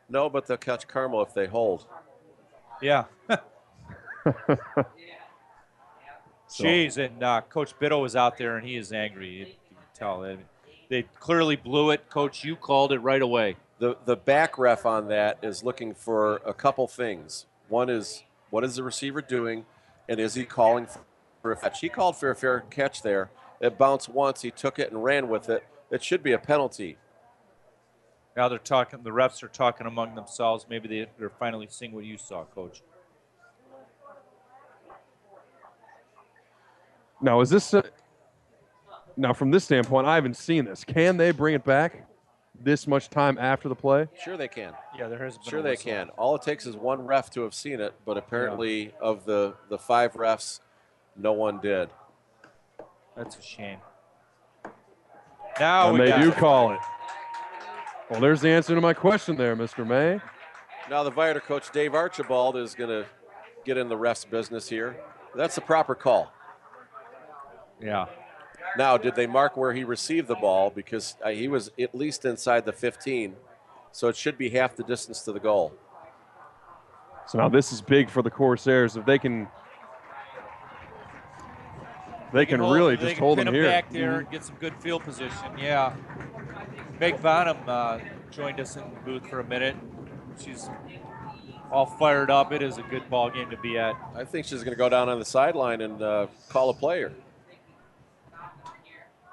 [0.10, 1.86] No, but they'll catch Carmel if they hold.
[2.82, 3.06] Yeah.
[6.48, 9.30] So- Jeez, and uh, Coach Bitto was out there, and he is angry.
[9.30, 10.22] You, you can tell.
[10.22, 10.38] They,
[10.90, 12.09] they clearly blew it.
[12.09, 13.58] Coach, you called it right away.
[13.80, 17.45] The the back ref on that is looking for a couple things.
[17.69, 19.66] One is what is the receiver doing,
[20.09, 20.88] and is he calling
[21.42, 21.82] for a catch?
[21.82, 23.30] He called for a fair catch there.
[23.59, 24.42] It bounced once.
[24.42, 25.64] He took it and ran with it.
[25.92, 26.98] It should be a penalty.
[28.35, 29.03] Now they're talking.
[29.03, 30.66] The refs are talking among themselves.
[30.69, 32.82] Maybe they, they're finally seeing what you saw, Coach.
[37.22, 37.74] Now, is this.
[37.74, 37.82] Uh,
[39.16, 40.84] now, from this standpoint, I haven't seen this.
[40.84, 42.08] Can they bring it back
[42.64, 44.08] this much time after the play?
[44.24, 44.74] Sure, they can.
[44.98, 45.50] Yeah, there has been.
[45.50, 46.10] Sure, a they can.
[46.10, 49.78] All it takes is one ref to have seen it, but apparently, of the the
[49.78, 50.60] five refs,
[51.16, 51.90] no one did.
[53.16, 53.80] That's a shame.
[55.60, 56.36] Now and we they got do it.
[56.36, 56.80] call it.
[58.12, 59.86] Well, there's the answer to my question there, Mr.
[59.86, 60.22] May.
[60.90, 63.06] Now the Viator coach Dave Archibald is going to
[63.66, 64.96] get in the ref's business here.
[65.36, 66.32] That's the proper call.
[67.82, 68.08] Yeah.
[68.78, 72.26] Now, did they mark where he received the ball because uh, he was at least
[72.26, 73.36] inside the 15,
[73.92, 75.74] so it should be half the distance to the goal.
[77.28, 78.96] So now this is big for the Corsairs.
[78.96, 79.48] If they can,
[82.34, 83.70] they can hold- really they just can hold pin them him here.
[83.70, 85.58] back there and get some good field position.
[85.58, 85.96] Yeah.
[87.00, 88.00] Meg Bonham uh,
[88.32, 89.76] joined us in the booth for a minute.
[90.40, 90.70] She's
[91.72, 92.52] all fired up.
[92.52, 93.96] It is a good ball game to be at.
[94.16, 97.12] I think she's going to go down on the sideline and uh, call a player.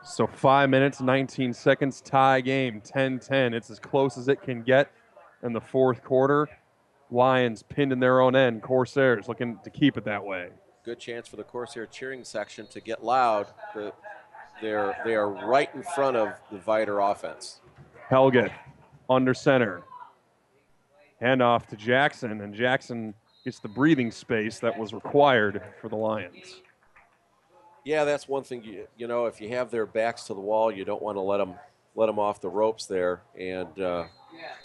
[0.05, 3.55] So five minutes, 19 seconds, tie game, 10-10.
[3.55, 4.91] It's as close as it can get
[5.43, 6.49] in the fourth quarter.
[7.11, 8.63] Lions pinned in their own end.
[8.63, 10.51] Corsairs looking to keep it that way.
[10.85, 13.47] Good chance for the Corsair cheering section to get loud.
[13.75, 13.95] The,
[14.61, 17.61] they're they are right in front of the Viator offense.
[18.11, 18.53] Helgeth
[19.09, 19.83] under center.
[21.21, 25.97] Hand off to Jackson, and Jackson gets the breathing space that was required for the
[25.97, 26.61] Lions.
[27.85, 28.65] Yeah, that's one thing.
[28.65, 31.21] You, you know, if you have their backs to the wall, you don't want to
[31.21, 31.55] let them
[31.95, 33.23] let them off the ropes there.
[33.39, 34.05] And uh,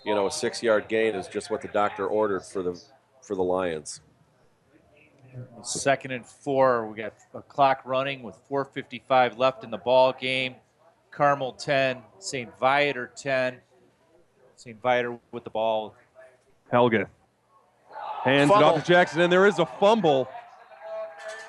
[0.05, 2.81] you know, a six-yard gain is just what the doctor ordered for the
[3.21, 4.01] for the Lions.
[5.61, 6.87] Second and four.
[6.87, 10.55] We got a clock running with 4:55 left in the ball game.
[11.11, 12.49] Carmel 10, St.
[12.59, 13.57] Viator 10.
[14.55, 14.81] St.
[14.81, 15.95] Viator with the ball.
[16.71, 17.07] Helgeth
[18.23, 20.29] hands it off to Jackson, and there is a fumble.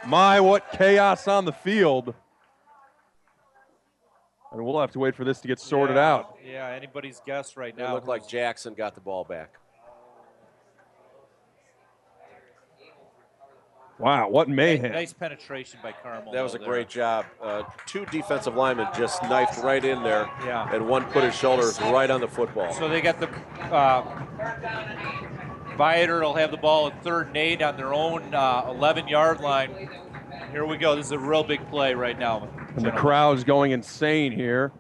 [0.06, 2.14] My, what chaos on the field.
[4.52, 6.36] And we'll have to wait for this to get sorted yeah, out.
[6.44, 7.92] Yeah, anybody's guess right now.
[7.92, 9.54] It looked like Jackson got the ball back.
[14.00, 14.92] Wow, what mayhem!
[14.92, 16.32] Nice penetration by Carmel.
[16.32, 16.66] That was a there.
[16.66, 17.26] great job.
[17.40, 20.74] Uh, two defensive linemen just knifed right in there, yeah.
[20.74, 22.72] and one put his shoulders right on the football.
[22.72, 23.28] So they got the
[23.70, 24.02] uh,
[25.80, 29.40] Viator will have the ball at third and eight on their own uh, 11 yard
[29.40, 29.88] line.
[30.52, 30.94] Here we go.
[30.94, 32.50] This is a real big play right now.
[32.76, 34.72] And the is going insane here.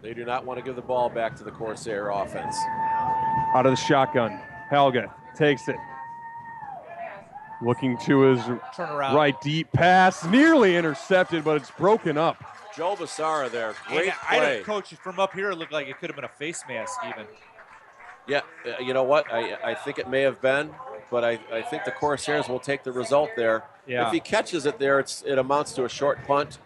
[0.00, 2.56] They do not want to give the ball back to the Corsair offense.
[3.56, 4.40] Out of the shotgun.
[4.70, 5.74] Helgeth takes it.
[7.60, 8.40] Looking to his
[8.78, 10.24] right deep pass.
[10.26, 12.36] Nearly intercepted, but it's broken up.
[12.76, 14.54] Joe Basara there, great And I play.
[14.58, 15.50] don't coach from up here.
[15.50, 17.26] It looked like it could have been a face mask even.
[18.28, 19.32] Yeah, uh, you know what?
[19.32, 20.70] I, I think it may have been,
[21.10, 23.64] but I, I think the Corsairs will take the result there.
[23.86, 24.06] Yeah.
[24.06, 26.58] If he catches it there, it's, it amounts to a short punt.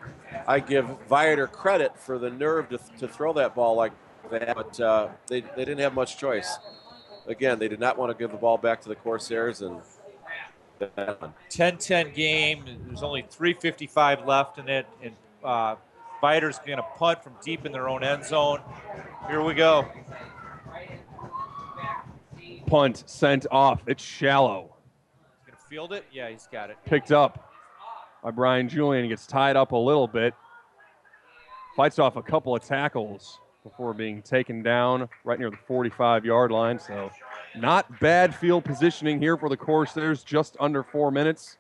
[0.46, 3.92] I give Viator credit for the nerve to, to throw that ball like
[4.30, 6.58] that, but uh, they, they didn't have much choice.
[7.28, 9.80] Again, they did not want to give the ball back to the Corsairs, and
[10.80, 12.64] 10-10 game.
[12.86, 15.76] There's only 3:55 left in it, and uh,
[16.20, 18.60] Viator's going to punt from deep in their own end zone.
[19.28, 19.86] Here we go.
[22.72, 23.82] Punt sent off.
[23.86, 24.74] It's shallow.
[25.44, 26.06] He's Going to field it.
[26.10, 26.78] Yeah, he's got it.
[26.86, 27.52] Picked up
[28.24, 29.06] by Brian Julian.
[29.10, 30.32] Gets tied up a little bit.
[31.76, 36.50] Fights off a couple of tackles before being taken down right near the 45 yard
[36.50, 36.78] line.
[36.78, 37.10] So,
[37.54, 40.24] not bad field positioning here for the Corsairs.
[40.24, 41.58] Just under four minutes.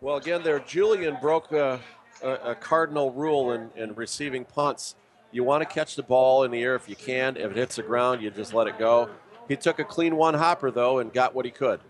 [0.00, 1.80] Well, again, there, Julian broke a,
[2.22, 4.94] a, a cardinal rule in, in receiving punts.
[5.32, 7.36] You want to catch the ball in the air if you can.
[7.36, 9.10] If it hits the ground, you just let it go.
[9.48, 11.80] He took a clean one hopper, though, and got what he could.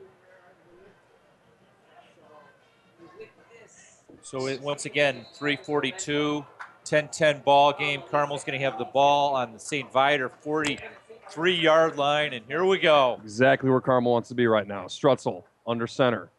[4.23, 6.45] So it, once again, 342,
[6.85, 8.03] 10-10 ball game.
[8.11, 9.93] Carmel's going to have the ball on the St.
[9.93, 13.21] Viator 43 yard line, and here we go.
[13.23, 14.87] Exactly where Carmel wants to be right now.
[14.87, 16.31] Strutzel under center.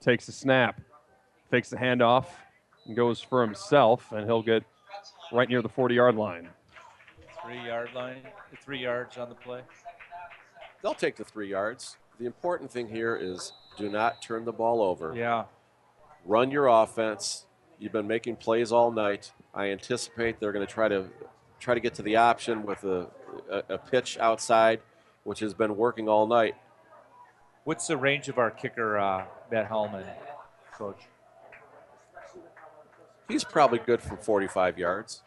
[0.00, 0.80] Takes the snap.
[1.50, 2.26] Fakes the handoff
[2.86, 4.62] and goes for himself, and he'll get
[5.32, 6.48] right near the 40 yard line.
[7.44, 8.22] Three yard line,
[8.62, 9.62] three yards on the play.
[10.82, 11.96] They'll take the three yards.
[12.18, 15.14] The important thing here is do not turn the ball over.
[15.14, 15.44] Yeah.
[16.24, 17.46] Run your offense.
[17.78, 19.32] You've been making plays all night.
[19.54, 21.06] I anticipate they're going to try to
[21.58, 23.06] try to get to the option with a,
[23.50, 24.80] a, a pitch outside,
[25.24, 26.54] which has been working all night.
[27.64, 30.04] What's the range of our kicker, uh, Matt Hellman,
[30.74, 31.02] coach?
[33.28, 35.22] He's probably good from 45 yards.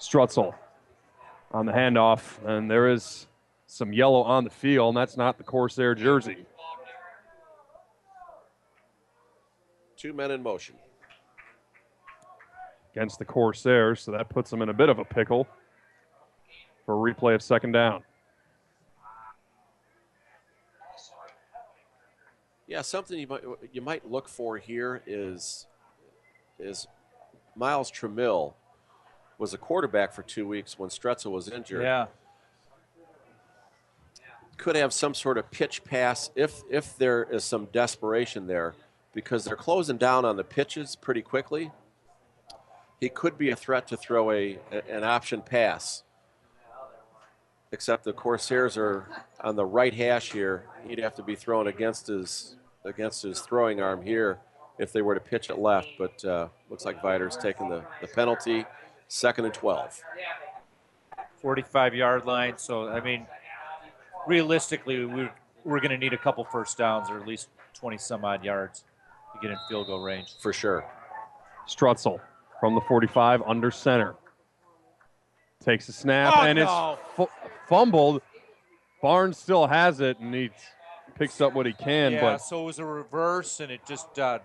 [0.00, 0.54] Strutzel
[1.52, 3.26] on the handoff, and there is
[3.72, 6.44] some yellow on the field, and that's not the Corsair jersey.
[9.96, 10.74] Two men in motion.
[12.94, 15.48] against the Corsairs, so that puts them in a bit of a pickle
[16.84, 18.02] for a replay of second down.
[22.66, 23.42] Yeah, something you might
[23.72, 25.66] you might look for here is
[26.58, 26.86] is
[27.56, 28.52] Miles Trammell
[29.38, 31.82] was a quarterback for two weeks when Strutzel was injured.
[31.82, 32.06] Yeah.
[34.62, 38.76] Could have some sort of pitch pass if if there is some desperation there
[39.12, 41.72] because they're closing down on the pitches pretty quickly.
[43.00, 46.04] He could be a threat to throw a an option pass.
[47.72, 49.08] Except the Corsairs are
[49.40, 50.66] on the right hash here.
[50.86, 54.38] He'd have to be thrown against his against his throwing arm here
[54.78, 55.88] if they were to pitch it left.
[55.98, 58.64] But uh, looks like Viator's taking the, the penalty.
[59.08, 60.04] Second and 12.
[61.40, 62.58] 45 yard line.
[62.58, 63.26] So, I mean,
[64.26, 65.32] realistically, we're,
[65.64, 68.84] we're going to need a couple first downs or at least 20 some odd yards
[69.34, 70.28] to get in field goal range.
[70.40, 70.84] For sure.
[71.68, 72.20] Strutzel
[72.60, 74.14] from the 45 under center.
[75.64, 76.92] Takes a snap Oh, and no.
[76.98, 78.20] it's fu- fumbled.
[79.00, 80.50] Barnes still has it and he
[81.14, 84.18] picks up what he can, yeah, but so it was a reverse, and it just
[84.18, 84.38] uh,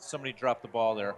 [0.00, 1.14] somebody dropped the ball there.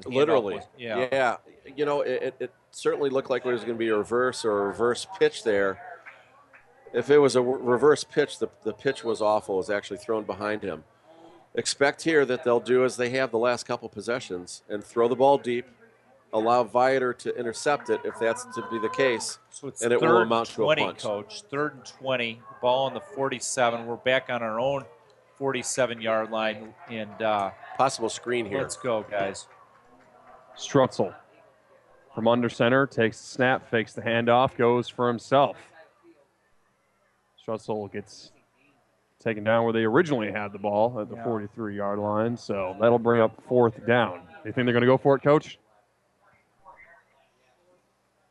[0.00, 0.54] The Literally.
[0.56, 1.06] was- yeah.
[1.12, 1.36] Yeah.
[1.76, 4.44] You know, it, it- it certainly looked like there was going to be a reverse
[4.44, 5.78] or a reverse pitch there.
[6.92, 9.56] If it was a reverse pitch, the, the pitch was awful.
[9.56, 10.84] It was actually thrown behind him.
[11.54, 15.16] Expect here that they'll do as they have the last couple possessions and throw the
[15.16, 15.66] ball deep,
[16.32, 20.00] allow Viator to intercept it if that's to be the case, So it's and it
[20.00, 21.42] third will and amount to a 20, coach.
[21.50, 22.40] Third and 20.
[22.60, 23.86] Ball on the 47.
[23.86, 24.84] We're back on our own
[25.36, 26.74] 47 yard line.
[26.90, 28.60] And uh, possible screen here.
[28.60, 29.46] Let's go, guys.
[30.56, 31.14] Strutzel
[32.16, 35.58] from under center takes the snap, fakes the handoff, goes for himself.
[37.46, 38.32] Strutzel gets
[39.20, 41.24] taken down where they originally had the ball at the Yeah.
[41.24, 44.26] 43 yard line, so that'll bring up fourth down.
[44.44, 45.58] You think they're going to go for it, coach?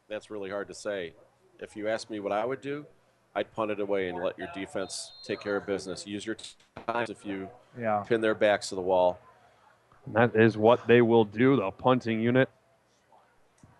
[0.08, 1.14] That's really hard to say.
[1.60, 2.85] If you ask me what I would do,
[3.34, 6.06] I'd punt it away and let your defense take care of business.
[6.06, 6.38] Use your
[6.85, 8.03] times if you Yeah.
[8.08, 9.19] pin their backs to the wall.
[10.06, 11.56] And that is what they will do.
[11.56, 12.50] The punting unit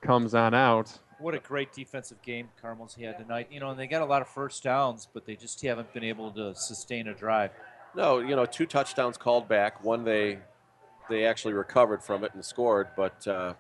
[0.02, 1.00] comes on out.
[1.20, 3.48] What a great defensive game Carmel's had tonight.
[3.52, 6.04] You know, and they got a lot of first downs, but they just haven't been
[6.04, 7.52] able to sustain a drive.
[7.96, 9.84] No, you know, two touchdowns called back.
[9.84, 10.40] One they
[11.10, 13.54] they actually recovered from it and scored, but uh,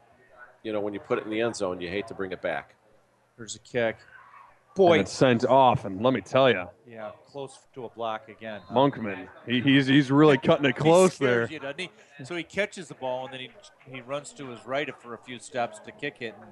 [0.64, 2.42] you know, when you put it in the end zone, you hate to bring it
[2.42, 2.76] back.
[3.38, 3.98] There's a kick.
[3.98, 5.86] And Boy, it's sent off.
[5.86, 8.60] And let me tell you, yeah, close to a block again.
[8.68, 8.76] huh?
[8.76, 11.62] Monkman, he, he's he's really cutting it close scares there.
[11.62, 12.26] You, he?
[12.26, 13.52] So he catches the ball and then he
[13.90, 16.52] he runs to his right for a few steps to kick it, and,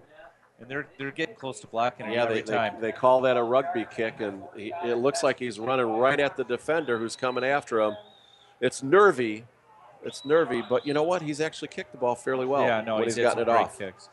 [0.64, 2.76] and they're they're getting close to blocking it Yeah, every they, they, time.
[2.82, 6.36] they call that a rugby kick, and he, it looks like he's running right at
[6.38, 7.96] the defender who's coming after him.
[8.62, 9.46] It's nervy.
[10.06, 11.22] It's nervy, but you know what?
[11.22, 12.64] He's actually kicked the ball fairly well.
[12.64, 13.78] yeah, no, he's, he's gotten it off.
[13.78, 14.10] kicks.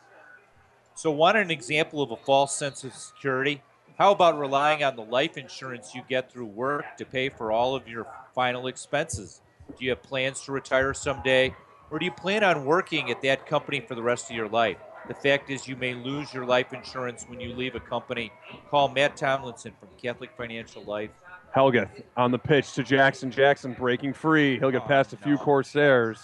[0.95, 3.61] So, want an example of a false sense of security?
[3.97, 7.75] How about relying on the life insurance you get through work to pay for all
[7.75, 9.41] of your final expenses?
[9.77, 11.55] Do you have plans to retire someday,
[11.91, 14.77] or do you plan on working at that company for the rest of your life?
[15.07, 18.31] The fact is, you may lose your life insurance when you leave a company.
[18.69, 21.09] Call Matt Tomlinson from Catholic Financial Life.
[21.55, 23.31] Helgeth on the pitch to Jackson.
[23.31, 24.59] Jackson breaking free.
[24.59, 26.19] He'll get oh, past a few Corsairs,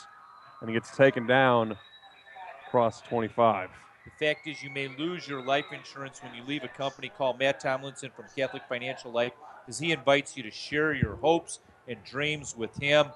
[0.61, 1.75] and he gets taken down
[2.67, 3.69] across 25.
[4.05, 7.11] The fact is, you may lose your life insurance when you leave a company.
[7.17, 9.33] Call Matt Tomlinson from Catholic Financial Life
[9.67, 13.07] as he invites you to share your hopes and dreams with him.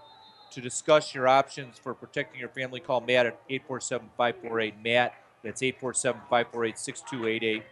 [0.52, 5.14] To discuss your options for protecting your family, call Matt at 847 548 Matt.
[5.44, 7.64] That's 847 548 6288.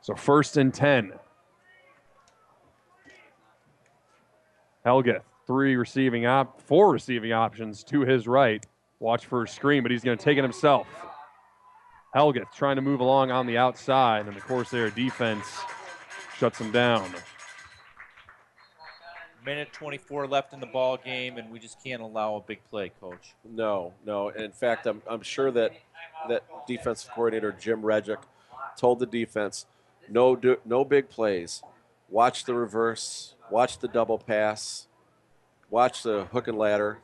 [0.00, 1.12] So first and 10.
[4.84, 8.64] Helgeth, three receiving op, four receiving options to his right.
[9.00, 10.86] Watch for a screen, but he's going to take it himself.
[12.14, 15.46] Helgeth trying to move along on the outside, and the Corsair defense
[16.36, 17.10] shuts him down.
[19.44, 22.92] Minute 24 left in the ball game, and we just can't allow a big play,
[23.00, 23.34] coach.
[23.44, 24.28] No, no.
[24.28, 25.72] In fact, I'm, I'm sure that
[26.28, 28.18] that defensive coordinator Jim Regick
[28.76, 29.66] told the defense,
[30.08, 31.62] no, do, no big plays.
[32.10, 33.34] Watch the reverse.
[33.50, 34.86] Watch the double pass.
[35.70, 36.98] Watch the hook and ladder,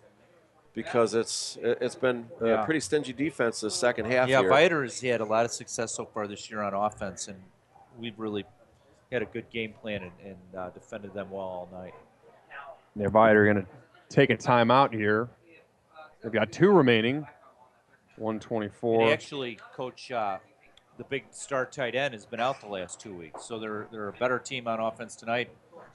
[0.74, 2.62] because it's it- it's been Yeah.
[2.62, 4.28] a pretty stingy defense this second half.
[4.28, 4.48] Yeah, here.
[4.48, 7.42] Viator has had a lot of success so far this year on offense, and
[7.98, 8.44] we've really
[9.10, 11.94] had a good game plan and, and uh, defended them well all night.
[12.94, 13.66] Nevada are going to
[14.08, 15.28] take a timeout here.
[16.22, 17.26] They've got two remaining.
[18.20, 19.02] 124.
[19.02, 20.38] And actually, Coach, uh,
[20.98, 24.08] the big star tight end has been out the last two weeks, so they're they're
[24.08, 25.50] a better team on offense tonight,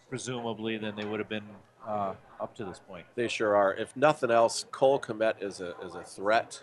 [0.10, 1.48] presumably, than they would have been
[1.88, 3.06] uh, up to this point.
[3.16, 3.74] They sure are.
[3.76, 6.62] If nothing else, Cole Kmet is a is a threat,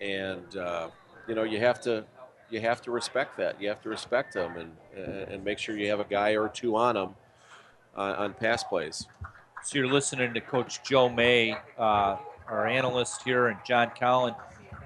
[0.00, 0.88] and uh,
[1.28, 2.04] you know you have to
[2.48, 3.60] you have to respect that.
[3.60, 6.76] You have to respect them and and make sure you have a guy or two
[6.76, 7.14] on them
[7.96, 9.06] uh, on pass plays.
[9.62, 12.16] So you're listening to Coach Joe May, uh,
[12.48, 14.34] our analyst here, and John Collin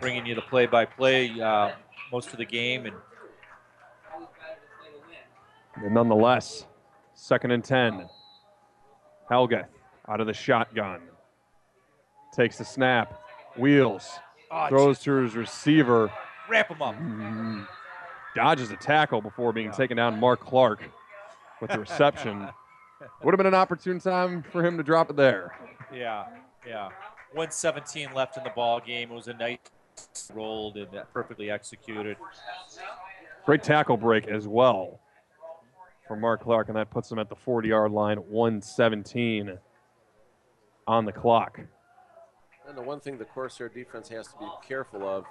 [0.00, 1.72] bringing you the play-by-play uh,
[2.12, 2.94] most of the game, and
[5.76, 6.66] And nonetheless,
[7.14, 8.08] second and 10.
[9.30, 9.66] Helgeth
[10.08, 11.00] out of the shotgun.
[12.34, 13.20] Takes the snap.
[13.56, 14.08] Wheels.
[14.50, 16.12] Oh, throws to his receiver.
[16.48, 16.94] wrap him up.
[16.96, 17.66] Mm,
[18.34, 20.20] Dodges a tackle before being taken down.
[20.20, 20.82] Mark Clark
[21.60, 22.48] with the reception.
[23.22, 25.56] Would have been an opportune time for him to drop it there.
[25.92, 26.26] Yeah,
[26.66, 26.84] yeah.
[27.32, 29.10] 117 left in the ball game.
[29.10, 29.58] It was a nice
[30.32, 32.16] rolled and perfectly executed.
[33.46, 35.00] Great tackle break as well
[36.06, 39.58] for Mark Clark, and that puts him at the 40 yard line, 117
[40.86, 41.60] on the clock.
[42.68, 45.24] And the one thing the Corsair defense has to be careful of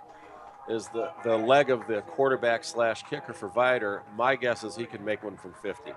[0.69, 4.03] is the, the leg of the quarterback slash kicker for Viator.
[4.15, 5.91] My guess is he can make one from 50.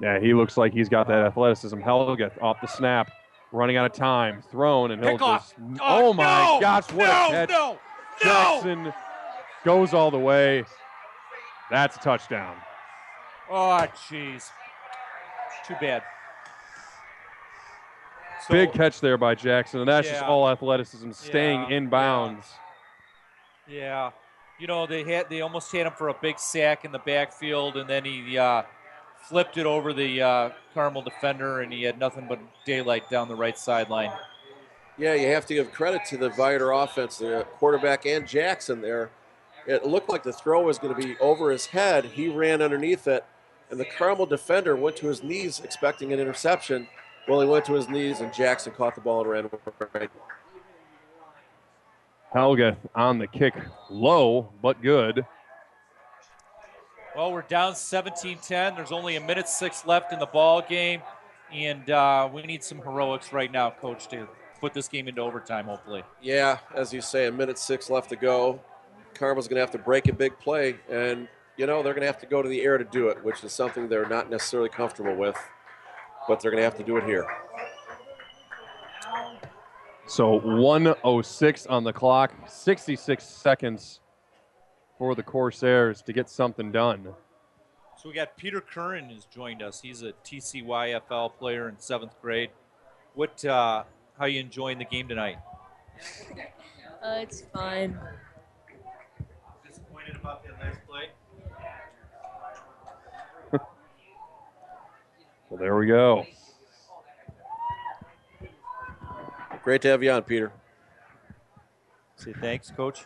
[0.00, 1.78] Yeah, he looks like he's got that athleticism.
[1.78, 3.12] Helgeth off the snap,
[3.52, 5.54] running out of time, thrown, and he'll Pick just.
[5.80, 6.58] Oh, Oh, my no!
[6.60, 7.48] gosh, what No, a catch!
[7.50, 7.78] no!
[8.22, 8.92] Jackson
[9.64, 10.64] goes all the way.
[11.70, 12.56] That's a touchdown.
[13.50, 14.50] Oh, jeez.
[15.66, 16.02] Too bad.
[18.46, 22.46] So- Big catch there by Jackson, and that's just all athleticism, staying Yeah, in bounds.
[23.68, 24.10] Yeah,
[24.58, 27.76] you know they had they almost had him for a big sack in the backfield,
[27.76, 28.62] and then he uh,
[29.22, 33.34] flipped it over the uh, Carmel defender, and he had nothing but daylight down the
[33.34, 34.12] right sideline.
[34.98, 39.10] Yeah, you have to give credit to the Viator offense, the quarterback and Jackson there.
[39.66, 42.04] It looked like the throw was going to be over his head.
[42.04, 43.24] He ran underneath it,
[43.70, 46.88] and the Carmel defender went to his knees expecting an interception.
[47.28, 49.50] Well, he went to his knees, and Jackson caught the ball and ran
[49.94, 50.10] right.
[52.34, 53.54] Helgeth on the kick,
[53.90, 55.24] low but good.
[57.14, 58.74] Well, we're down 17-10.
[58.74, 61.02] There's only a minute six left in the ball game,
[61.52, 64.26] and uh, we need some heroics right now, Coach, to
[64.62, 65.66] put this game into overtime.
[65.66, 66.04] Hopefully.
[66.22, 68.60] Yeah, as you say, a minute six left to go.
[69.12, 72.06] Carmel's going to have to break a big play, and you know they're going to
[72.06, 74.70] have to go to the air to do it, which is something they're not necessarily
[74.70, 75.36] comfortable with,
[76.26, 77.26] but they're going to have to do it here.
[80.06, 84.00] So 106 on the clock, 66 seconds
[85.02, 87.08] for the Corsairs to get something done.
[87.96, 89.80] So we got Peter Curran has joined us.
[89.80, 92.50] He's a TCYFL player in seventh grade.
[93.14, 93.44] What?
[93.44, 93.82] Uh,
[94.16, 95.38] how you enjoying the game tonight?
[97.04, 97.98] Uh, it's fine.
[99.66, 101.08] Disappointed about that last play.
[105.50, 106.24] Well, there we go.
[109.64, 110.52] Great to have you on, Peter.
[112.14, 113.04] Say thanks, Coach.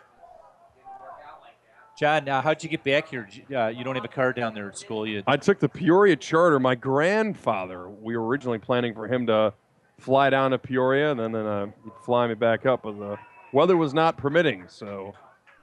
[1.98, 3.26] John, uh, how'd you get back here?
[3.54, 5.06] Uh, you don't have a car down there at school.
[5.06, 6.60] You I took the Peoria charter.
[6.60, 9.54] My grandfather, we were originally planning for him to
[9.98, 13.16] fly down to Peoria and then, uh, he'd fly me back up, but the
[13.52, 15.14] weather was not permitting, so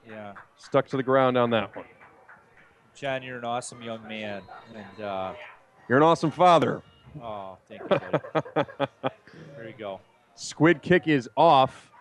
[0.10, 0.34] yeah.
[0.58, 1.86] stuck to the ground on that one.
[2.96, 4.42] John, you're an awesome young man,
[4.76, 5.34] and uh,
[5.88, 6.82] You're an awesome father.
[7.22, 8.00] oh, thank you.
[9.56, 10.00] there you go.
[10.34, 11.92] Squib kick is off.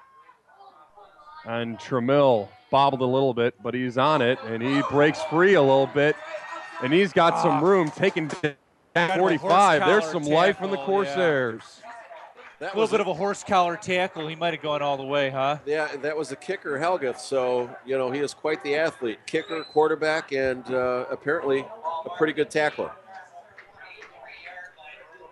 [1.44, 5.62] And Trammell bobbled a little bit, but he's on it, and he breaks free a
[5.62, 6.16] little bit.
[6.82, 8.56] And he's got some room taking down
[8.94, 9.80] Kind of a 45.
[9.86, 11.04] There's some collar life in the tackle, yeah.
[11.04, 11.82] Corsairs.
[12.60, 14.26] a little bit of a horse collar tackle.
[14.28, 15.58] He might have gone all the way, huh?
[15.64, 17.18] Yeah, that was a kicker, Helgeth.
[17.18, 19.20] So, you know, he is quite the athlete.
[19.26, 21.60] Kicker, quarterback, and uh, apparently
[22.04, 22.90] a pretty good tackler.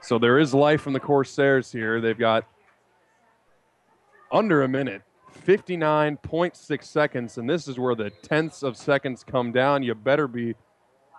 [0.01, 2.01] So there is life from the Corsairs here.
[2.01, 2.47] They've got
[4.33, 5.03] under a minute,
[5.41, 9.83] 59.6 seconds, and this is where the tenths of seconds come down.
[9.83, 10.55] You better be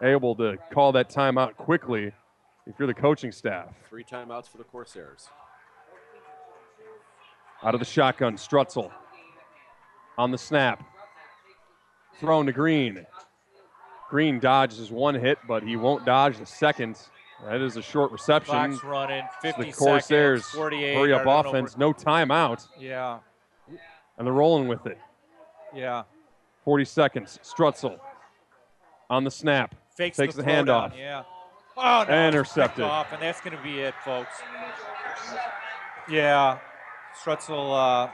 [0.02, 2.12] able to call that timeout quickly
[2.66, 3.68] if you're the coaching staff.
[3.90, 5.28] Three timeouts for the Corsairs.
[7.64, 8.92] Out of the shotgun, Strutzel
[10.18, 10.84] on the snap.
[12.20, 13.06] Thrown to Green.
[14.10, 16.98] Green dodges one hit, but he won't dodge the second.
[17.46, 18.54] That is a short reception.
[18.54, 19.24] Clock's running.
[19.42, 20.56] 50 the Corsairs seconds.
[20.60, 20.94] 48.
[20.96, 23.20] hurry up I don't offense, no timeout, Yeah.
[24.18, 24.98] And they're rolling with it.
[25.74, 26.04] Yeah.
[26.64, 27.40] 40 seconds.
[27.44, 28.00] Strutzel
[29.10, 29.76] on the snap.
[29.96, 30.98] Fakes Takes the, the, handoff.
[30.98, 31.24] Yeah.
[31.78, 32.28] Oh, no.
[32.28, 32.84] Intercepted.
[32.84, 34.36] Off, and that's going to be it, folks.
[36.10, 36.60] Yeah.
[37.22, 38.10] Strutzel, uh,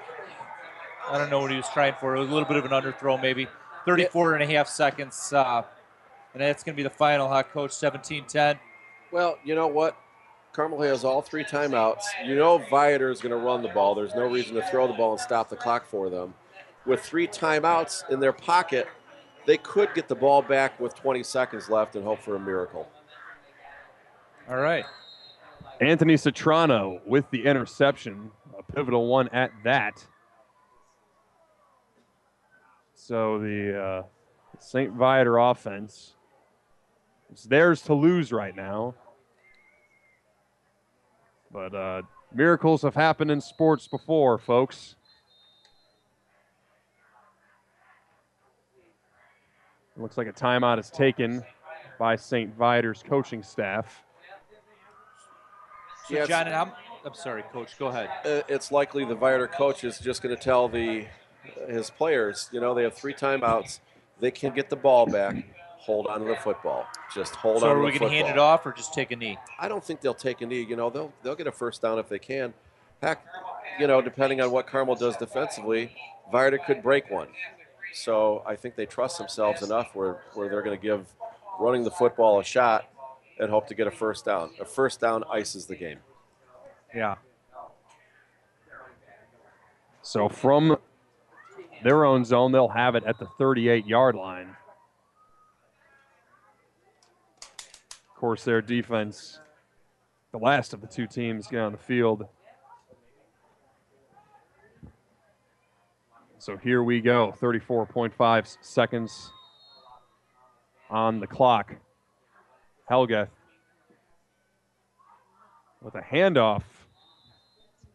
[1.10, 2.16] I don't know what he was trying for.
[2.16, 3.48] It was a little bit of an underthrow, maybe.
[3.86, 5.32] 34 and a half seconds.
[5.32, 5.64] Uh,
[6.34, 7.72] and that's going to be the final, huh, Coach?
[7.72, 8.60] 17 10.
[9.12, 9.98] Well, you know what?
[10.58, 12.02] Carmel has all three timeouts.
[12.26, 13.94] You know Viator is going to run the ball.
[13.94, 16.34] There's no reason to throw the ball and stop the clock for them.
[16.84, 18.88] With three timeouts in their pocket,
[19.46, 22.90] they could get the ball back with 20 seconds left and hope for a miracle.
[24.50, 24.84] All right.
[25.80, 30.04] Anthony Citrano with the interception, a pivotal one at that.
[32.96, 34.04] So the uh,
[34.58, 34.92] St.
[34.92, 36.16] Viator offense,
[37.32, 38.96] it's theirs to lose right now.
[41.52, 42.02] But uh,
[42.34, 44.96] miracles have happened in sports before, folks.
[49.96, 51.44] It looks like a timeout is taken
[51.98, 52.56] by St.
[52.58, 54.04] Viator's coaching staff.
[56.08, 56.28] So, Yes.
[56.28, 56.72] John, I'm,
[57.06, 57.78] I'm sorry, Coach.
[57.80, 58.10] Go ahead.
[58.24, 61.06] Uh, It's likely the Viator coach is just going to tell the
[61.70, 63.80] his players, you know, they have three timeouts.
[64.20, 65.36] They can get the ball back.
[65.78, 66.86] Hold on to the football.
[67.14, 68.10] Just hold so on are to the we football.
[68.10, 69.38] going to hand it off or just take a knee?
[69.60, 70.62] I don't think they'll take a knee.
[70.64, 72.54] You know, they'll they'll get a first down if they can.
[73.02, 73.24] Heck,
[73.80, 75.96] you know, depending on what Carmel does defensively,
[76.32, 77.28] Viator could break one.
[77.94, 81.06] So I think they trust themselves enough where, where they're going to give
[81.60, 82.86] running the football a shot
[83.40, 84.52] and hope to get a first down.
[84.60, 86.00] A first down ices the game.
[86.94, 87.16] Yeah.
[90.02, 90.78] So from
[91.84, 94.56] their own zone, they'll have it at the 38 yard line.
[98.18, 99.40] Of course, their defense,
[100.32, 102.26] the last of the two teams, get on the field.
[106.40, 109.32] So here we go 34.5 seconds
[110.90, 111.76] on the clock.
[112.90, 113.30] Helgeth
[115.84, 116.64] with a handoff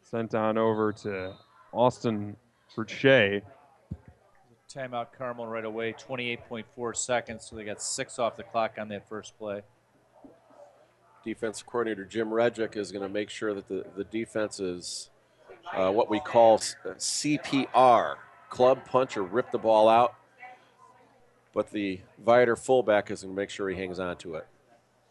[0.03, 1.35] sent on over to
[1.73, 2.37] Austin
[2.77, 3.43] Burche.
[4.73, 7.49] Timeout Carmel right away, 28.4 seconds.
[7.51, 9.63] So they got six off the clock on that first play.
[11.25, 15.11] Defensive coordinator Jim Redrick is going to make sure that the, the defense is
[15.75, 18.17] uh, what we call CPR,
[18.51, 20.15] club punch or rip the ball out.
[21.55, 24.47] but the Viator fullback is going to make sure he hangs on to it.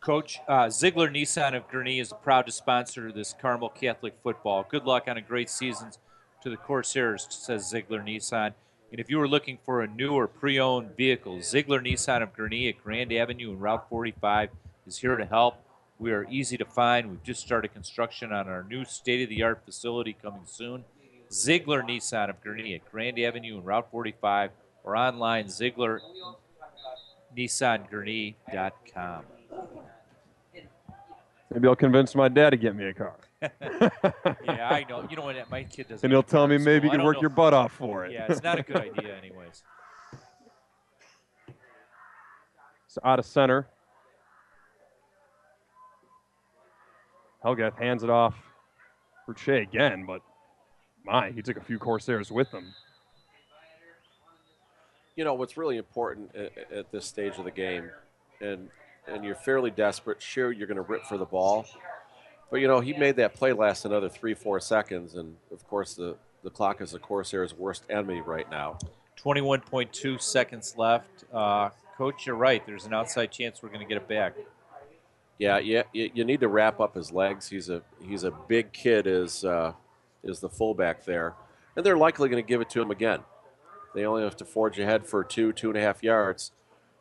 [0.01, 4.65] Coach uh, Ziegler Nissan of Gurnee is proud to sponsor this Carmel Catholic football.
[4.67, 5.91] Good luck on a great season
[6.41, 8.53] to the Corsairs, says Ziegler Nissan.
[8.91, 12.67] And if you were looking for a new or pre-owned vehicle, Ziegler Nissan of Gurnee
[12.67, 14.49] at Grand Avenue and Route 45
[14.88, 15.60] is here to help.
[16.01, 17.11] We are easy to find.
[17.11, 20.83] We've just started construction on our new state-of-the-art facility coming soon.
[21.31, 24.49] Ziegler Nissan of Gurnee at Grand Avenue and Route 45
[24.83, 26.01] or online Ziegler
[27.38, 29.25] NissanGurnee.com.
[31.53, 33.15] Maybe I'll convince my dad to get me a car.
[33.41, 35.07] yeah, I know.
[35.07, 35.51] You know what?
[35.51, 36.03] My kid doesn't.
[36.03, 38.13] and he'll tell me maybe you can work know your butt off for it.
[38.13, 39.61] Yeah, it's not a good idea, anyways.
[42.88, 43.67] It's out of center.
[47.43, 48.35] Helgeth hands it off
[49.25, 50.21] for Che again, but
[51.05, 52.73] my, he took a few Corsairs with him.
[55.15, 57.89] you know what's really important at, at this stage of the game,
[58.39, 58.69] and
[59.07, 60.21] and you're fairly desperate.
[60.21, 61.65] Sure, you're going to rip for the ball,
[62.49, 65.95] but you know he made that play last another three, four seconds, and of course
[65.95, 68.77] the the clock is the Corsairs' worst enemy right now.
[69.23, 71.23] 21.2 seconds left.
[71.31, 72.65] Uh, Coach, you're right.
[72.65, 74.33] There's an outside chance we're going to get it back.
[75.41, 77.49] Yeah, yeah, you, you need to wrap up his legs.
[77.49, 79.07] He's a he's a big kid.
[79.07, 79.73] Is uh,
[80.23, 81.33] is the fullback there,
[81.75, 83.21] and they're likely going to give it to him again.
[83.95, 86.51] They only have to forge ahead for two, two and a half yards.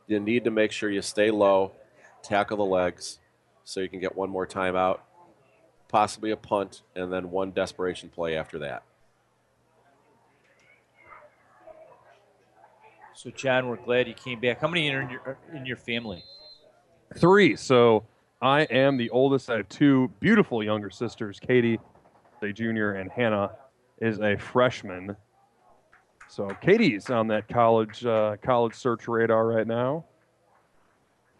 [0.07, 1.73] You need to make sure you stay low,
[2.23, 3.19] tackle the legs,
[3.65, 5.01] so you can get one more timeout,
[5.89, 8.85] possibly a punt, and then one desperation play after that.
[13.13, 14.63] So, John, we're glad you came back.
[14.63, 16.25] How many in your in your family?
[17.19, 17.55] Three.
[17.57, 18.05] So
[18.43, 19.51] I am the oldest.
[19.51, 21.39] I have two beautiful younger sisters.
[21.39, 21.79] Katie,
[22.43, 23.51] a junior, and Hannah
[24.01, 25.15] is a freshman.
[26.29, 30.05] So Katie's on that college uh, college search radar right now.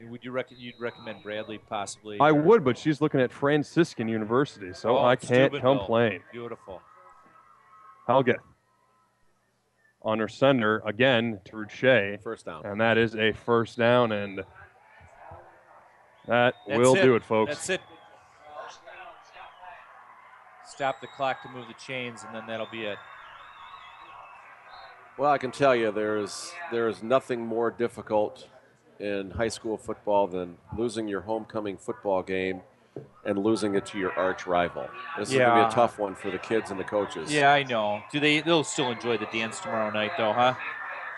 [0.03, 2.19] Would you rec- you'd recommend Bradley possibly?
[2.21, 6.21] I would, but she's looking at Franciscan University, so Oh, I can't complain.
[6.33, 6.81] Beautiful.
[8.09, 8.37] Helgeth
[10.03, 12.21] on her sender again to Ruche.
[12.23, 12.65] First down.
[12.65, 14.43] And that is a first down, and
[16.31, 17.03] that That's will it.
[17.03, 17.51] do it, folks.
[17.51, 17.81] That's it.
[20.65, 22.99] Stop the clock to move the chains, and then that'll be it.
[25.19, 28.47] Well, I can tell you there is there is nothing more difficult
[29.01, 32.63] in high school football than losing your homecoming football game
[33.25, 34.89] and losing it to your arch rival.
[35.19, 37.33] This is going to be a tough one for the kids and the coaches.
[37.33, 38.03] Yeah, I know.
[38.13, 38.41] Do they?
[38.41, 40.55] They'll still enjoy the dance tomorrow night, though, huh?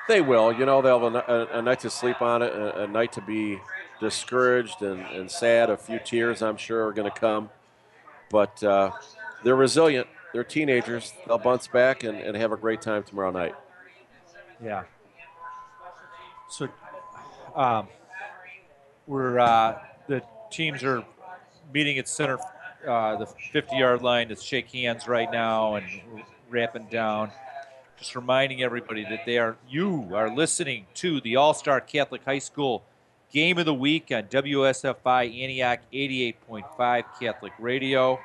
[0.09, 0.53] They will.
[0.53, 3.13] You know, they'll have a, a, a night to sleep on it, a, a night
[3.13, 3.61] to be
[4.03, 5.71] discouraged and, and sad.
[5.71, 7.49] A few tears, I'm sure, are going to come.
[8.31, 8.91] But uh,
[9.43, 10.09] they're resilient.
[10.33, 11.15] They're teenagers.
[11.27, 13.55] They'll bounce back and, and have a great time tomorrow night.
[14.63, 14.85] Yeah.
[16.49, 16.69] So,
[17.55, 17.89] um,
[19.07, 21.05] we're uh, the teams are
[21.73, 22.39] meeting at center,
[22.87, 25.87] uh, the 50-yard line to shake hands right now and
[26.51, 27.31] wrapping down.
[27.99, 32.41] Just reminding everybody that they are you are listening to the All Star Catholic High
[32.41, 32.83] School
[33.33, 38.21] Game of the Week on WSFI Antioch 88.5 Catholic Radio.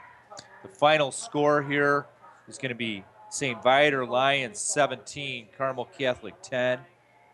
[0.63, 2.07] The final score here
[2.49, 3.63] is going to be St.
[3.63, 6.79] Viator Lions 17, Carmel Catholic 10.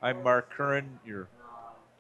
[0.04, 1.28] I'm Mark Curran, your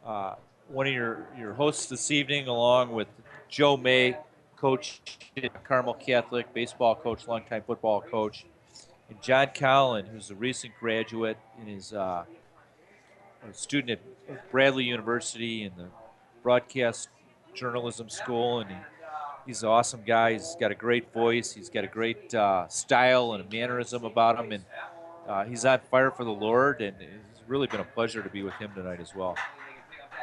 [0.05, 0.35] uh,
[0.67, 3.07] one of your, your hosts this evening, along with
[3.49, 4.15] Joe May,
[4.55, 5.01] coach
[5.35, 8.45] at Carmel Catholic, baseball coach, longtime football coach,
[9.09, 12.25] and John Collin, who's a recent graduate and is uh,
[13.49, 13.99] a student
[14.29, 15.87] at Bradley University in the
[16.41, 17.09] broadcast
[17.53, 18.75] journalism school, and he,
[19.45, 20.33] he's an awesome guy.
[20.33, 21.53] He's got a great voice.
[21.53, 24.63] He's got a great uh, style and a mannerism about him, and
[25.27, 26.81] uh, he's on fire for the Lord.
[26.81, 29.35] And it's really been a pleasure to be with him tonight as well.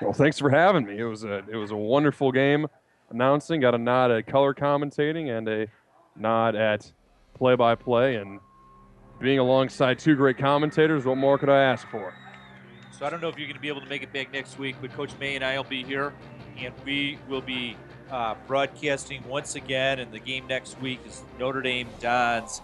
[0.01, 0.99] Well, thanks for having me.
[0.99, 2.67] It was a it was a wonderful game.
[3.11, 5.67] Announcing got a nod at color commentating and a
[6.17, 6.91] nod at
[7.35, 8.39] play by play and
[9.21, 11.05] being alongside two great commentators.
[11.05, 12.15] What more could I ask for?
[12.91, 14.59] So I don't know if you're going to be able to make it back next
[14.59, 16.13] week, but Coach May and I will be here,
[16.59, 17.77] and we will be
[18.11, 20.01] uh, broadcasting once again.
[20.01, 22.61] And the game next week is Notre Dame Dons.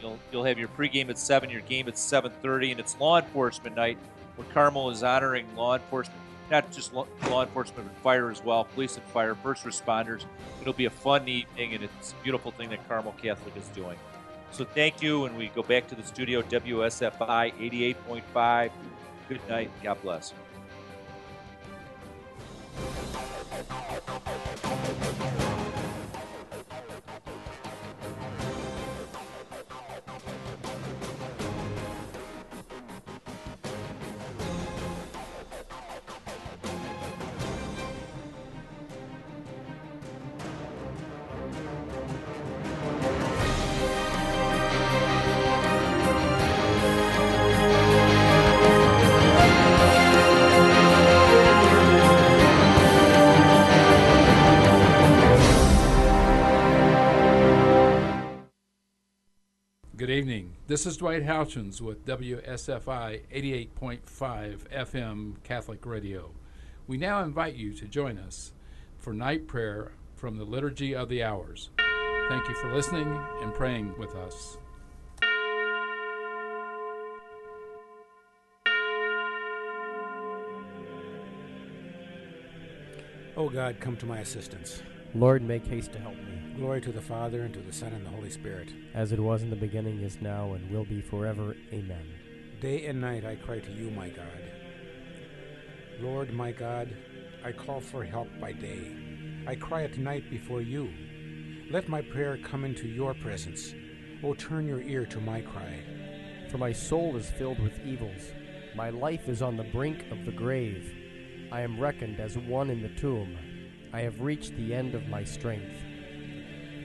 [0.00, 3.18] You'll you'll have your pregame at seven, your game at seven thirty, and it's law
[3.18, 3.98] enforcement night,
[4.36, 8.64] where Carmel is honoring law enforcement, not just law, law enforcement, but fire as well,
[8.64, 10.24] police and fire, first responders.
[10.60, 13.96] It'll be a fun evening, and it's a beautiful thing that Carmel Catholic is doing.
[14.50, 17.54] So thank you, and we go back to the studio, WSFI
[18.34, 18.70] 88.5.
[19.28, 19.70] Good night.
[19.82, 20.32] God bless.
[60.76, 66.32] This is Dwight Houchins with WSFI 88.5 FM Catholic Radio.
[66.86, 68.52] We now invite you to join us
[68.98, 71.70] for night prayer from the Liturgy of the Hours.
[72.28, 73.08] Thank you for listening
[73.40, 74.58] and praying with us.
[83.34, 84.82] O God, come to my assistance.
[85.16, 86.52] Lord, make haste to help me.
[86.58, 88.68] Glory to the Father, and to the Son, and the Holy Spirit.
[88.92, 91.56] As it was in the beginning, is now, and will be forever.
[91.72, 92.04] Amen.
[92.60, 94.26] Day and night I cry to you, my God.
[96.00, 96.94] Lord, my God,
[97.42, 98.94] I call for help by day.
[99.46, 100.92] I cry at night before you.
[101.70, 103.74] Let my prayer come into your presence.
[104.22, 105.82] O turn your ear to my cry.
[106.50, 108.32] For my soul is filled with evils.
[108.74, 110.94] My life is on the brink of the grave.
[111.50, 113.38] I am reckoned as one in the tomb.
[113.96, 115.74] I have reached the end of my strength.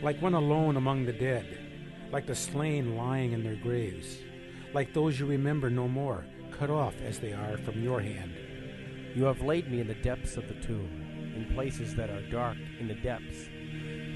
[0.01, 1.59] Like one alone among the dead,
[2.09, 4.19] like the slain lying in their graves,
[4.73, 6.23] like those you remember no more,
[6.57, 8.33] cut off as they are from your hand.
[9.13, 12.55] You have laid me in the depths of the tomb, in places that are dark,
[12.79, 13.49] in the depths.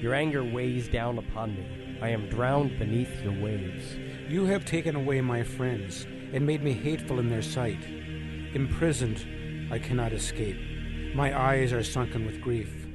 [0.00, 1.98] Your anger weighs down upon me.
[2.00, 3.94] I am drowned beneath your waves.
[4.26, 7.84] You have taken away my friends and made me hateful in their sight.
[8.54, 10.56] Imprisoned, I cannot escape.
[11.14, 12.85] My eyes are sunken with grief.